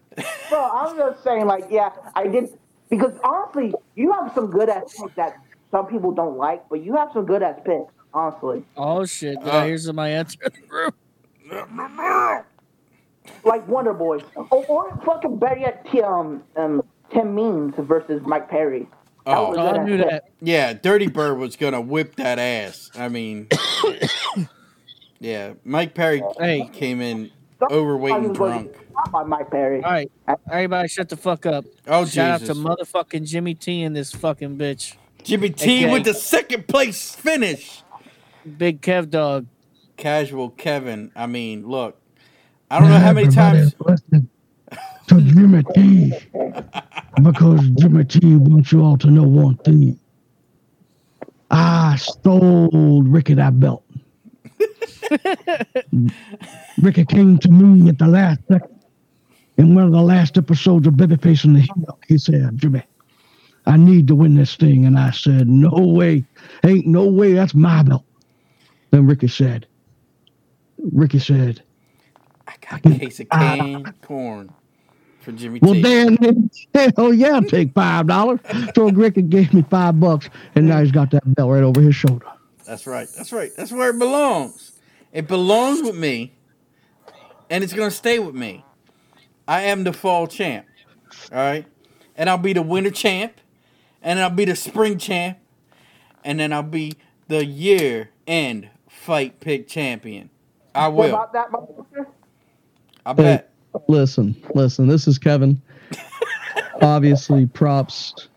Bro, 0.49 0.69
I'm 0.73 0.95
just 0.97 1.23
saying, 1.23 1.45
like, 1.45 1.65
yeah, 1.69 1.89
I 2.15 2.27
did 2.27 2.57
because 2.89 3.13
honestly, 3.23 3.73
you 3.95 4.11
have 4.11 4.31
some 4.35 4.49
good 4.51 4.69
ass 4.69 4.93
picks 4.99 5.15
that 5.15 5.37
some 5.71 5.87
people 5.87 6.11
don't 6.11 6.37
like, 6.37 6.67
but 6.69 6.83
you 6.83 6.95
have 6.95 7.09
some 7.13 7.25
good 7.25 7.41
ass 7.41 7.59
picks, 7.65 7.91
honestly. 8.13 8.63
Oh 8.77 9.05
shit! 9.05 9.39
Did 9.39 9.49
Uh, 9.49 9.57
I 9.57 9.67
hear 9.77 9.93
my 9.93 10.09
answer? 10.09 10.37
Like 13.45 13.67
Wonder 13.67 13.93
Boy, 13.93 14.19
or, 14.35 14.65
or 14.65 15.01
fucking 15.05 15.37
better 15.37 15.57
yet, 15.59 15.85
T- 15.91 16.01
um, 16.01 16.43
um, 16.57 16.81
Tim 17.13 17.33
Means 17.35 17.73
versus 17.77 18.21
Mike 18.25 18.49
Perry. 18.49 18.87
That 19.25 19.37
Oh. 19.37 19.49
was 19.49 19.57
a 19.57 19.61
Oh, 19.61 19.71
good 19.71 19.79
I 19.79 19.83
knew 19.83 19.97
that. 19.97 20.29
Yeah, 20.41 20.73
Dirty 20.73 21.07
Bird 21.07 21.37
was 21.37 21.55
gonna 21.55 21.79
whip 21.81 22.15
that 22.17 22.37
ass. 22.39 22.89
I 22.95 23.07
mean, 23.09 23.47
yeah, 25.19 25.53
Mike 25.63 25.93
Perry 25.93 26.21
Hey. 26.37 26.69
came 26.73 27.01
in 27.01 27.17
Don't- 27.23 27.31
overweight 27.71 28.13
I 28.13 28.17
and 28.17 28.29
was 28.29 28.37
going 28.37 28.51
drunk. 28.63 28.73
to- 29.05 29.11
by 29.11 29.23
Mike 29.23 29.49
Perry. 29.51 29.83
All 29.83 29.91
right, 29.91 30.11
everybody, 30.51 30.87
shut 30.87 31.09
the 31.09 31.17
fuck 31.17 31.45
up. 31.45 31.65
Oh 31.87 32.05
Shout 32.05 32.41
Jesus! 32.41 32.49
out 32.49 32.53
to 32.55 32.59
motherfucking 32.61 33.25
Jimmy 33.27 33.53
T 33.55 33.83
and 33.83 33.95
this 33.95 34.11
fucking 34.11 34.57
bitch, 34.57 34.95
Jimmy 35.23 35.49
T 35.49 35.85
Okay. 35.85 35.91
with 35.93 36.05
the 36.05 36.13
second 36.13 36.67
place 36.67 37.13
finish. 37.15 37.81
Big 38.57 38.81
Kev 38.81 39.09
dog. 39.09 39.47
Casual 39.97 40.49
Kevin. 40.51 41.11
I 41.15 41.25
mean, 41.27 41.67
look, 41.67 41.99
I 42.69 42.79
don't 42.79 42.89
know 42.89 42.97
how 42.99 43.13
many 43.13 43.27
Everybody 43.27 43.57
times. 43.59 43.75
listen 43.79 44.29
to 45.07 45.21
Jimmy 45.21 45.63
T 45.75 46.13
because 47.23 47.61
Jimmy 47.79 48.03
T 48.05 48.35
wants 48.35 48.71
you 48.71 48.81
all 48.83 48.97
to 48.97 49.07
know 49.11 49.23
one 49.23 49.55
thing. 49.57 49.99
I 51.51 51.95
stole 51.97 53.03
Ricky 53.03 53.33
that 53.35 53.59
belt. 53.59 53.83
Ricky 56.81 57.05
came 57.05 57.37
to 57.39 57.49
me 57.49 57.89
at 57.89 57.99
the 57.99 58.07
last 58.07 58.41
second 58.51 58.79
in 59.57 59.75
one 59.75 59.85
of 59.85 59.91
the 59.91 60.01
last 60.01 60.37
episodes 60.37 60.87
of 60.87 60.95
Babyface 60.95 61.45
in 61.45 61.53
the 61.53 61.61
Hill. 61.61 61.99
He 62.07 62.17
said, 62.17 62.57
Jimmy, 62.57 62.83
I 63.65 63.77
need 63.77 64.07
to 64.09 64.15
win 64.15 64.35
this 64.35 64.55
thing. 64.55 64.85
And 64.85 64.97
I 64.99 65.11
said, 65.11 65.47
No 65.49 65.71
way. 65.71 66.25
Ain't 66.65 66.87
no 66.87 67.07
way. 67.07 67.33
That's 67.33 67.55
my 67.55 67.83
belt. 67.83 68.05
Then 68.91 69.07
Ricky 69.07 69.27
said, 69.29 69.67
Ricky 70.93 71.19
said, 71.19 71.63
I 72.47 72.55
got 72.69 72.81
a 72.85 72.89
case 72.99 73.19
of 73.19 73.29
canned 73.29 73.93
corn 74.01 74.53
for 75.19 75.31
Jimmy 75.33 75.61
Well, 75.61 75.73
T. 75.75 75.81
then, 75.81 76.17
hell 76.97 77.13
yeah, 77.13 77.35
I'll 77.35 77.43
take 77.43 77.73
five 77.73 78.07
dollars. 78.07 78.39
So 78.75 78.89
Ricky 78.91 79.23
gave 79.23 79.53
me 79.53 79.63
five 79.69 79.99
bucks, 79.99 80.29
and 80.55 80.67
now 80.67 80.81
he's 80.81 80.91
got 80.91 81.11
that 81.11 81.23
belt 81.35 81.51
right 81.51 81.63
over 81.63 81.81
his 81.81 81.95
shoulder. 81.95 82.27
That's 82.65 82.87
right. 82.87 83.09
That's 83.17 83.33
right. 83.33 83.51
That's 83.57 83.71
where 83.73 83.91
it 83.91 83.99
belongs. 83.99 84.72
It 85.13 85.27
belongs 85.27 85.81
with 85.83 85.95
me, 85.95 86.33
and 87.49 87.63
it's 87.63 87.71
gonna 87.73 87.91
stay 87.91 88.17
with 88.19 88.35
me. 88.35 88.65
I 89.47 89.61
am 89.61 89.83
the 89.83 89.93
fall 89.93 90.27
champ. 90.27 90.65
All 91.31 91.37
right, 91.37 91.65
and 92.17 92.29
I'll 92.29 92.37
be 92.39 92.53
the 92.53 92.63
winter 92.63 92.89
champ, 92.91 93.33
and 94.01 94.19
I'll 94.19 94.31
be 94.31 94.45
the 94.45 94.55
spring 94.55 94.97
champ, 94.97 95.37
and 96.23 96.39
then 96.39 96.51
I'll 96.51 96.63
be 96.63 96.93
the 97.27 97.45
year 97.45 98.09
end 98.27 98.69
fight 98.89 99.39
pick 99.39 99.67
champion. 99.67 100.31
I 100.73 100.87
will. 100.87 100.95
What 100.95 101.03
will. 101.07 101.13
about 101.15 101.33
that 101.33 101.51
motherfucker? 101.51 102.07
I 103.05 103.13
bet. 103.13 103.49
Listen, 103.87 104.35
listen. 104.55 104.87
This 104.87 105.07
is 105.07 105.19
Kevin. 105.19 105.61
Obviously, 106.81 107.45
props. 107.45 108.27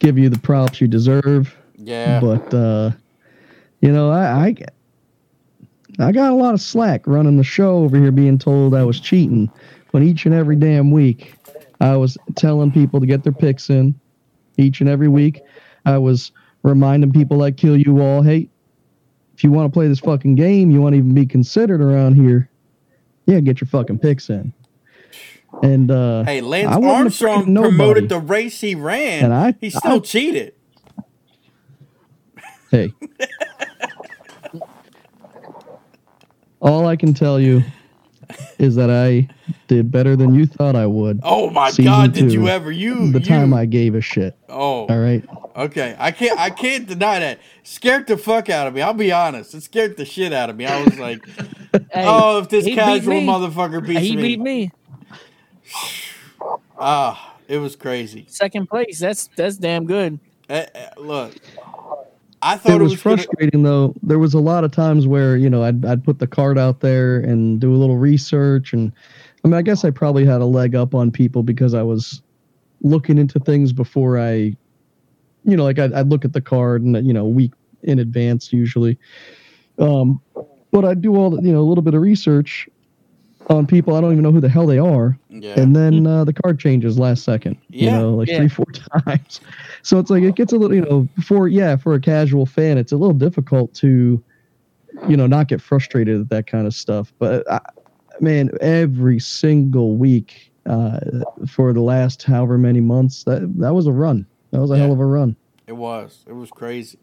Give 0.00 0.18
you 0.18 0.28
the 0.30 0.38
props 0.38 0.80
you 0.80 0.88
deserve, 0.88 1.54
Yeah. 1.76 2.20
but 2.20 2.54
uh, 2.54 2.90
you 3.80 3.92
know, 3.92 4.10
I, 4.10 4.46
I 4.46 4.54
I 6.02 6.12
got 6.12 6.30
a 6.32 6.34
lot 6.34 6.54
of 6.54 6.60
slack 6.60 7.06
running 7.06 7.36
the 7.36 7.44
show 7.44 7.78
over 7.78 7.96
here, 7.96 8.10
being 8.12 8.38
told 8.38 8.74
I 8.74 8.84
was 8.84 9.00
cheating 9.00 9.50
when 9.90 10.02
each 10.02 10.24
and 10.26 10.34
every 10.34 10.56
damn 10.56 10.90
week 10.90 11.34
I 11.80 11.96
was 11.96 12.16
telling 12.36 12.70
people 12.72 13.00
to 13.00 13.06
get 13.06 13.22
their 13.24 13.32
picks 13.32 13.70
in. 13.70 13.94
Each 14.56 14.80
and 14.80 14.88
every 14.90 15.08
week, 15.08 15.40
I 15.86 15.96
was 15.98 16.32
reminding 16.62 17.12
people 17.12 17.38
like 17.38 17.56
Kill 17.56 17.76
You 17.76 18.00
All, 18.02 18.22
hey, 18.22 18.48
if 19.34 19.42
you 19.44 19.50
want 19.50 19.72
to 19.72 19.74
play 19.74 19.88
this 19.88 20.00
fucking 20.00 20.34
game, 20.34 20.70
you 20.70 20.82
want 20.82 20.92
to 20.92 20.98
even 20.98 21.14
be 21.14 21.24
considered 21.24 21.80
around 21.80 22.14
here, 22.14 22.50
yeah, 23.26 23.40
get 23.40 23.60
your 23.60 23.68
fucking 23.68 23.98
picks 23.98 24.28
in. 24.28 24.52
And 25.62 25.90
uh, 25.90 26.24
Hey, 26.24 26.42
Lance 26.42 26.68
I 26.68 26.76
wasn't 26.78 27.06
afraid 27.08 27.30
of 27.30 27.36
Armstrong 27.38 27.54
promoted 27.56 28.08
the 28.10 28.18
race 28.20 28.60
he 28.60 28.74
ran. 28.74 29.24
And 29.24 29.34
I- 29.34 29.54
he 29.60 29.70
still 29.70 29.92
I- 29.94 29.98
cheated. 30.00 30.52
hey, 32.70 32.92
all 36.60 36.86
I 36.86 36.96
can 36.96 37.14
tell 37.14 37.40
you 37.40 37.62
is 38.58 38.76
that 38.76 38.90
I 38.90 39.28
did 39.66 39.90
better 39.90 40.16
than 40.16 40.34
you 40.34 40.46
thought 40.46 40.76
I 40.76 40.86
would. 40.86 41.20
Oh 41.22 41.50
my 41.50 41.70
Season 41.70 41.84
God! 41.84 42.12
Did 42.12 42.28
two, 42.28 42.32
you 42.32 42.48
ever? 42.48 42.70
You 42.70 43.10
the 43.10 43.18
you, 43.18 43.24
time 43.24 43.52
I 43.52 43.66
gave 43.66 43.94
a 43.94 44.00
shit. 44.00 44.36
Oh, 44.48 44.86
All 44.86 44.98
right. 44.98 45.24
Okay, 45.56 45.96
I 45.98 46.10
can't. 46.12 46.38
I 46.38 46.50
can't 46.50 46.86
deny 46.86 47.18
that. 47.18 47.40
Scared 47.64 48.06
the 48.06 48.16
fuck 48.16 48.48
out 48.48 48.66
of 48.66 48.74
me. 48.74 48.82
I'll 48.82 48.94
be 48.94 49.12
honest. 49.12 49.54
It 49.54 49.62
scared 49.62 49.96
the 49.96 50.04
shit 50.04 50.32
out 50.32 50.48
of 50.48 50.56
me. 50.56 50.66
I 50.66 50.82
was 50.82 50.98
like, 50.98 51.26
Hey, 51.92 52.04
"Oh, 52.06 52.38
if 52.38 52.48
this 52.48 52.64
he 52.64 52.72
beat 52.72 52.76
casual 52.76 53.14
me. 53.14 53.26
motherfucker 53.26 53.84
beats 53.84 54.00
he 54.00 54.16
me, 54.16 54.22
beat 54.22 54.40
me. 54.40 54.70
ah, 56.78 57.36
it 57.48 57.58
was 57.58 57.76
crazy." 57.76 58.26
Second 58.28 58.68
place. 58.68 58.98
That's 59.00 59.28
that's 59.36 59.56
damn 59.56 59.86
good. 59.86 60.18
Eh, 60.48 60.66
eh, 60.74 60.88
look, 60.96 61.34
I 62.42 62.56
thought 62.56 62.72
It 62.72 62.80
it 62.80 62.82
was 62.82 62.92
was, 62.92 63.02
gonna- 63.02 63.16
frustrating 63.16 63.62
though. 63.62 63.94
There 64.02 64.18
was 64.18 64.34
a 64.34 64.40
lot 64.40 64.64
of 64.64 64.70
times 64.72 65.06
where 65.06 65.36
you 65.36 65.50
know 65.50 65.62
I'd 65.62 65.84
I'd 65.84 66.02
put 66.04 66.18
the 66.18 66.26
card 66.26 66.58
out 66.58 66.80
there 66.80 67.20
and 67.20 67.60
do 67.60 67.74
a 67.74 67.76
little 67.76 67.98
research, 67.98 68.72
and 68.72 68.92
I 69.44 69.48
mean 69.48 69.54
I 69.54 69.62
guess 69.62 69.84
I 69.84 69.90
probably 69.90 70.24
had 70.24 70.40
a 70.40 70.46
leg 70.46 70.74
up 70.74 70.94
on 70.94 71.10
people 71.10 71.42
because 71.42 71.74
I 71.74 71.82
was 71.82 72.22
looking 72.82 73.18
into 73.18 73.38
things 73.38 73.74
before 73.74 74.18
I, 74.18 74.56
you 75.44 75.54
know, 75.56 75.64
like 75.64 75.78
I'd, 75.78 75.92
I'd 75.92 76.08
look 76.08 76.24
at 76.24 76.32
the 76.32 76.40
card 76.40 76.82
and 76.82 77.06
you 77.06 77.12
know 77.12 77.26
a 77.26 77.28
week 77.28 77.52
in 77.82 77.98
advance 77.98 78.52
usually. 78.52 78.98
Um, 79.78 80.20
but 80.70 80.84
I'd 80.84 81.00
do 81.02 81.16
all 81.16 81.30
the, 81.30 81.42
you 81.42 81.52
know 81.52 81.60
a 81.60 81.68
little 81.68 81.82
bit 81.82 81.94
of 81.94 82.00
research 82.02 82.68
on 83.50 83.66
people 83.66 83.94
I 83.96 84.00
don't 84.00 84.12
even 84.12 84.22
know 84.22 84.32
who 84.32 84.40
the 84.40 84.48
hell 84.48 84.66
they 84.66 84.78
are, 84.78 85.18
yeah, 85.28 85.58
and 85.60 85.74
then 85.76 86.06
uh, 86.06 86.24
the 86.24 86.32
card 86.32 86.58
changes 86.60 86.98
last 86.98 87.24
second. 87.24 87.56
You 87.68 87.90
know, 87.90 88.14
like 88.14 88.28
yeah. 88.28 88.38
three, 88.38 88.48
four 88.48 88.66
times. 89.04 89.40
So 89.82 89.98
it's 89.98 90.08
like 90.10 90.22
it 90.22 90.36
gets 90.36 90.52
a 90.52 90.56
little, 90.56 90.74
you 90.74 90.82
know, 90.82 91.08
for 91.24 91.48
yeah, 91.48 91.76
for 91.76 91.94
a 91.94 92.00
casual 92.00 92.46
fan, 92.46 92.78
it's 92.78 92.92
a 92.92 92.96
little 92.96 93.14
difficult 93.14 93.74
to, 93.74 94.22
you 95.08 95.16
know, 95.16 95.26
not 95.26 95.48
get 95.48 95.60
frustrated 95.60 96.20
at 96.20 96.28
that 96.30 96.46
kind 96.46 96.66
of 96.66 96.74
stuff. 96.74 97.12
But 97.18 97.50
I, 97.50 97.60
man, 98.20 98.50
every 98.60 99.18
single 99.18 99.96
week 99.96 100.52
uh, 100.66 101.00
for 101.48 101.72
the 101.72 101.80
last 101.80 102.22
however 102.22 102.56
many 102.56 102.80
months, 102.80 103.24
that 103.24 103.52
that 103.58 103.74
was 103.74 103.86
a 103.86 103.92
run. 103.92 104.26
That 104.52 104.60
was 104.60 104.70
a 104.70 104.74
Yeah. 104.74 104.82
hell 104.84 104.92
of 104.92 105.00
a 105.00 105.06
run. 105.06 105.36
it 105.66 105.72
was. 105.76 106.24
It 106.28 106.32
was 106.34 106.50
crazy. 106.50 106.98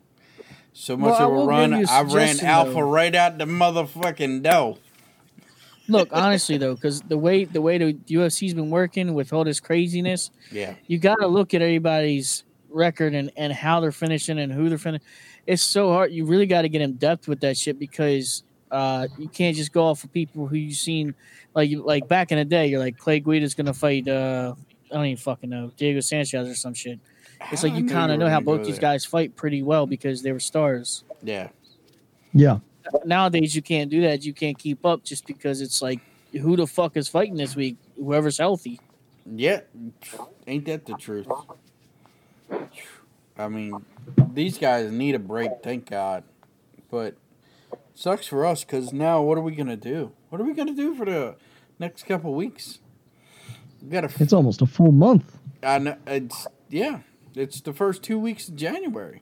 So 0.74 0.96
much 0.96 1.18
Well, 1.20 1.32
of 1.40 1.44
a 1.44 1.46
run. 1.48 1.70
give 1.72 1.80
you 1.80 1.86
a 1.88 1.90
I 1.90 2.02
ran 2.04 2.40
Alpha 2.42 2.74
though. 2.74 2.82
right 2.82 3.16
out 3.16 3.38
the 3.40 3.46
motherfucking 3.46 4.44
dough. 4.44 4.78
Look, 5.90 6.10
honestly 6.12 6.58
though, 6.58 6.76
because 6.76 7.02
the 7.02 7.18
way 7.18 7.46
the 7.46 7.62
way 7.62 7.78
the 7.78 7.94
UFC's 7.94 8.54
been 8.54 8.70
working 8.70 9.14
with 9.14 9.32
all 9.34 9.44
this 9.44 9.60
craziness, 9.60 10.32
Yeah, 10.52 10.76
you 10.88 10.98
got 10.98 11.16
to 11.16 11.28
look 11.28 11.54
at 11.54 11.62
everybody's 11.62 12.44
record 12.70 13.14
and, 13.14 13.32
and 13.38 13.54
how 13.54 13.80
they're 13.80 13.92
finishing 13.92 14.40
and 14.40 14.52
who 14.52 14.70
they're 14.70 14.78
finishing. 14.78 15.08
It's 15.46 15.64
so 15.64 15.92
hard. 15.92 16.12
You 16.12 16.26
really 16.26 16.46
got 16.46 16.64
to 16.64 16.70
get 16.70 16.82
in 16.82 16.94
depth 16.94 17.28
with 17.28 17.40
that 17.40 17.58
shit 17.58 17.80
because 17.80 18.44
uh, 18.72 19.08
you 19.18 19.30
can't 19.30 19.56
just 19.56 19.72
go 19.72 19.86
off 19.86 20.04
of 20.04 20.12
people 20.12 20.48
who 20.48 20.58
you've 20.58 20.78
seen. 20.78 21.16
Like 21.54 21.72
like 21.74 22.08
back 22.08 22.32
in 22.32 22.38
the 22.38 22.46
day, 22.46 22.68
you're 22.68 22.80
like 22.80 22.98
Clay 22.98 23.20
Guida's 23.20 23.56
gonna 23.56 23.74
fight. 23.74 24.08
Uh, 24.08 24.56
I 24.92 24.96
don't 24.96 25.06
even 25.06 25.18
fucking 25.18 25.50
know 25.50 25.72
Diego 25.78 26.00
Sanchez 26.00 26.48
or 26.48 26.56
some 26.56 26.74
shit. 26.74 27.00
It's 27.52 27.64
like 27.64 27.74
you 27.74 27.86
kind 27.86 28.12
of 28.12 28.18
were 28.18 28.26
know 28.26 28.30
how 28.30 28.40
both 28.40 28.66
these 28.66 28.80
guys 28.80 29.06
fight 29.06 29.36
pretty 29.36 29.62
well 29.64 29.86
because 29.86 30.22
they 30.22 30.32
were 30.32 30.40
stars. 30.40 31.04
Yeah, 31.24 31.50
Yeah, 32.34 32.60
nowadays 33.06 33.56
you 33.56 33.62
can't 33.62 33.90
do 33.90 34.02
that. 34.02 34.24
You 34.24 34.34
can't 34.34 34.58
keep 34.58 34.86
up 34.86 35.04
just 35.04 35.26
because 35.26 35.62
it's 35.62 35.82
like 35.82 36.00
who 36.32 36.56
the 36.56 36.68
fuck 36.68 36.98
is 36.98 37.08
fighting 37.08 37.36
this 37.36 37.56
week? 37.56 37.78
Whoever's 37.96 38.38
healthy. 38.38 38.80
Yeah, 39.26 39.62
ain't 40.46 40.66
that 40.66 40.86
the 40.86 40.94
truth? 40.94 41.28
I 43.38 43.48
mean, 43.48 43.86
these 44.34 44.58
guys 44.58 44.92
need 44.92 45.16
a 45.16 45.20
break, 45.20 45.52
thank 45.64 45.90
God. 45.90 46.24
But 46.90 47.16
sucks 47.94 48.28
for 48.28 48.46
us 48.46 48.64
because 48.64 48.94
now 48.94 49.22
what 49.22 49.38
are 49.38 49.42
we 49.42 49.56
gonna 49.56 49.78
do? 49.78 50.12
What 50.30 50.40
are 50.42 50.44
we 50.44 50.54
gonna 50.54 50.74
do 50.74 50.96
for 50.96 51.06
the 51.06 51.36
next 51.80 52.04
couple 52.06 52.34
weeks? 52.34 52.80
We 53.82 53.90
gotta. 53.90 54.10
It's 54.20 54.34
almost 54.34 54.62
a 54.62 54.66
full 54.66 54.92
month. 54.92 55.38
I 55.62 55.80
know 55.80 55.98
it's 56.08 56.48
yeah. 56.70 57.00
It's 57.36 57.62
the 57.62 57.74
first 57.74 58.02
two 58.02 58.18
weeks 58.18 58.48
of 58.48 58.56
January. 58.56 59.22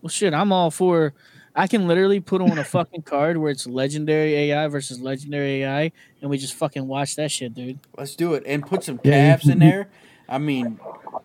Well, 0.00 0.10
shit, 0.10 0.34
I'm 0.34 0.52
all 0.52 0.70
for. 0.70 1.14
I 1.54 1.66
can 1.66 1.86
literally 1.86 2.20
put 2.20 2.40
on 2.40 2.58
a 2.58 2.64
fucking 2.64 3.02
card 3.02 3.36
where 3.36 3.50
it's 3.50 3.66
legendary 3.66 4.34
AI 4.34 4.68
versus 4.68 5.00
legendary 5.00 5.62
AI, 5.62 5.92
and 6.20 6.30
we 6.30 6.38
just 6.38 6.54
fucking 6.54 6.86
watch 6.86 7.16
that 7.16 7.30
shit, 7.30 7.54
dude. 7.54 7.78
Let's 7.96 8.16
do 8.16 8.34
it 8.34 8.42
and 8.46 8.66
put 8.66 8.84
some 8.84 8.98
Yeah, 9.04 9.10
you 9.10 9.30
calves 9.32 9.48
in 9.48 9.58
there. 9.58 9.88
I 10.28 10.38
mean, 10.38 10.80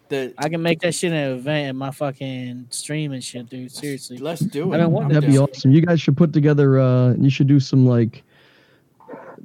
the 0.10 0.34
I 0.38 0.50
can 0.50 0.62
make 0.62 0.82
that 0.82 0.94
shit 0.94 1.14
an 1.14 1.32
event 1.38 1.70
in 1.70 1.76
my 1.78 1.92
fucking 1.92 2.68
stream 2.72 3.14
and 3.14 3.24
shit, 3.24 3.50
dude. 3.50 3.72
Seriously. 3.72 4.18
let's 4.18 4.42
do 4.42 4.74
it. 4.74 4.76
I've 4.76 4.82
been 4.82 4.92
wanting 4.92 5.10
I'm 5.10 5.14
That'd 5.14 5.30
be 5.30 5.38
down. 5.38 5.48
awesome. 5.50 5.72
You 5.72 5.82
guys 5.82 6.02
should 6.02 6.18
put 6.18 6.34
together. 6.34 6.80
Uh, 6.80 7.14
you 7.14 7.30
should 7.30 7.48
do 7.48 7.60
some 7.60 7.86
like. 7.86 8.24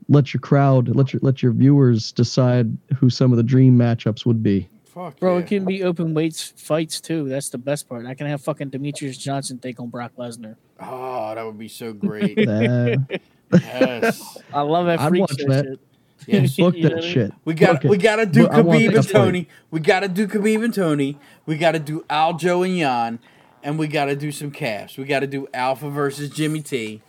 Let 0.08 0.34
your 0.34 0.40
crowd, 0.40 0.88
let 0.96 1.12
your 1.12 1.20
let 1.22 1.42
your 1.42 1.52
viewers 1.52 2.10
decide 2.12 2.76
who 2.96 3.08
some 3.08 3.30
of 3.30 3.36
the 3.36 3.42
dream 3.44 3.78
matchups 3.78 4.26
would 4.26 4.42
be. 4.42 4.68
Fuck 4.92 5.20
Bro, 5.20 5.38
yeah. 5.38 5.44
it 5.44 5.46
can 5.46 5.64
be 5.64 5.84
open 5.84 6.12
weights 6.12 6.52
fights 6.56 7.00
too. 7.00 7.26
That's 7.26 7.48
the 7.48 7.56
best 7.56 7.88
part. 7.88 8.04
I 8.04 8.14
can 8.14 8.26
have 8.26 8.42
fucking 8.42 8.70
Demetrious 8.70 9.18
Johnson 9.18 9.58
take 9.58 9.80
on 9.80 9.88
Brock 9.88 10.12
Lesnar. 10.18 10.56
Oh, 10.78 11.34
that 11.34 11.46
would 11.46 11.58
be 11.58 11.68
so 11.68 11.92
great. 11.94 12.36
Yes. 12.36 14.38
I 14.52 14.60
love 14.60 14.86
that 14.86 15.00
I'd 15.00 15.08
freak 15.08 15.20
watch 15.22 15.40
show 15.40 15.48
that. 15.48 15.64
shit. 15.64 15.80
Yes. 16.26 16.56
book 16.56 16.76
You 16.76 16.82
know 16.82 16.88
that 16.90 16.94
what 16.96 17.04
shit. 17.04 17.32
We 17.44 17.54
got 17.54 17.84
we 17.84 17.96
gotta 17.96 18.26
do 18.26 18.46
But 18.46 18.64
Khabib 18.64 18.94
and. 18.94 19.08
Tony. 19.08 19.48
We 19.72 19.80
got 19.80 20.00
to 20.00 20.08
do 20.08 20.28
Khabib 20.28 20.62
and 20.62 20.72
Tony. 20.72 21.18
We 21.46 21.56
got 21.56 21.72
to 21.72 21.80
do 21.80 22.04
Aljo 22.08 22.64
and 22.64 22.78
Jan, 22.78 23.18
and 23.64 23.76
we 23.76 23.88
got 23.88 24.04
to 24.04 24.14
do 24.14 24.30
some 24.30 24.52
calves. 24.52 24.96
We 24.96 25.04
got 25.04 25.20
to 25.20 25.26
do 25.26 25.48
Alpha 25.52 25.90
versus 25.90 26.30
Jimmy 26.30 26.62
T. 26.62 27.02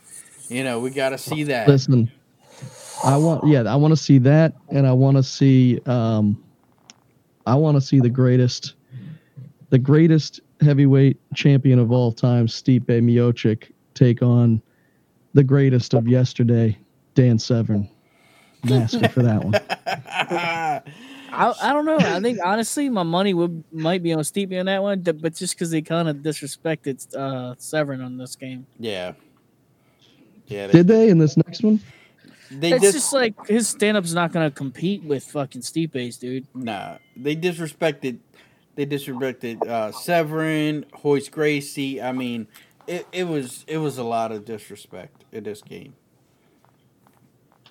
You 0.50 0.64
know, 0.64 0.80
we 0.80 0.90
got 0.90 1.10
to 1.10 1.20
see 1.20 1.44
that. 1.44 1.68
Listen, 1.68 2.12
I 3.04 3.18
want 3.18 3.46
yeah, 3.46 3.72
I 3.72 3.76
want 3.76 3.92
to 3.92 3.98
see 3.98 4.18
that, 4.20 4.54
and 4.70 4.88
I 4.88 4.94
want 4.94 5.18
to 5.18 5.24
see 5.24 5.80
um, 5.86 6.44
I 7.46 7.56
want 7.56 7.76
to 7.76 7.82
see 7.82 8.00
the 8.00 8.10
greatest, 8.10 8.76
the 9.70 9.80
greatest 9.80 10.40
heavyweight 10.62 11.18
champion 11.36 11.80
of 11.80 11.92
all 11.92 12.12
time, 12.12 12.48
Stipe 12.48 12.86
Miocic, 12.86 13.72
take 13.94 14.22
on 14.22 14.62
the 15.34 15.44
greatest 15.44 15.94
of 15.94 16.08
yesterday, 16.08 16.78
Dan 17.16 17.38
Severn. 17.40 17.90
Master 18.64 19.10
for 19.10 19.24
that 19.24 19.44
one. 19.44 19.54
I, 21.34 21.54
I 21.62 21.74
don't 21.74 21.86
know. 21.86 21.98
I 21.98 22.22
think 22.22 22.40
honestly, 22.44 22.90
my 22.90 23.04
money 23.04 23.34
would 23.34 23.64
might 23.74 24.04
be 24.04 24.14
on 24.14 24.20
Stipe 24.20 24.58
on 24.58 24.68
that 24.68 24.82
one, 24.82 25.02
but 25.02 25.36
just 25.36 25.56
because 25.56 25.72
they 25.72 25.82
kind 25.82 26.08
of 26.08 26.18
disrespected 26.18 27.14
uh, 27.16 27.56
Severn 27.58 28.02
on 28.02 28.18
this 28.18 28.36
game, 28.36 28.66
yeah. 28.80 29.14
Yeah. 30.48 30.68
They, 30.68 30.74
Did 30.74 30.88
they 30.88 31.10
in 31.10 31.18
this 31.18 31.36
next 31.38 31.64
one? 31.64 31.80
They 32.52 32.74
it's 32.74 32.82
dis- 32.82 32.94
just 32.94 33.14
like 33.14 33.48
his 33.48 33.68
stand 33.68 33.98
up's 33.98 34.14
not 34.14 34.32
gonna 34.32 34.52
compete 34.52 35.04
with 35.04 35.24
fucking 35.24 35.62
Stipe's, 35.62 36.18
dude. 36.18 36.48
nah. 36.54 36.98
They 37.16 37.36
disrespected. 37.36 38.20
They 38.76 38.86
disrespected 38.86 39.66
uh, 39.68 39.92
Severn, 39.92 40.86
Royce 41.04 41.30
Gracie. 41.30 42.02
I 42.02 42.12
mean, 42.12 42.48
it, 42.88 43.08
it 43.12 43.28
was 43.28 43.64
it 43.68 43.78
was 43.78 43.98
a 43.98 44.04
lot 44.04 44.32
of 44.32 44.46
disrespect 44.46 45.26
in 45.32 45.44
this 45.44 45.62
game. 45.62 45.96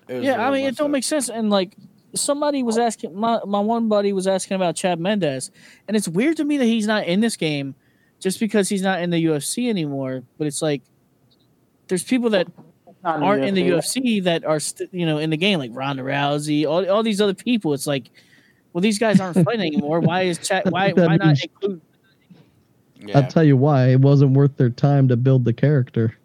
Yeah, 0.08 0.46
I 0.46 0.50
mean, 0.50 0.66
it 0.66 0.76
don't 0.76 0.86
up. 0.86 0.90
make 0.90 1.04
sense. 1.04 1.28
And 1.28 1.48
like, 1.50 1.76
somebody 2.14 2.62
was 2.62 2.78
asking 2.78 3.16
my 3.18 3.40
my 3.46 3.60
one 3.60 3.88
buddy 3.88 4.12
was 4.12 4.26
asking 4.26 4.56
about 4.56 4.76
Chad 4.76 5.00
Mendes, 5.00 5.50
and 5.88 5.96
it's 5.96 6.08
weird 6.08 6.36
to 6.38 6.44
me 6.44 6.56
that 6.58 6.66
he's 6.66 6.86
not 6.86 7.06
in 7.06 7.20
this 7.20 7.36
game, 7.36 7.74
just 8.20 8.40
because 8.40 8.68
he's 8.68 8.82
not 8.82 9.00
in 9.00 9.10
the 9.10 9.24
UFC 9.24 9.68
anymore. 9.68 10.22
But 10.38 10.46
it's 10.46 10.62
like, 10.62 10.82
there's 11.88 12.02
people 12.04 12.30
that 12.30 12.48
Not 13.04 13.22
aren't 13.22 13.44
in 13.44 13.54
the 13.54 13.62
UFC 13.68 14.22
that 14.24 14.44
are 14.44 14.60
st- 14.60 14.92
you 14.92 15.06
know 15.06 15.18
in 15.18 15.30
the 15.30 15.36
game, 15.36 15.58
like 15.58 15.70
Ronda 15.74 16.02
Rousey, 16.02 16.66
all, 16.66 16.88
all 16.88 17.02
these 17.02 17.20
other 17.20 17.34
people. 17.34 17.74
It's 17.74 17.86
like, 17.86 18.10
well, 18.72 18.80
these 18.80 18.98
guys 18.98 19.18
aren't 19.20 19.44
fighting 19.44 19.60
anymore. 19.74 20.00
Why 20.00 20.22
is 20.22 20.38
Chad? 20.38 20.70
Why 20.70 20.92
why 20.92 21.16
not 21.16 21.26
means- 21.26 21.42
include? 21.42 21.80
Yeah. 23.04 23.18
I'll 23.18 23.26
tell 23.26 23.42
you 23.42 23.56
why. 23.56 23.88
It 23.88 24.00
wasn't 24.00 24.32
worth 24.32 24.56
their 24.56 24.70
time 24.70 25.08
to 25.08 25.16
build 25.16 25.44
the 25.44 25.52
character. 25.52 26.16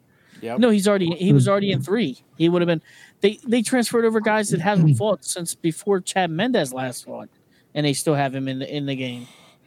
Yep. 0.41 0.59
No, 0.59 0.69
he's 0.69 0.87
already 0.87 1.09
he 1.15 1.33
was 1.33 1.47
already 1.47 1.71
in 1.71 1.81
three. 1.89 2.19
He 2.37 2.47
would 2.49 2.61
have 2.61 2.67
been. 2.67 2.83
They 3.21 3.39
they 3.47 3.63
transferred 3.63 4.05
over 4.05 4.19
guys 4.19 4.49
that 4.49 4.61
haven't 4.61 4.93
fought 4.97 5.25
since 5.25 5.55
before 5.55 5.99
Chad 6.01 6.29
Mendes 6.29 6.71
last 6.73 7.05
fought, 7.05 7.29
and 7.73 7.83
they 7.87 7.93
still 7.93 8.13
have 8.13 8.35
him 8.35 8.47
in 8.47 8.59
the 8.59 8.71
in 8.71 8.85
the 8.85 8.95
game. 8.95 9.25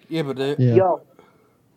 Yeah, 0.09 0.23
but 0.23 0.37
the, 0.37 0.55
Yeah. 0.61 0.75
Yo, 0.75 1.03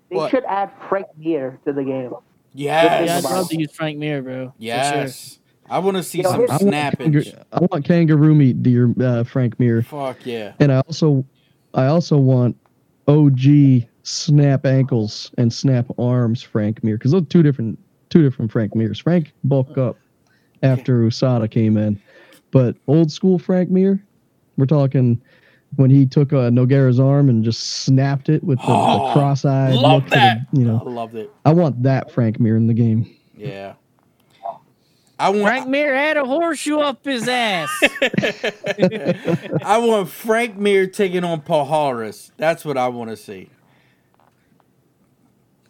they 0.10 0.16
What? 0.18 0.30
should 0.30 0.44
add 0.46 0.70
Frank 0.90 1.08
Mir 1.18 1.60
to 1.66 1.74
the 1.74 1.84
game. 1.84 2.12
Yes, 2.54 2.84
Yeah, 2.86 2.98
I'd 3.00 3.06
Yes. 3.06 3.24
love 3.24 3.50
to 3.50 3.60
use 3.60 3.72
Frank 3.72 3.98
Mir, 3.98 4.22
bro. 4.22 4.48
for 4.50 4.54
yes. 4.60 5.40
I 5.70 5.80
want 5.80 5.98
to 5.98 6.04
see 6.04 6.22
Yo, 6.22 6.30
some 6.30 6.42
his- 6.42 6.50
I 6.52 6.58
want, 6.64 7.38
I 7.54 7.60
want 7.72 7.86
kangaroo 7.86 8.36
meat, 8.36 8.62
dear 8.62 8.94
uh, 9.02 9.24
Frank 9.24 9.60
Mir. 9.60 9.82
Fuck 9.82 10.26
yeah. 10.26 10.54
And 10.60 10.72
I 10.72 10.78
also 10.82 11.26
I 11.74 11.86
also 11.88 12.18
want 12.18 12.56
OG 13.08 13.88
snap 14.04 14.66
ankles 14.66 15.32
and 15.38 15.52
snap 15.52 15.86
arms 15.98 16.44
Frank 16.44 16.84
Mir 16.84 16.98
because 16.98 17.12
those 17.12 17.22
are 17.22 17.26
two 17.26 17.42
different 17.44 17.80
two 18.10 18.22
different 18.22 18.52
Frank 18.52 18.76
Mirs. 18.76 19.00
Frank 19.00 19.32
bulked 19.46 19.78
up 19.78 19.98
after 20.62 21.00
USADA 21.02 21.50
came 21.50 21.78
in, 21.78 22.00
but 22.52 22.76
old 22.88 23.12
school 23.12 23.40
Frank 23.40 23.70
Mir, 23.72 24.04
we're 24.58 24.66
talking 24.66 25.20
when 25.76 25.90
he 25.90 26.06
took 26.06 26.32
uh, 26.34 26.50
Nogueira's 26.50 27.00
arm 27.00 27.30
and 27.30 27.44
just 27.44 27.84
snapped 27.84 28.30
it 28.30 28.44
with 28.44 28.60
the, 28.60 28.66
Oh, 28.68 29.08
the 29.08 29.14
cross-eyed 29.20 29.74
love 29.76 30.04
look. 30.04 30.06
to 30.06 30.10
that. 30.12 30.38
The, 30.54 30.60
you 30.62 30.66
I 30.70 30.72
know, 30.78 30.84
loved 30.84 31.16
it. 31.16 31.32
I 31.46 31.54
want 31.54 31.82
that 31.84 32.12
Frank 32.12 32.40
Mir 32.40 32.56
in 32.58 32.68
the 32.68 32.74
game. 32.74 33.16
Yeah. 33.36 33.74
I 35.20 35.30
want 35.30 35.44
Frank 35.44 35.68
Mir 35.70 35.96
had 35.96 36.18
a 36.18 36.26
horseshoe 36.26 36.80
up 36.80 37.06
his 37.06 37.28
ass. 37.28 37.70
I 39.64 39.78
want 39.82 40.10
Frank 40.10 40.58
Mir 40.58 40.88
taking 40.88 41.24
on 41.24 41.42
Paul 41.42 41.66
Harris. 41.66 42.32
That's 42.38 42.66
what 42.66 42.78
I 42.78 42.88
want 42.90 43.10
to 43.12 43.16
see. 43.18 43.50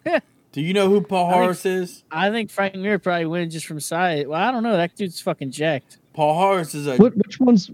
Do 0.52 0.62
you 0.62 0.74
know 0.74 0.88
who 0.90 1.02
Paul 1.02 1.30
I 1.50 1.54
think- 1.54 1.66
is? 1.84 2.04
I 2.12 2.30
think 2.30 2.52
Frank 2.52 2.76
Mir 2.76 3.00
probably 3.00 3.26
wins 3.26 3.54
just 3.54 3.66
from 3.66 3.80
side. 3.80 4.28
Well, 4.28 4.40
I 4.42 4.52
don't 4.52 4.64
know. 4.64 4.78
That 4.78 4.96
dude's 4.96 5.20
fucking 5.20 5.52
jacked. 5.52 5.98
Paul 6.14 6.40
Harris 6.40 6.76
is 6.76 6.86
a 6.88 6.96
What 6.98 7.16
which 7.18 7.40
one's 7.40 7.72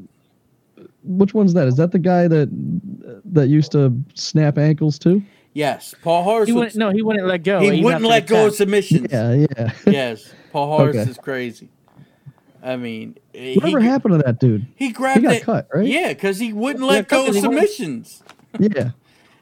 which 1.04 1.34
one's 1.34 1.54
that? 1.54 1.68
Is 1.68 1.76
that 1.78 1.92
the 1.92 2.00
guy 2.00 2.28
that 2.28 2.50
that 3.26 3.48
used 3.48 3.72
to 3.74 3.94
snap 4.16 4.58
ankles 4.58 4.98
too? 5.00 5.22
yes. 5.54 5.96
Paul 6.04 6.24
Harris. 6.24 6.48
He 6.48 6.54
would- 6.54 6.60
wouldn't. 6.60 6.76
No, 6.76 6.90
he 6.92 7.02
wouldn't 7.02 7.26
let 7.28 7.44
go. 7.44 7.60
he 7.60 7.68
even 7.68 7.84
wouldn't 7.84 8.04
let 8.06 8.28
go 8.28 8.48
of 8.48 8.56
submissions. 8.56 9.08
Yeah, 9.12 9.34
yeah. 9.58 9.72
Yes. 9.88 10.32
Paul 10.52 10.78
Harris 10.78 10.96
Okay. 10.98 11.10
is 11.12 11.18
crazy. 11.18 11.70
I 12.62 12.76
mean, 12.76 13.16
he, 13.34 13.56
Whatever 13.56 13.80
happened 13.80 14.14
to 14.16 14.18
that 14.26 14.40
dude? 14.40 14.66
he 14.76 14.92
grabbed 14.92 15.20
He 15.22 15.24
got 15.24 15.36
it. 15.36 15.44
cut, 15.44 15.68
right? 15.74 15.86
Yeah, 15.88 16.10
because 16.10 16.40
he 16.40 16.52
wouldn't 16.54 16.84
let 16.84 17.08
cut 17.08 17.26
go 17.26 17.28
of 17.30 17.36
submissions. 17.38 18.22
Yeah, 18.60 18.92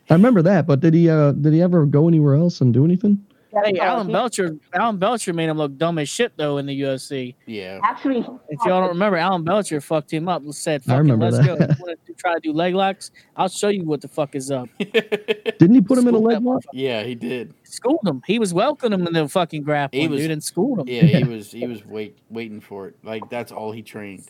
I 0.10 0.14
remember 0.14 0.42
that. 0.44 0.68
But 0.68 0.82
did 0.82 0.94
he? 0.94 1.10
Uh, 1.10 1.32
did 1.32 1.54
he 1.54 1.62
ever 1.62 1.86
go 1.86 2.08
anywhere 2.08 2.36
else 2.36 2.62
and 2.62 2.74
do 2.74 2.86
anything? 2.86 3.26
Hey, 3.64 3.80
Alan 3.80 4.12
Belcher. 4.12 4.58
Alan 4.74 4.98
Belcher 4.98 5.34
made 5.34 5.50
him 5.50 5.58
look 5.58 5.78
dumb 5.78 5.98
as 6.00 6.10
shit 6.10 6.34
though 6.38 6.58
in 6.58 6.66
the 6.66 6.82
UFC. 6.82 7.36
Yeah. 7.46 7.80
Actually, 7.84 8.20
If 8.50 8.60
y'all 8.66 8.82
don't 8.82 8.90
remember, 8.90 9.18
Alan 9.18 9.44
Belcher 9.44 9.82
fucked 9.82 10.12
him 10.14 10.28
up. 10.28 10.44
Said, 10.52 10.82
I 10.82 10.84
"Fucking 10.86 10.98
remember 10.98 11.26
let's 11.32 11.38
that. 11.38 11.46
go. 11.46 11.54
You 11.54 11.76
want 11.86 12.06
to 12.06 12.14
try 12.14 12.34
to 12.34 12.40
do 12.40 12.54
leg 12.54 12.74
locks? 12.76 13.12
I'll 13.36 13.48
show 13.50 13.70
you 13.70 13.84
what 13.86 14.02
the 14.02 14.08
fuck 14.08 14.36
is 14.36 14.52
up." 14.52 14.70
Didn't 14.80 15.74
he 15.74 15.82
put 15.82 15.98
him 15.98 16.08
in 16.08 16.16
a 16.16 16.20
leg 16.20 16.42
lock? 16.44 16.64
yeah, 16.74 17.04
he 17.04 17.16
did. 17.16 17.54
Schooled 17.64 18.06
him. 18.06 18.22
He 18.28 18.40
was 18.40 18.54
welcoming 18.54 19.00
him 19.00 19.08
in 19.08 19.14
the 19.14 19.28
fucking 19.28 19.64
grappling, 19.64 20.02
He 20.02 20.08
was- 20.08 20.22
dude, 20.22 20.32
and 20.32 20.44
schooled 20.44 20.80
him. 20.80 20.88
Yeah, 20.88 21.04
he 21.04 21.24
was 21.36 21.52
he 21.52 21.66
was 21.68 21.86
wait 21.86 22.18
waiting 22.30 22.62
for 22.62 22.88
it. 22.88 22.96
Like 23.04 23.30
that's 23.30 23.52
all 23.52 23.72
he 23.72 23.82
trained. 23.82 24.26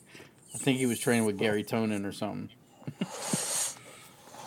I 0.56 0.58
think 0.60 0.80
he 0.80 0.86
was 0.86 1.00
training 1.00 1.26
with 1.26 1.38
Gary 1.38 1.64
Tonon 1.64 2.06
or 2.06 2.12
something. 2.12 2.50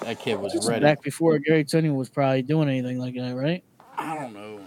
that 0.03 0.19
kid 0.19 0.41
was 0.41 0.53
This 0.55 0.67
ready. 0.67 0.81
back 0.81 1.03
before 1.03 1.39
Gary 1.39 1.65
Tonon 1.65 1.95
was 1.95 2.09
probably 2.09 2.43
doing 2.43 2.69
anything 2.69 2.99
like 2.99 3.15
that, 3.15 3.35
right? 3.37 3.63
I 3.97 4.15
don't 4.17 4.33
know. 4.33 4.60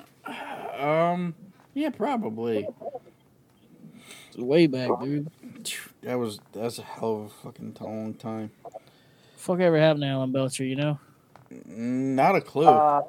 Um, 0.83 1.35
yeah, 1.73 1.89
probably. 1.89 2.67
It 4.37 4.39
way 4.41 4.67
back, 4.67 4.89
dude. 5.01 5.29
That 6.01 6.15
was 6.19 6.39
that's 6.51 6.79
a 6.79 6.83
hell 6.83 7.15
of 7.15 7.25
a 7.25 7.29
fucking 7.29 7.77
long 7.79 8.13
time. 8.15 8.51
Fuck 9.37 9.59
ever 9.59 9.77
happened 9.79 10.01
to 10.03 10.07
Alan 10.07 10.31
Belcher, 10.31 10.63
you 10.63 10.75
know? 10.75 10.99
Mm, 11.53 12.15
Not 12.15 12.35
a 12.35 12.41
clue. 12.41 12.65
uh, 12.65 13.01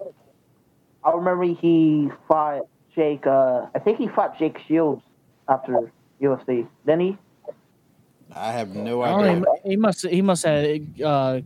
I 1.04 1.10
remember 1.12 1.44
he 1.44 2.08
fought 2.28 2.62
Jake. 2.94 3.26
Uh, 3.26 3.66
I 3.74 3.78
think 3.78 3.98
he 3.98 4.08
fought 4.08 4.38
Jake 4.38 4.58
Shields 4.66 5.02
after 5.48 5.90
UFC. 6.20 6.66
Then 6.84 7.00
he. 7.00 7.18
I 8.34 8.52
have 8.52 8.74
no 8.74 9.02
I 9.02 9.12
idea. 9.14 9.40
know, 9.40 9.56
he, 9.64 9.70
he 9.70 9.76
must 9.76 10.06
he 10.06 10.22
must 10.22 10.44
have 10.44 10.80
uh, 11.04 11.40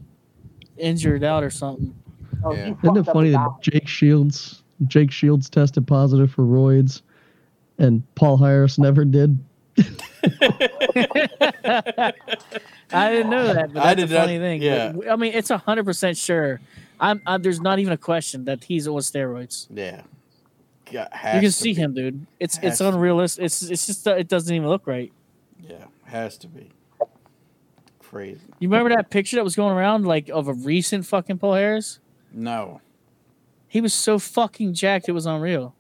injured 0.76 1.22
out 1.24 1.44
or 1.44 1.50
something. 1.50 1.94
Oh, 2.44 2.52
Yeah. 2.55 2.74
Isn't 2.82 2.96
it 2.96 3.05
funny 3.05 3.30
that. 3.30 3.48
Jake 3.60 3.88
Shields, 3.88 4.62
Jake 4.86 5.10
Shields 5.10 5.50
tested 5.50 5.86
positive 5.86 6.30
for 6.30 6.42
roids, 6.42 7.02
and 7.78 8.02
Paul 8.14 8.36
Harris 8.38 8.78
never 8.78 9.05
did. 9.05 9.38
I 12.90 13.10
didn't 13.10 13.30
know 13.30 13.52
that, 13.52 13.72
but 13.72 13.82
I 13.82 13.94
that's 13.94 14.09
did 14.09 14.12
a 14.12 14.20
funny 14.20 14.38
not- 14.38 14.42
thing. 14.44 14.62
yeah. 14.62 14.92
I 15.10 15.16
mean, 15.16 15.32
it's 15.34 15.50
hundred 15.50 15.84
percent 15.84 16.16
sure. 16.16 16.60
I'm, 17.00 17.22
i 17.26 17.38
there's 17.38 17.60
not 17.60 17.78
even 17.78 17.92
a 17.92 17.96
question 17.98 18.44
that 18.46 18.64
he's 18.64 18.88
on 18.88 18.96
steroids. 18.98 19.66
Yeah. 19.72 20.02
Got- 20.90 21.12
You 21.34 21.40
can 21.40 21.50
see 21.52 21.74
be. 21.74 21.80
him, 21.80 21.94
dude. 21.94 22.26
It's 22.40 22.56
Has 22.56 22.72
it's 22.72 22.80
unrealistic. 22.80 23.44
It's 23.44 23.62
it's 23.62 23.86
just 23.86 24.09
uh, 24.09 24.14
it 24.16 24.28
doesn't 24.28 24.55
even 24.55 24.68
look 24.68 24.86
right. 24.86 25.12
Yeah, 25.62 25.84
has 26.05 26.38
to 26.38 26.48
be. 26.48 26.70
Crazy. 28.00 28.40
You 28.59 28.68
remember 28.70 28.88
that 28.96 29.10
picture 29.10 29.36
that 29.36 29.44
was 29.44 29.55
going 29.55 29.76
around 29.76 30.06
like 30.06 30.30
of 30.30 30.48
a 30.48 30.55
recent 30.55 31.05
fucking 31.05 31.38
Paul 31.38 31.55
Harris? 31.55 31.98
No. 32.32 32.80
He 33.69 33.81
was 33.81 33.93
so 33.93 34.19
fucking 34.19 34.74
jacked, 34.74 35.09
it 35.09 35.12
was 35.12 35.27
unreal. 35.27 35.74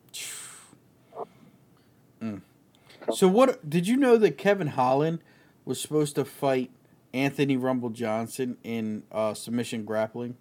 So 3.12 3.26
what 3.26 3.68
did 3.68 3.88
you 3.88 3.96
know 3.96 4.16
that 4.18 4.36
Kevin 4.36 4.68
Holland 4.68 5.20
was 5.64 5.80
supposed 5.80 6.14
to 6.16 6.24
fight 6.24 6.70
Anthony 7.14 7.56
Rumble 7.56 7.90
Johnson 7.90 8.58
in 8.62 9.04
uh, 9.10 9.32
submission 9.34 9.84
grappling 9.84 10.36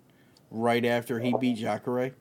right 0.52 0.84
after 0.86 1.20
he 1.20 1.34
beat 1.40 1.58
Jacare? 1.58 2.12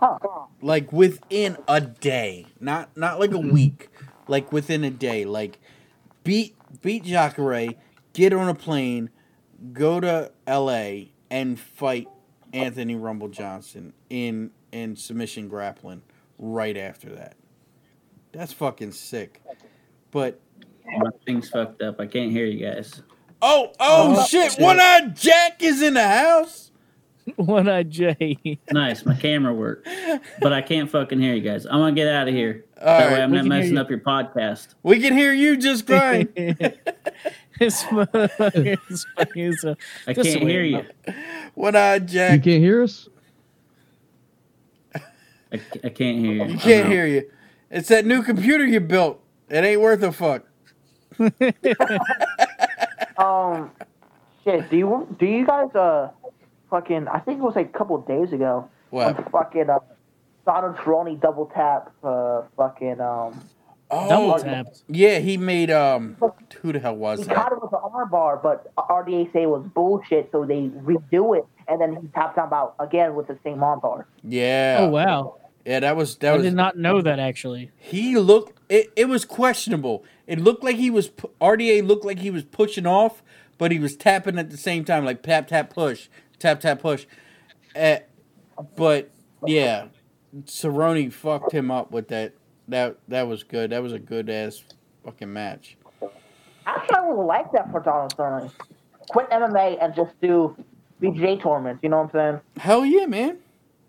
Huh. 0.00 0.18
Like 0.60 0.92
within 0.92 1.56
a 1.68 1.80
day, 1.80 2.46
not 2.58 2.96
not 2.96 3.20
like 3.20 3.32
a 3.32 3.38
week, 3.38 3.88
like 4.26 4.50
within 4.52 4.82
a 4.82 4.90
day. 4.90 5.24
Like 5.24 5.60
beat 6.24 6.56
beat 6.82 7.04
Jacare, 7.04 7.74
get 8.12 8.32
on 8.32 8.48
a 8.48 8.54
plane, 8.54 9.10
go 9.72 10.00
to 10.00 10.32
L.A. 10.48 11.12
and 11.30 11.58
fight 11.58 12.08
Anthony 12.52 12.94
Rumble 12.96 13.28
Johnson 13.28 13.92
in 14.08 14.50
in 14.72 14.96
submission 14.96 15.48
grappling 15.48 16.02
right 16.38 16.76
after 16.76 17.10
that. 17.16 17.34
That's 18.32 18.52
fucking 18.52 18.92
sick. 18.92 19.42
But 20.10 20.40
My 20.98 21.10
thing's 21.26 21.48
fucked 21.48 21.82
up. 21.82 22.00
I 22.00 22.06
can't 22.06 22.30
hear 22.32 22.46
you 22.46 22.64
guys. 22.64 23.02
oh 23.42 23.72
oh, 23.80 24.16
Oh, 24.18 24.24
shit, 24.26 24.52
shit. 24.52 24.60
one 24.60 24.80
eyed 24.80 25.16
Jack 25.16 25.62
is 25.62 25.82
in 25.82 25.94
the 25.94 26.06
house. 26.08 26.66
One 27.36 27.68
eyed 27.68 27.90
J. 27.90 28.58
Nice, 28.72 29.04
my 29.04 29.14
camera 29.14 29.52
worked, 29.54 29.88
but 30.40 30.52
I 30.52 30.62
can't 30.62 30.90
fucking 30.90 31.20
hear 31.20 31.34
you 31.34 31.42
guys. 31.42 31.64
I'm 31.66 31.72
gonna 31.78 31.92
get 31.92 32.08
out 32.08 32.26
of 32.28 32.34
here. 32.34 32.64
All 32.80 32.86
that 32.86 33.04
right, 33.06 33.12
way 33.12 33.22
I'm 33.22 33.30
we 33.30 33.36
not 33.36 33.46
messing 33.46 33.78
up 33.78 33.90
your 33.90 34.00
podcast. 34.00 34.74
We 34.82 35.00
can 35.00 35.12
hear 35.12 35.32
you 35.32 35.56
just 35.56 35.86
crying. 35.86 36.28
This 37.60 37.82
motherfucker 37.84 38.78
is 38.90 39.06
funny 39.14 39.42
as 39.44 39.64
a- 39.64 39.76
I 40.06 40.14
can't 40.14 40.42
hear 40.42 40.62
you. 40.64 40.82
one 41.54 41.76
eyed 41.76 42.08
Jack. 42.08 42.32
You 42.44 42.52
can't 42.52 42.62
hear 42.62 42.82
us? 42.82 43.06
I, 44.94 45.00
I 45.84 45.88
can't 45.90 46.18
hear 46.18 46.32
you. 46.32 46.44
You 46.46 46.58
can't 46.58 46.88
hear 46.88 47.06
you. 47.06 47.30
It's 47.70 47.88
that 47.88 48.06
new 48.06 48.22
computer 48.22 48.64
you 48.64 48.80
built. 48.80 49.22
It 49.50 49.62
ain't 49.62 49.80
worth 49.80 50.02
a 50.02 50.10
fuck. 50.10 50.44
Um, 53.18 53.70
shit. 54.44 54.70
Do 54.70 54.78
you 54.78 54.86
want? 54.86 55.18
Do 55.18 55.26
you 55.26 55.44
guys 55.46 55.74
uh, 55.74 56.08
fucking? 56.70 57.06
I 57.08 57.18
think 57.18 57.38
it 57.38 57.42
was 57.42 57.54
like 57.54 57.68
a 57.68 57.78
couple 57.78 57.96
of 57.96 58.06
days 58.08 58.32
ago. 58.32 58.66
What? 58.88 59.14
When 59.14 59.24
fucking 59.30 59.68
uh, 59.68 59.80
Donald 60.46 60.76
Cerrone 60.76 61.20
double 61.20 61.44
tap. 61.54 61.92
Uh, 62.02 62.42
fucking 62.56 62.98
um. 63.00 63.38
Double 63.90 64.32
Oh, 64.34 64.38
tapped. 64.38 64.82
yeah, 64.88 65.18
he 65.18 65.36
made 65.36 65.70
um. 65.70 66.16
Who 66.62 66.72
the 66.72 66.78
hell 66.78 66.96
was 66.96 67.20
He 67.20 67.24
that? 67.26 67.34
caught 67.34 67.52
it 67.52 67.62
with 67.62 67.72
an 67.72 67.78
armbar, 67.80 68.42
but 68.42 68.74
RDA 68.76 69.32
say 69.32 69.42
it 69.42 69.48
was 69.48 69.64
bullshit, 69.74 70.28
so 70.32 70.44
they 70.44 70.68
redo 70.68 71.36
it, 71.38 71.44
and 71.68 71.80
then 71.80 71.96
he 72.00 72.08
tapped 72.08 72.36
him 72.38 72.52
out 72.52 72.74
again 72.78 73.14
with 73.14 73.26
the 73.28 73.38
same 73.44 73.58
armbar. 73.58 74.04
Yeah. 74.22 74.78
Oh 74.80 74.88
wow. 74.88 75.36
Yeah, 75.66 75.80
that 75.80 75.96
was 75.96 76.16
that 76.18 76.32
I 76.32 76.36
was. 76.36 76.42
did 76.44 76.54
not 76.54 76.78
know 76.78 77.02
that 77.02 77.18
actually. 77.18 77.70
He 77.76 78.16
looked. 78.16 78.58
It, 78.70 78.92
it 78.96 79.08
was 79.08 79.24
questionable. 79.24 80.04
It 80.26 80.40
looked 80.40 80.64
like 80.64 80.76
he 80.76 80.90
was 80.90 81.08
RDA 81.10 81.86
looked 81.86 82.04
like 82.04 82.18
he 82.20 82.30
was 82.30 82.44
pushing 82.44 82.86
off, 82.86 83.22
but 83.58 83.70
he 83.72 83.78
was 83.78 83.94
tapping 83.96 84.38
at 84.38 84.50
the 84.50 84.56
same 84.56 84.84
time, 84.84 85.04
like 85.04 85.22
tap 85.22 85.48
tap 85.48 85.70
push, 85.70 86.08
tap 86.38 86.60
tap 86.60 86.80
push. 86.80 87.04
Uh, 87.76 87.96
but 88.76 89.10
yeah, 89.46 89.86
Cerrone 90.44 91.12
fucked 91.12 91.52
him 91.52 91.70
up 91.70 91.90
with 91.90 92.08
that. 92.08 92.32
That 92.70 92.96
that 93.08 93.26
was 93.26 93.42
good. 93.42 93.70
That 93.70 93.82
was 93.82 93.92
a 93.92 93.98
good 93.98 94.30
ass 94.30 94.62
fucking 95.04 95.32
match. 95.32 95.76
Actually, 96.66 96.96
I 96.96 97.08
would 97.08 97.24
like 97.24 97.50
that 97.52 97.70
for 97.72 97.80
Donald 97.80 98.16
Cerrone. 98.16 98.50
Quit 99.08 99.28
MMA 99.30 99.82
and 99.82 99.94
just 99.94 100.12
do 100.20 100.56
BJJ 101.02 101.42
tournaments. 101.42 101.82
You 101.82 101.88
know 101.88 102.02
what 102.02 102.14
I'm 102.14 102.32
saying? 102.32 102.40
Hell 102.58 102.86
yeah, 102.86 103.06
man. 103.06 103.38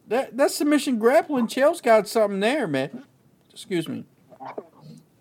That 0.08 0.36
that 0.36 0.49
submission 0.49 0.98
grappling. 0.98 1.45
Chael's 1.48 1.80
got 1.80 2.08
something 2.08 2.40
there, 2.40 2.68
man. 2.68 3.03
Excuse 3.52 3.88
me. 3.88 4.03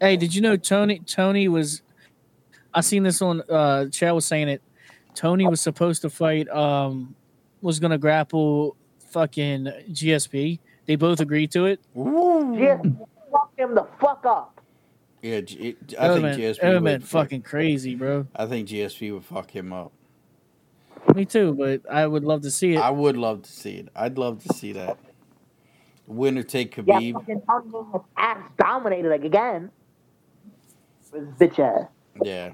Hey, 0.00 0.16
did 0.16 0.34
you 0.34 0.40
know 0.40 0.56
Tony 0.56 1.00
Tony 1.00 1.46
was 1.46 1.82
I 2.72 2.80
seen 2.80 3.02
this 3.02 3.20
on 3.20 3.42
uh 3.50 3.86
Chad 3.86 4.14
was 4.14 4.24
saying 4.24 4.48
it. 4.48 4.62
Tony 5.14 5.46
was 5.46 5.60
supposed 5.60 6.00
to 6.02 6.08
fight 6.08 6.48
um 6.48 7.14
was 7.60 7.78
gonna 7.78 7.98
grapple 7.98 8.74
fucking 9.10 9.64
GSP. 9.90 10.60
They 10.86 10.96
both 10.96 11.20
agreed 11.20 11.50
to 11.52 11.66
it. 11.66 11.80
Ooh. 11.94 12.56
Just 13.30 13.32
fuck 13.32 13.50
him 13.56 13.74
the 13.74 13.86
fuck 14.00 14.24
up. 14.26 14.60
Yeah, 15.22 15.40
G- 15.42 15.58
it, 15.70 15.88
That 15.88 16.00
I 16.00 16.08
would've 16.08 16.22
think 16.22 16.36
been- 16.36 16.52
GSP 16.54 16.60
that 16.60 16.68
would've 16.68 16.84
been 16.84 17.00
fucking 17.02 17.42
crazy, 17.42 17.94
bro. 17.94 18.26
I 18.34 18.46
think 18.46 18.68
GSP 18.68 19.12
would 19.12 19.24
fuck 19.24 19.50
him 19.50 19.72
up. 19.72 19.92
Me 21.14 21.24
too, 21.24 21.52
but 21.54 21.82
I 21.90 22.06
would 22.06 22.24
love 22.24 22.42
to 22.42 22.50
see 22.50 22.74
it. 22.74 22.78
I 22.78 22.90
would 22.90 23.16
love 23.16 23.42
to 23.42 23.52
see 23.52 23.72
it. 23.76 23.88
I'd 23.96 24.18
love 24.18 24.42
to 24.44 24.52
see 24.54 24.72
that. 24.72 24.98
Winner 26.06 26.42
take 26.42 26.76
Yeah, 26.76 26.82
Khabib. 26.82 27.12
fucking 27.14 27.42
Tony 27.48 28.04
ass 28.16 28.38
dominated 28.58 29.08
like 29.10 29.24
again. 29.24 29.70
With 31.12 31.38
bitch 31.38 31.58
ass. 31.58 31.88
Yeah. 32.22 32.52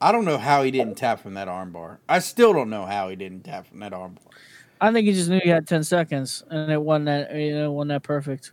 I 0.00 0.12
don't 0.12 0.24
know 0.24 0.38
how 0.38 0.62
he 0.62 0.70
didn't 0.70 0.94
tap 0.94 1.20
from 1.20 1.34
that 1.34 1.48
armbar. 1.48 1.98
I 2.08 2.20
still 2.20 2.52
don't 2.52 2.70
know 2.70 2.86
how 2.86 3.08
he 3.08 3.16
didn't 3.16 3.42
tap 3.44 3.66
from 3.66 3.80
that 3.80 3.92
armbar. 3.92 4.18
I 4.80 4.92
think 4.92 5.06
he 5.08 5.12
just 5.12 5.28
knew 5.28 5.40
he 5.42 5.48
had 5.48 5.66
ten 5.66 5.82
seconds 5.82 6.44
and 6.50 6.70
it 6.70 6.80
wasn't 6.80 7.06
that 7.06 7.34
you 7.34 7.54
know, 7.54 7.72
wasn't 7.72 7.88
that 7.88 8.02
perfect. 8.04 8.52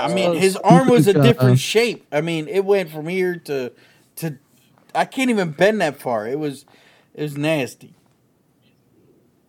I 0.00 0.12
mean, 0.12 0.30
oh, 0.30 0.34
his 0.34 0.56
arm 0.64 0.88
was 0.88 1.06
a 1.06 1.12
different 1.14 1.58
shape. 1.58 2.06
I 2.12 2.20
mean, 2.20 2.48
it 2.48 2.64
went 2.64 2.90
from 2.90 3.08
here 3.08 3.36
to 3.36 3.72
to. 4.16 4.38
I 4.94 5.04
can't 5.04 5.30
even 5.30 5.50
bend 5.50 5.80
that 5.82 5.98
far. 6.00 6.26
It 6.26 6.38
was, 6.38 6.64
it 7.14 7.22
was 7.22 7.36
nasty. 7.36 7.94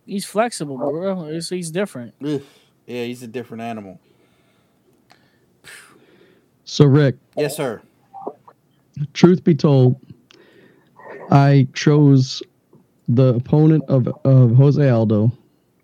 He's 0.04 0.26
flexible, 0.26 0.76
bro. 0.76 1.24
He's, 1.26 1.48
he's 1.48 1.70
different. 1.70 2.14
Yeah, 2.20 3.04
he's 3.04 3.22
a 3.22 3.26
different 3.26 3.62
animal. 3.62 3.98
So, 6.64 6.84
Rick, 6.84 7.16
Yes, 7.36 7.56
sir. 7.56 7.80
truth 9.14 9.42
be 9.42 9.54
told, 9.54 9.96
I 11.30 11.66
chose 11.72 12.42
the 13.08 13.34
opponent 13.36 13.84
of, 13.88 14.08
of 14.24 14.54
Jose 14.54 14.86
Aldo 14.88 15.32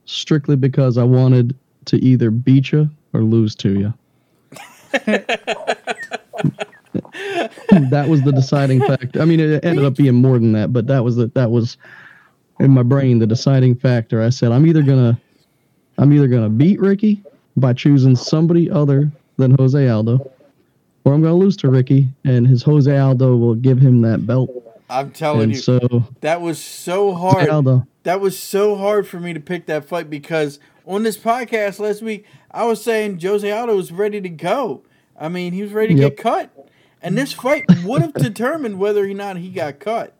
strictly 0.05 0.57
because 0.57 0.99
I 0.99 1.05
wanted 1.05 1.57
to 1.87 1.97
either 2.05 2.31
beat 2.31 2.73
you 2.73 2.91
or 3.15 3.23
lose 3.23 3.55
to 3.57 3.79
you. 3.79 3.95
That 7.91 8.07
was 8.09 8.23
the 8.23 8.33
deciding 8.33 8.81
factor. 8.81 9.21
I 9.21 9.25
mean, 9.25 9.41
it 9.41 9.65
ended 9.65 9.85
up 9.85 9.95
being 9.95 10.15
more 10.15 10.39
than 10.39 10.53
that, 10.53 10.73
but 10.73 10.87
that 10.87 11.05
was 11.05 11.17
the, 11.17 11.27
that 11.35 11.51
was 11.51 11.77
in 12.61 12.71
my 12.71 12.83
brain 12.83 13.19
the 13.19 13.27
deciding 13.27 13.75
factor. 13.75 14.23
I 14.23 14.31
said 14.31 14.53
I'm 14.53 14.67
either 14.67 14.83
gonna 14.83 15.19
I'm 15.99 16.13
either 16.13 16.29
gonna 16.29 16.49
beat 16.49 16.81
Ricky 16.81 17.23
by 17.57 17.73
choosing 17.73 18.17
somebody 18.17 18.71
other 18.71 19.11
than 19.37 19.57
Jose 19.59 19.89
Aldo, 19.89 20.31
or 21.05 21.13
I'm 21.13 21.23
gonna 21.23 21.35
lose 21.35 21.57
to 21.59 21.69
Ricky, 21.69 22.09
and 22.25 22.47
his 22.47 22.63
Jose 22.63 22.97
Aldo 22.97 23.37
will 23.37 23.55
give 23.55 23.79
him 23.79 24.03
that 24.03 24.27
belt. 24.27 24.51
I'm 24.91 25.11
telling 25.11 25.45
And 25.45 25.53
you, 25.53 25.59
so 25.59 26.05
that 26.21 26.41
was 26.41 26.63
so 26.63 27.15
hard. 27.15 27.49
Aldo, 27.49 27.87
that 28.05 28.21
was 28.21 28.39
so 28.39 28.77
hard 28.77 29.07
for 29.07 29.19
me 29.19 29.33
to 29.33 29.41
pick 29.41 29.67
that 29.67 29.85
fight 29.87 30.11
because 30.11 30.59
on 30.87 31.03
this 31.03 31.17
podcast 31.17 31.79
last 31.79 32.03
week, 32.03 32.25
I 32.51 32.65
was 32.65 32.83
saying 32.83 33.21
Jose 33.21 33.51
Aldo 33.51 33.77
was 33.77 33.91
ready 33.93 34.21
to 34.21 34.29
go. 34.29 34.83
I 35.19 35.29
mean, 35.29 35.53
he 35.53 35.63
was 35.63 35.73
ready 35.73 35.95
to 35.95 36.01
Yep. 36.03 36.17
get 36.17 36.23
cut, 36.23 36.69
and 37.03 37.17
this 37.17 37.33
fight 37.33 37.65
would 37.85 38.03
have 38.03 38.15
determined 38.15 38.79
whether 38.79 39.05
or 39.05 39.15
not 39.15 39.37
he 39.39 39.49
got 39.51 39.79
cut. 39.79 40.15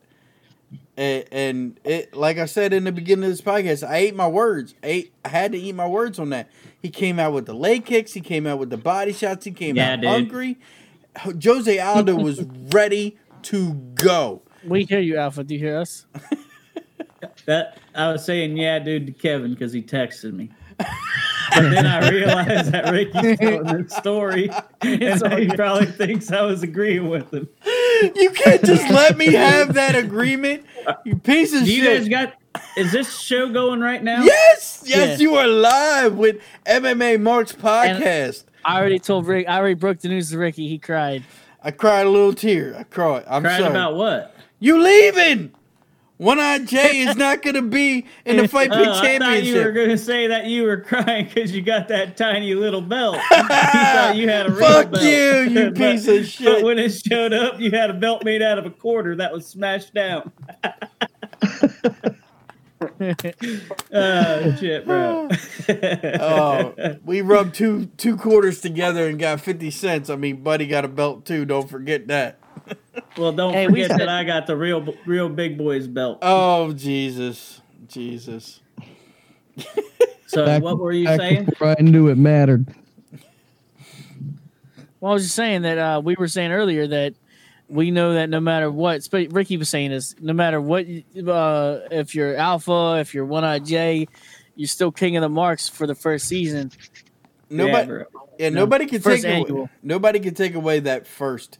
And, 0.97 1.25
and 1.33 1.81
it, 1.85 2.15
like 2.15 2.39
I 2.39 2.45
said 2.45 2.73
in 2.73 2.85
the 2.85 2.93
beginning 2.93 3.25
of 3.25 3.31
this 3.31 3.41
podcast, 3.41 3.87
I 3.87 3.97
ate 3.97 4.15
my 4.15 4.29
words. 4.29 4.75
I, 4.83 4.87
ate, 4.87 5.15
I 5.25 5.29
had 5.29 5.51
to 5.53 5.59
eat 5.59 5.75
my 5.75 5.89
words 5.89 6.21
on 6.21 6.31
that. 6.31 6.49
He 6.81 6.89
came 6.89 7.19
out 7.19 7.33
with 7.33 7.47
the 7.47 7.55
leg 7.55 7.85
kicks. 7.85 8.13
He 8.13 8.21
came 8.21 8.47
out 8.47 8.61
with 8.61 8.71
the 8.71 8.77
body 8.77 9.13
shots. 9.13 9.45
He 9.45 9.51
came 9.51 9.75
Yeah, 9.75 9.95
out 9.95 10.01
dude. 10.03 10.11
hungry. 10.11 10.57
Jose 11.43 11.79
Aldo 11.81 12.15
was 12.15 12.45
ready 12.71 13.17
to 13.43 13.73
go. 13.97 14.43
We 14.65 14.85
hear 14.85 15.01
you, 15.01 15.17
Alpha. 15.17 15.43
Do 15.43 15.55
you 15.55 15.61
hear 15.61 15.79
us? 15.79 16.07
That 17.47 17.79
I 17.95 18.11
was 18.13 18.25
saying, 18.25 18.57
yeah, 18.57 18.79
dude, 18.79 19.07
to 19.07 19.13
Kevin 19.13 19.53
because 19.55 19.73
he 19.73 19.83
texted 19.83 20.33
me. 20.35 20.51
But 20.79 21.71
then 21.71 21.87
I 21.87 22.09
realized 22.11 22.73
that 22.73 22.91
Ricky's 22.93 23.39
telling 23.39 23.83
this 23.83 23.95
story, 23.95 24.51
and 24.81 25.19
so 25.21 25.29
he 25.37 25.47
probably 25.49 25.87
thinks 25.87 26.33
I 26.33 26.43
was 26.43 26.63
agreeing 26.63 27.09
with 27.09 27.33
him. 27.33 27.49
You 28.17 28.31
can't 28.31 28.65
just 28.65 28.91
let 28.91 29.17
me 29.17 29.33
have 29.35 29.75
that 29.75 29.95
agreement. 29.95 30.65
You 31.05 31.17
piece 31.17 31.55
of 31.55 31.65
Do 31.65 31.73
you 31.75 31.83
shit. 31.85 31.99
guys 32.01 32.09
got? 32.09 32.35
is 32.77 32.93
this 32.93 33.19
show 33.21 33.53
going 33.53 33.81
right 33.81 34.03
now? 34.03 34.23
Yes, 34.25 34.83
yes, 34.87 35.21
Yeah. 35.21 35.23
you 35.23 35.35
are 35.37 35.47
live 35.47 36.17
with 36.17 36.41
MMA 36.67 37.21
Marks 37.21 37.53
podcast. 37.53 38.45
I 38.65 38.79
already 38.81 38.99
told 38.99 39.27
Rick. 39.27 39.49
I 39.49 39.59
already 39.59 39.75
broke 39.75 39.99
the 40.01 40.09
news 40.09 40.31
to 40.31 40.39
Ricky. 40.39 40.69
He 40.69 40.79
cried. 40.79 41.23
I 41.63 41.71
cried 41.71 42.07
a 42.07 42.11
little 42.11 42.33
tear. 42.35 42.75
I 42.77 42.83
cried. 42.85 43.25
I'm 43.29 43.43
Cried 43.43 43.59
sorry. 43.61 43.71
about 43.71 43.95
what? 43.97 44.35
you 44.59 44.81
leaving? 44.83 45.53
One 46.17 46.39
Eye 46.39 46.61
Jay 46.61 46.99
is 47.01 47.17
not 47.19 47.43
going 47.43 47.55
to 47.57 47.63
be 47.63 48.07
in 48.25 48.37
the 48.37 48.45
uh, 48.45 48.49
Fight 48.49 48.71
Pit 48.71 48.87
Oh, 48.87 48.93
I 48.93 49.19
thought 49.19 49.43
you 49.43 49.57
were 49.57 49.73
going 49.73 49.89
to 49.89 49.99
say 49.99 50.29
that 50.29 50.47
you 50.47 50.63
were 50.63 50.77
crying 50.81 51.27
because 51.27 51.53
you 51.55 51.61
got 51.61 51.89
that 51.89 52.17
tiny 52.17 52.55
little 52.55 52.81
belt. 52.81 53.17
you 53.31 53.43
thought 53.49 54.15
you 54.17 54.29
had 54.29 54.47
a 54.47 54.51
real 54.51 54.61
Fuck 54.61 54.91
belt. 54.93 55.03
you, 55.03 55.11
you 55.51 55.71
But- 55.71 55.75
piece 55.77 56.07
of 56.07 56.25
shit. 56.27 56.47
But 56.47 56.63
when 56.63 56.79
it 56.79 56.91
showed 56.91 57.33
up, 57.33 57.59
you 57.61 57.71
had 57.73 57.91
a 57.91 57.95
belt 57.95 58.25
made 58.25 58.43
out 58.43 58.59
of 58.59 58.67
a 58.67 58.71
quarter 58.71 59.17
that 59.17 59.33
was 59.33 59.47
smashed 59.47 59.93
down. 59.93 60.31
oh 63.93 64.57
shit, 64.61 64.87
bro. 64.87 65.29
Oh, 66.21 66.75
we 67.05 67.21
rubbed 67.23 67.55
two 67.55 67.87
two 67.97 68.17
quarters 68.17 68.61
together 68.61 69.09
and 69.09 69.19
got 69.19 69.41
fifty 69.41 69.71
cents. 69.71 70.11
I 70.11 70.17
mean, 70.17 70.43
Buddy 70.43 70.67
got 70.67 70.85
a 70.85 70.89
belt 70.89 71.25
too. 71.25 71.45
Don't 71.45 71.69
forget 71.69 72.07
that. 72.09 72.39
Well, 73.17 73.33
don't 73.33 73.53
Hey, 73.53 73.67
we 73.67 73.83
forget 73.83 73.91
said- 73.93 74.01
that 74.01 74.09
I 74.09 74.25
got 74.25 74.47
the 74.47 74.57
real, 74.57 74.95
real 75.07 75.29
big 75.29 75.57
boys 75.59 75.87
belt. 75.87 76.19
Oh 76.23 76.73
Jesus, 76.73 77.61
Jesus. 77.89 78.61
So, 80.27 80.45
Back- 80.47 80.63
what 80.63 80.79
were 80.79 80.93
you 80.93 81.07
saying? 81.07 81.45
before 81.45 81.77
I 81.79 81.83
knew 81.83 82.09
it 82.09 82.17
mattered. 82.19 82.67
Well, 85.01 85.13
I 85.13 85.15
was 85.15 85.25
just 85.25 85.35
saying 85.37 85.63
that 85.63 85.79
uh, 85.79 86.01
we 86.03 86.15
were 86.19 86.29
saying 86.29 86.51
earlier 86.53 86.87
that 86.87 87.15
we 87.69 87.91
know 87.91 88.15
that 88.15 88.29
no 88.31 88.41
matter 88.41 88.71
what, 88.71 89.03
sp- 89.05 89.29
Ricky 89.31 89.57
was 89.57 89.69
saying 89.69 89.93
is 89.93 90.17
no 90.21 90.33
matter 90.33 90.61
what, 90.61 90.87
uh, 90.87 91.79
if 91.91 92.15
you're 92.15 92.37
Alpha, 92.37 92.97
if 93.01 93.15
you're 93.15 93.25
One 93.27 93.45
Eye 93.45 93.59
J, 93.59 94.09
you're 94.57 94.69
still 94.69 94.91
king 94.91 95.17
of 95.17 95.21
the 95.23 95.29
marks 95.29 95.69
for 95.69 95.87
the 95.87 95.95
first 95.95 96.27
season. 96.27 96.71
Nobody, 97.51 97.73
Yeah, 97.79 97.85
bro. 97.85 98.05
yeah, 98.39 98.49
nobody 98.49 98.87
can 98.87 99.03
take 99.03 99.25
away, 99.25 99.69
nobody 99.83 100.21
can 100.21 100.35
take 100.35 100.55
away 100.55 100.81
that 100.81 101.07
first 101.07 101.59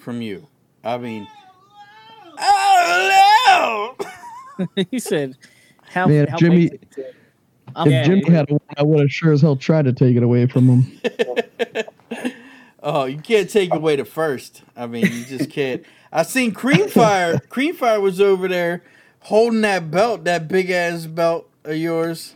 from 0.00 0.20
you. 0.22 0.46
I 0.82 0.98
mean, 0.98 1.26
oh 2.38 3.94
no! 4.66 4.66
he 4.90 4.98
said, 4.98 5.36
"How, 5.82 6.06
Man, 6.06 6.26
how 6.28 6.36
Jimmy- 6.36 6.68
big 6.70 6.82
is 6.92 6.98
it?" 6.98 7.14
If 7.68 7.76
I'm- 7.76 7.90
Yeah, 7.90 8.04
Jimmy 8.04 8.20
dude. 8.22 8.32
had 8.32 8.50
one, 8.50 8.60
I 8.76 8.82
would 8.82 9.00
have 9.00 9.12
sure 9.12 9.32
as 9.32 9.42
hell 9.42 9.56
tried 9.56 9.84
to 9.84 9.92
take 9.92 10.16
it 10.16 10.22
away 10.22 10.46
from 10.46 10.68
him. 10.68 11.00
Oh, 12.82 13.04
you 13.04 13.18
can't 13.18 13.50
take 13.50 13.74
away 13.74 13.96
the 13.96 14.06
first. 14.06 14.62
I 14.74 14.86
mean, 14.86 15.04
you 15.04 15.24
just 15.26 15.50
can't. 15.50 15.84
I 16.10 16.22
seen 16.22 16.54
Creamfire. 16.54 17.46
Creamfire 17.48 18.00
was 18.00 18.22
over 18.22 18.48
there 18.48 18.82
holding 19.20 19.60
that 19.60 19.90
belt, 19.90 20.24
that 20.24 20.48
big 20.48 20.70
ass 20.70 21.04
belt 21.04 21.46
of 21.64 21.76
yours. 21.76 22.34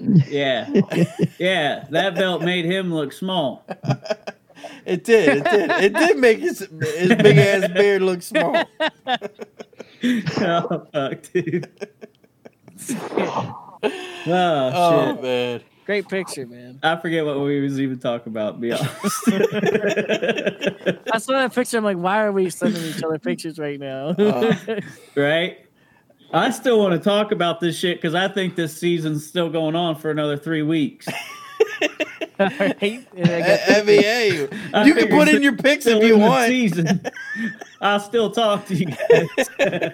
Yeah, 0.00 0.68
yeah. 1.38 1.84
That 1.90 2.16
belt 2.16 2.42
made 2.42 2.64
him 2.64 2.92
look 2.92 3.12
small. 3.12 3.64
It 4.84 5.04
did. 5.04 5.38
It 5.38 5.44
did. 5.44 5.70
It 5.70 5.92
did 5.94 6.18
make 6.18 6.38
his, 6.38 6.58
his 6.60 7.14
big 7.16 7.38
ass 7.38 7.70
beard 7.72 8.02
look 8.02 8.22
small. 8.22 8.64
oh 10.38 10.86
fuck, 10.92 11.22
dude. 11.32 11.68
oh, 12.90 13.78
Oh 14.26 15.12
shit. 15.14 15.22
man. 15.22 15.60
Great 15.86 16.08
picture, 16.08 16.46
man. 16.46 16.78
I 16.82 16.96
forget 16.96 17.26
what 17.26 17.38
we 17.40 17.60
was 17.60 17.78
even 17.78 17.98
talking 17.98 18.32
about. 18.32 18.54
To 18.54 18.60
be 18.60 18.72
honest. 18.72 18.94
I 21.12 21.18
saw 21.18 21.32
that 21.32 21.52
picture. 21.54 21.76
I'm 21.76 21.84
like, 21.84 21.98
why 21.98 22.24
are 22.24 22.32
we 22.32 22.48
sending 22.48 22.82
each 22.84 23.02
other 23.02 23.18
pictures 23.18 23.58
right 23.58 23.78
now? 23.78 24.08
Uh. 24.08 24.54
right? 25.14 25.58
I 26.32 26.50
still 26.50 26.78
want 26.78 26.94
to 26.94 26.98
talk 26.98 27.32
about 27.32 27.60
this 27.60 27.78
shit 27.78 27.98
because 27.98 28.14
I 28.14 28.28
think 28.28 28.56
this 28.56 28.74
season's 28.76 29.26
still 29.26 29.50
going 29.50 29.76
on 29.76 29.96
for 29.96 30.10
another 30.10 30.38
three 30.38 30.62
weeks. 30.62 31.06
Right? 32.38 33.06
And 33.16 33.76
I 33.76 33.82
mean, 33.84 34.02
hey, 34.02 34.48
you 34.84 34.94
can 34.94 35.08
put 35.08 35.28
in 35.28 35.42
your 35.42 35.56
picks 35.56 35.86
if 35.86 36.02
you 36.02 36.18
want. 36.18 36.48
Season. 36.48 37.00
I'll 37.80 38.00
still 38.00 38.30
talk 38.30 38.66
to 38.66 38.74
you 38.74 38.86
guys. 38.86 39.50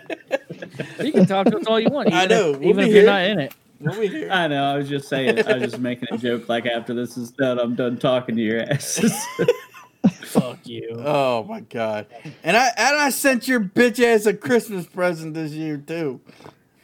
you 1.02 1.12
can 1.12 1.26
talk 1.26 1.46
to 1.48 1.58
us 1.58 1.66
all 1.66 1.78
you 1.80 1.90
want. 1.90 2.12
I 2.12 2.26
know. 2.26 2.50
if- 2.52 2.58
We'll 2.60 2.68
even 2.70 2.84
be 2.84 2.90
if 2.90 2.94
you're 2.96 3.04
not 3.06 3.24
in 3.24 3.40
it. 3.40 3.54
Over 3.86 4.02
here. 4.02 4.30
I 4.30 4.46
know. 4.46 4.62
I 4.64 4.76
was 4.76 4.88
just 4.88 5.08
saying. 5.08 5.46
I 5.46 5.54
was 5.54 5.62
just 5.72 5.78
making 5.78 6.08
a 6.12 6.18
joke. 6.18 6.48
Like 6.48 6.66
after 6.66 6.92
this 6.94 7.16
is 7.16 7.30
done, 7.30 7.58
I'm 7.58 7.74
done 7.74 7.98
talking 7.98 8.36
to 8.36 8.42
your 8.42 8.60
asses. 8.62 9.14
Fuck 10.22 10.66
you. 10.66 10.96
Oh 11.04 11.44
my 11.44 11.60
god! 11.60 12.06
And 12.42 12.56
I 12.56 12.68
and 12.76 12.96
I 12.96 13.10
sent 13.10 13.48
your 13.48 13.60
bitch 13.60 14.02
ass 14.02 14.26
a 14.26 14.34
Christmas 14.34 14.86
present 14.86 15.34
this 15.34 15.52
year 15.52 15.76
too. 15.78 16.20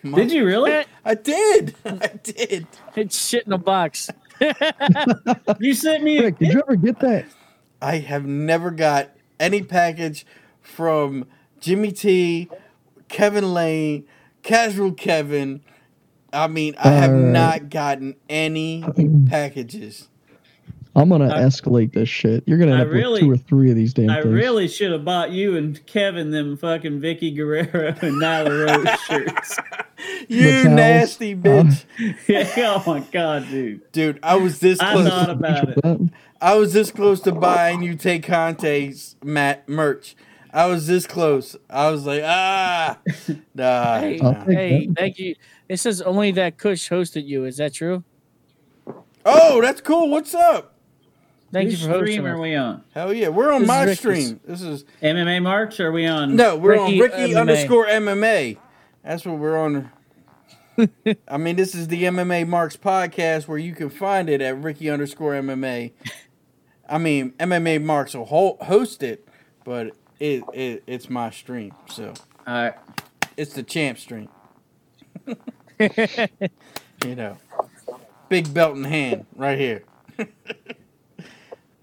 Did 0.05 0.31
you 0.33 0.45
really? 0.47 0.85
I 1.05 1.15
did. 1.15 1.75
I 1.85 2.09
did. 2.23 2.67
It's 2.95 3.27
shit 3.29 3.47
in 3.47 3.53
a 3.53 3.59
box. 3.59 4.09
You 5.61 5.75
sent 5.75 6.03
me. 6.03 6.21
Rick, 6.21 6.39
did 6.39 6.53
you 6.53 6.61
ever 6.61 6.77
get 6.77 7.01
that? 7.01 7.27
I 7.81 7.99
have 7.99 8.27
never 8.27 8.71
got 8.71 9.11
any 9.39 9.63
package 9.63 10.27
from 10.61 11.27
Jimmy 11.61 11.93
T, 11.93 12.49
Kevin 13.09 13.55
Lane, 13.55 14.07
Casual 14.43 14.93
Kevin. 14.93 15.61
I 16.33 16.49
mean, 16.49 16.75
I 16.79 16.91
have 16.91 17.11
Uh, 17.13 17.15
not 17.15 17.71
gotten 17.71 18.17
any 18.29 18.85
packages. 19.29 20.09
I'm 20.97 21.09
gonna 21.11 21.29
I- 21.29 21.43
escalate 21.43 21.93
this 21.93 22.09
shit. 22.09 22.43
You're 22.47 22.59
gonna 22.59 22.73
I 22.73 22.81
end 22.81 22.89
up 22.89 22.95
really- 22.95 23.23
with 23.25 23.39
two 23.41 23.45
or 23.45 23.49
three 23.49 23.71
of 23.71 23.77
these 23.77 23.93
damn 23.95 24.11
I 24.11 24.23
things. 24.23 24.35
really 24.35 24.67
should 24.67 24.91
have 24.93 25.05
bought 25.05 25.31
you 25.31 25.57
and 25.57 25.85
Kevin 25.87 26.31
them 26.33 26.57
fucking 26.57 27.01
Vickie 27.01 27.37
Guerrero 27.37 27.89
and 28.03 28.21
Nyla 28.21 28.85
Rose 28.85 29.01
shirts. 29.03 29.57
You 30.29 30.69
nasty 30.69 31.35
bitch, 31.35 31.85
yeah, 32.29 32.53
oh 32.77 32.83
my 32.87 33.01
god, 33.13 33.49
dude. 33.49 33.81
dude! 33.93 34.19
I 34.23 34.37
was 34.37 34.59
this 34.61 34.79
I 34.81 34.93
close. 34.93 35.09
thought 35.09 35.31
about 35.31 35.69
it. 35.71 35.83
That- 35.83 36.11
I 36.41 36.55
was 36.57 36.73
this 36.75 36.91
close 36.91 37.21
to 37.23 37.33
buying 37.33 37.83
you 37.83 37.95
Tay 37.97 38.19
Conti's 38.21 39.17
mat 39.25 39.69
merch. 39.69 40.15
I 40.53 40.67
was 40.67 40.87
this 40.87 41.07
close. 41.07 41.57
I 41.71 41.91
was 41.91 42.05
like, 42.07 42.23
ah, 42.25 42.99
nah. 43.55 44.01
Hey, 44.01 44.19
I'll 44.21 44.33
nah. 44.33 44.45
take 44.45 44.57
hey, 44.59 44.89
thank 44.97 45.19
you. 45.19 45.35
It 45.69 45.79
says 45.79 46.03
only 46.03 46.31
that 46.33 46.59
Kush 46.59 46.89
hosted 46.91 47.27
you. 47.27 47.45
Is 47.45 47.57
that 47.57 47.73
true? 47.73 48.05
Oh, 49.25 49.61
that's 49.63 49.81
cool. 49.81 50.11
What's 50.11 50.35
up? 50.35 50.75
Thank 51.57 51.71
Whose 51.71 51.81
you 51.81 51.87
for 51.87 51.93
hosting. 51.95 52.13
stream 52.17 52.27
are 52.27 52.35
us. 52.35 52.41
we 52.41 52.55
on? 52.55 52.85
Hell 52.93 53.15
yeah, 53.15 53.29
we're 53.29 53.51
on 53.51 53.63
This 53.63 53.65
is 53.65 53.69
my 53.69 53.81
Ricky's. 53.85 53.99
stream. 53.99 54.41
This 54.45 54.61
is 54.61 54.85
MMA 55.03 55.43
Marks? 55.43 55.81
Or 55.81 55.87
are 55.87 55.93
we 55.93 56.05
on? 56.05 56.37
no, 56.37 56.55
we're 56.55 56.79
on 56.79 56.99
Ricky 56.99 57.01
Ricky 57.01 57.33
MMA. 57.33 57.41
underscore 57.41 57.87
MMA. 57.87 58.59
That's 59.03 59.25
what 59.25 59.39
we're 59.39 59.57
on. 59.59 59.91
I 61.29 61.39
mean, 61.39 61.57
this 61.57 61.75
is 61.75 61.89
the 61.89 62.03
MMA 62.03 62.47
Marks 62.47 62.77
podcast 62.77 63.49
where 63.49 63.57
you 63.57 63.75
can 63.75 63.89
find 63.89 64.29
it 64.29 64.43
at 64.43 64.63
Ricky 64.63 64.91
underscore 64.91 65.33
MMA. 65.33 65.93
I 66.91 66.99
mean, 66.99 67.31
MMA 67.41 67.83
Marks 67.83 68.13
will 68.15 68.27
ho- 68.27 68.59
host 68.61 69.03
it, 69.03 69.27
but 69.65 69.93
it, 70.21 70.45
it 70.53 70.83
it's 70.87 71.09
my 71.09 71.31
stream, 71.31 71.73
so 71.89 72.13
All 72.47 72.55
right. 72.55 72.75
it's 73.39 73.55
the 73.55 73.63
champ 73.63 73.97
stream. 73.99 74.29
you 75.81 77.15
know, 77.15 77.39
big 78.29 78.53
belt 78.53 78.77
in 78.77 78.85
hand, 78.85 79.25
right 79.35 79.59
here. 79.59 79.85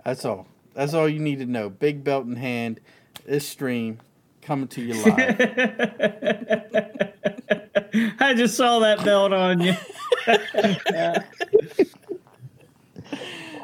That's 0.03 0.25
all. 0.25 0.47
That's 0.73 0.93
all 0.93 1.07
you 1.07 1.19
need 1.19 1.39
to 1.39 1.45
know. 1.45 1.69
Big 1.69 2.03
belt 2.03 2.25
in 2.25 2.35
hand. 2.35 2.79
This 3.25 3.47
stream 3.47 3.99
coming 4.41 4.67
to 4.69 4.81
you 4.81 4.95
live. 5.03 5.15
I 8.19 8.33
just 8.33 8.57
saw 8.57 8.79
that 8.79 9.03
belt 9.05 9.33
on 9.33 9.61
you. 9.61 9.75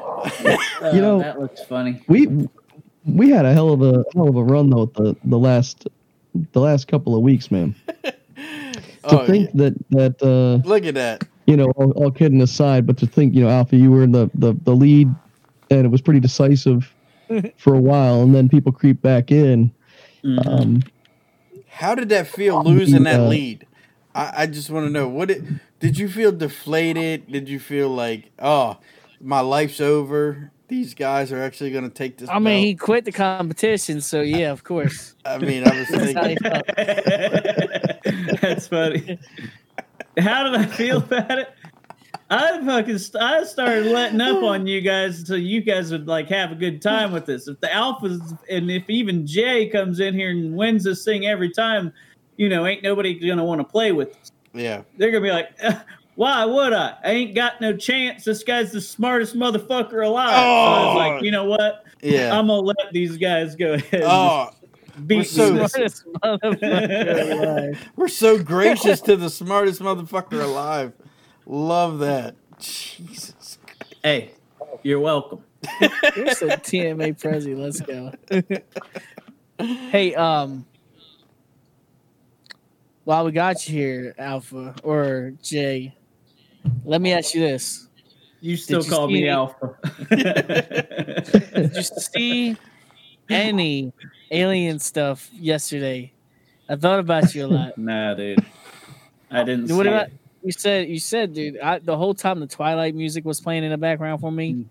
Oh, 0.02 0.90
You 0.92 1.00
know- 1.00 1.18
that 1.20 1.38
looks 1.38 1.62
funny. 1.64 2.02
we 2.08 2.48
we 3.04 3.30
had 3.30 3.44
a 3.44 3.52
hell 3.52 3.70
of 3.70 3.82
a 3.82 4.04
hell 4.14 4.28
of 4.28 4.36
a 4.36 4.42
run 4.42 4.70
though 4.70 4.86
the 4.86 5.16
the 5.24 5.38
last 5.38 5.86
the 6.52 6.60
last 6.60 6.88
couple 6.88 7.14
of 7.14 7.22
weeks, 7.22 7.50
man. 7.50 7.74
To 9.08 9.22
oh, 9.22 9.26
think 9.26 9.50
that 9.52 9.72
that 9.92 10.22
uh, 10.22 10.66
look 10.68 10.84
at 10.84 10.92
that. 10.94 11.24
you 11.46 11.56
know, 11.56 11.70
all, 11.76 11.90
all 11.92 12.10
kidding 12.10 12.42
aside, 12.42 12.86
but 12.86 12.98
to 12.98 13.06
think, 13.06 13.34
you 13.34 13.42
know, 13.42 13.48
Alpha, 13.48 13.74
you 13.74 13.90
were 13.90 14.02
in 14.02 14.12
the, 14.12 14.30
the, 14.34 14.52
the 14.64 14.76
lead 14.76 15.08
and 15.70 15.84
it 15.84 15.88
was 15.88 16.00
pretty 16.00 16.20
decisive 16.20 16.92
for 17.56 17.74
a 17.74 17.80
while, 17.80 18.22
and 18.22 18.34
then 18.34 18.48
people 18.48 18.72
creep 18.72 19.00
back 19.02 19.30
in. 19.30 19.72
Mhm. 20.24 20.46
Um, 20.46 20.82
How 21.68 21.94
did 21.94 22.08
that 22.10 22.26
feel 22.26 22.62
losing 22.62 23.04
that 23.04 23.20
Uh, 23.20 23.28
lead? 23.28 23.66
I, 24.14 24.32
I 24.42 24.46
just 24.46 24.68
want 24.70 24.86
to 24.86 24.90
know 24.90 25.08
what 25.08 25.30
it. 25.30 25.42
Did 25.78 25.96
you 25.98 26.08
feel 26.08 26.32
deflated? 26.32 27.30
Did 27.30 27.48
you 27.48 27.58
feel 27.58 27.88
like, 27.88 28.30
oh, 28.38 28.78
my 29.20 29.40
life's 29.40 29.80
over? 29.80 30.50
These 30.68 30.94
guys 30.94 31.32
are 31.32 31.40
actually 31.42 31.70
going 31.70 31.84
to 31.84 31.90
take 31.90 32.18
this. 32.18 32.28
I 32.28 32.38
mean, 32.38 32.64
he 32.64 32.74
quit 32.74 33.04
the 33.04 33.12
competition, 33.12 34.00
so 34.00 34.20
yeah, 34.20 34.50
of 34.52 34.62
course. 34.62 35.14
I 35.24 35.38
mean, 35.38 35.64
I 35.66 35.78
was 35.78 35.88
That's 35.88 36.12
how 36.12 36.24
he 36.28 36.36
thinking. 36.36 36.50
felt. 36.50 36.66
That's 38.40 38.68
funny. 38.68 39.18
How 40.18 40.44
did 40.44 40.54
I 40.60 40.66
feel 40.66 40.98
about 40.98 41.38
it? 41.38 41.48
I 42.30 42.64
fucking 42.64 42.98
st- 42.98 43.22
I 43.22 43.44
started 43.44 43.86
letting 43.86 44.20
up 44.20 44.42
on 44.42 44.66
you 44.66 44.80
guys 44.80 45.26
so 45.26 45.34
you 45.34 45.60
guys 45.60 45.90
would 45.90 46.06
like 46.06 46.28
have 46.28 46.52
a 46.52 46.54
good 46.54 46.80
time 46.80 47.12
with 47.12 47.26
this. 47.26 47.48
If 47.48 47.60
the 47.60 47.66
alphas 47.68 48.38
and 48.48 48.70
if 48.70 48.88
even 48.88 49.26
Jay 49.26 49.68
comes 49.68 50.00
in 50.00 50.14
here 50.14 50.30
and 50.30 50.54
wins 50.56 50.84
this 50.84 51.04
thing 51.04 51.26
every 51.26 51.50
time, 51.50 51.92
you 52.36 52.48
know, 52.48 52.66
ain't 52.66 52.82
nobody 52.82 53.14
gonna 53.26 53.44
want 53.44 53.60
to 53.60 53.64
play 53.64 53.92
with 53.92 54.10
us. 54.16 54.32
Yeah. 54.54 54.82
They're 54.96 55.10
gonna 55.10 55.24
be 55.24 55.30
like, 55.32 55.50
"Uh, 55.62 55.74
"Why 56.14 56.44
would 56.44 56.72
I? 56.72 56.94
I 57.04 57.10
ain't 57.10 57.34
got 57.34 57.60
no 57.60 57.76
chance. 57.76 58.24
This 58.24 58.42
guy's 58.44 58.72
the 58.72 58.80
smartest 58.80 59.36
motherfucker 59.36 60.04
alive." 60.06 60.30
So 60.30 60.36
I 60.36 60.84
was 60.86 60.94
Oh. 60.94 60.98
like, 60.98 61.22
you 61.22 61.30
know 61.32 61.44
what? 61.44 61.84
Yeah. 62.02 62.36
I'm 62.36 62.46
gonna 62.46 62.60
let 62.62 62.92
these 62.92 63.16
guys 63.16 63.54
go 63.56 63.74
ahead. 63.74 64.02
Oh, 64.04 64.50
just 65.08 65.08
we're 65.08 65.24
so- 65.24 65.66
Smartest 65.68 66.04
motherfucker 66.22 67.32
alive. 67.68 67.90
we're 67.96 68.08
so 68.08 68.42
gracious 68.42 69.00
to 69.02 69.16
the 69.16 69.30
smartest 69.30 69.80
motherfucker 69.80 70.42
alive. 70.44 70.92
Love 71.50 71.98
that. 71.98 72.36
Jesus. 72.60 73.58
Hey, 74.04 74.30
you're 74.84 75.00
welcome. 75.00 75.42
Here's 76.14 76.40
a 76.42 76.56
TMA 76.56 77.20
Prezi. 77.20 77.58
Let's 77.58 77.80
go. 77.80 78.12
hey, 79.90 80.14
um, 80.14 80.64
while 83.02 83.24
we 83.24 83.32
got 83.32 83.68
you 83.68 83.74
here, 83.76 84.14
Alpha 84.16 84.76
or 84.84 85.32
Jay, 85.42 85.92
let 86.84 87.00
me 87.00 87.12
ask 87.12 87.34
you 87.34 87.40
this: 87.40 87.88
You 88.40 88.56
still 88.56 88.84
you 88.84 88.88
call 88.88 89.08
see 89.08 89.14
me 89.14 89.18
any- 89.22 89.30
Alpha. 89.30 89.76
Did 90.08 91.74
you 91.74 91.82
see 91.82 92.56
any 93.28 93.92
alien 94.30 94.78
stuff 94.78 95.28
yesterday? 95.32 96.12
I 96.68 96.76
thought 96.76 97.00
about 97.00 97.34
you 97.34 97.46
a 97.46 97.48
lot. 97.48 97.76
nah, 97.76 98.14
dude. 98.14 98.38
I 99.32 99.42
didn't. 99.42 99.74
What 99.76 99.82
see 99.82 99.88
about 99.88 100.06
it. 100.06 100.12
You 100.42 100.52
said? 100.52 100.88
You 100.88 100.98
said, 100.98 101.34
dude, 101.34 101.58
I, 101.60 101.78
the 101.78 101.96
whole 101.96 102.14
time 102.14 102.40
the 102.40 102.46
Twilight 102.46 102.94
music 102.94 103.24
was 103.24 103.40
playing 103.40 103.64
in 103.64 103.70
the 103.70 103.78
background 103.78 104.20
for 104.20 104.30
me. 104.32 104.66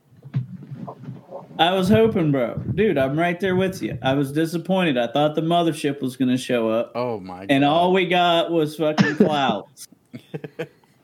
I 1.57 1.73
was 1.73 1.89
hoping, 1.89 2.31
bro. 2.31 2.55
Dude, 2.73 2.97
I'm 2.97 3.19
right 3.19 3.37
there 3.39 3.55
with 3.55 3.81
you. 3.81 3.97
I 4.01 4.13
was 4.13 4.31
disappointed. 4.31 4.97
I 4.97 5.07
thought 5.07 5.35
the 5.35 5.41
mothership 5.41 6.01
was 6.01 6.15
gonna 6.15 6.37
show 6.37 6.69
up, 6.69 6.93
Oh 6.95 7.19
my 7.19 7.39
God. 7.39 7.47
and 7.51 7.65
all 7.65 7.91
we 7.91 8.05
got 8.05 8.49
was 8.49 8.77
fucking 8.77 9.17
clouds. 9.17 9.87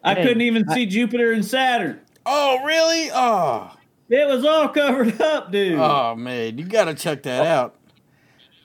I 0.04 0.14
Hey, 0.14 0.24
couldn't 0.24 0.42
even 0.42 0.68
see 0.70 0.86
Jupiter 0.86 1.34
and 1.34 1.44
Saturn. 1.44 2.00
Oh 2.26 2.64
really? 2.64 3.10
Oh. 3.14 3.72
It 4.10 4.28
was 4.28 4.46
all 4.46 4.70
covered 4.70 5.20
up, 5.22 5.52
dude. 5.52 5.78
Oh 5.78 6.16
man, 6.16 6.58
you 6.58 6.64
gotta 6.66 6.94
check 6.94 7.24
that 7.24 7.46
out. 7.46 7.76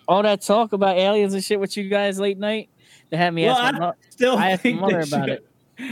All 0.07 0.23
that 0.23 0.43
talk 0.43 0.73
about 0.73 0.97
aliens 0.97 1.35
and 1.35 1.43
shit 1.43 1.59
with 1.59 1.77
you 1.77 1.89
guys 1.89 2.21
late 2.21 2.39
night, 2.39 2.69
they 3.11 3.17
had 3.17 3.35
me 3.35 3.47
well, 3.47 3.57
ask. 3.59 3.79
my 3.81 3.89
I 3.89 3.93
still 4.11 4.37
I 4.37 4.51
asked 4.51 4.65
my 4.65 4.73
mother 4.75 4.97
about 5.01 5.07
showed- 5.09 5.29
it. 5.29 5.47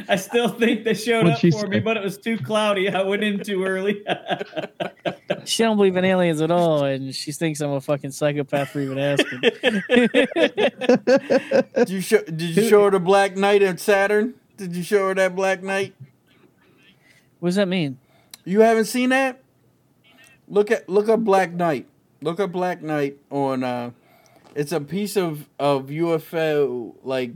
I 0.09 0.16
still 0.16 0.48
think 0.48 0.85
they 0.85 0.94
showed 0.94 1.24
What'd 1.24 1.35
up 1.35 1.40
she 1.40 1.51
for 1.51 1.66
me, 1.66 1.81
but 1.81 1.97
it 1.97 2.02
was 2.02 2.19
too 2.19 2.39
cloudy. 2.39 2.89
I 2.89 3.02
went 3.02 3.24
in 3.24 3.43
too 3.43 3.65
early. 3.65 4.05
She 5.44 5.62
don't 5.62 5.77
believe 5.77 5.97
in 5.97 6.05
aliens 6.05 6.43
at 6.43 6.51
all, 6.51 6.85
and 6.85 7.15
she 7.15 7.32
thinks 7.32 7.60
I'm 7.60 7.70
a 7.70 7.81
fucking 7.81 8.10
psychopath 8.10 8.69
for 8.69 8.81
even 8.81 8.98
asking. 8.98 9.40
Did 11.74 11.89
you 11.89 12.01
show 12.02 12.23
did 12.23 12.56
you 12.56 12.69
show 12.69 12.85
her 12.85 12.90
the 12.90 13.01
Black 13.01 13.36
Knight 13.36 13.62
and 13.62 13.81
Saturn? 13.81 14.35
Did 14.59 14.77
you 14.77 14.82
show 14.82 15.09
her 15.09 15.15
that 15.15 15.35
Black 15.35 15.62
Knight? 15.62 15.94
what 17.40 17.48
does 17.48 17.56
that 17.56 17.69
mean? 17.69 17.98
You 18.44 18.60
haven't 18.60 18.86
seen 18.86 19.10
that? 19.10 19.40
Look 20.48 20.70
at 20.70 20.89
look 20.89 21.09
up 21.09 21.20
Black 21.20 21.52
Knight. 21.52 21.86
Look 22.20 22.40
up 22.40 22.52
Black 22.52 22.82
Knight 22.82 23.19
on 23.31 23.65
uh 23.65 23.90
it's 24.55 24.73
a 24.73 24.81
piece 24.81 25.16
of 25.16 25.48
of 25.59 25.86
UFO 25.86 26.94
like 27.02 27.32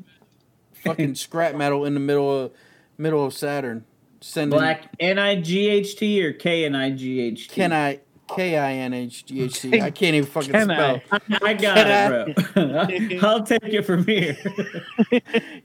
fucking 0.84 1.14
scrap 1.16 1.54
metal 1.54 1.84
in 1.84 1.94
the 1.94 2.00
middle 2.00 2.44
of 2.44 2.52
middle 2.98 3.24
of 3.24 3.34
Saturn. 3.34 3.84
Sending 4.20 4.56
Black 4.59 4.88
N 5.00 5.18
I 5.18 5.40
G 5.40 5.68
H 5.68 5.96
T 5.96 6.24
or 6.24 6.32
K 6.32 6.64
N 6.64 6.74
I 6.76 6.90
G 6.90 7.20
H 7.20 7.48
T? 7.48 7.54
Can 7.54 7.72
I 7.72 8.00
K 8.28 8.56
I 8.56 8.72
N 8.74 8.94
H 8.94 9.26
G 9.26 9.42
H 9.42 9.60
T. 9.60 9.80
I 9.80 9.90
can't 9.90 10.14
even 10.14 10.28
fucking 10.28 10.52
Can 10.52 10.66
spell. 10.68 11.00
I? 11.10 11.20
I 11.42 11.54
got 11.54 12.28
it, 12.28 12.54
bro. 12.54 13.18
I'll 13.28 13.42
take 13.42 13.64
it 13.64 13.82
from 13.82 14.06
here. 14.06 14.36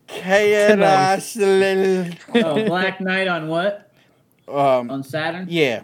K 0.07 0.71
N 0.71 0.83
I 0.83 1.19
Oh, 2.35 2.65
Black 2.65 2.99
Knight 2.99 3.27
on 3.27 3.47
what? 3.47 3.91
Um 4.47 4.89
On 4.89 5.03
Saturn? 5.03 5.45
yeah. 5.49 5.83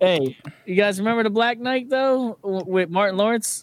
Hey, 0.00 0.36
you 0.66 0.74
guys 0.74 0.98
remember 0.98 1.22
the 1.22 1.30
Black 1.30 1.58
Knight 1.58 1.88
though 1.88 2.38
w- 2.42 2.64
with 2.66 2.90
Martin 2.90 3.16
Lawrence? 3.16 3.62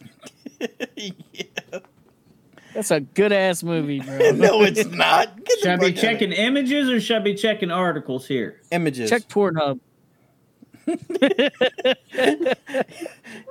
That's 2.74 2.92
a 2.92 3.00
good 3.02 3.32
ass 3.32 3.64
movie, 3.64 4.00
bro. 4.00 4.18
no, 4.32 4.64
it's 4.64 4.86
not. 4.86 5.44
Get 5.44 5.60
Should 5.60 5.68
I 5.70 5.78
be 5.78 5.94
checking 5.94 6.32
images 6.32 6.90
or 6.90 7.00
should 7.00 7.18
I 7.18 7.20
be 7.20 7.36
checking 7.36 7.72
articles 7.72 8.28
here? 8.28 8.62
images. 8.72 9.10
Check 9.10 9.24
Pornhub. 9.30 9.80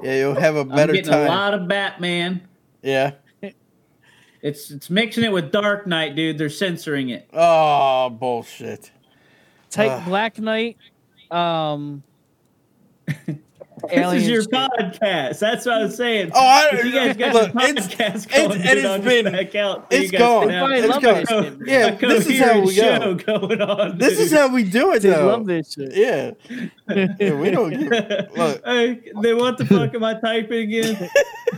Yeah, 0.02 0.14
you'll 0.16 0.34
have 0.34 0.56
a 0.56 0.60
I'm 0.60 0.68
better 0.68 0.92
getting 0.92 1.10
time. 1.10 1.26
a 1.26 1.28
lot 1.28 1.54
of 1.54 1.68
Batman. 1.68 2.42
Yeah. 2.82 3.12
It's 4.42 4.72
it's 4.72 4.90
mixing 4.90 5.22
it 5.22 5.30
with 5.30 5.52
Dark 5.52 5.86
Knight, 5.86 6.16
dude. 6.16 6.36
They're 6.36 6.50
censoring 6.50 7.10
it. 7.10 7.28
Oh 7.32 8.10
bullshit. 8.10 8.90
Type 9.70 9.92
Ugh. 9.92 10.04
Black 10.04 10.36
Knight. 10.40 10.78
Um, 11.30 12.02
This 13.90 14.12
is 14.22 14.28
your 14.28 14.42
shit. 14.42 14.50
podcast. 14.52 15.38
That's 15.38 15.66
what 15.66 15.74
I 15.74 15.82
was 15.82 15.96
saying. 15.96 16.30
Oh, 16.34 16.38
I 16.40 16.68
If 16.72 16.84
you 16.84 16.92
guys 16.92 17.16
got 17.16 17.34
look, 17.34 17.52
your 17.54 17.62
it's- 17.64 17.88
podcast 17.94 18.28
going, 18.30 18.52
and 18.52 18.62
dude, 18.62 18.76
it's 18.78 18.86
I'll 18.86 18.96
just 18.98 19.08
been- 19.08 19.32
back 19.32 19.54
out. 19.54 19.86
so 19.90 19.96
you 19.96 20.02
it's 20.02 20.10
guys 20.12 20.18
gone. 20.20 20.48
can 20.48 20.48
They 20.70 20.80
have 20.80 20.90
love 20.90 21.02
gone. 21.02 21.24
that 21.58 21.66
Yeah, 21.66 21.90
this 21.96 22.26
is 22.26 22.38
how 22.38 22.44
coherent 22.46 22.66
we 22.66 22.74
go. 22.76 22.82
show 23.00 23.14
going 23.14 23.60
on. 23.62 23.98
This 23.98 24.18
is 24.20 24.32
how 24.32 24.48
we 24.48 24.62
do 24.64 24.92
it 24.92 25.00
They 25.02 25.10
though. 25.10 25.26
love 25.26 25.46
this 25.46 25.72
shit. 25.74 25.92
Yeah. 25.94 26.30
yeah, 27.18 27.34
we 27.34 27.50
don't 27.50 27.70
give, 27.70 27.90
look. 28.36 28.64
Hey, 28.64 29.00
then 29.20 29.36
what 29.38 29.58
the 29.58 29.66
fuck 29.66 29.94
am 29.94 30.04
I 30.04 30.14
typing 30.20 30.70
in? 30.70 30.94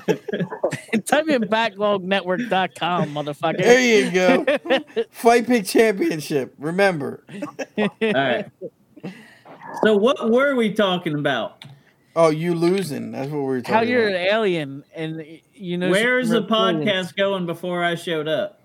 Type 1.05 1.29
in 1.29 1.43
backlognetwork.com, 1.43 3.11
motherfucker. 3.15 3.59
There 3.59 3.81
you 3.81 4.11
go. 4.11 5.05
Fight 5.11 5.47
Pick 5.47 5.67
Championship. 5.67 6.55
Remember. 6.59 7.25
All 7.79 7.89
right. 8.01 8.47
So 9.83 9.97
what 9.97 10.31
were 10.31 10.55
we 10.55 10.73
talking 10.73 11.19
about? 11.19 11.65
Oh, 12.17 12.31
you 12.31 12.55
losing. 12.55 13.11
That's 13.13 13.29
what 13.31 13.39
we 13.41 13.45
were 13.45 13.61
talking 13.61 13.75
about. 13.75 13.85
How 13.87 13.91
you're 13.91 14.09
about. 14.09 14.21
an 14.21 14.27
alien 14.29 14.85
and 14.95 15.27
you 15.53 15.77
know 15.79 15.91
Where's 15.91 16.29
the 16.29 16.43
podcast 16.43 17.17
going 17.17 17.47
before 17.47 17.83
I 17.83 17.95
showed 17.97 18.29
up? 18.29 18.61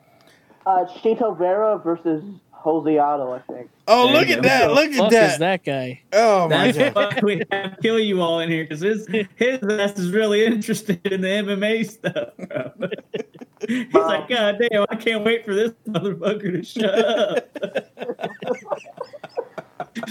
Uh, 0.65 0.85
Chito 0.85 1.35
Vera 1.37 1.79
versus 1.79 2.23
Jose 2.51 2.97
Aldo, 2.97 3.31
I 3.33 3.39
think. 3.51 3.69
Oh, 3.87 4.07
There 4.07 4.15
look 4.19 4.29
at 4.29 4.35
go. 4.43 4.49
that. 4.49 4.71
Look 4.71 4.91
at 4.91 5.05
is 5.05 5.11
that. 5.11 5.39
that 5.39 5.63
guy? 5.63 6.01
Oh 6.13 6.47
my 6.47 6.71
That's 6.71 6.93
god. 6.93 7.15
why 7.15 7.19
we 7.23 7.41
have 7.51 7.75
to 7.75 7.81
kill 7.81 7.97
you 7.99 8.21
all 8.21 8.39
in 8.39 8.49
here 8.49 8.65
because 8.65 8.81
his 8.81 9.07
his 9.35 9.63
ass 9.63 9.97
is 9.97 10.11
really 10.11 10.45
interested 10.45 10.99
in 11.07 11.21
the 11.21 11.27
MMA 11.27 11.89
stuff, 11.89 12.29
bro. 12.37 12.89
He's 13.67 13.93
like, 13.93 14.29
God 14.29 14.57
damn, 14.71 14.85
I 14.89 14.95
can't 14.95 15.23
wait 15.25 15.43
for 15.45 15.55
this 15.55 15.71
motherfucker 15.87 16.51
to 16.51 16.63
shut 16.63 17.05
up. 17.05 17.57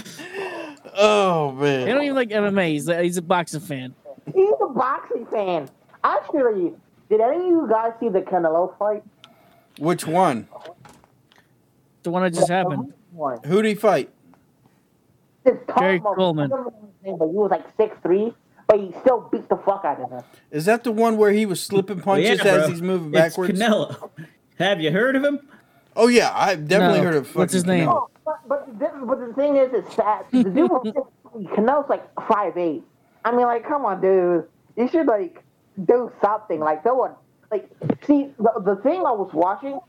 Oh 1.01 1.51
man! 1.53 1.81
He 1.81 1.85
don't 1.87 1.95
man. 1.97 2.03
even 2.05 2.15
like 2.15 2.29
MMA. 2.29 2.69
He's 2.71 2.87
a, 2.87 3.01
he's 3.03 3.17
a 3.17 3.21
boxing 3.21 3.59
fan. 3.61 3.93
He's 4.33 4.49
a 4.61 4.67
boxing 4.67 5.25
fan. 5.27 5.69
Actually, 6.03 6.73
did 7.09 7.21
any 7.21 7.37
of 7.37 7.43
you 7.43 7.67
guys 7.69 7.93
see 7.99 8.09
the 8.09 8.21
Canelo 8.21 8.77
fight? 8.77 9.03
Which 9.77 10.05
one? 10.07 10.47
The 12.03 12.09
one 12.11 12.23
that 12.23 12.33
just 12.33 12.49
happened. 12.49 12.93
One. 13.11 13.39
Who 13.45 13.61
did 13.61 13.69
he 13.69 13.75
fight? 13.75 14.09
This 15.43 15.55
tall 15.67 15.99
Coleman. 16.15 16.51
I 16.51 16.55
don't 16.55 16.65
know 16.65 16.73
his 16.81 17.05
name, 17.05 17.17
But 17.17 17.27
he 17.29 17.33
was 17.35 17.51
like 17.51 17.65
six 17.77 17.95
three, 18.01 18.33
but 18.67 18.79
he 18.79 18.93
still 19.01 19.29
beat 19.31 19.47
the 19.47 19.57
fuck 19.57 19.85
out 19.85 20.01
of 20.01 20.09
him. 20.11 20.21
Is 20.51 20.65
that 20.65 20.83
the 20.83 20.91
one 20.91 21.17
where 21.17 21.31
he 21.31 21.45
was 21.45 21.61
slipping 21.61 22.01
punches 22.01 22.39
Yeah, 22.43 22.51
as 22.51 22.61
bro. 22.63 22.67
he's 22.69 22.81
moving 22.81 23.11
backwards? 23.11 23.51
It's 23.51 23.59
backwards? 23.59 23.99
Canelo. 23.99 24.09
Have 24.57 24.81
you 24.81 24.91
heard 24.91 25.15
of 25.15 25.23
him? 25.23 25.39
Oh 25.95 26.07
yeah, 26.07 26.31
I've 26.33 26.67
definitely 26.67 26.99
No. 26.99 27.05
heard 27.05 27.15
of 27.15 27.35
What's 27.35 27.53
his 27.53 27.63
fucking 27.63 27.79
name? 27.79 27.89
Canelo. 27.89 27.89
Oh, 27.89 28.09
but 28.25 28.47
but 28.47 28.79
the, 28.79 29.05
but 29.05 29.19
the 29.19 29.33
thing 29.33 29.57
is, 29.57 29.71
it's 29.73 29.95
sad. 29.95 30.25
The 30.31 30.49
dude 30.49 30.69
was 30.69 30.93
Canelo's 31.55 31.89
like 31.89 32.03
five 32.27 32.57
eight. 32.57 32.83
I 33.25 33.31
mean, 33.31 33.45
like, 33.47 33.67
come 33.67 33.85
on, 33.85 34.01
dude. 34.01 34.45
You 34.77 34.87
should 34.87 35.07
like 35.07 35.43
do 35.85 36.11
something. 36.23 36.59
Like, 36.59 36.83
someone 36.83 37.15
like 37.51 37.69
see 38.05 38.33
the 38.37 38.61
the 38.63 38.75
thing 38.83 38.99
I 39.05 39.11
was 39.11 39.31
watching 39.33 39.79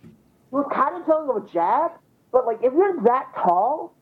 was 0.50 0.66
kind 0.72 0.96
of 0.96 1.04
throwing 1.04 1.28
him 1.30 1.44
a 1.44 1.52
jab, 1.52 1.92
but 2.32 2.46
like 2.46 2.58
if 2.62 2.72
you're 2.72 3.00
that 3.02 3.26
tall, 3.36 3.94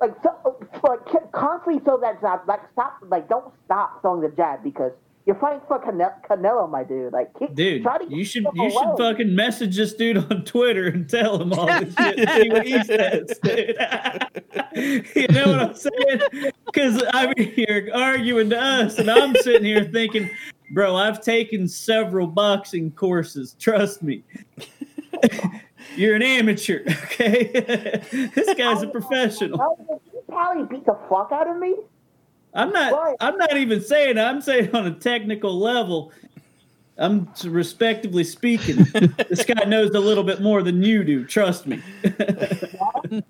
like 0.00 0.12
so, 0.22 0.58
like 0.82 1.32
constantly 1.32 1.80
throw 1.84 2.00
that 2.00 2.20
jab. 2.20 2.40
Like 2.48 2.60
stop, 2.72 2.98
like 3.08 3.28
don't 3.28 3.52
stop 3.64 4.00
throwing 4.02 4.20
the 4.22 4.34
jab 4.36 4.64
because 4.64 4.92
you're 5.24 5.36
fighting 5.36 5.60
for 5.68 5.78
Cane- 5.78 6.00
Canelo, 6.28 6.68
my 6.68 6.82
dude. 6.82 7.12
Like, 7.12 7.30
keep, 7.38 7.54
Dude, 7.54 7.82
try 7.82 7.98
to 7.98 8.08
you 8.08 8.24
should 8.24 8.44
him 8.44 8.52
you 8.54 8.70
should 8.70 8.82
away. 8.82 8.96
fucking 8.98 9.34
message 9.34 9.76
this 9.76 9.94
dude 9.94 10.16
on 10.18 10.44
Twitter 10.44 10.88
and 10.88 11.08
tell 11.08 11.40
him 11.40 11.52
all 11.52 11.66
this 11.66 11.94
shit. 11.94 12.28
See 12.42 12.48
what 12.50 12.66
he 12.66 12.82
says, 12.84 13.38
dude. 13.42 13.76
you 15.14 15.28
know 15.28 15.46
what 15.52 15.60
I'm 15.60 15.74
saying? 15.74 16.52
Because 16.66 17.02
I'm 17.12 17.32
here 17.36 17.90
arguing 17.94 18.50
to 18.50 18.60
us, 18.60 18.98
and 18.98 19.10
I'm 19.10 19.34
sitting 19.36 19.64
here 19.64 19.84
thinking, 19.84 20.28
bro, 20.72 20.96
I've 20.96 21.22
taken 21.22 21.68
several 21.68 22.26
boxing 22.26 22.90
courses. 22.90 23.54
Trust 23.60 24.02
me. 24.02 24.24
You're 25.96 26.16
an 26.16 26.22
amateur, 26.22 26.80
okay? 27.04 28.00
this 28.34 28.54
guy's 28.54 28.82
a 28.82 28.88
professional. 28.88 29.76
He 30.10 30.18
probably 30.28 30.64
beat 30.64 30.86
the 30.86 30.96
fuck 31.08 31.30
out 31.32 31.48
of 31.48 31.58
me. 31.58 31.74
I'm 32.54 32.70
not. 32.70 32.92
Right. 32.92 33.16
I'm 33.20 33.36
not 33.38 33.56
even 33.56 33.80
saying. 33.80 34.18
I'm 34.18 34.40
saying 34.40 34.74
on 34.74 34.86
a 34.86 34.90
technical 34.94 35.58
level, 35.58 36.12
I'm 36.98 37.28
respectively 37.44 38.24
speaking. 38.24 38.76
this 39.28 39.44
guy 39.44 39.64
knows 39.64 39.90
a 39.94 40.00
little 40.00 40.24
bit 40.24 40.42
more 40.42 40.62
than 40.62 40.82
you 40.82 41.02
do. 41.04 41.24
Trust 41.24 41.66
me. 41.66 41.80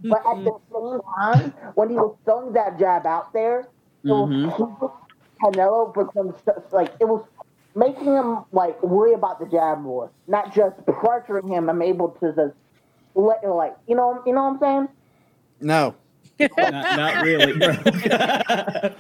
But 0.05 0.23
at 0.27 0.45
the 0.45 0.59
same 0.73 1.01
time, 1.17 1.55
when 1.75 1.89
he 1.91 1.97
was 1.97 2.17
throwing 2.25 2.53
that 2.53 2.79
jab 2.79 3.07
out 3.07 3.33
there, 3.33 3.61
it 4.05 4.09
was 4.09 4.29
Mhm. 4.31 4.51
keeping 4.57 4.89
Canelo 5.43 5.93
from 5.95 6.11
some- 6.45 6.63
like 6.73 6.93
it 7.01 7.07
was 7.09 7.25
making 7.75 8.05
him 8.05 8.45
like 8.53 8.81
worry 8.83 9.15
about 9.15 9.41
the 9.41 9.47
jab 9.47 9.81
more, 9.81 10.11
not 10.29 10.53
just 10.55 10.77
pressuring 10.87 11.49
him. 11.49 11.69
I'm 11.71 11.83
able 11.83 12.11
to 12.21 12.33
just 12.33 12.55
let 13.15 13.45
like 13.49 13.75
you 13.89 13.97
know 13.97 14.23
you 14.27 14.33
know 14.35 14.45
what 14.45 14.53
I'm 14.55 14.59
saying. 14.61 14.89
No. 15.61 15.95
Not, 16.59 16.97
not 16.97 17.25
really, 17.25 17.53
bro. 17.59 17.73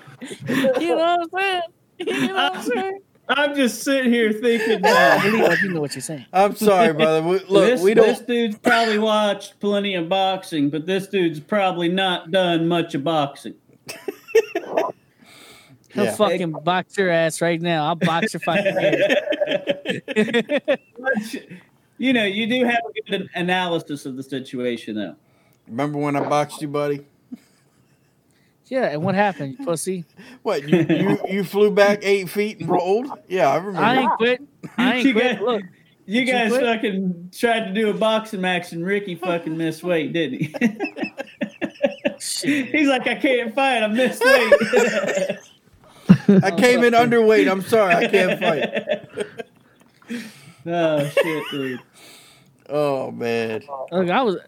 You 0.80 0.96
know 0.96 0.96
what 0.96 1.20
I'm 1.20 1.28
saying? 1.30 1.62
You 1.98 2.26
know 2.28 2.34
what 2.34 2.56
I'm 2.56 2.62
saying? 2.62 3.00
I'm 3.28 3.54
just 3.56 3.82
sitting 3.82 4.12
here 4.12 4.32
thinking. 4.32 4.84
I 4.84 4.90
Uh, 4.90 5.22
believe 5.22 5.44
I 5.44 5.56
do 5.60 5.68
know 5.72 5.80
what 5.80 5.94
you're 5.94 6.02
saying. 6.02 6.26
I'm 6.32 6.54
sorry, 6.56 6.92
brother. 6.92 7.22
We, 7.26 7.38
look, 7.48 7.66
this, 7.66 7.82
we 7.82 7.94
don't. 7.94 8.06
This 8.06 8.20
dude's 8.20 8.58
probably 8.58 8.98
watched 8.98 9.58
plenty 9.60 9.94
of 9.94 10.08
boxing, 10.08 10.70
but 10.70 10.86
this 10.86 11.06
dude's 11.06 11.40
probably 11.40 11.88
not 11.88 12.30
done 12.30 12.68
much 12.68 12.94
of 12.94 13.04
boxing. 13.04 13.54
He'll 15.94 16.04
Yeah. 16.04 16.14
fucking 16.14 16.52
box 16.64 16.96
your 16.96 17.10
ass 17.10 17.40
right 17.40 17.60
now. 17.60 17.86
I'll 17.86 17.94
box 17.96 18.32
your 18.34 18.40
fucking 18.40 18.64
head. 18.76 20.78
you 21.98 22.12
know, 22.12 22.24
you 22.24 22.46
do 22.46 22.64
have 22.64 22.80
a 22.88 23.10
good 23.10 23.28
analysis 23.34 24.06
of 24.06 24.16
the 24.16 24.22
situation, 24.22 24.96
though. 24.96 25.16
Remember 25.68 25.98
when 25.98 26.16
I 26.16 26.28
boxed 26.28 26.60
you, 26.62 26.68
buddy? 26.68 27.04
Yeah, 28.72 28.86
and 28.86 29.02
what 29.02 29.14
happened, 29.14 29.56
you 29.58 29.66
pussy? 29.66 30.06
What 30.42 30.66
you 30.66 30.86
you, 30.88 31.18
you 31.28 31.44
flew 31.44 31.70
back 31.70 31.98
eight 32.00 32.30
feet 32.30 32.58
and 32.58 32.70
rolled? 32.70 33.06
Yeah, 33.28 33.50
I 33.50 33.56
remember. 33.56 33.80
I 33.80 33.96
ain't 33.98 34.12
quit. 34.12 34.42
I 34.78 34.94
ain't 34.94 35.04
You 35.06 35.12
quit. 35.12 35.38
got- 35.38 35.44
Look, 35.46 35.62
You 36.06 36.24
Did 36.24 36.28
you 36.28 36.32
guys 36.32 36.56
fucking 36.56 37.30
tried 37.36 37.66
to 37.66 37.74
do 37.74 37.90
a 37.90 37.92
boxing 37.92 38.40
match, 38.40 38.72
and 38.72 38.82
Ricky 38.82 39.14
fucking 39.14 39.54
missed 39.58 39.82
weight, 39.82 40.14
didn't 40.14 40.40
he? 40.40 40.54
shit. 42.18 42.66
He's 42.74 42.88
like, 42.88 43.06
I 43.06 43.16
can't 43.16 43.54
fight. 43.54 43.82
I 43.82 43.88
missed 43.88 44.24
weight. 44.24 44.52
I 46.42 46.50
oh, 46.50 46.56
came 46.56 46.82
in 46.82 46.94
underweight. 46.94 47.52
I'm 47.52 47.60
sorry, 47.60 47.94
I 47.94 48.08
can't 48.08 48.40
fight. 48.40 50.24
oh 50.64 51.08
shit, 51.10 51.44
dude. 51.50 51.80
Oh 52.70 53.10
man. 53.10 53.64
Look, 53.90 54.08
I 54.08 54.22
was. 54.22 54.38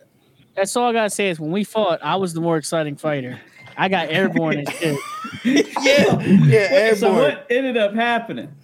That's 0.56 0.74
all 0.76 0.88
I 0.88 0.92
gotta 0.94 1.10
say 1.10 1.28
is 1.28 1.38
when 1.38 1.52
we 1.52 1.62
fought, 1.62 2.00
I 2.02 2.16
was 2.16 2.32
the 2.32 2.40
more 2.40 2.56
exciting 2.56 2.96
fighter. 2.96 3.38
I 3.76 3.88
got 3.88 4.08
airborne 4.10 4.58
and 4.58 4.70
shit. 4.70 4.98
Yeah, 5.44 6.20
yeah, 6.22 6.94
So 6.94 7.12
what 7.12 7.46
ended 7.50 7.76
up 7.76 7.94
happening? 7.94 8.54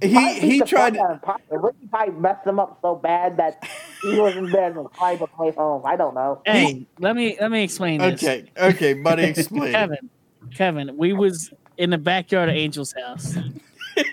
He 0.00 0.38
he 0.40 0.60
tried. 0.60 0.94
to- 0.94 1.20
Ricky 1.50 1.86
probably 1.90 2.14
messed 2.20 2.46
him 2.46 2.58
up 2.60 2.78
so 2.82 2.94
bad 2.94 3.36
that 3.38 3.66
he 4.02 4.18
wasn't 4.18 4.52
there 4.52 4.72
to 4.72 4.88
fight 4.94 5.18
but 5.18 5.32
play 5.34 5.50
home. 5.52 5.82
I 5.86 5.96
don't 5.96 6.14
know. 6.14 6.40
Hey, 6.44 6.86
let 6.98 7.16
me 7.16 7.36
let 7.40 7.50
me 7.50 7.62
explain 7.64 8.00
this. 8.00 8.22
Okay, 8.22 8.50
okay, 8.56 8.92
buddy, 8.94 9.22
explain. 9.24 9.72
Kevin, 9.72 10.10
Kevin, 10.54 10.96
we 10.96 11.12
was 11.12 11.52
in 11.78 11.90
the 11.90 11.98
backyard 11.98 12.48
of 12.48 12.54
Angel's 12.56 12.92
house. 12.92 13.36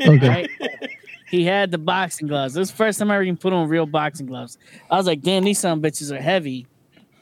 Okay. 0.08 0.28
Right? 0.30 0.49
He 1.28 1.44
had 1.44 1.72
the 1.72 1.80
boxing 1.80 2.28
gloves. 2.28 2.53
This 2.53 2.60
was 2.60 2.70
the 2.72 2.78
first 2.78 2.99
time 2.99 3.10
I 3.10 3.16
ever 3.16 3.24
even 3.24 3.36
put 3.38 3.52
on 3.52 3.68
real 3.68 3.88
boxing 3.88 4.28
gloves. 4.28 4.60
I 4.91 4.95
was 4.98 5.08
like, 5.08 5.22
damn, 5.22 5.44
these 5.44 5.58
some 5.58 5.82
bitches 5.82 6.12
are 6.16 6.22
heavy. 6.22 6.68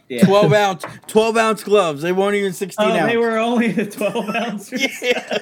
Yeah. 0.10 0.26
Twelve 0.26 0.52
ounce, 0.53 0.84
twelve 1.07 1.38
ounce 1.38 1.64
gloves. 1.64 2.02
They 2.02 2.11
weren't 2.11 2.36
even 2.36 2.52
sixteen 2.52 2.88
Oh, 2.90 2.91
ounce. 2.94 3.11
they 3.11 3.18
were 3.18 3.38
only 3.38 3.72
the 3.72 3.86
twelve 3.86 4.27
ounces. 4.36 5.02
Yeah. 5.02 5.38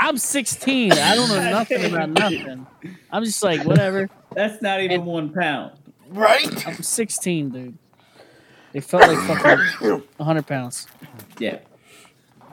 I'm 0.00 0.16
16. 0.16 0.92
I 0.92 1.14
don't 1.16 1.28
know 1.28 1.50
nothing 1.50 1.84
about 1.92 2.10
nothing. 2.10 2.66
I'm 3.10 3.24
just 3.24 3.42
like, 3.42 3.64
whatever. 3.64 4.08
That's 4.32 4.62
not 4.62 4.80
even 4.80 5.04
one 5.04 5.32
pound. 5.32 5.72
Right. 6.10 6.66
I'm 6.68 6.82
16, 6.84 7.50
dude. 7.50 7.78
It 8.72 8.82
felt 8.84 9.02
like 9.08 9.18
fucking 9.26 10.02
100 10.16 10.46
pounds. 10.46 10.86
Yeah. 11.40 11.58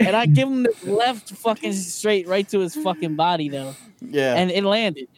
and 0.00 0.16
I 0.16 0.26
give 0.26 0.48
him 0.48 0.64
the 0.64 0.74
left 0.84 1.30
fucking 1.30 1.72
straight 1.72 2.26
right 2.28 2.48
to 2.50 2.58
his 2.60 2.74
fucking 2.74 3.16
body 3.16 3.48
though. 3.48 3.74
Yeah. 4.00 4.34
And 4.34 4.50
it 4.50 4.64
landed. 4.64 5.08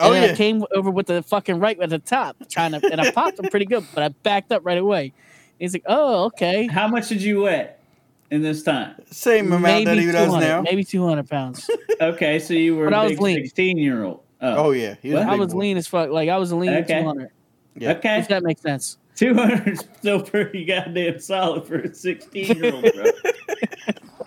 Oh 0.00 0.12
And 0.12 0.24
yeah. 0.26 0.32
I 0.32 0.34
came 0.34 0.64
over 0.74 0.90
with 0.90 1.06
the 1.06 1.22
fucking 1.22 1.60
right 1.60 1.78
at 1.80 1.90
the 1.90 1.98
top, 2.00 2.36
trying 2.48 2.72
to, 2.72 2.80
and 2.90 3.00
I 3.00 3.10
popped 3.12 3.38
him 3.38 3.48
pretty 3.50 3.66
good, 3.66 3.84
but 3.94 4.02
I 4.02 4.08
backed 4.08 4.50
up 4.52 4.62
right 4.64 4.78
away. 4.78 5.12
He's 5.58 5.72
like, 5.74 5.84
"Oh, 5.86 6.24
okay." 6.24 6.66
How 6.66 6.88
much 6.88 7.08
did 7.08 7.22
you 7.22 7.42
wet 7.42 7.82
in 8.30 8.42
this 8.42 8.62
time? 8.62 8.94
Same 9.10 9.52
amount 9.52 9.84
that 9.84 9.98
he 9.98 10.10
does 10.10 10.32
now. 10.34 10.62
Maybe 10.62 10.82
two 10.84 11.06
hundred 11.06 11.28
pounds. 11.28 11.68
Okay, 12.00 12.38
so 12.38 12.54
you 12.54 12.76
were 12.76 12.86
But 12.86 12.94
I 12.94 13.00
a 13.00 13.02
was 13.08 13.12
big 13.12 13.20
lean. 13.20 13.36
16 13.44 13.76
year 13.76 14.04
old. 14.04 14.22
Oh 14.40 14.70
yeah. 14.70 14.94
He 15.02 15.12
was 15.12 15.20
a 15.22 15.26
I 15.26 15.30
big 15.32 15.40
was 15.40 15.52
boy. 15.52 15.58
lean 15.60 15.76
as 15.76 15.86
fuck. 15.86 16.08
Like 16.08 16.30
I 16.30 16.38
was 16.38 16.50
lean 16.50 16.70
Okay. 16.70 17.00
two 17.00 17.06
hundred. 17.06 17.28
Yeah. 17.76 17.90
Okay. 17.92 18.18
If 18.20 18.28
that 18.28 18.42
makes 18.42 18.62
sense. 18.62 18.96
200 19.16 19.68
is 19.68 19.84
still 19.98 20.22
pretty 20.22 20.64
goddamn 20.64 21.18
solid 21.20 21.66
for 21.66 21.74
a 21.80 21.92
16 21.94 22.56
year 22.56 22.72
old, 22.72 22.82
bro. 22.94 23.04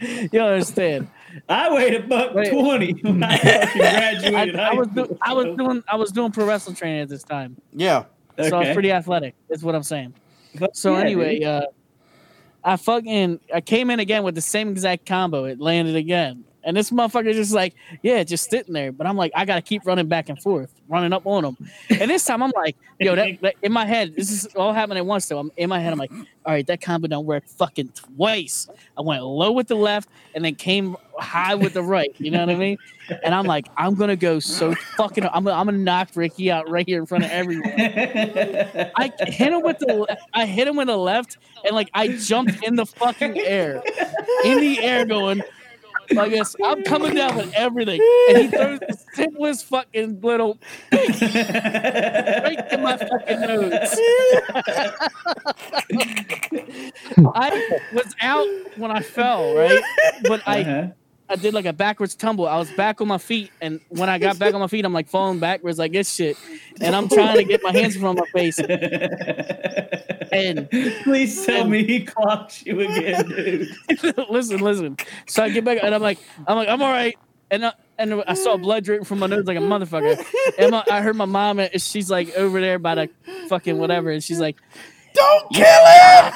You 0.32 0.40
understand? 0.42 1.08
I 1.50 1.74
weighed 1.74 1.96
a 1.96 2.08
buck 2.08 2.34
Wait. 2.34 2.52
20 2.52 2.92
when 3.02 3.24
I 3.24 3.38
fucking 3.38 3.82
I, 3.82 3.96
graduated 3.96 4.56
I 4.56 4.74
was 4.74 4.88
do, 4.88 5.18
I 5.22 5.34
was 5.34 5.58
doing 5.58 5.84
I 5.88 5.96
was 5.96 6.12
doing 6.12 6.32
pro 6.32 6.46
wrestling 6.46 6.76
training 6.76 7.02
at 7.02 7.10
this 7.10 7.24
time. 7.24 7.56
Yeah. 7.72 8.06
So 8.42 8.58
I 8.58 8.66
was 8.66 8.74
pretty 8.74 8.92
athletic. 8.92 9.36
Is 9.50 9.64
what 9.64 9.76
I'm 9.76 9.84
saying. 9.84 10.14
Fuck 10.58 10.72
So 10.74 10.94
yeah, 10.94 11.02
anyway, 11.02 11.40
dude. 11.40 11.48
uh, 11.48 11.66
I 12.64 12.78
fucking 12.78 13.40
I 13.54 13.62
came 13.62 13.90
in 13.90 14.00
again 14.00 14.24
with 14.24 14.36
the 14.36 14.42
same 14.42 14.70
exact 14.70 15.06
combo. 15.06 15.46
It 15.46 15.60
landed 15.60 15.96
again, 15.96 16.44
and 16.64 16.76
this 16.78 16.92
motherfucker 16.92 17.34
just 17.34 17.54
like, 17.54 17.74
yeah, 18.02 18.24
just 18.24 18.50
sitting 18.50 18.74
there. 18.74 18.92
But 18.92 19.08
I'm 19.08 19.18
like, 19.18 19.32
I 19.36 19.46
gotta 19.46 19.62
keep 19.62 19.86
running 19.86 20.08
back 20.08 20.30
and 20.30 20.42
forth, 20.42 20.74
running 20.88 21.14
up 21.14 21.26
on 21.26 21.44
him. 21.46 21.58
And 21.90 22.10
this 22.10 22.24
time 22.26 22.42
I'm 22.44 22.52
like, 22.56 22.76
yo, 23.00 23.16
that, 23.16 23.30
that- 23.42 23.56
in 23.62 23.72
my 23.72 23.86
head, 23.86 24.16
this 24.16 24.32
is 24.32 24.46
all 24.56 24.74
happening 24.74 24.98
at 25.00 25.06
once. 25.06 25.28
Though 25.28 25.40
I'm 25.40 25.52
in 25.58 25.70
my 25.70 25.80
head, 25.80 25.92
I'm 25.94 26.00
like, 26.00 26.12
all 26.46 26.54
right, 26.54 26.66
that 26.68 26.82
combo 26.82 27.08
don't 27.08 27.26
work 27.26 27.46
fucking 27.48 27.90
twice. 27.90 28.68
I 28.98 29.02
went 29.02 29.24
low 29.24 29.52
with 29.52 29.68
the 29.68 29.76
left 29.76 30.10
and 30.36 30.44
then 30.44 30.56
came 30.56 30.98
high 31.18 31.56
with 31.56 31.74
the 31.74 31.84
right. 31.84 32.14
You 32.18 32.32
know 32.32 32.40
what 32.40 32.50
I 32.50 32.56
mean? 32.56 32.78
And 33.24 33.34
I'm 33.36 33.46
like, 33.46 33.68
I'm 33.78 33.96
gonna 33.96 34.16
go 34.16 34.40
so 34.40 34.74
fucking. 34.98 35.26
I'm 35.26 35.44
gonna, 35.44 35.58
I'm 35.58 35.66
gonna 35.66 35.78
knock 35.78 36.10
Ricky 36.16 36.50
out 36.52 36.70
right 36.70 36.86
here 36.88 37.00
in 37.00 37.06
front 37.06 37.24
of 37.26 37.32
everyone. 37.32 37.72
I 37.78 39.12
hit 39.28 39.52
him 39.54 39.62
with 39.62 39.80
the 39.80 40.18
I 40.34 40.46
hit 40.46 40.68
him 40.68 40.76
with 40.76 40.88
the 40.88 40.98
left 40.98 41.38
and 41.66 41.76
like 41.76 41.90
I 41.94 42.10
jumped 42.10 42.64
in 42.64 42.76
the 42.76 42.86
fucking 42.86 43.38
air. 43.40 43.82
In 44.46 44.60
the 44.60 44.80
air 44.82 45.06
going 45.06 45.42
like 46.12 46.32
this. 46.32 46.56
I'm 46.64 46.84
coming 46.84 47.16
down 47.16 47.36
with 47.38 47.54
everything. 47.56 48.00
And 48.30 48.38
he 48.38 48.48
throws 48.48 48.80
the 48.80 48.98
simplest 49.14 49.66
fucking 49.66 50.22
little 50.22 50.60
right 50.92 52.70
to 52.70 52.78
my 52.78 52.98
fucking 52.98 53.42
nose. 53.42 54.00
I 57.36 57.80
was 57.92 58.16
out 58.22 58.48
when 58.76 58.92
I 58.92 59.02
fell, 59.02 59.54
right? 59.56 59.82
But 60.28 60.42
I 60.46 60.62
Uh-huh. 60.62 60.88
I 61.34 61.36
did 61.36 61.56
like 61.56 61.66
a 61.66 61.74
backwards 61.74 62.14
tumble. 62.14 62.48
I 62.48 62.60
was 62.60 62.70
back 62.74 63.02
on 63.02 63.08
my 63.08 63.18
feet, 63.18 63.50
and 63.60 63.82
when 63.90 64.08
I 64.08 64.20
got 64.20 64.38
back 64.38 64.54
on 64.54 64.60
my 64.60 64.68
feet, 64.68 64.86
I'm 64.86 64.94
like 64.94 65.08
falling 65.08 65.40
backwards 65.40 65.80
like 65.80 65.92
this 65.92 66.14
shit, 66.14 66.38
and 66.80 66.96
I'm 66.96 67.10
trying 67.10 67.38
to 67.38 67.44
get 67.44 67.64
my 67.64 67.72
hands 67.72 67.96
from 67.98 68.18
my 68.18 68.26
face. 68.34 68.60
and 70.32 70.70
Please 70.70 71.44
tell 71.44 71.68
me 71.68 71.84
he 71.86 72.02
clocks 72.02 72.64
you 72.68 72.82
again, 72.82 73.28
dude. 73.28 73.76
listen, 74.30 74.60
listen. 74.60 74.96
So 75.26 75.42
I 75.42 75.50
get 75.50 75.66
back 75.66 75.80
and 75.82 75.96
I'm 75.96 76.04
like, 76.04 76.20
I'm 76.46 76.56
like, 76.56 76.70
I'm 76.70 76.84
all 76.84 76.92
right. 76.92 77.18
And 77.50 77.66
I, 77.66 77.74
and 77.98 78.24
I 78.28 78.36
saw 78.36 78.56
blood 78.56 78.84
dripping 78.84 79.06
from 79.06 79.18
my 79.18 79.26
nose 79.26 79.46
like 79.46 79.58
a 79.58 79.62
motherfucker. 79.62 80.24
And 80.60 80.70
my, 80.70 80.84
I 80.92 81.02
heard 81.02 81.16
my 81.16 81.26
mom, 81.26 81.58
and 81.58 81.82
she's 81.82 82.12
like 82.12 82.32
over 82.36 82.62
there 82.62 82.78
by 82.78 82.94
the 82.94 83.10
fucking 83.50 83.80
whatever, 83.80 84.12
and 84.12 84.24
she's 84.24 84.40
like, 84.40 84.58
Don't 85.14 85.54
kill 85.54 85.66
him! 85.66 86.34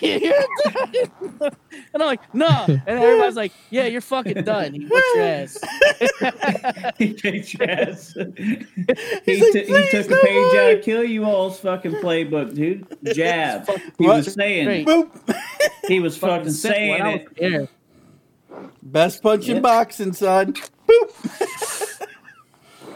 "You're 0.00 0.32
done." 1.38 1.56
and 1.92 2.02
I'm 2.02 2.06
like, 2.06 2.34
no. 2.34 2.48
And 2.68 2.80
everybody's 2.86 3.36
like, 3.36 3.52
yeah, 3.70 3.86
you're 3.86 4.00
fucking 4.00 4.42
done. 4.44 4.72
He 4.74 4.80
whipped 4.86 5.06
your 5.14 5.24
ass. 5.24 5.58
he 6.98 7.12
kicked 7.14 7.54
your 7.54 7.70
ass. 7.70 8.12
he, 8.14 8.22
like, 9.42 9.52
t- 9.52 9.64
he 9.66 9.88
took 9.90 10.10
no 10.10 10.16
a 10.16 10.16
page 10.20 10.56
out 10.56 10.72
of 10.78 10.82
Kill 10.82 11.04
You 11.04 11.24
All's 11.24 11.60
fucking 11.60 11.92
playbook, 11.92 12.54
dude. 12.54 12.86
Jab. 13.14 13.68
He 13.98 14.06
was 14.06 14.32
saying 14.32 14.86
Boop. 14.86 15.10
he 15.86 16.00
was 16.00 16.16
fucking 16.16 16.50
saying 16.52 17.24
it. 17.38 17.68
Best 18.82 19.22
punch 19.22 19.48
in 19.48 19.56
Yeah. 19.56 19.62
boxing, 19.62 20.12
son. 20.12 20.54
Boop. 20.88 21.46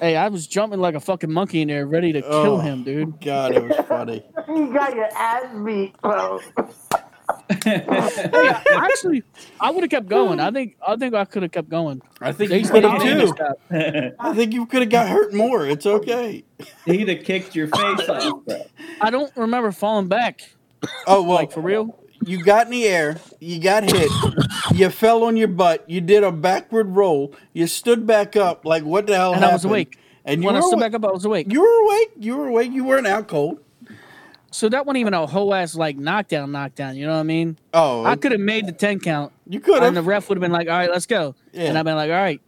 Hey, 0.04 0.16
I 0.16 0.28
was 0.28 0.46
jumping 0.46 0.80
like 0.80 0.94
a 0.94 1.00
fucking 1.00 1.32
monkey 1.32 1.62
in 1.62 1.68
there, 1.68 1.86
ready 1.86 2.12
to 2.12 2.22
Oh. 2.22 2.42
kill 2.42 2.60
him, 2.60 2.80
oh, 2.82 2.84
dude. 2.84 3.20
God, 3.22 3.52
it 3.54 3.62
was 3.66 3.74
funny. 3.86 4.22
You 4.48 4.70
got 4.70 4.94
your 4.94 5.08
ass 5.16 5.46
beat, 5.64 5.98
bro. 6.02 6.40
Hey, 7.64 7.82
I, 7.88 8.62
actually, 8.74 9.22
I 9.58 9.70
would 9.70 9.82
have 9.82 9.90
kept 9.90 10.08
going. 10.08 10.40
I 10.40 10.50
think 10.50 10.76
I 10.86 10.96
think 10.96 11.14
I 11.14 11.24
could 11.24 11.42
have 11.42 11.52
kept 11.52 11.70
going. 11.70 12.02
I 12.20 12.32
think 12.32 12.50
They 12.50 12.58
you 12.58 12.68
could 12.68 12.84
have 12.84 13.00
too. 13.00 13.34
I 14.20 14.34
think 14.34 14.52
you 14.52 14.66
could 14.66 14.82
have 14.82 14.90
got 14.90 15.08
hurt 15.08 15.32
more. 15.32 15.66
It's 15.66 15.86
okay. 15.86 16.44
He'd 16.84 17.08
have 17.08 17.24
kicked 17.24 17.54
your 17.54 17.68
face 17.68 18.08
off. 18.10 18.42
I 19.00 19.08
don't 19.10 19.34
remember 19.36 19.72
falling 19.72 20.08
back. 20.08 20.42
Oh 21.06 21.22
well, 21.22 21.36
Like 21.36 21.52
for 21.52 21.62
real. 21.62 21.98
You 22.24 22.42
got 22.44 22.66
in 22.66 22.72
the 22.72 22.84
air, 22.86 23.16
you 23.40 23.58
got 23.60 23.84
hit, 23.90 24.10
you 24.74 24.88
fell 24.90 25.24
on 25.24 25.36
your 25.36 25.48
butt, 25.48 25.88
you 25.88 26.00
did 26.00 26.22
a 26.24 26.32
backward 26.32 26.94
roll, 26.96 27.34
you 27.52 27.66
stood 27.66 28.06
back 28.06 28.36
up. 28.36 28.64
Like 28.64 28.84
what 28.84 29.06
the 29.06 29.16
hell 29.16 29.32
And 29.32 29.40
happened? 29.40 29.50
I 29.52 29.54
was 29.54 29.64
awake. 29.64 29.98
And 30.24 30.42
you 30.42 30.46
When 30.46 30.56
I 30.56 30.60
stood 30.60 30.74
awake. 30.74 30.92
back 30.92 30.94
up, 30.94 31.04
I 31.04 31.12
was 31.12 31.24
awake. 31.24 31.52
You 31.52 31.60
were 31.60 31.84
awake. 31.86 32.10
You 32.18 32.36
were 32.36 32.48
awake. 32.48 32.72
You 32.72 32.84
weren't 32.84 33.06
out 33.06 33.28
cold. 33.28 33.58
So 34.50 34.68
that 34.68 34.86
wasn't 34.86 34.98
even 35.00 35.14
a 35.14 35.26
whole 35.26 35.52
ass 35.52 35.74
like 35.74 35.96
knockdown, 35.96 36.52
knockdown. 36.52 36.96
You 36.96 37.06
know 37.06 37.14
what 37.14 37.18
I 37.20 37.24
mean? 37.24 37.58
Oh, 37.74 38.04
I 38.04 38.14
could 38.16 38.30
have 38.32 38.40
made 38.40 38.66
the 38.66 38.72
ten 38.72 39.00
count, 39.00 39.32
you 39.48 39.58
could 39.60 39.74
have, 39.74 39.82
and 39.82 39.96
the 39.96 40.02
ref 40.02 40.28
would 40.28 40.36
have 40.38 40.40
been 40.40 40.52
like, 40.52 40.68
"All 40.68 40.78
right, 40.78 40.88
let's 40.90 41.06
go," 41.06 41.34
Yeah. 41.52 41.64
and 41.64 41.76
I've 41.76 41.84
been 41.84 41.96
like, 41.96 42.08
"All 42.10 42.16
right." 42.16 42.40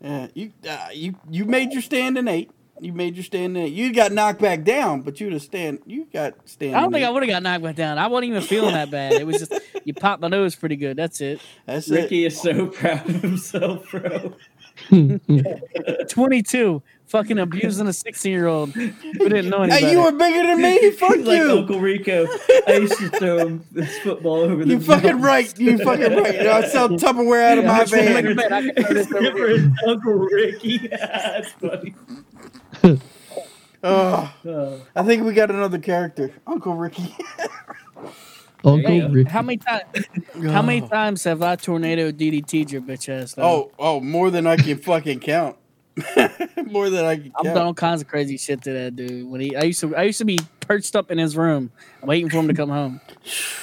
Yeah, 0.00 0.28
you 0.34 0.52
uh, 0.70 0.86
you 0.92 1.16
you 1.28 1.44
made 1.44 1.72
your 1.72 1.82
stand 1.82 2.16
in 2.16 2.28
eight. 2.28 2.52
You 2.80 2.92
made 2.92 3.16
your 3.16 3.24
stand 3.24 3.56
there. 3.56 3.66
You 3.66 3.92
got 3.92 4.12
knocked 4.12 4.40
back 4.40 4.62
down, 4.64 5.02
but 5.02 5.20
you'd 5.20 5.32
have 5.32 5.42
stand. 5.42 5.80
You 5.86 6.06
got 6.12 6.34
stand. 6.48 6.74
I 6.76 6.80
don't 6.80 6.86
in 6.88 6.92
think 6.94 7.06
I 7.06 7.10
would 7.10 7.22
have 7.22 7.30
got 7.30 7.42
knocked 7.42 7.64
back 7.64 7.76
down. 7.76 7.98
I 7.98 8.06
wasn't 8.06 8.30
even 8.30 8.42
feeling 8.42 8.74
that 8.74 8.90
bad. 8.90 9.12
It 9.14 9.26
was 9.26 9.38
just 9.38 9.52
you 9.84 9.94
popped 9.94 10.22
my 10.22 10.28
nose 10.28 10.54
pretty 10.54 10.76
good. 10.76 10.96
That's 10.96 11.20
it. 11.20 11.40
That's 11.66 11.88
Ricky 11.88 12.24
it. 12.24 12.28
is 12.32 12.40
so 12.40 12.66
proud 12.68 13.08
of 13.08 13.22
himself, 13.22 13.90
bro. 13.90 14.34
Twenty 16.08 16.42
two, 16.42 16.82
fucking 17.06 17.38
abusing 17.38 17.88
a 17.88 17.92
sixteen 17.92 18.30
year 18.32 18.46
old 18.46 18.70
who 18.70 18.92
didn't 19.28 19.48
know 19.50 19.62
anything. 19.62 19.84
Hey, 19.86 19.90
you 19.92 20.02
were 20.02 20.12
bigger 20.12 20.46
than 20.46 20.62
me. 20.62 20.90
Fuck 20.98 21.16
He's 21.16 21.26
like 21.26 21.36
you. 21.38 21.50
Uncle 21.58 21.80
Rico. 21.80 22.26
I 22.68 22.74
used 22.74 22.96
to 22.98 23.08
throw 23.10 23.38
him 23.38 23.64
this 23.72 23.98
football 23.98 24.36
over 24.36 24.64
the 24.64 24.70
You 24.74 24.80
fucking 24.80 25.20
mountains. 25.20 25.24
right. 25.24 25.58
You 25.58 25.78
fucking 25.78 26.16
right. 26.16 26.46
I 26.46 26.68
sell 26.68 26.90
Tupperware 26.90 27.50
out 27.52 27.58
of 27.58 27.64
my 27.64 27.72
I 27.72 27.80
just 27.84 27.92
a 27.94 27.96
van. 27.96 28.36
bet. 28.36 28.52
I 28.52 28.62
can 28.70 28.84
throw 28.84 28.94
this 28.94 29.12
over 29.12 29.20
here. 29.22 29.32
Remember 29.46 29.74
Uncle 29.88 30.12
Ricky? 30.12 30.78
That's 30.88 31.50
funny. 31.52 31.94
Oh. 33.80 34.34
I 34.96 35.02
think 35.04 35.22
we 35.24 35.32
got 35.34 35.50
another 35.52 35.78
character, 35.78 36.32
Uncle 36.48 36.74
Ricky. 36.74 37.14
Uncle 38.64 38.90
you 38.90 39.24
go. 39.24 39.30
How 39.30 39.40
many 39.40 39.56
times? 39.58 39.82
How 40.46 40.62
many 40.62 40.80
times 40.80 41.22
have 41.24 41.42
I 41.42 41.54
tornado 41.54 42.10
DDT'd 42.10 42.72
your 42.72 42.82
bitch 42.82 43.08
ass? 43.08 43.34
Though? 43.34 43.42
Oh, 43.44 43.72
oh, 43.78 44.00
more 44.00 44.32
than 44.32 44.48
I 44.48 44.56
can 44.56 44.78
fucking 44.78 45.20
count. 45.20 45.56
more 46.66 46.90
than 46.90 47.04
I 47.04 47.16
can 47.16 47.32
I've 47.36 47.44
count. 47.44 47.54
done 47.54 47.66
all 47.66 47.74
kinds 47.74 48.02
of 48.02 48.08
crazy 48.08 48.36
shit 48.36 48.62
to 48.62 48.72
that 48.72 48.96
dude. 48.96 49.28
When 49.28 49.40
he, 49.40 49.54
I 49.54 49.62
used 49.62 49.78
to, 49.80 49.94
I 49.94 50.02
used 50.02 50.18
to 50.18 50.24
be 50.24 50.40
perched 50.58 50.96
up 50.96 51.12
in 51.12 51.18
his 51.18 51.36
room, 51.36 51.70
waiting 52.02 52.28
for 52.30 52.38
him 52.38 52.48
to 52.48 52.54
come 52.54 52.68
home. 52.70 53.00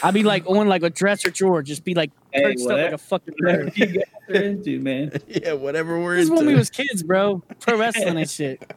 I'd 0.01 0.13
be 0.13 0.23
like 0.23 0.47
on 0.47 0.69
like 0.69 0.83
a 0.83 0.89
dresser 0.89 1.29
drawer, 1.29 1.61
just 1.61 1.83
be 1.83 1.93
like 1.93 2.11
Hey, 2.31 2.43
perched 2.43 2.63
up 2.67 2.69
like 2.77 2.91
a 2.93 2.97
fucking 2.97 3.33
Whatever 3.39 3.71
you 3.75 3.85
guys 3.87 4.03
are 4.29 4.33
into, 4.35 4.79
man. 4.79 5.11
yeah, 5.27 5.51
whatever 5.53 5.99
we're 6.01 6.15
This 6.15 6.23
is 6.23 6.29
into. 6.29 6.37
when 6.39 6.47
we 6.53 6.55
was 6.55 6.69
kids, 6.69 7.03
bro. 7.03 7.43
Pro 7.59 7.77
wrestling 7.77 8.17
and 8.17 8.29
shit. 8.29 8.73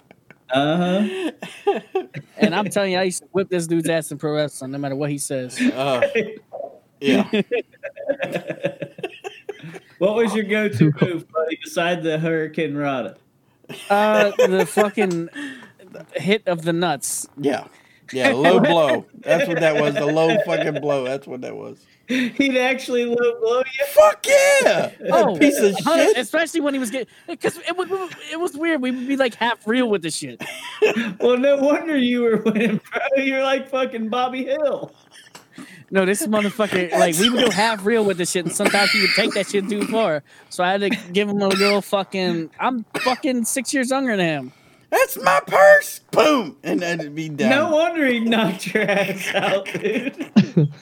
Uh 0.51 0.77
huh. 0.77 1.31
And 2.39 2.55
I'm 2.55 2.71
telling 2.71 2.93
you, 2.93 2.99
I 2.99 3.03
used 3.03 3.23
to 3.23 3.29
whip 3.33 3.49
this 3.51 3.67
dude's 3.67 3.89
ass 3.89 4.11
in 4.13 4.19
pro 4.19 4.35
wrestling, 4.35 4.71
no 4.71 4.79
matter 4.79 4.95
what 4.97 5.11
he 5.11 5.19
says. 5.19 5.61
Uh, 5.61 6.07
yeah. 7.01 7.29
What 9.99 10.15
was 10.15 10.33
your 10.33 10.45
go-to 10.45 10.93
move, 11.01 11.29
buddy, 11.29 11.59
besides 11.63 12.05
the 12.05 12.19
Hurricanrana? 12.19 13.17
Uh, 13.91 14.31
the 14.47 14.65
fucking 14.65 15.29
hit 16.15 16.47
of 16.47 16.63
the 16.63 16.73
nuts. 16.73 17.27
Yeah. 17.37 17.67
Yeah, 18.13 18.31
low 18.31 18.61
blow. 18.61 19.05
That's 19.21 19.47
what 19.49 19.61
that 19.61 19.81
was. 19.81 19.95
The 19.95 20.07
low 20.07 20.37
fucking 20.47 20.81
blow. 20.81 21.05
That's 21.05 21.27
what 21.27 21.41
that 21.43 21.55
was. 21.57 21.85
He'd 22.07 22.57
actually 22.57 23.05
low 23.05 23.41
blow 23.41 23.59
you. 23.59 23.87
Fuck 23.89 24.27
yeah! 24.27 24.91
Oh, 25.13 25.35
That 25.35 25.41
piece 25.41 25.59
of 25.61 25.77
shit. 25.77 26.17
Especially 26.17 26.61
when 26.61 26.73
he 26.73 26.81
was 26.81 26.91
getting, 26.91 27.07
because 27.27 27.59
it, 27.59 27.77
was- 27.77 27.91
it 28.33 28.41
was 28.41 28.57
weird. 28.57 28.81
We 28.81 28.91
would 28.93 29.07
be 29.09 29.17
like 29.17 29.35
half 29.35 29.67
real 29.69 29.91
with 29.91 30.03
the 30.03 30.11
shit. 30.11 30.43
Well, 31.21 31.37
no 31.37 31.57
wonder 31.57 31.97
you 31.97 32.23
were 32.23 32.37
winning, 32.39 32.81
bro. 32.93 33.23
You're 33.23 33.43
like 33.43 33.69
fucking 33.69 34.09
Bobby 34.09 34.45
Hill. 34.45 34.93
No, 35.91 36.05
this 36.05 36.25
motherfucker, 36.27 36.93
like, 36.93 37.17
we 37.19 37.29
would 37.31 37.45
go 37.47 37.51
half 37.51 37.85
real 37.85 38.05
with 38.05 38.17
this 38.19 38.31
shit, 38.31 38.45
and 38.47 38.55
sometimes 38.55 38.91
he 38.93 39.01
would 39.01 39.11
take 39.17 39.33
that 39.35 39.49
shit 39.49 39.69
too 39.69 39.85
far. 39.87 40.23
So 40.51 40.63
I 40.63 40.71
had 40.73 40.81
to 40.83 40.91
give 41.13 41.29
him 41.29 41.41
a 41.43 41.49
little 41.49 41.81
fucking, 41.83 42.51
I'm 42.61 42.85
fucking 43.03 43.45
six 43.47 43.75
years 43.75 43.91
younger 43.91 44.17
than 44.17 44.27
him. 44.27 44.53
That's 44.91 45.23
my 45.23 45.41
purse. 45.47 46.01
Boom, 46.11 46.57
and 46.63 46.81
that'd 46.81 47.15
be 47.15 47.29
done. 47.29 47.51
No 47.51 47.71
wonder 47.71 48.07
he 48.07 48.21
knocked 48.21 48.73
your 48.73 48.85
ass 48.85 49.35
out, 49.35 49.67
dude. 49.81 50.31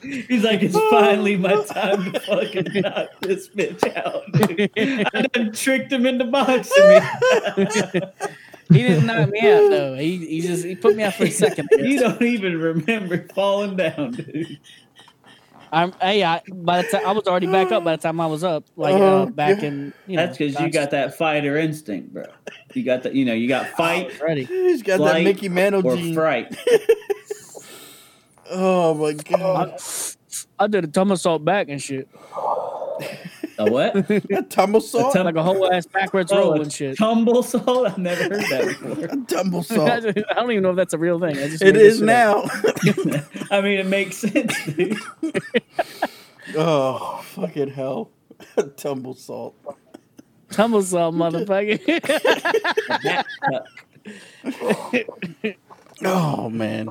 He's 0.02 0.44
like, 0.44 0.62
it's 0.62 0.78
finally 0.90 1.36
my 1.36 1.62
time 1.64 2.12
to 2.12 2.20
fucking 2.20 2.82
knock 2.82 3.08
this 3.20 3.48
bitch 3.48 3.96
out, 3.96 4.22
dude. 4.32 4.70
I 5.12 5.22
done 5.22 5.52
tricked 5.52 5.92
him 5.92 6.06
into 6.06 6.24
boxing 6.24 6.88
me. 6.88 8.00
He 8.68 8.82
didn't 8.82 9.06
knock 9.06 9.30
me 9.30 9.38
out, 9.40 9.70
though. 9.70 9.94
He, 9.94 10.26
he 10.26 10.40
just, 10.40 10.64
he 10.64 10.74
put 10.74 10.96
me 10.96 11.04
out 11.04 11.14
for 11.14 11.24
a 11.24 11.30
second. 11.30 11.68
You 11.78 12.00
don't 12.00 12.22
even 12.22 12.58
remember 12.60 13.28
falling 13.28 13.76
down, 13.76 14.12
dude. 14.12 14.58
I'm, 15.72 15.92
hey, 16.00 16.22
I, 16.24 16.42
by 16.52 16.82
the 16.82 16.88
time, 16.88 17.02
I 17.04 17.12
was 17.12 17.26
already 17.26 17.46
back 17.46 17.72
up 17.72 17.84
by 17.84 17.96
the 17.96 18.02
time 18.02 18.20
I 18.20 18.26
was 18.26 18.44
up, 18.44 18.64
like, 18.76 18.94
Oh, 18.94 19.22
uh, 19.22 19.26
back 19.26 19.62
in, 19.62 19.92
you 20.06 20.16
know. 20.16 20.26
That's 20.26 20.38
because 20.38 20.60
you 20.60 20.70
got 20.70 20.90
that 20.92 21.16
fighter 21.16 21.56
instinct, 21.56 22.12
bro. 22.12 22.24
You 22.74 22.84
got 22.84 23.02
that, 23.02 23.14
you 23.14 23.24
know, 23.24 23.34
you 23.34 23.48
got 23.48 23.68
fight 23.76 24.20
Ready. 24.20 24.44
He's 24.44 24.82
got 24.82 25.00
that 25.00 25.22
Mickey 25.22 25.48
Mantle 25.48 25.86
or 25.86 25.96
gene. 25.96 26.14
fright. 26.14 26.56
Oh 28.48 28.94
my 28.94 29.12
god. 29.12 29.74
I, 30.58 30.64
I 30.64 30.66
did 30.68 30.84
a 30.84 30.90
somersault 30.94 31.44
back 31.44 31.68
and 31.68 31.82
shit. 31.82 32.08
A 33.58 33.70
what? 33.70 34.10
A 34.30 34.42
tumble 34.42 34.80
salt. 34.80 35.14
tum- 35.14 35.24
Like 35.24 35.36
a 35.36 35.42
whole 35.42 35.72
ass 35.72 35.86
backwards 35.86 36.30
Oh, 36.32 36.38
roll 36.38 36.60
and 36.62 36.72
shit. 36.72 36.98
Tumble 36.98 37.42
salt? 37.42 37.86
I've 37.86 37.98
never 37.98 38.22
heard 38.24 38.32
that 38.50 38.66
before. 38.80 39.06
tumble 39.26 39.64
I 39.70 40.00
don't 40.34 40.50
even 40.50 40.62
know 40.62 40.70
if 40.70 40.76
that's 40.76 40.92
a 40.94 40.98
real 40.98 41.18
thing. 41.18 41.36
I 41.38 41.48
just 41.48 41.62
It 41.62 41.74
made 41.74 41.74
this 41.76 41.94
is 41.94 42.00
shit 42.00 42.08
up. 42.10 42.44
now. 43.14 43.22
I 43.56 43.60
mean, 43.62 43.78
it 43.78 43.86
makes 43.86 44.16
sense, 44.18 44.54
dude. 44.66 44.96
oh 46.56 47.22
fucking 47.34 47.70
hell. 47.70 48.10
tumble 48.76 49.14
salt. 49.14 49.54
Tumble 50.50 50.82
salt, 50.82 51.14
motherfucker. 51.14 51.80
Oh 56.04 56.50
man. 56.50 56.90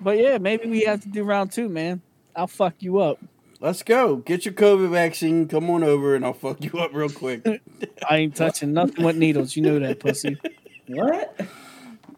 but 0.00 0.18
yeah, 0.18 0.38
maybe 0.38 0.68
we 0.68 0.82
have 0.82 1.00
to 1.00 1.08
do 1.08 1.24
round 1.24 1.50
two, 1.52 1.68
man. 1.68 2.02
I'll 2.34 2.46
fuck 2.46 2.74
you 2.80 2.98
up. 3.00 3.18
Let's 3.66 3.82
go. 3.82 4.18
Get 4.18 4.44
your 4.44 4.54
COVID 4.54 4.92
vaccine. 4.92 5.48
Come 5.48 5.68
on 5.70 5.82
over, 5.82 6.14
and 6.14 6.24
I'll 6.24 6.34
fuck 6.34 6.62
you 6.62 6.78
up 6.78 6.94
real 6.94 7.08
quick. 7.08 7.44
I 8.08 8.18
ain't 8.18 8.36
touching 8.36 8.72
nothing 8.72 9.04
with 9.04 9.16
needles. 9.16 9.56
You 9.56 9.62
know 9.62 9.80
that, 9.80 9.98
pussy. 9.98 10.38
What? 10.86 11.36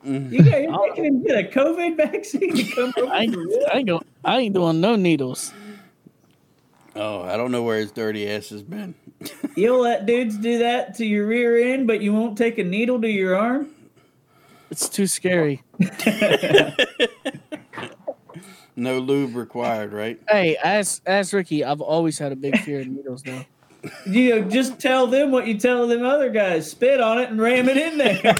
Mm. 0.05 0.31
You 0.31 0.43
got, 0.43 0.61
you're 0.61 0.89
making 0.89 1.05
him 1.07 1.23
get 1.23 1.47
a 1.47 1.49
COVID 1.49 1.97
vaccine 1.97 2.55
to 2.55 2.65
come 2.65 2.93
over 2.99 3.07
I 3.15 3.21
ain't. 3.21 3.35
I 3.73 3.79
ain't, 3.79 3.89
go, 3.89 4.03
I 4.23 4.39
ain't 4.41 4.55
doing 4.55 4.83
no 4.83 4.95
needles. 4.97 5.55
Oh, 6.95 7.23
I 7.23 7.39
don't 7.39 7.51
know 7.51 7.63
where 7.63 7.79
his 7.79 7.93
dirty 7.93 8.31
ass 8.31 8.51
has 8.51 8.63
been. 8.63 8.95
You'll 9.57 9.81
let 9.81 10.05
dudes 10.05 10.37
do 10.37 10.59
that 10.59 10.97
to 10.97 11.07
your 11.07 11.27
rear 11.27 11.73
end, 11.73 11.87
but 11.87 12.03
you 12.03 12.13
won't 12.13 12.37
take 12.37 12.59
a 12.59 12.65
needle 12.65 13.01
to 13.01 13.09
your 13.09 13.35
arm? 13.35 13.71
It's 14.71 14.87
too 14.87 15.07
scary. 15.07 15.63
No 18.79 18.99
lube 19.01 19.35
required, 19.35 19.93
right? 19.93 20.21
Hey, 20.29 20.57
ask 20.57 21.03
ask 21.07 21.33
Ricky. 21.33 21.65
I've 21.65 21.81
always 21.81 22.17
had 22.19 22.31
a 22.33 22.37
big 22.37 22.57
fear 22.61 22.81
of 22.81 22.87
needles, 22.87 23.23
though. 23.25 23.45
You 24.07 24.31
know, 24.31 24.43
just 24.51 24.81
tell 24.81 25.07
them 25.07 25.31
what 25.31 25.47
you 25.47 25.57
tell 25.57 25.87
them 25.87 26.05
other 26.05 26.31
guys. 26.31 26.69
Spit 26.69 27.01
on 27.01 27.21
it 27.21 27.31
and 27.31 27.41
ram 27.41 27.69
it 27.69 27.77
in 27.77 27.97
there. 27.97 28.21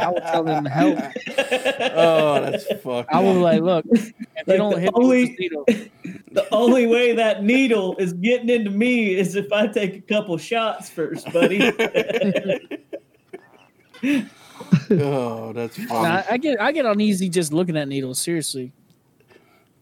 I 0.00 0.08
will 0.08 0.20
tell 0.20 0.44
them 0.44 0.62
to 0.62 0.70
help. 0.70 0.98
Oh, 1.96 2.40
that's 2.42 2.64
fucked. 2.80 3.12
I 3.12 3.18
will 3.18 3.34
like, 3.34 3.60
look, 3.60 3.84
if 3.90 4.12
they 4.46 4.52
Like 4.52 4.58
don't 4.58 4.74
the 4.74 4.80
hit 4.82 4.94
me 4.96 5.04
only- 5.04 5.24
with 5.30 5.38
needle, 5.40 5.64
the 6.30 6.46
only 6.52 6.86
way 6.86 7.12
that 7.16 7.42
needle 7.42 7.96
is 7.96 8.12
getting 8.12 8.50
into 8.50 8.70
me 8.70 9.16
is 9.16 9.34
if 9.34 9.52
I 9.52 9.66
take 9.66 9.96
a 9.96 10.00
couple 10.02 10.38
shots 10.38 10.88
first, 10.88 11.30
buddy. 11.32 11.58
Oh, 14.90 15.52
that's 15.54 15.76
funny. 15.76 15.88
Nah, 16.08 16.22
I 16.30 16.36
get 16.36 16.60
I 16.60 16.70
get 16.72 16.84
uneasy 16.84 17.28
just 17.28 17.52
looking 17.52 17.76
at 17.76 17.88
needles. 17.88 18.18
Seriously, 18.20 18.72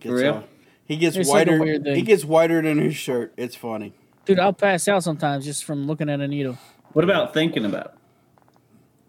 Gets, 0.00 0.12
real? 0.12 0.34
uh, 0.34 0.42
he 0.86 0.96
gets 0.96 1.16
It's 1.16 1.28
like 1.28 1.48
a 1.48 1.50
whiter. 1.52 1.60
weird 1.62 1.84
thing. 1.84 1.96
he 1.96 2.02
gets 2.02 2.24
whiter 2.24 2.62
than 2.62 2.78
his 2.78 2.94
shirt. 2.94 3.32
It's 3.36 3.56
funny. 3.56 3.94
dude, 4.26 4.38
I'll 4.38 4.52
pass 4.52 4.86
out 4.88 5.02
sometimes 5.02 5.44
just 5.44 5.64
from 5.64 5.86
looking 5.86 6.08
at 6.08 6.20
a 6.20 6.28
needle. 6.28 6.56
what 6.92 7.04
about 7.04 7.34
thinking 7.34 7.64
about? 7.64 7.86
it? 7.86 7.92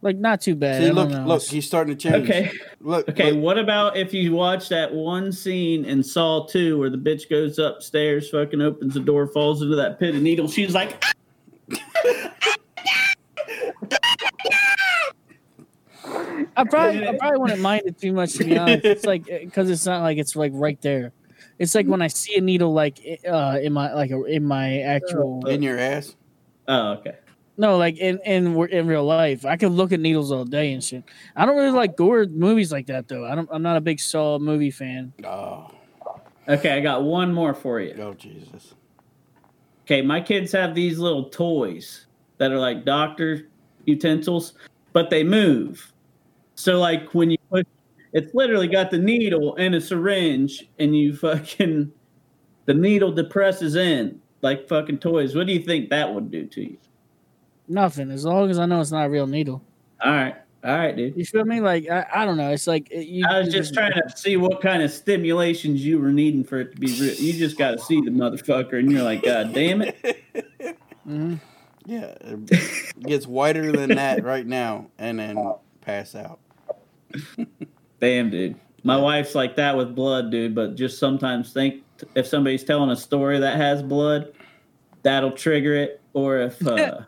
Like 0.02 0.18
not 0.18 0.42
too 0.42 0.56
bad. 0.56 0.82
See, 0.82 0.88
I 0.90 0.92
look, 0.92 1.10
don't 1.10 1.22
know. 1.24 1.28
look, 1.28 1.44
he's 1.44 1.66
starting 1.66 1.96
to 1.96 2.10
change. 2.10 2.28
Okay. 2.30 2.52
Look, 2.82 3.08
Okay, 3.10 3.32
look. 3.32 3.42
what 3.44 3.58
about 3.58 3.96
if 3.96 4.14
you 4.14 4.34
watch 4.34 4.68
that 4.70 4.94
one 4.94 5.32
scene 5.32 5.86
in 5.86 6.04
Saw 6.04 6.46
2 6.48 6.78
where 6.78 6.90
the 6.90 6.98
bitch 6.98 7.30
goes 7.30 7.58
upstairs, 7.60 8.30
fucking 8.30 8.62
opens 8.62 8.96
the 8.96 9.00
door, 9.00 9.28
falls 9.28 9.62
into 9.62 9.76
that 9.78 10.00
pit 10.00 10.14
of 10.16 10.22
needles? 10.22 10.54
She's 10.54 10.74
like, 10.74 11.02
I 16.56 16.64
probably 16.64 17.08
I 17.08 17.18
probably 17.18 17.40
wouldn't 17.40 17.62
mind 17.70 17.84
it 17.86 18.00
too 18.00 18.14
much 18.14 18.34
to 18.34 18.44
be 18.44 18.58
honest. 18.58 18.86
It's 18.86 19.06
like 19.06 19.30
eh, 19.30 19.46
because 19.46 19.70
it's 19.70 19.86
not 19.86 20.02
like 20.02 20.18
it's 20.18 20.36
like 20.36 20.52
right 20.56 20.82
there. 20.82 21.12
It's 21.60 21.76
like 21.76 21.86
when 21.86 22.02
I 22.02 22.08
see 22.08 22.36
a 22.38 22.42
needle 22.42 22.74
like 22.74 23.00
eh, 23.06 23.28
uh 23.28 23.60
in 23.62 23.74
my 23.74 23.94
like 23.94 24.12
in 24.12 24.44
my 24.46 24.80
actual 24.80 25.42
uh, 25.46 25.50
in 25.50 25.62
your 25.62 25.78
ass. 25.80 26.16
oh, 26.68 26.94
okay. 26.94 27.16
no 27.58 27.78
like 27.78 27.98
in 27.98 28.20
in 28.26 28.56
in 28.70 28.88
real 28.88 29.06
life. 29.06 29.46
I 29.46 29.56
can 29.58 29.70
look 29.70 29.92
at 29.92 30.00
needles 30.00 30.32
all 30.32 30.46
day 30.46 30.74
and 30.74 30.84
shit. 30.84 31.04
I 31.36 31.46
don't 31.46 31.56
really 31.56 31.72
like 31.72 31.96
gore 31.96 32.26
movies 32.26 32.72
like 32.72 32.88
that 32.88 33.08
though. 33.08 33.26
I 33.26 33.36
don't. 33.36 33.50
I'm 33.52 33.62
not 33.62 33.78
a 33.78 33.82
big 33.82 34.00
Saw 34.00 34.40
movie 34.40 34.72
fan. 34.72 35.14
Oh, 35.24 35.70
Okay, 36.48 36.72
I 36.72 36.82
got 36.82 37.04
one 37.04 37.34
more 37.34 37.54
for 37.54 37.80
you. 37.80 37.96
oh 38.00 38.14
Jesus. 38.14 38.74
Okay, 39.86 40.02
my 40.02 40.20
kids 40.20 40.52
have 40.52 40.76
these 40.76 40.98
little 41.00 41.26
toys 41.30 42.08
that 42.38 42.52
are 42.52 42.60
like 42.60 42.84
doctor 42.84 43.48
utensils, 43.86 44.54
but 44.92 45.10
they 45.10 45.24
move. 45.24 45.93
So 46.64 46.80
like 46.80 47.14
when 47.14 47.30
you 47.30 47.38
put 47.52 47.68
it's 48.14 48.34
literally 48.34 48.70
got 48.70 48.90
the 48.90 48.98
needle 48.98 49.54
and 49.58 49.76
a 49.76 49.82
syringe 49.82 50.70
and 50.80 50.96
you 50.98 51.14
fucking 51.18 51.92
the 52.66 52.74
needle 52.74 53.12
depresses 53.12 53.76
in 53.76 54.22
like 54.42 54.70
fucking 54.70 55.00
toys. 55.00 55.36
What 55.36 55.46
do 55.48 55.52
you 55.52 55.60
think 55.60 55.90
that 55.90 56.14
would 56.14 56.32
do 56.32 56.46
to 56.46 56.62
you? 56.62 56.78
Nothing 57.68 58.12
as 58.12 58.24
long 58.24 58.50
as 58.50 58.60
I 58.60 58.66
know 58.66 58.80
it's 58.80 58.92
not 58.92 59.08
a 59.08 59.10
real 59.10 59.28
needle. 59.28 59.62
All 60.02 60.12
right. 60.14 60.36
All 60.64 60.78
right, 60.78 60.96
dude. 60.96 61.18
You 61.18 61.26
feel 61.26 61.44
me? 61.44 61.60
Like 61.60 61.90
I, 61.90 62.06
I 62.14 62.26
don't 62.26 62.38
know. 62.38 62.52
It's 62.52 62.66
like 62.68 62.90
it- 62.92 63.08
you. 63.08 63.26
I 63.30 63.40
was 63.40 63.48
you 63.48 63.60
just 63.60 63.74
trying 63.74 63.92
to 63.92 64.04
see 64.16 64.38
what 64.38 64.62
kind 64.62 64.82
of 64.82 64.90
stimulations 64.90 65.84
you 65.86 66.00
were 66.00 66.14
needing 66.14 66.46
for 66.46 66.62
it 66.62 66.72
to 66.76 66.80
be 66.80 66.88
real. 66.98 67.14
You 67.16 67.34
just 67.34 67.58
got 67.58 67.72
to 67.72 67.80
see 67.80 68.00
the 68.00 68.12
motherfucker, 68.12 68.80
and 68.80 68.90
you're 68.90 69.04
like, 69.04 69.24
God 69.24 69.54
damn 69.54 69.82
it! 69.82 69.98
Mhm. 71.06 71.42
Yeah, 71.86 72.16
it 72.22 73.02
gets 73.02 73.28
whiter 73.28 73.74
than 73.74 73.90
that 73.96 74.24
right 74.24 74.48
now, 74.48 74.88
and 74.98 75.20
then 75.20 75.38
pass 75.82 76.16
out. 76.16 76.40
Damn, 78.00 78.30
dude. 78.30 78.56
My 78.84 78.98
wife's 78.98 79.34
like 79.34 79.56
that 79.56 79.78
with 79.78 79.96
blood, 79.96 80.32
dude. 80.32 80.56
But 80.56 80.76
just 80.76 81.00
sometimes 81.00 81.54
think 81.54 81.84
if 82.16 82.28
somebody's 82.28 82.64
telling 82.64 82.90
a 82.90 82.96
story 82.96 83.40
that 83.40 83.58
has 83.58 83.82
blood, 83.82 84.34
that'll 85.04 85.32
trigger 85.32 85.76
it. 85.76 86.02
Or 86.14 86.40
if, 86.40 86.66
uh, 86.68 87.02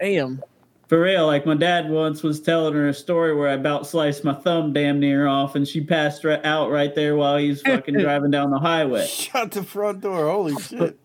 Damn. 0.00 0.42
for 0.88 1.00
real, 1.00 1.26
like 1.26 1.46
my 1.46 1.54
dad 1.54 1.88
once 1.90 2.22
was 2.22 2.40
telling 2.40 2.74
her 2.74 2.88
a 2.88 2.94
story 2.94 3.34
where 3.34 3.48
I 3.48 3.52
about 3.52 3.86
sliced 3.86 4.24
my 4.24 4.34
thumb 4.34 4.72
damn 4.72 4.98
near 5.00 5.26
off, 5.26 5.54
and 5.54 5.66
she 5.66 5.80
passed 5.82 6.24
right 6.24 6.44
out 6.44 6.70
right 6.70 6.94
there 6.94 7.16
while 7.16 7.36
he 7.38 7.48
was 7.50 7.62
fucking 7.62 7.94
driving 7.98 8.30
down 8.30 8.50
the 8.50 8.58
highway. 8.58 9.06
Shut 9.06 9.52
the 9.52 9.62
front 9.62 10.00
door. 10.00 10.28
Holy 10.28 10.60
shit. 10.60 10.98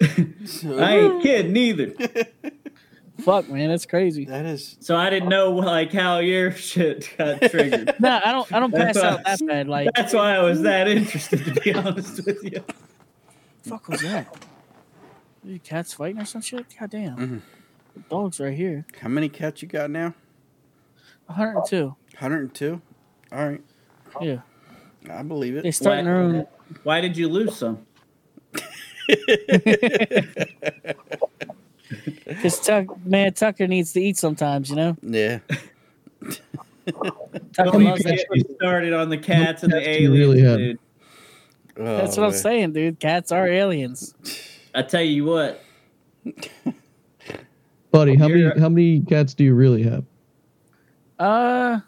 I 0.00 0.96
ain't 0.98 1.22
kidding 1.22 1.56
either. 1.56 1.94
Fuck, 3.24 3.48
man, 3.48 3.68
that's 3.70 3.86
crazy. 3.86 4.24
That 4.24 4.44
is. 4.46 4.76
So 4.80 4.96
I 4.96 5.10
didn't 5.10 5.28
know 5.28 5.52
like 5.52 5.92
how 5.92 6.18
your 6.18 6.50
shit 6.52 7.08
got 7.18 7.40
triggered. 7.42 7.94
No, 8.00 8.20
I 8.24 8.32
don't. 8.32 8.52
I 8.52 8.60
don't 8.60 8.72
pass 8.72 8.94
That's 8.94 8.98
out 8.98 9.18
why- 9.24 9.36
that 9.36 9.46
bad. 9.46 9.68
Like, 9.68 9.88
That's 9.96 10.12
why 10.12 10.34
I 10.36 10.42
was 10.42 10.62
that 10.62 10.88
interested, 10.88 11.44
to 11.44 11.60
be 11.60 11.74
honest 11.74 12.24
with 12.26 12.42
you. 12.44 12.64
fuck 13.62 13.88
was 13.88 14.00
that? 14.02 14.46
You 15.44 15.58
cats 15.58 15.92
fighting 15.94 16.20
or 16.20 16.24
some 16.24 16.40
shit? 16.42 16.66
God 16.78 16.90
damn. 16.90 17.16
Mhm. 17.16 17.40
The 17.94 18.00
dog's 18.08 18.40
right 18.40 18.54
here. 18.56 18.86
How 19.00 19.08
many 19.08 19.28
cats 19.28 19.60
you 19.62 19.68
got 19.68 19.90
now? 19.90 20.14
102. 21.26 21.86
102? 21.86 22.80
All 23.32 23.48
right. 23.48 23.60
Yeah. 24.20 24.38
I 25.10 25.22
believe 25.22 25.56
it. 25.56 25.62
They 25.62 25.70
it. 25.70 25.74
starting 25.74 26.04
their 26.04 26.16
own. 26.16 26.46
Why 26.84 27.00
did 27.00 27.16
you 27.16 27.28
lose 27.28 27.56
some? 27.56 27.86
Because 32.26 32.60
Tuck, 32.60 32.86
man, 33.06 33.32
Tucker 33.34 33.66
needs 33.66 33.92
to 33.92 34.00
eat 34.00 34.16
sometimes. 34.16 34.70
You 34.70 34.76
know. 34.76 34.96
Yeah. 35.02 35.38
Tucker 36.86 36.90
Don't 37.52 37.84
loves 37.84 38.00
even 38.00 38.16
that 38.16 38.16
get 38.16 38.30
me 38.30 38.38
shit. 38.40 38.56
started 38.56 38.92
on 38.92 39.08
the 39.08 39.18
cats 39.18 39.62
and 39.62 39.72
the 39.72 39.76
Cats 39.78 39.88
aliens, 39.88 40.18
really 40.18 40.40
have. 40.42 40.58
dude. 40.58 40.78
That's 41.76 42.18
Oh, 42.18 42.22
what 42.22 42.26
I'm 42.26 42.32
man. 42.32 42.40
saying, 42.40 42.72
dude. 42.72 42.98
Cats 43.00 43.30
are 43.32 43.46
aliens. 43.46 44.14
I 44.74 44.82
tell 44.82 45.02
you 45.02 45.24
what, 45.24 45.62
Buddy, 47.90 48.14
how 48.16 48.28
many 48.28 48.40
You're- 48.40 48.58
how 48.60 48.68
many 48.68 49.00
cats 49.00 49.34
do 49.34 49.44
you 49.44 49.54
really 49.54 49.82
have? 49.82 50.04
Uh, 51.18 51.80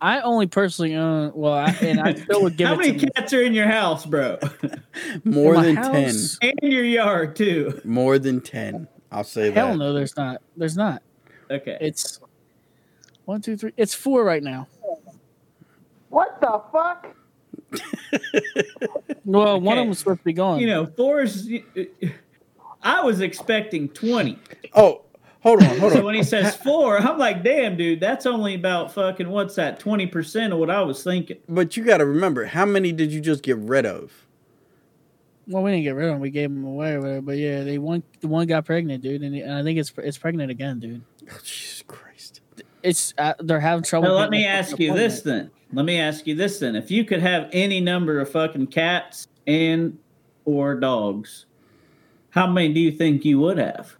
I 0.00 0.20
only 0.20 0.46
personally 0.46 0.94
own. 0.94 1.32
Well, 1.34 1.52
I, 1.54 1.70
and 1.80 2.00
I 2.00 2.14
still 2.14 2.42
would 2.42 2.56
give 2.56 2.66
how 2.68 2.74
it 2.74 2.78
many 2.78 2.98
to 2.98 3.10
cats 3.12 3.32
are 3.32 3.42
in 3.42 3.54
your 3.54 3.68
house, 3.68 4.04
bro? 4.04 4.38
More 5.24 5.54
my 5.54 5.62
than 5.64 5.76
house? 5.76 6.38
10. 6.42 6.52
and 6.62 6.72
your 6.72 6.84
yard 6.84 7.36
too. 7.36 7.80
More 7.84 8.18
than 8.18 8.40
10. 8.40 8.86
I'll 9.14 9.24
say 9.24 9.48
that. 9.50 9.54
Hell 9.54 9.68
that. 9.68 9.76
no, 9.78 9.92
there's 9.92 10.16
not. 10.16 10.42
There's 10.56 10.76
not. 10.76 11.02
Okay. 11.50 11.78
It's 11.80 12.20
one, 13.24 13.40
two, 13.40 13.56
three. 13.56 13.72
It's 13.76 13.94
four 13.94 14.24
right 14.24 14.42
now. 14.42 14.66
What 16.10 16.40
the 16.40 16.60
fuck? 16.72 17.14
Well, 19.26 19.58
one 19.58 19.78
of 19.78 19.82
Okay. 19.82 19.86
them's 19.86 19.98
supposed 20.00 20.18
to 20.18 20.24
be 20.24 20.32
gone. 20.34 20.60
you 20.60 20.66
know, 20.66 20.84
fours. 20.86 21.48
I 22.82 23.00
was 23.02 23.20
expecting 23.22 23.88
twenty. 23.88 24.38
Oh, 24.74 25.00
hold 25.40 25.62
on, 25.62 25.78
hold 25.78 25.84
on. 25.84 25.90
So 25.92 25.98
on. 26.00 26.04
when 26.04 26.14
he 26.14 26.22
says 26.22 26.54
four, 26.56 26.98
I'm 26.98 27.16
like, 27.18 27.42
damn, 27.42 27.74
dude, 27.78 28.00
that's 28.00 28.26
only 28.26 28.54
about 28.54 28.92
fucking 28.92 29.30
what's 29.30 29.54
that? 29.54 29.80
Twenty 29.80 30.06
percent 30.06 30.52
of 30.52 30.58
what 30.58 30.68
I 30.68 30.82
was 30.82 31.02
thinking. 31.02 31.38
But 31.48 31.74
you 31.76 31.84
got 31.84 31.98
to 31.98 32.06
remember, 32.06 32.44
how 32.44 32.66
many 32.66 32.92
did 32.92 33.12
you 33.12 33.20
just 33.22 33.42
get 33.42 33.56
rid 33.56 33.86
of? 33.86 34.23
Well, 35.46 35.62
we 35.62 35.70
didn't 35.72 35.84
get 35.84 35.94
rid 35.94 36.06
of 36.06 36.14
them. 36.14 36.20
We 36.20 36.30
gave 36.30 36.50
them 36.50 36.64
away 36.64 36.92
or 36.92 37.00
whatever. 37.00 37.20
But 37.20 37.38
yeah, 37.38 37.62
they 37.64 37.78
one 37.78 38.02
the 38.20 38.28
one 38.28 38.46
got 38.46 38.64
pregnant, 38.64 39.02
dude, 39.02 39.22
and, 39.22 39.34
and 39.34 39.52
I 39.52 39.62
think 39.62 39.78
it's 39.78 39.92
it's 39.98 40.18
pregnant 40.18 40.50
again, 40.50 40.80
dude. 40.80 41.02
Oh, 41.30 41.38
Jesus 41.42 41.82
Christ. 41.86 42.40
It's 42.82 43.14
uh, 43.18 43.34
they're 43.40 43.60
having 43.60 43.84
trouble. 43.84 44.08
Now 44.08 44.14
let 44.14 44.30
me 44.30 44.46
ask 44.46 44.78
you 44.78 44.94
this 44.94 45.22
then. 45.22 45.50
Let 45.72 45.84
me 45.86 45.98
ask 45.98 46.26
you 46.26 46.34
this 46.34 46.58
then. 46.58 46.76
If 46.76 46.90
you 46.90 47.04
could 47.04 47.20
have 47.20 47.48
any 47.52 47.80
number 47.80 48.20
of 48.20 48.30
fucking 48.30 48.68
cats 48.68 49.28
and 49.46 49.98
or 50.44 50.74
dogs, 50.74 51.46
how 52.30 52.46
many 52.46 52.72
do 52.72 52.80
you 52.80 52.92
think 52.92 53.24
you 53.24 53.40
would 53.40 53.58
have? 53.58 53.96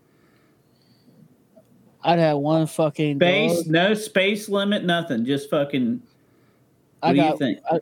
I'd 2.02 2.18
have 2.18 2.36
one 2.36 2.66
fucking 2.66 3.16
Space, 3.16 3.62
dog. 3.62 3.66
no 3.66 3.94
space 3.94 4.48
limit, 4.48 4.84
nothing. 4.84 5.24
Just 5.24 5.48
fucking. 5.48 6.02
What 7.00 7.08
I 7.08 7.12
do 7.14 7.20
you 7.20 7.36
think? 7.38 7.58
I, 7.70 7.80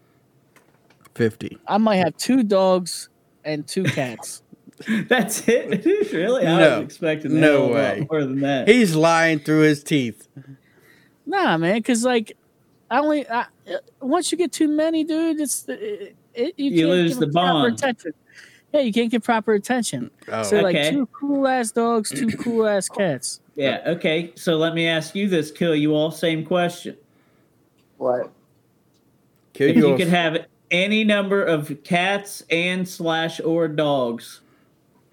50. 1.15 1.59
I 1.67 1.79
might 1.79 1.97
have 1.97 2.17
two 2.17 2.43
dogs 2.43 3.09
and 3.45 3.67
two 3.67 3.85
cats. 3.85 4.43
That's 5.09 5.47
it. 5.49 5.85
really? 6.13 6.47
I 6.47 6.59
No. 6.59 6.77
was 6.79 6.85
expecting 6.87 7.39
No 7.41 7.47
a 7.47 7.51
hell 7.51 7.65
of 7.65 7.71
a 7.71 7.73
lot 7.73 7.75
way. 8.01 8.07
more 8.11 8.25
than 8.25 8.41
that. 8.41 8.69
He's 8.69 8.95
lying 8.97 9.39
through 9.39 9.61
his 9.63 9.83
teeth. 9.85 10.27
nah, 11.27 11.57
man, 11.57 11.77
because 11.77 12.05
like 12.05 12.37
I 12.91 12.99
only 12.99 13.29
I, 13.29 13.41
uh, 13.43 13.45
once 14.01 14.33
you 14.33 14.39
get 14.39 14.53
too 14.53 14.69
many, 14.69 15.05
dude, 15.05 15.41
it's 15.41 15.65
it, 15.69 16.17
it, 16.35 16.55
you, 16.59 16.71
You 16.71 16.79
can't 16.87 16.91
lose 16.91 17.19
the 17.19 17.27
bond. 17.29 17.75
Attention. 17.75 18.13
Yeah, 18.73 18.81
you 18.81 18.93
can't 18.93 19.11
get 19.11 19.23
proper 19.23 19.53
attention. 19.53 20.11
Oh, 20.29 20.43
So 20.43 20.61
like 20.61 20.75
Okay. 20.77 20.91
two 20.91 21.07
cool 21.13 21.47
ass 21.47 21.71
dogs, 21.73 22.09
two 22.11 22.27
cool 22.39 22.67
ass 22.67 22.89
cats. 22.89 23.41
Yeah. 23.55 23.83
Okay. 23.87 24.33
So 24.35 24.57
let 24.57 24.75
me 24.75 24.89
ask 24.89 25.15
you 25.15 25.29
this, 25.29 25.51
kill 25.51 25.75
you 25.77 25.95
all. 25.95 26.11
Same 26.11 26.45
question. 26.45 26.97
What? 27.99 28.33
kill 29.53 29.69
If 29.69 29.77
you 29.77 29.87
you 29.87 29.93
off. 29.93 29.99
could 29.99 30.09
have 30.09 30.47
any 30.73 31.05
number 31.05 31.45
of 31.45 31.85
cats 31.85 32.43
and 32.51 32.89
slash 32.89 33.41
or 33.41 33.69
dogs, 33.69 34.41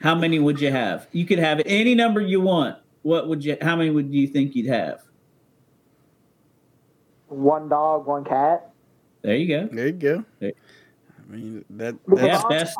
how 0.02 0.16
many 0.16 0.40
would 0.40 0.60
you 0.60 0.72
have? 0.72 1.08
You 1.12 1.26
could 1.26 1.40
have 1.40 1.62
any 1.66 1.94
number 1.94 2.22
you 2.22 2.42
want. 2.42 2.78
What 3.04 3.28
would 3.28 3.46
you? 3.46 3.58
How 3.62 3.76
many 3.76 3.90
would 3.92 4.12
you 4.14 4.28
think 4.28 4.56
you'd 4.56 4.68
have? 4.68 5.02
One 7.28 7.70
dog, 7.70 8.08
one 8.08 8.24
cat. 8.24 8.72
There 9.22 9.36
you 9.36 9.48
go. 9.48 9.70
There 9.72 9.88
you 9.88 9.94
go. 9.94 10.26
There- 10.40 10.54
I 11.30 11.32
mean, 11.32 11.66
that 11.70 11.96
Yeah, 12.08 12.24
that's, 12.26 12.44
best 12.50 12.78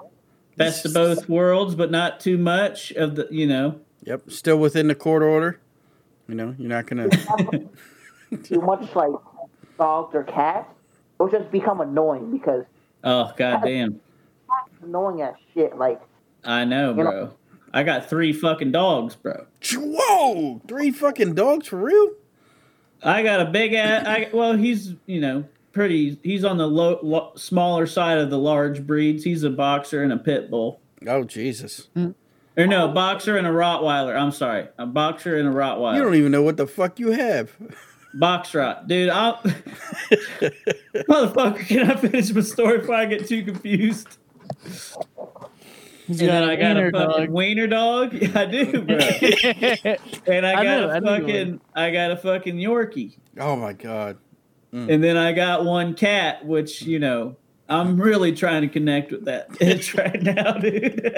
best 0.58 0.86
of 0.86 0.94
both 0.94 1.30
worlds, 1.30 1.76
but 1.76 1.92
not 1.92 2.20
too 2.20 2.38
much 2.38 2.92
of 2.94 3.16
the. 3.16 3.28
You 3.30 3.46
know, 3.46 3.80
Yep, 4.06 4.32
still 4.32 4.58
within 4.58 4.88
the 4.88 4.96
court 4.96 5.22
order. 5.22 5.60
You 6.28 6.36
know, 6.36 6.56
you're 6.58 6.70
not 6.70 6.88
gonna. 6.88 7.10
Too 8.44 8.62
much 8.62 8.96
like 8.96 9.12
dogs 9.78 10.14
or 10.14 10.24
cats, 10.24 10.72
it'll 11.20 11.30
just 11.32 11.52
become 11.52 11.82
annoying 11.82 12.32
because 12.32 12.64
oh 13.04 13.32
goddamn, 13.38 14.00
it's 14.66 14.76
annoying 14.84 15.22
as 15.22 15.36
shit. 15.54 15.78
Like 15.78 16.02
I 16.44 16.66
know, 16.66 16.90
You 16.92 17.04
know- 17.04 17.12
bro. 17.12 17.34
I 17.72 17.84
got 17.84 18.10
three 18.10 18.34
fucking 18.34 18.72
dogs, 18.72 19.16
bro. 19.16 19.46
Whoa, 19.76 20.60
three 20.68 20.90
fucking 20.90 21.36
dogs 21.36 21.68
for 21.68 21.78
real? 21.78 22.14
I 23.04 23.22
got 23.22 23.42
a 23.42 23.46
big 23.46 23.74
ass. 23.74 24.08
I 24.08 24.30
well, 24.34 24.54
he's 24.56 24.96
you 25.06 25.22
know 25.22 25.46
pretty. 25.72 26.18
He's 26.24 26.44
on 26.44 26.58
the 26.58 26.66
low, 26.68 27.00
lo, 27.04 27.32
smaller 27.36 27.86
side 27.86 28.18
of 28.18 28.32
the 28.32 28.40
large 28.40 28.88
breeds. 28.88 29.24
He's 29.24 29.44
a 29.44 29.52
boxer 29.52 30.02
and 30.04 30.12
a 30.12 30.18
pit 30.18 30.50
bull. 30.50 30.82
Oh 31.06 31.24
Jesus! 31.24 31.90
Or 31.96 32.66
no, 32.68 32.88
boxer 32.88 33.38
and 33.38 33.46
a 33.46 33.52
Rottweiler. 33.52 34.20
I'm 34.20 34.32
sorry, 34.32 34.68
a 34.80 34.88
boxer 34.88 35.38
and 35.38 35.48
a 35.48 35.52
Rottweiler. 35.52 35.96
You 35.98 36.02
don't 36.02 36.16
even 36.16 36.32
know 36.32 36.42
what 36.42 36.58
the 36.58 36.66
fuck 36.68 37.00
you 37.00 37.12
have. 37.12 37.56
Box 38.14 38.54
rot, 38.56 38.88
dude. 38.88 39.10
I'll 39.10 39.38
motherfucker. 41.08 41.66
Can 41.68 41.92
I 41.92 41.96
finish 41.96 42.32
my 42.34 42.42
story 42.42 42.80
before 42.80 42.96
I 42.96 43.06
get 43.06 43.28
too 43.28 43.44
confused? 43.44 44.18
And 46.08 46.18
then 46.18 46.28
got 46.42 46.50
I 46.50 46.54
a 46.54 46.58
got 46.58 46.78
a 46.78 46.92
fucking 46.92 47.26
dog. 47.26 47.30
wiener 47.30 47.68
dog. 47.68 48.14
Yeah, 48.14 48.32
I 48.36 48.46
do, 48.46 48.82
bro. 48.82 48.96
and 50.34 50.46
I 50.46 50.54
I 50.60 50.64
got 50.64 50.80
knew- 50.80 50.86
a 50.86 50.90
I 50.90 51.00
knew 51.00 51.12
you 51.12 51.20
fucking, 51.22 51.62
I 51.76 51.92
got 51.92 52.12
a 52.12 52.18
fucking 52.18 52.56
Yorkie. 52.56 53.16
Oh 53.40 53.56
my 53.56 53.74
god! 53.74 54.18
Mm. 54.74 54.92
And 54.92 55.04
then 55.04 55.16
I 55.18 55.32
got 55.34 55.66
one 55.66 55.94
cat, 55.94 56.44
which 56.46 56.82
you 56.82 56.98
know, 56.98 57.36
I'm 57.70 58.02
really 58.02 58.32
trying 58.34 58.64
to 58.64 58.68
connect 58.70 59.12
with 59.12 59.26
that 59.26 59.50
itch 59.62 59.94
right 59.94 60.20
now, 60.24 60.54
dude. 60.54 61.12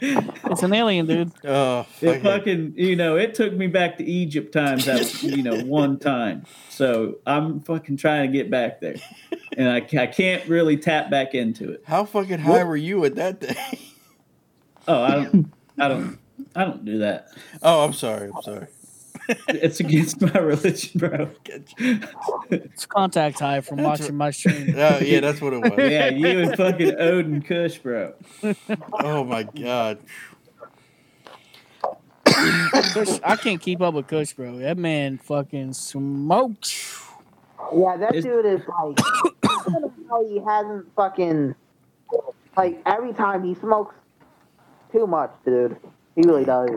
It's 0.00 0.62
an 0.62 0.72
alien, 0.72 1.06
dude. 1.06 1.32
Oh, 1.44 1.86
it 2.00 2.22
fucking, 2.22 2.74
you 2.76 2.96
know, 2.96 3.16
it 3.16 3.34
took 3.34 3.52
me 3.52 3.66
back 3.66 3.98
to 3.98 4.04
Egypt 4.04 4.52
times 4.52 4.86
that 4.86 5.22
you 5.22 5.42
know 5.42 5.60
one 5.64 5.98
time. 5.98 6.44
So 6.68 7.18
I'm 7.26 7.60
fucking 7.60 7.96
trying 7.96 8.30
to 8.30 8.36
get 8.38 8.50
back 8.50 8.80
there, 8.80 8.96
and 9.56 9.68
I, 9.68 9.76
I 9.76 10.06
can't 10.06 10.46
really 10.48 10.76
tap 10.76 11.10
back 11.10 11.34
into 11.34 11.70
it. 11.72 11.82
how 11.86 12.04
fucking 12.04 12.38
high 12.40 12.64
were 12.64 12.76
you 12.76 13.04
at 13.04 13.16
that 13.16 13.40
day? 13.40 13.56
Oh, 14.88 15.02
I 15.02 15.10
don't, 15.10 15.52
I 15.78 15.88
don't, 15.88 16.18
I 16.56 16.64
don't 16.64 16.84
do 16.84 16.98
that. 16.98 17.28
Oh, 17.62 17.84
I'm 17.84 17.92
sorry. 17.92 18.30
I'm 18.34 18.42
sorry. 18.42 18.66
It's 19.48 19.80
against 19.80 20.20
my 20.20 20.30
religion, 20.38 20.98
bro. 20.98 21.30
It's 22.50 22.86
contact 22.86 23.38
high 23.40 23.60
from 23.60 23.78
That's 23.78 24.00
watching 24.00 24.16
my 24.16 24.30
stream. 24.30 24.74
Oh 24.78 24.98
yeah, 24.98 25.20
that's 25.20 25.40
what 25.40 25.52
it 25.52 25.58
was. 25.62 25.72
Yeah, 25.90 26.08
you 26.10 26.40
and 26.40 26.56
fucking 26.56 26.94
Odin 26.98 27.42
Kush, 27.42 27.78
bro. 27.78 28.14
Oh 28.92 29.24
my 29.24 29.42
god. 29.44 29.98
Kush, 32.24 33.18
I 33.24 33.36
can't 33.36 33.60
keep 33.60 33.80
up 33.80 33.94
with 33.94 34.06
Kush, 34.06 34.32
bro. 34.32 34.58
That 34.58 34.78
man 34.78 35.18
fucking 35.18 35.72
smokes. 35.74 37.06
yeah, 37.74 37.96
that 37.98 38.14
It's- 38.14 38.24
dude 38.24 38.46
is 38.46 38.60
like 38.66 38.98
I 39.44 39.62
don't 39.66 39.82
know 39.82 39.92
how 40.08 40.26
he 40.26 40.38
hasn't 40.40 40.86
fucking 40.96 41.54
like 42.56 42.80
every 42.86 43.12
time 43.12 43.44
he 43.44 43.54
smokes 43.54 43.94
too 44.92 45.06
much, 45.06 45.30
dude. 45.44 45.76
He 46.16 46.22
really 46.22 46.44
does. 46.44 46.70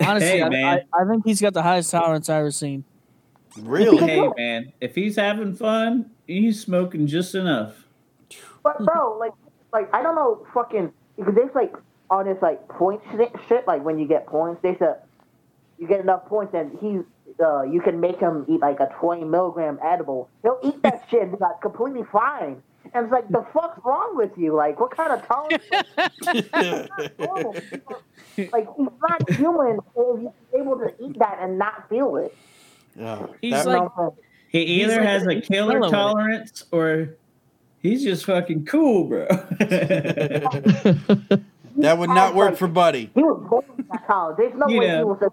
Honestly, 0.00 0.28
Hey, 0.28 0.42
I, 0.42 0.48
man. 0.48 0.80
I, 0.92 1.02
I 1.02 1.08
think 1.08 1.24
he's 1.24 1.40
got 1.40 1.54
the 1.54 1.62
highest 1.62 1.90
tolerance 1.90 2.28
I've 2.28 2.40
ever 2.40 2.50
seen. 2.50 2.84
Really? 3.56 4.06
Hey, 4.06 4.28
man, 4.36 4.72
if 4.80 4.94
he's 4.94 5.16
having 5.16 5.54
fun, 5.54 6.10
he's 6.26 6.60
smoking 6.60 7.06
just 7.06 7.34
enough. 7.34 7.86
But 8.62 8.84
bro, 8.84 9.16
like, 9.18 9.32
like 9.72 9.92
I 9.94 10.02
don't 10.02 10.14
know, 10.14 10.46
fucking 10.52 10.92
because 11.16 11.34
there's 11.34 11.54
like 11.54 11.74
on 12.10 12.26
this 12.26 12.38
like 12.42 12.66
point 12.68 13.00
shit, 13.10 13.32
shit. 13.48 13.66
Like 13.66 13.84
when 13.84 13.98
you 13.98 14.06
get 14.06 14.26
points, 14.26 14.60
they 14.62 14.76
said 14.78 14.96
you 15.78 15.86
get 15.86 16.00
enough 16.00 16.26
points, 16.26 16.54
and 16.54 16.76
he, 16.80 17.00
uh, 17.42 17.62
you 17.62 17.80
can 17.80 18.00
make 18.00 18.18
him 18.18 18.44
eat 18.48 18.60
like 18.60 18.80
a 18.80 18.88
20 19.00 19.24
milligram 19.24 19.78
edible. 19.82 20.28
He'll 20.42 20.58
eat 20.62 20.82
that 20.82 21.06
shit 21.10 21.22
and 21.22 21.32
be 21.32 21.38
like 21.38 21.60
completely 21.60 22.02
fine. 22.12 22.62
And 22.94 23.04
it's 23.04 23.12
like, 23.12 23.28
the 23.28 23.44
fuck's 23.52 23.78
wrong 23.84 24.16
with 24.16 24.30
you? 24.38 24.54
Like, 24.54 24.80
what 24.80 24.96
kind 24.96 25.12
of 25.12 25.26
tolerance? 25.26 25.62
like, 28.52 28.66
he's 28.76 28.88
not 29.00 29.30
human 29.30 29.78
if 29.96 30.20
he's 30.20 30.28
able 30.60 30.78
to 30.78 30.92
eat 31.04 31.18
that 31.18 31.38
and 31.40 31.58
not 31.58 31.88
feel 31.88 32.16
it. 32.16 32.36
Yeah. 32.96 33.26
He's 33.40 33.52
That- 33.52 33.66
like- 33.66 33.96
what 33.96 34.14
He 34.48 34.60
either 34.62 34.96
like 34.96 35.04
has 35.06 35.26
a 35.26 35.30
a 35.30 35.40
killer 35.42 35.74
fellow 35.74 35.80
with 35.80 35.88
it. 35.88 35.90
tolerance 35.96 36.64
or 36.72 37.08
he's 37.82 38.02
just 38.02 38.24
fucking 38.24 38.64
cool, 38.64 39.04
bro. 39.04 39.26
that 39.28 40.48
would 41.98 42.08
not 42.10 42.34
work 42.34 42.56
for 42.56 42.66
Buddy. 42.68 43.10
He 43.14 43.22
was 43.22 43.44
born 43.48 43.64
with 43.76 43.88
that 43.88 44.06
talent. 44.06 44.38
There's 44.38 44.54
no 44.54 44.68
You 44.68 44.78
way 44.80 44.86
know. 44.88 44.98
he 44.98 45.04
was 45.04 45.22
a, 45.22 45.30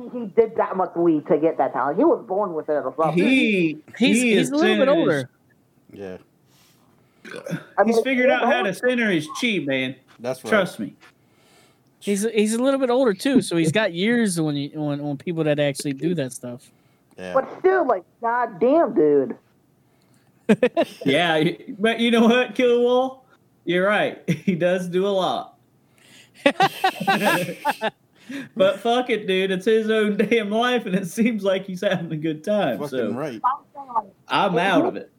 he, 0.00 0.08
he 0.20 0.26
did 0.26 0.56
that 0.56 0.76
much 0.76 0.94
weed 0.96 1.26
to 1.28 1.38
get 1.38 1.56
that 1.58 1.72
talent. 1.72 1.98
He 1.98 2.04
was 2.04 2.24
born 2.26 2.54
with 2.54 2.68
it 2.68 2.72
or 2.72 2.92
something. 2.98 3.22
he 3.22 3.78
He's 3.98 4.22
he 4.22 4.30
he's 4.34 4.48
is 4.48 4.50
a 4.50 4.56
little 4.56 4.76
bit 4.78 4.88
older. 4.88 5.28
Yeah, 5.92 6.16
I 7.78 7.84
mean, 7.84 7.94
He's 7.94 8.00
figured 8.02 8.30
out 8.30 8.44
how 8.44 8.62
to 8.62 8.74
center 8.74 9.10
his 9.10 9.28
chi, 9.40 9.60
man. 9.60 9.94
that's 10.18 10.42
right. 10.44 10.50
Trust 10.50 10.78
me. 10.80 10.94
He's 12.00 12.22
he's 12.34 12.54
a 12.54 12.62
little 12.62 12.80
bit 12.80 12.90
older 12.90 13.14
too, 13.14 13.40
so 13.42 13.56
he's 13.56 13.70
got 13.70 13.92
years 13.94 14.40
when 14.40 14.56
you, 14.56 14.70
when 14.74 15.00
when 15.02 15.16
people 15.16 15.44
that 15.44 15.60
actually 15.60 15.92
do 15.92 16.14
that 16.16 16.32
stuff. 16.32 16.70
Yeah. 17.16 17.32
But 17.34 17.48
still, 17.60 17.86
like, 17.86 18.02
goddamn, 18.20 18.94
dude. 18.94 19.36
Yeah, 21.04 21.44
but 21.78 22.00
you 22.00 22.10
know 22.10 22.26
what, 22.26 22.54
Killer 22.56 22.80
Wall? 22.82 23.24
You're 23.64 23.86
right. 23.86 24.22
He 24.28 24.54
does 24.56 24.88
do 24.88 25.06
a 25.06 25.08
lot. 25.08 25.56
but 28.56 28.80
fuck 28.80 29.08
it, 29.10 29.26
dude. 29.26 29.50
It's 29.50 29.64
his 29.66 29.88
own 29.90 30.16
damn 30.16 30.50
life, 30.50 30.86
and 30.86 30.94
it 30.94 31.06
seems 31.06 31.44
like 31.44 31.66
he's 31.66 31.80
having 31.82 32.10
a 32.12 32.16
good 32.16 32.42
time. 32.44 32.78
Fucking 32.78 32.88
So 32.90 33.12
right. 33.12 33.40
I'm 33.44 33.60
saying, 33.74 33.88
like, 33.94 34.04
I'm 34.28 34.58
out 34.58 34.86
of 34.86 34.96
it. 34.96 35.10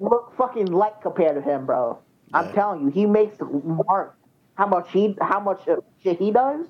Look 0.00 0.34
fucking 0.36 0.66
light 0.66 1.00
compared 1.02 1.36
to 1.36 1.42
him, 1.48 1.66
bro. 1.66 1.98
I'm 2.34 2.52
telling 2.52 2.82
you, 2.82 2.88
he 2.90 3.06
makes 3.06 3.36
Mark 3.40 4.16
how 4.54 4.66
much 4.66 4.90
he 4.92 5.16
how 5.20 5.40
much 5.40 5.66
uh, 5.68 5.76
shit 6.02 6.18
he 6.18 6.30
does 6.30 6.66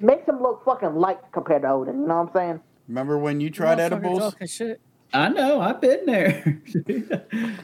makes 0.00 0.28
him 0.28 0.40
look 0.42 0.64
fucking 0.64 0.94
light 0.94 1.18
compared 1.32 1.62
to 1.62 1.68
Odin. 1.70 2.00
You 2.02 2.06
know 2.06 2.22
what 2.22 2.28
I'm 2.28 2.34
saying? 2.34 2.60
Remember 2.88 3.18
when 3.18 3.40
you 3.40 3.50
tried 3.50 3.78
Motherfucker 3.78 4.02
edibles? 4.02 4.34
shit. 4.46 4.80
I 5.12 5.28
know. 5.28 5.60
I've 5.60 5.80
been 5.80 6.06
there. 6.06 6.60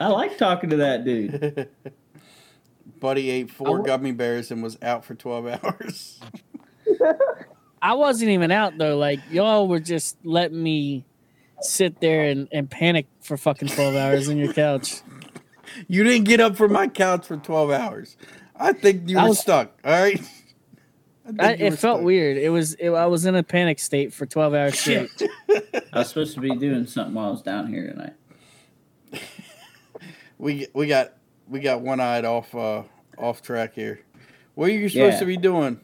I 0.00 0.08
like 0.08 0.36
talking 0.38 0.70
to 0.70 0.76
that 0.76 1.04
dude. 1.04 1.68
Buddy 3.00 3.30
ate 3.30 3.50
four 3.50 3.68
I 3.68 3.70
w- 3.72 3.86
gummy 3.86 4.12
bears 4.12 4.50
and 4.50 4.62
was 4.62 4.78
out 4.82 5.04
for 5.04 5.14
12 5.14 5.46
hours. 5.64 6.20
I 7.82 7.94
wasn't 7.94 8.30
even 8.30 8.50
out 8.50 8.78
though. 8.78 8.96
Like 8.96 9.20
y'all 9.30 9.68
were 9.68 9.80
just 9.80 10.16
letting 10.24 10.62
me 10.62 11.04
sit 11.66 12.00
there 12.00 12.24
and, 12.24 12.48
and 12.52 12.70
panic 12.70 13.06
for 13.20 13.36
fucking 13.36 13.68
twelve 13.68 13.94
hours 13.94 14.28
on 14.28 14.36
your 14.36 14.52
couch. 14.52 15.00
You 15.88 16.04
didn't 16.04 16.24
get 16.24 16.40
up 16.40 16.56
from 16.56 16.72
my 16.72 16.86
couch 16.88 17.26
for 17.26 17.36
12 17.36 17.70
hours. 17.70 18.16
I 18.54 18.72
think 18.72 19.10
you 19.10 19.18
I 19.18 19.24
were 19.24 19.28
was- 19.30 19.40
stuck, 19.40 19.78
all 19.84 19.92
right? 19.92 20.18
think 21.26 21.42
I, 21.42 21.52
it 21.52 21.70
felt 21.70 21.98
stuck. 21.98 22.00
weird. 22.02 22.36
It 22.38 22.50
was. 22.50 22.74
It, 22.74 22.88
I 22.90 23.06
was 23.06 23.26
in 23.26 23.34
a 23.34 23.42
panic 23.42 23.78
state 23.80 24.12
for 24.14 24.26
twelve 24.26 24.54
hours 24.54 24.78
straight. 24.80 25.10
I 25.92 25.98
was 25.98 26.08
supposed 26.08 26.34
to 26.34 26.40
be 26.40 26.54
doing 26.54 26.86
something 26.86 27.14
while 27.14 27.26
I 27.28 27.30
was 27.30 27.42
down 27.42 27.66
here 27.68 27.86
tonight. 27.90 28.14
We 30.38 30.66
we 30.74 30.86
got 30.86 31.14
we 31.48 31.60
got 31.60 31.80
one 31.80 31.98
eyed 31.98 32.24
off 32.26 32.54
uh 32.54 32.82
off 33.18 33.40
track 33.42 33.74
here. 33.74 34.00
What 34.54 34.68
are 34.68 34.72
you 34.72 34.88
supposed 34.88 35.14
Yeah. 35.14 35.18
to 35.20 35.24
be 35.24 35.36
doing? 35.38 35.80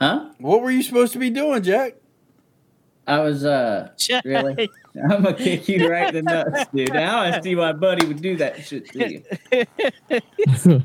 Huh? 0.00 0.30
What 0.38 0.62
were 0.62 0.70
you 0.70 0.82
supposed 0.82 1.12
to 1.14 1.18
be 1.18 1.30
doing, 1.30 1.62
Jack? 1.62 1.94
I 3.06 3.20
was 3.20 3.44
uh 3.44 3.90
really. 4.24 4.68
I'm 5.10 5.22
gonna 5.22 5.34
kick 5.34 5.68
you 5.68 5.88
right 5.88 6.14
in 6.14 6.24
the 6.24 6.44
nuts, 6.44 6.70
dude. 6.74 6.92
Now 6.92 7.20
I 7.20 7.40
see 7.40 7.54
why 7.54 7.72
Buddy 7.72 8.06
would 8.06 8.20
do 8.22 8.36
that 8.36 8.64
shit 8.64 8.88
to 8.92 9.10
you. 9.10 9.22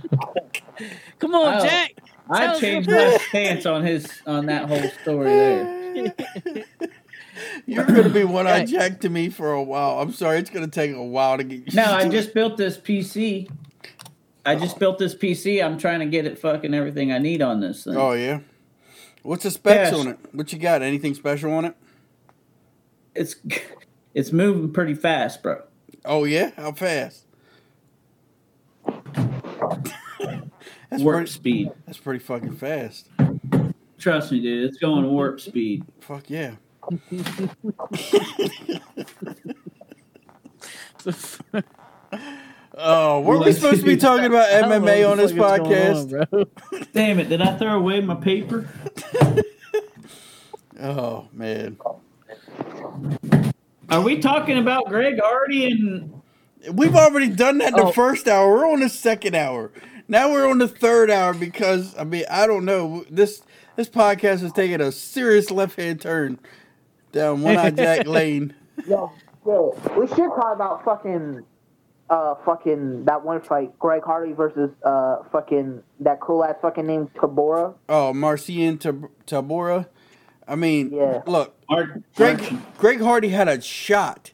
Come 1.19 1.35
on, 1.35 1.61
Oh. 1.61 1.63
Jack. 1.65 1.93
I 2.29 2.59
changed 2.59 2.89
my 2.89 3.17
stance 3.29 3.65
on 3.65 3.83
his 3.83 4.07
on 4.25 4.45
that 4.47 4.67
whole 4.67 4.89
story 5.01 5.25
there. 5.29 6.13
You're 7.65 7.85
gonna 7.85 8.09
be 8.09 8.23
one 8.23 8.47
eyed 8.47 8.51
Right. 8.61 8.67
Jack 8.67 8.99
to 9.01 9.09
me 9.09 9.29
for 9.29 9.51
a 9.51 9.63
while. 9.63 9.99
I'm 9.99 10.13
sorry, 10.13 10.37
it's 10.39 10.49
gonna 10.49 10.67
take 10.67 10.93
a 10.93 11.03
while 11.03 11.37
to 11.37 11.43
get. 11.43 11.73
No, 11.73 11.81
used 11.83 11.93
I 11.93 12.09
just 12.09 12.33
built 12.33 12.57
this 12.57 12.77
PC. 12.77 13.49
I 14.45 14.55
just 14.55 14.79
built 14.79 14.97
this 14.97 15.13
PC. 15.15 15.63
I'm 15.63 15.77
trying 15.77 15.99
to 15.99 16.05
get 16.05 16.25
it 16.25 16.37
fucking 16.39 16.73
everything 16.73 17.11
I 17.11 17.17
need 17.19 17.41
on 17.41 17.59
this 17.59 17.83
thing. 17.83 17.95
Oh 17.97 18.13
yeah. 18.13 18.39
What's 19.23 19.43
the 19.43 19.51
specs 19.51 19.91
Yes. 19.91 19.99
on 19.99 20.07
it? 20.07 20.19
What 20.31 20.51
you 20.51 20.59
got? 20.59 20.81
Anything 20.81 21.13
special 21.13 21.53
on 21.53 21.65
it? 21.65 21.75
It's 23.15 23.35
it's 24.13 24.31
moving 24.31 24.71
pretty 24.71 24.93
fast, 24.93 25.43
bro. 25.43 25.63
Oh 26.05 26.23
yeah, 26.23 26.51
how 26.57 26.71
fast? 26.71 27.25
that's 30.89 31.03
warp 31.03 31.17
pretty. 31.17 31.31
speed. 31.31 31.71
That's 31.85 31.97
pretty 31.97 32.19
fucking 32.19 32.55
fast. 32.55 33.09
Trust 33.99 34.31
me, 34.31 34.41
dude. 34.41 34.67
It's 34.67 34.77
going 34.77 35.05
warp 35.09 35.39
speed. 35.39 35.85
Fuck 35.99 36.29
yeah. 36.29 36.55
Uh, 42.73 42.77
oh, 42.77 43.21
were 43.21 43.37
we 43.37 43.51
supposed 43.51 43.81
to 43.81 43.85
be 43.85 43.97
talking 43.97 44.25
about 44.25 44.49
I 44.49 44.61
don't 44.61 44.69
know 44.69 44.91
MMA 44.91 45.11
on 45.11 45.17
this 45.17 45.33
podcast? 45.33 46.27
on. 46.31 46.45
Damn 46.93 47.19
it! 47.19 47.27
Did 47.29 47.41
I 47.41 47.57
throw 47.57 47.75
away 47.77 47.99
my 47.99 48.15
paper? 48.15 48.69
Oh 50.81 51.27
man, 51.31 51.77
Are 53.89 54.01
we 54.01 54.19
talking 54.19 54.57
about 54.57 54.85
Greg 54.87 55.19
Hardy 55.21 55.65
and 55.71 56.21
we've 56.73 56.95
already 56.95 57.29
done 57.29 57.57
that 57.59 57.75
the 57.75 57.85
Oh. 57.87 57.91
first 57.91 58.27
hour. 58.27 58.49
We're 58.49 58.71
on 58.71 58.79
the 58.79 58.89
second 58.89 59.35
hour. 59.35 59.71
Now 60.07 60.31
we're 60.31 60.47
on 60.49 60.57
the 60.59 60.67
third 60.67 61.09
hour 61.11 61.33
because 61.33 61.95
I 61.97 62.03
mean 62.03 62.23
I 62.29 62.47
don't 62.47 62.65
know 62.65 63.03
this 63.09 63.41
this 63.75 63.89
podcast 63.89 64.43
is 64.43 64.51
taking 64.53 64.81
a 64.81 64.91
serious 64.91 65.51
left 65.51 65.77
hand 65.79 66.01
turn 66.01 66.39
down 67.11 67.41
One 67.41 67.57
Eye 67.57 67.71
Jack 67.71 68.05
Lane. 68.07 68.53
Yeah, 68.87 69.07
yeah. 69.45 69.69
We 69.97 70.07
should 70.07 70.17
talk 70.17 70.53
about 70.55 70.83
fucking, 70.85 71.43
uh, 72.09 72.35
fucking 72.45 73.05
that 73.05 73.23
one 73.23 73.41
fight, 73.41 73.77
Greg 73.79 74.03
Hardy 74.03 74.33
versus 74.33 74.71
uh, 74.83 75.17
fucking 75.31 75.83
that 76.01 76.19
cool 76.21 76.43
ass 76.43 76.55
fucking 76.61 76.85
name 76.87 77.07
Tybura. 77.15 77.73
Oh, 77.89 78.13
Marcin 78.13 78.77
Tab- 78.77 79.09
Tybura. 79.27 79.87
I 80.51 80.55
mean, 80.55 80.91
Yeah. 80.91 81.21
look, 81.25 81.55
Mark? 81.69 82.01
Greg 82.15 82.57
Greg 82.77 82.99
Hardy 82.99 83.29
had 83.29 83.47
a 83.47 83.61
shot. 83.61 84.31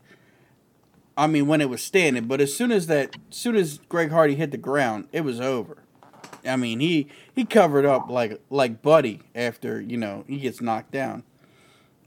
I 1.16 1.28
mean, 1.28 1.46
when 1.48 1.62
it 1.62 1.70
was 1.70 1.84
standing, 1.84 2.26
but 2.26 2.42
as 2.42 2.56
soon 2.56 2.72
as 2.72 2.88
that, 2.88 3.16
as 3.32 3.38
soon 3.38 3.56
as 3.56 3.80
Greg 3.88 4.10
Hardy 4.10 4.34
hit 4.36 4.50
the 4.52 4.58
ground, 4.58 5.08
it 5.12 5.22
was 5.22 5.40
over. 5.40 5.78
I 6.44 6.56
mean, 6.56 6.80
he 6.80 7.08
he 7.36 7.46
covered 7.46 7.86
up 7.86 8.10
like 8.10 8.42
like 8.50 8.82
Buddy 8.82 9.22
after 9.36 9.80
you 9.80 9.96
know 9.98 10.24
he 10.28 10.40
gets 10.40 10.60
knocked 10.60 10.92
down. 10.92 11.22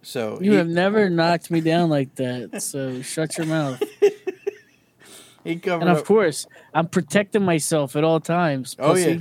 So 0.02 0.38
You 0.40 0.52
he, 0.52 0.56
have 0.56 0.66
never 0.68 1.08
knocked 1.08 1.50
me 1.50 1.60
down 1.60 1.88
like 1.88 2.16
that, 2.16 2.62
so 2.62 3.02
shut 3.02 3.36
your 3.38 3.46
mouth. 3.46 3.80
he 5.44 5.56
covered 5.56 5.82
And 5.82 5.90
of 5.90 5.98
up. 5.98 6.04
course, 6.04 6.46
I'm 6.74 6.88
protecting 6.88 7.44
myself 7.44 7.94
at 7.94 8.02
all 8.02 8.18
times. 8.18 8.74
Oh 8.78 8.96
yeah, 8.96 9.18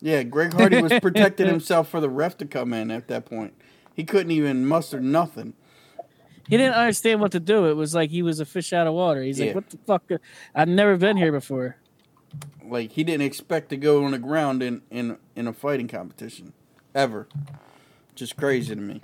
yeah. 0.00 0.22
Greg 0.22 0.52
Hardy 0.54 0.80
was 0.80 0.92
protecting 1.02 1.48
himself 1.48 1.88
for 1.88 2.00
the 2.00 2.08
ref 2.08 2.38
to 2.38 2.46
come 2.46 2.72
in 2.72 2.90
at 2.90 3.08
that 3.08 3.26
point. 3.26 3.52
He 3.94 4.04
couldn't 4.04 4.32
even 4.32 4.66
muster 4.66 5.00
nothing. 5.00 5.54
He 6.48 6.56
didn't 6.56 6.74
understand 6.74 7.20
what 7.20 7.32
to 7.32 7.40
do. 7.40 7.66
It 7.66 7.74
was 7.74 7.94
like 7.94 8.10
he 8.10 8.22
was 8.22 8.40
a 8.40 8.44
fish 8.44 8.72
out 8.72 8.86
of 8.86 8.94
water. 8.94 9.22
He's 9.22 9.38
Yeah. 9.38 9.46
like, 9.46 9.54
"What 9.54 9.70
the 9.70 9.78
fuck? 9.78 10.02
I've 10.54 10.68
never 10.68 10.96
been 10.96 11.16
here 11.16 11.32
before." 11.32 11.76
Like 12.66 12.92
he 12.92 13.04
didn't 13.04 13.22
expect 13.22 13.68
to 13.70 13.76
go 13.76 14.04
on 14.04 14.10
the 14.12 14.18
ground 14.18 14.62
in 14.62 14.82
in 14.90 15.18
in 15.36 15.46
a 15.46 15.52
fighting 15.52 15.88
competition, 15.88 16.52
ever. 16.94 17.28
Just 18.14 18.36
crazy 18.36 18.74
to 18.74 18.80
me. 18.80 19.00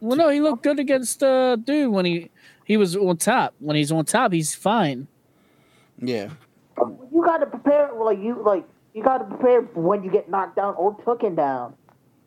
Well, 0.00 0.16
no, 0.16 0.28
he 0.28 0.40
looked 0.40 0.62
good 0.62 0.78
against 0.78 1.22
uh, 1.22 1.56
dude 1.56 1.92
when 1.92 2.04
he 2.04 2.30
he 2.64 2.76
was 2.76 2.96
on 2.96 3.16
top. 3.16 3.54
When 3.58 3.76
he's 3.76 3.92
on 3.92 4.04
top, 4.04 4.32
he's 4.32 4.54
fine. 4.54 5.06
Yeah. 5.98 6.30
You 6.78 7.22
gotta 7.24 7.46
prepare 7.46 7.90
like 7.94 8.18
you 8.18 8.42
like 8.44 8.64
you 8.94 9.02
gotta 9.02 9.24
prepare 9.24 9.60
when 9.74 10.02
you 10.02 10.10
get 10.10 10.28
knocked 10.28 10.56
down 10.56 10.74
or 10.76 10.96
taken 11.06 11.34
down. 11.34 11.74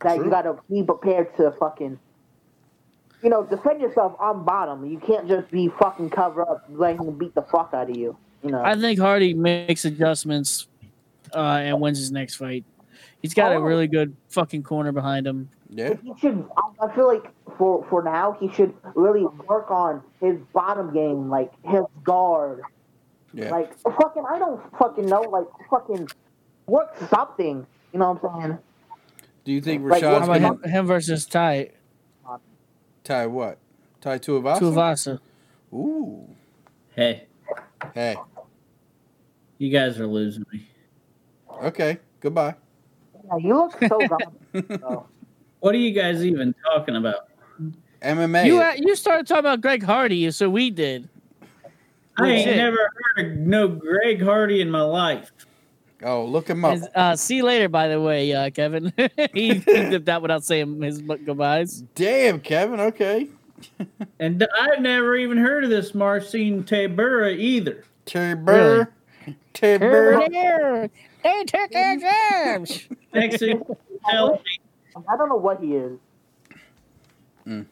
That 0.02 0.16
True. 0.16 0.26
you 0.26 0.30
gotta 0.32 0.58
be 0.70 0.84
prepared 0.84 1.36
to 1.38 1.52
fucking. 1.60 2.00
You 3.24 3.30
know, 3.32 3.44
defend 3.44 3.82
yourself 3.82 4.16
on 4.20 4.46
bottom. 4.46 4.86
You 4.86 5.00
can't 5.00 5.28
just 5.28 5.50
be 5.50 5.70
fucking 5.80 6.12
cover 6.12 6.44
up, 6.44 6.66
letting 6.70 7.04
him 7.04 7.18
beat 7.18 7.34
the 7.34 7.42
fuck 7.42 7.72
out 7.74 7.90
of 7.90 7.98
you. 7.98 8.16
You 8.44 8.52
know. 8.52 8.62
I 8.64 8.76
think 8.80 9.00
Hardy 9.00 9.34
makes 9.34 9.86
adjustments 9.86 10.68
uh, 11.34 11.40
and 11.64 11.82
wins 11.82 11.98
his 11.98 12.12
next 12.12 12.36
fight. 12.36 12.64
He's 13.22 13.34
got 13.34 13.52
a 13.52 13.56
Oh. 13.56 13.62
really 13.62 13.88
good 13.88 14.16
fucking 14.30 14.62
corner 14.64 14.92
behind 14.92 15.26
him. 15.26 15.50
Yeah. 15.70 15.96
he 16.04 16.14
should. 16.20 16.48
I- 16.56 16.86
I 16.86 16.94
feel 16.96 17.08
like 17.08 17.32
for 17.58 17.84
for 17.90 18.04
now 18.04 18.34
he 18.40 18.50
should 18.50 18.72
really 18.94 19.26
work 19.50 19.72
on 19.72 20.04
his 20.22 20.38
bottom 20.54 20.94
game, 20.94 21.28
like 21.28 21.52
his 21.64 21.82
guard. 22.04 22.62
Yeah. 23.34 23.50
Like 23.50 23.76
fucking, 23.80 24.24
I 24.30 24.38
don't 24.38 24.62
fucking 24.78 25.08
know. 25.08 25.22
Like 25.22 25.48
fucking, 25.72 26.08
work 26.68 26.96
something. 27.10 27.66
You 27.94 28.00
know 28.00 28.12
what 28.12 28.32
I'm 28.32 28.42
saying? 28.42 28.58
Do 29.48 29.54
you 29.54 29.62
think 29.62 29.90
Like, 29.90 30.04
How 30.04 30.10
Rashad's 30.20 30.28
about 30.28 30.42
gonna 30.42 30.68
him, 30.68 30.70
him 30.72 30.88
versus 30.88 31.26
Ty 31.26 31.70
Ty 33.06 33.28
what? 33.28 33.58
Tie 34.02 34.20
Tuivasa? 34.20 34.60
Tuivasa? 34.60 35.20
Ooh. 35.74 36.28
Hey, 36.94 37.28
Hey. 37.94 38.18
you 39.58 39.70
guys 39.70 40.02
are 40.02 40.06
losing 40.08 40.44
me. 40.52 40.68
Okay. 41.64 41.98
Goodbye. 42.20 42.56
Yeah, 43.26 43.38
you 43.38 43.56
look 43.56 43.72
so 43.80 44.00
dumb. 44.00 44.82
Oh. 44.84 45.06
What 45.62 45.74
are 45.74 45.78
you 45.80 45.92
guys 45.92 46.26
even 46.26 46.54
talking 46.66 46.98
about? 46.98 47.30
MMA. 48.02 48.46
You 48.48 48.62
uh, 48.62 48.74
you 48.78 48.98
started 48.98 49.26
talking 49.28 49.40
about 49.40 49.62
Greg 49.62 49.82
Hardy, 49.82 50.30
so 50.32 50.50
we 50.50 50.72
did. 50.72 51.08
I 52.20 52.28
ain't 52.28 52.46
Legit. 52.48 52.58
never 52.58 52.92
heard 53.16 53.26
of 53.32 53.38
no 53.38 53.68
Greg 53.70 54.22
Hardy 54.22 54.60
in 54.60 54.70
my 54.70 54.82
life. 54.82 55.32
Oh, 56.04 56.26
look 56.26 56.50
him 56.50 56.64
up. 56.64 56.74
And, 56.74 56.90
uh, 56.94 57.16
see 57.16 57.38
you 57.38 57.44
later, 57.44 57.70
by 57.70 57.88
the 57.88 58.00
way, 58.00 58.32
uh, 58.32 58.50
Kevin. 58.52 58.94
he, 59.34 59.56
he 59.56 59.60
did 59.66 60.06
that 60.06 60.22
without 60.22 60.44
saying 60.44 60.82
his 60.82 61.02
goodbyes. 61.02 61.84
Damn, 61.96 62.40
Kevin. 62.40 62.80
Okay. 62.80 63.28
And 64.20 64.48
I've 64.60 64.82
never 64.82 65.16
even 65.16 65.38
heard 65.38 65.64
of 65.64 65.70
this 65.72 65.96
Marcin 65.96 66.64
Tybura 66.64 67.36
either. 67.38 67.84
Terry 68.06 68.36
Burr. 68.36 68.88
Terry 69.54 69.78
Burr. 69.80 70.90
They 71.24 71.44
took 71.44 71.76
our 71.76 71.98
jobs. 71.98 72.88
Next 73.14 73.40
thing, 73.40 73.64
tell 74.10 74.34
me, 74.34 74.60
I 75.08 75.18
don't 75.18 75.30
know 75.30 75.36
what 75.36 75.62
he 75.62 75.76
is. 75.76 76.00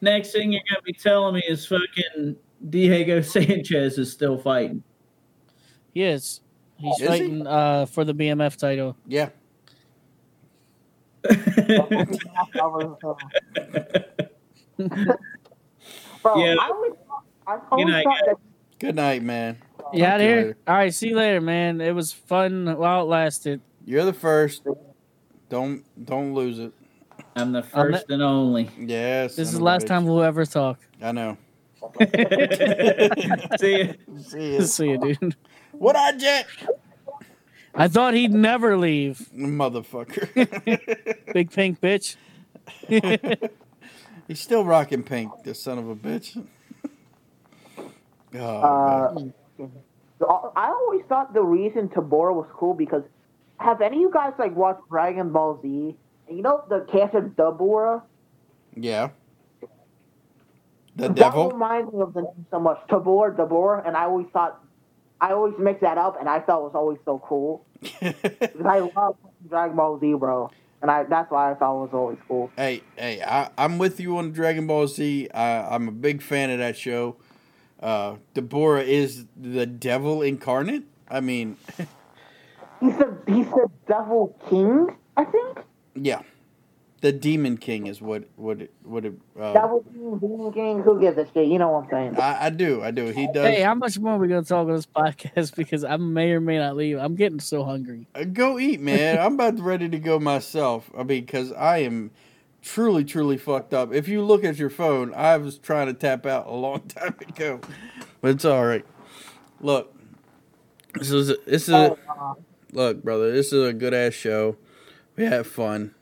next 0.02 0.32
thing 0.32 0.52
you're 0.52 0.62
gonna 0.70 0.82
be 0.84 0.94
telling 0.94 1.36
me 1.36 1.44
is 1.48 1.66
fucking 1.66 2.36
Diego 2.70 3.22
Sanchez 3.22 3.98
is 3.98 4.12
still 4.12 4.38
fighting. 4.38 4.84
Yes, 5.94 6.42
he's 6.78 6.94
Is 6.96 7.00
he? 7.02 7.08
fighting 7.08 7.48
uh, 7.48 7.86
for 7.86 8.04
the 8.04 8.14
BMF 8.14 8.56
title. 8.58 8.96
Yeah. 9.08 9.30
Bro, 14.78 16.38
Yeah. 16.38 16.56
I 16.60 16.70
always, 16.70 16.92
I 17.48 17.58
always 17.72 17.88
know, 17.88 17.94
I 17.98 18.04
thought 18.04 18.20
got- 18.20 18.26
that 18.28 18.38
Good 18.80 18.96
night, 18.96 19.24
man. 19.24 19.58
You 19.94 20.04
out 20.04 20.16
of 20.20 20.22
here? 20.28 20.58
All 20.68 20.76
right, 20.76 20.94
see 20.94 21.10
you 21.10 21.16
later, 21.16 21.40
man. 21.40 21.80
It 21.80 21.94
was 21.96 22.12
fun 22.12 22.76
while 22.78 23.04
it 23.04 23.06
lasted. 23.06 23.62
You're 23.86 24.04
the 24.04 24.12
first. 24.14 24.64
Don't 25.48 25.86
don't 26.06 26.34
lose 26.34 26.60
it. 26.60 26.74
I'm 27.38 27.52
the 27.54 27.60
I'm 27.60 27.64
first 27.70 28.10
and 28.10 28.22
only. 28.22 28.70
Yes. 28.80 29.36
This 29.38 29.48
is 29.50 29.60
the 29.60 29.64
last 29.64 29.86
bitch. 29.86 29.90
time 29.90 30.06
we'll 30.06 30.24
ever 30.24 30.46
talk. 30.46 30.80
I 31.02 31.12
know. 31.14 31.38
See 33.60 33.78
you. 33.78 33.94
See 34.24 34.56
ya. 34.56 34.62
See 34.64 34.90
you, 34.90 34.98
dude. 34.98 35.36
What 35.80 35.96
I 35.96 36.14
jet? 36.18 36.48
I 37.76 37.88
thought 37.88 38.14
he'd 38.14 38.34
never 38.34 38.78
leave. 38.78 39.30
Motherfucker. 39.36 40.30
Big 41.34 41.52
pink 41.52 41.82
bitch. 41.82 42.18
He's 44.28 44.42
still 44.42 44.66
rocking 44.66 45.04
pink, 45.04 45.44
this 45.44 45.62
son 45.62 45.78
of 45.80 45.90
a 45.90 45.96
bitch. 45.96 46.38
Oh, 48.36 48.70
Uh, 48.72 49.10
man. 49.10 49.34
I 50.56 50.70
always 50.70 51.04
thought 51.10 51.34
the 51.34 51.44
reason 51.44 51.90
Tabora 51.90 52.34
was 52.36 52.48
cool 52.56 52.74
because 52.74 53.04
have 53.60 53.82
any 53.82 53.98
of 53.98 54.02
you 54.02 54.12
guys 54.14 54.34
like 54.40 54.56
watched 54.56 54.82
Dragon 54.90 55.32
Ball 55.32 55.60
Z? 55.62 55.68
You 56.30 56.42
know 56.44 56.64
the 56.70 56.86
character 56.92 57.22
Dabura? 57.38 58.02
yeah. 58.76 59.10
The 60.96 61.10
That 61.10 61.16
devil? 61.16 61.54
reminds 61.54 61.94
me 61.94 62.02
of 62.02 62.14
the 62.14 62.22
name 62.22 62.48
so 62.52 62.60
much. 62.60 62.80
Tabor, 62.90 63.36
Dabor, 63.38 63.88
and 63.88 63.98
I 63.98 64.06
always 64.06 64.28
thought 64.34 64.60
I 65.22 65.32
always 65.32 65.56
mix 65.58 65.82
that 65.82 65.98
up, 65.98 66.20
and 66.20 66.28
I 66.30 66.40
thought 66.40 66.60
it 66.60 66.64
was 66.64 66.76
always 66.76 66.98
so 67.06 67.20
cool 67.20 67.66
I 68.66 68.80
love 68.96 69.16
Dragon 69.50 69.76
Ball 69.76 70.00
Z, 70.00 70.14
bro, 70.16 70.50
and 70.82 70.90
I 70.92 71.04
that's 71.04 71.30
why 71.32 71.52
I 71.52 71.56
thought 71.56 71.78
it 71.78 71.82
was 71.82 71.94
always 71.94 72.18
cool. 72.28 72.52
hey, 72.58 72.82
hey, 72.96 73.22
I, 73.22 73.50
I'm 73.58 73.78
with 73.78 74.00
you 74.00 74.18
on 74.18 74.32
Dragon 74.32 74.68
Ball 74.68 74.88
Z. 74.88 75.30
I, 75.34 75.76
I'm 75.76 75.88
a 75.88 75.92
big 75.92 76.22
fan 76.22 76.50
of 76.50 76.60
that 76.60 76.78
show. 76.78 77.18
Uh, 77.80 78.16
Dabura 78.34 78.84
is 78.84 79.26
the 79.36 79.66
devil 79.66 80.22
incarnate. 80.22 80.84
I 81.10 81.20
mean, 81.22 81.58
He's 82.80 82.98
the 82.98 83.18
he's 83.28 83.46
the 83.48 83.70
Devil 83.88 84.36
King, 84.50 84.96
I 85.16 85.24
think. 85.26 85.60
yeah. 85.96 86.22
The 87.06 87.12
Demon 87.12 87.58
King 87.58 87.86
is 87.86 88.02
what 88.02 88.24
what 88.36 88.64
it, 88.64 88.74
what 88.84 89.06
it, 89.06 89.14
uh, 89.40 89.54
Devil 89.54 89.86
King, 89.94 90.18
Demon 90.18 90.52
King. 90.52 90.82
Who 90.82 91.00
gives 91.00 91.20
a 91.20 91.28
shit? 91.32 91.46
You 91.46 91.60
know 91.60 91.70
what 91.70 91.84
I'm 91.84 91.90
saying? 91.92 92.20
I, 92.20 92.48
I 92.48 92.50
do, 92.50 92.82
I 92.82 92.90
do. 92.90 93.06
He 93.10 93.28
does. 93.28 93.46
Hey, 93.46 93.62
how 93.62 93.76
much 93.76 94.00
more 94.00 94.14
are 94.14 94.18
we 94.18 94.28
gonna 94.28 94.42
talk 94.42 94.68
on 94.68 94.74
this 94.76 94.88
podcast? 94.88 95.56
Because 95.56 95.84
I 95.84 95.98
may 95.98 96.32
or 96.32 96.42
may 96.42 96.58
not 96.58 96.76
leave. 96.76 96.98
I'm 96.98 97.14
getting 97.14 97.40
so 97.40 97.64
hungry. 97.64 98.08
Uh, 98.16 98.24
Go 98.24 98.58
eat, 98.58 98.82
man. 98.82 99.20
I'm 99.20 99.36
about 99.36 99.60
ready 99.60 99.88
to 99.88 100.00
go 100.00 100.18
myself. 100.18 100.90
I 100.98 101.04
mean, 101.04 101.24
because 101.24 101.52
I 101.52 101.78
am 101.84 102.10
truly, 102.64 103.04
truly 103.04 103.38
fucked 103.38 103.72
up. 103.72 103.94
If 103.94 104.08
you 104.08 104.24
look 104.24 104.44
at 104.44 104.58
your 104.58 104.72
phone, 104.72 105.14
I 105.14 105.38
was 105.38 105.60
trying 105.60 105.86
to 105.86 105.94
tap 105.94 106.26
out 106.26 106.48
a 106.48 106.56
long 106.56 106.82
time 106.88 107.14
ago, 107.30 107.60
but 108.20 108.32
it's 108.32 108.46
all 108.46 108.66
right. 108.66 108.84
Look, 109.62 109.96
this 110.96 111.12
is 111.12 111.28
this 111.46 111.70
is 111.70 111.70
a, 111.70 111.96
look, 112.72 113.04
brother. 113.04 113.32
This 113.32 113.54
is 113.54 113.64
a 113.64 113.74
good 113.74 113.94
ass 113.94 114.14
show. 114.14 114.58
We 115.16 115.26
had 115.26 115.46
fun. 115.46 115.94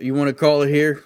You 0.00 0.14
want 0.14 0.28
to 0.28 0.34
call 0.34 0.62
it 0.62 0.70
here? 0.70 1.04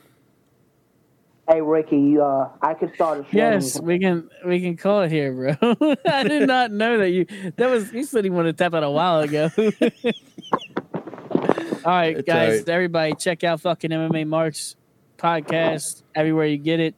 Hey 1.48 1.60
Ricky, 1.60 2.16
uh, 2.18 2.46
I 2.62 2.72
could 2.74 2.94
start 2.94 3.18
a 3.20 3.22
show. 3.24 3.28
Yes, 3.36 3.78
we 3.78 3.98
can 3.98 4.30
we 4.46 4.60
can 4.60 4.76
call 4.78 5.02
it 5.02 5.10
here, 5.10 5.30
bro. 5.32 5.74
I 6.06 6.22
did 6.22 6.46
not 6.46 6.70
know 6.70 6.98
that 6.98 7.10
you 7.10 7.26
that 7.56 7.68
was 7.68 7.92
you 7.92 8.04
said 8.04 8.24
you 8.24 8.32
wanted 8.32 8.56
to 8.56 8.64
tap 8.64 8.72
out 8.72 8.82
a 8.82 8.90
while 8.90 9.20
ago. 9.20 9.50
all 9.58 9.66
right, 11.84 12.16
It's 12.16 12.26
guys, 12.26 12.50
all 12.50 12.56
right. 12.58 12.68
everybody 12.68 13.14
check 13.18 13.44
out 13.44 13.60
fucking 13.60 13.90
MMA 13.90 14.26
Marks 14.26 14.76
podcast 15.18 16.02
everywhere 16.14 16.46
you 16.46 16.56
get 16.56 16.80
it 16.80 16.94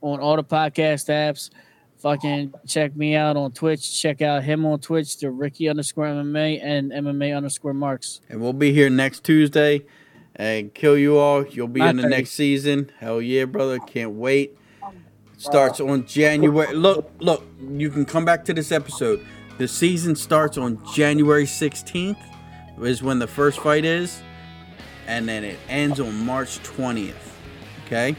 on 0.00 0.18
all 0.18 0.34
the 0.36 0.42
podcast 0.42 1.08
apps. 1.08 1.50
Fucking 1.98 2.54
check 2.66 2.96
me 2.96 3.14
out 3.14 3.36
on 3.36 3.52
Twitch. 3.52 4.00
Check 4.02 4.20
out 4.20 4.42
him 4.42 4.66
on 4.66 4.80
Twitch, 4.80 5.18
the 5.18 5.30
Ricky 5.30 5.68
underscore 5.68 6.06
MMA 6.06 6.60
and 6.62 6.90
MMA 6.90 7.36
underscore 7.36 7.72
Marks. 7.72 8.20
And 8.28 8.40
we'll 8.40 8.52
be 8.52 8.72
here 8.72 8.90
next 8.90 9.22
Tuesday 9.22 9.84
and 10.36 10.72
kill 10.74 10.96
you 10.98 11.18
all. 11.18 11.46
You'll 11.46 11.68
be 11.68 11.80
My 11.80 11.90
in 11.90 11.96
the 11.96 12.02
face. 12.02 12.10
next 12.10 12.30
season. 12.32 12.90
Hell 12.98 13.20
yeah, 13.22 13.44
brother. 13.44 13.78
Can't 13.78 14.12
wait. 14.12 14.56
Starts 15.36 15.80
on 15.80 16.06
January. 16.06 16.74
Look, 16.74 17.10
look, 17.18 17.44
you 17.60 17.90
can 17.90 18.04
come 18.04 18.24
back 18.24 18.44
to 18.46 18.54
this 18.54 18.72
episode. 18.72 19.24
The 19.58 19.68
season 19.68 20.16
starts 20.16 20.56
on 20.58 20.82
January 20.94 21.44
16th, 21.44 22.16
is 22.82 23.02
when 23.02 23.18
the 23.18 23.26
first 23.26 23.60
fight 23.60 23.84
is. 23.84 24.22
And 25.06 25.28
then 25.28 25.44
it 25.44 25.58
ends 25.68 26.00
on 26.00 26.24
March 26.24 26.60
20th. 26.62 27.14
Okay? 27.86 28.16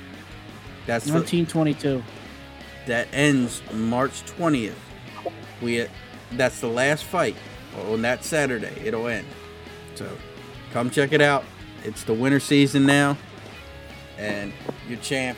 That's 0.86 1.06
the, 1.06 1.14
Nineteen 1.14 1.48
twenty 1.48 1.74
two. 1.74 2.04
that 2.86 3.08
ends 3.12 3.64
March 3.74 4.22
20th. 4.38 4.76
We 5.64 5.88
that's 6.34 6.60
the 6.60 6.68
last 6.68 7.06
fight 7.06 7.36
on 7.90 8.04
that 8.04 8.24
Saturday. 8.24 8.72
It'll 8.86 9.08
end. 9.08 9.26
So 9.96 10.08
come 10.72 10.92
check 10.92 11.12
it 11.12 11.22
out. 11.22 11.44
It's 11.86 12.04
the 12.04 12.16
winter 12.16 12.40
season 12.40 12.88
now, 12.88 13.16
and 14.18 14.52
your 14.90 14.98
champ 15.00 15.38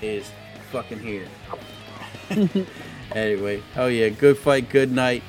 is 0.00 0.30
fucking 0.72 0.98
here. 0.98 1.28
anyway, 3.14 3.62
oh 3.76 3.86
yeah, 3.86 4.08
good 4.08 4.38
fight, 4.38 4.70
good 4.70 4.90
night. 4.90 5.22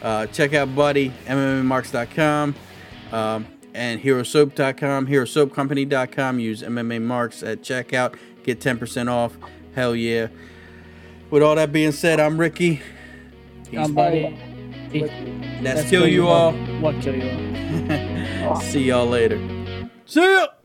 Uh, 0.00 0.26
check 0.26 0.54
out 0.54 0.74
Buddy, 0.74 1.10
MMAMarks.com, 1.26 2.54
um, 3.12 3.46
and 3.74 4.00
HeroSoap.com, 4.00 5.06
HeroSoapCompany.com. 5.06 6.38
Use 6.40 6.62
MMA 6.62 7.02
Marks 7.02 7.42
at 7.42 7.60
checkout. 7.60 8.16
Get 8.44 8.60
10% 8.60 9.10
off. 9.10 9.36
Hell 9.74 9.94
yeah. 9.94 10.28
With 11.30 11.42
all 11.42 11.54
that 11.56 11.70
being 11.70 11.92
said, 11.92 12.18
I'm 12.18 12.38
Ricky. 12.38 12.80
I'm 13.76 13.94
buddy. 13.94 14.38
Let's 15.60 15.88
kill 15.88 16.08
you 16.08 16.28
all. 16.28 16.52
What 16.80 17.00
kill 17.02 17.14
you 17.14 18.48
all? 18.48 18.60
See 18.62 18.84
y'all 18.84 19.06
later. 19.06 19.61
See 20.06 20.20
ya. 20.20 20.61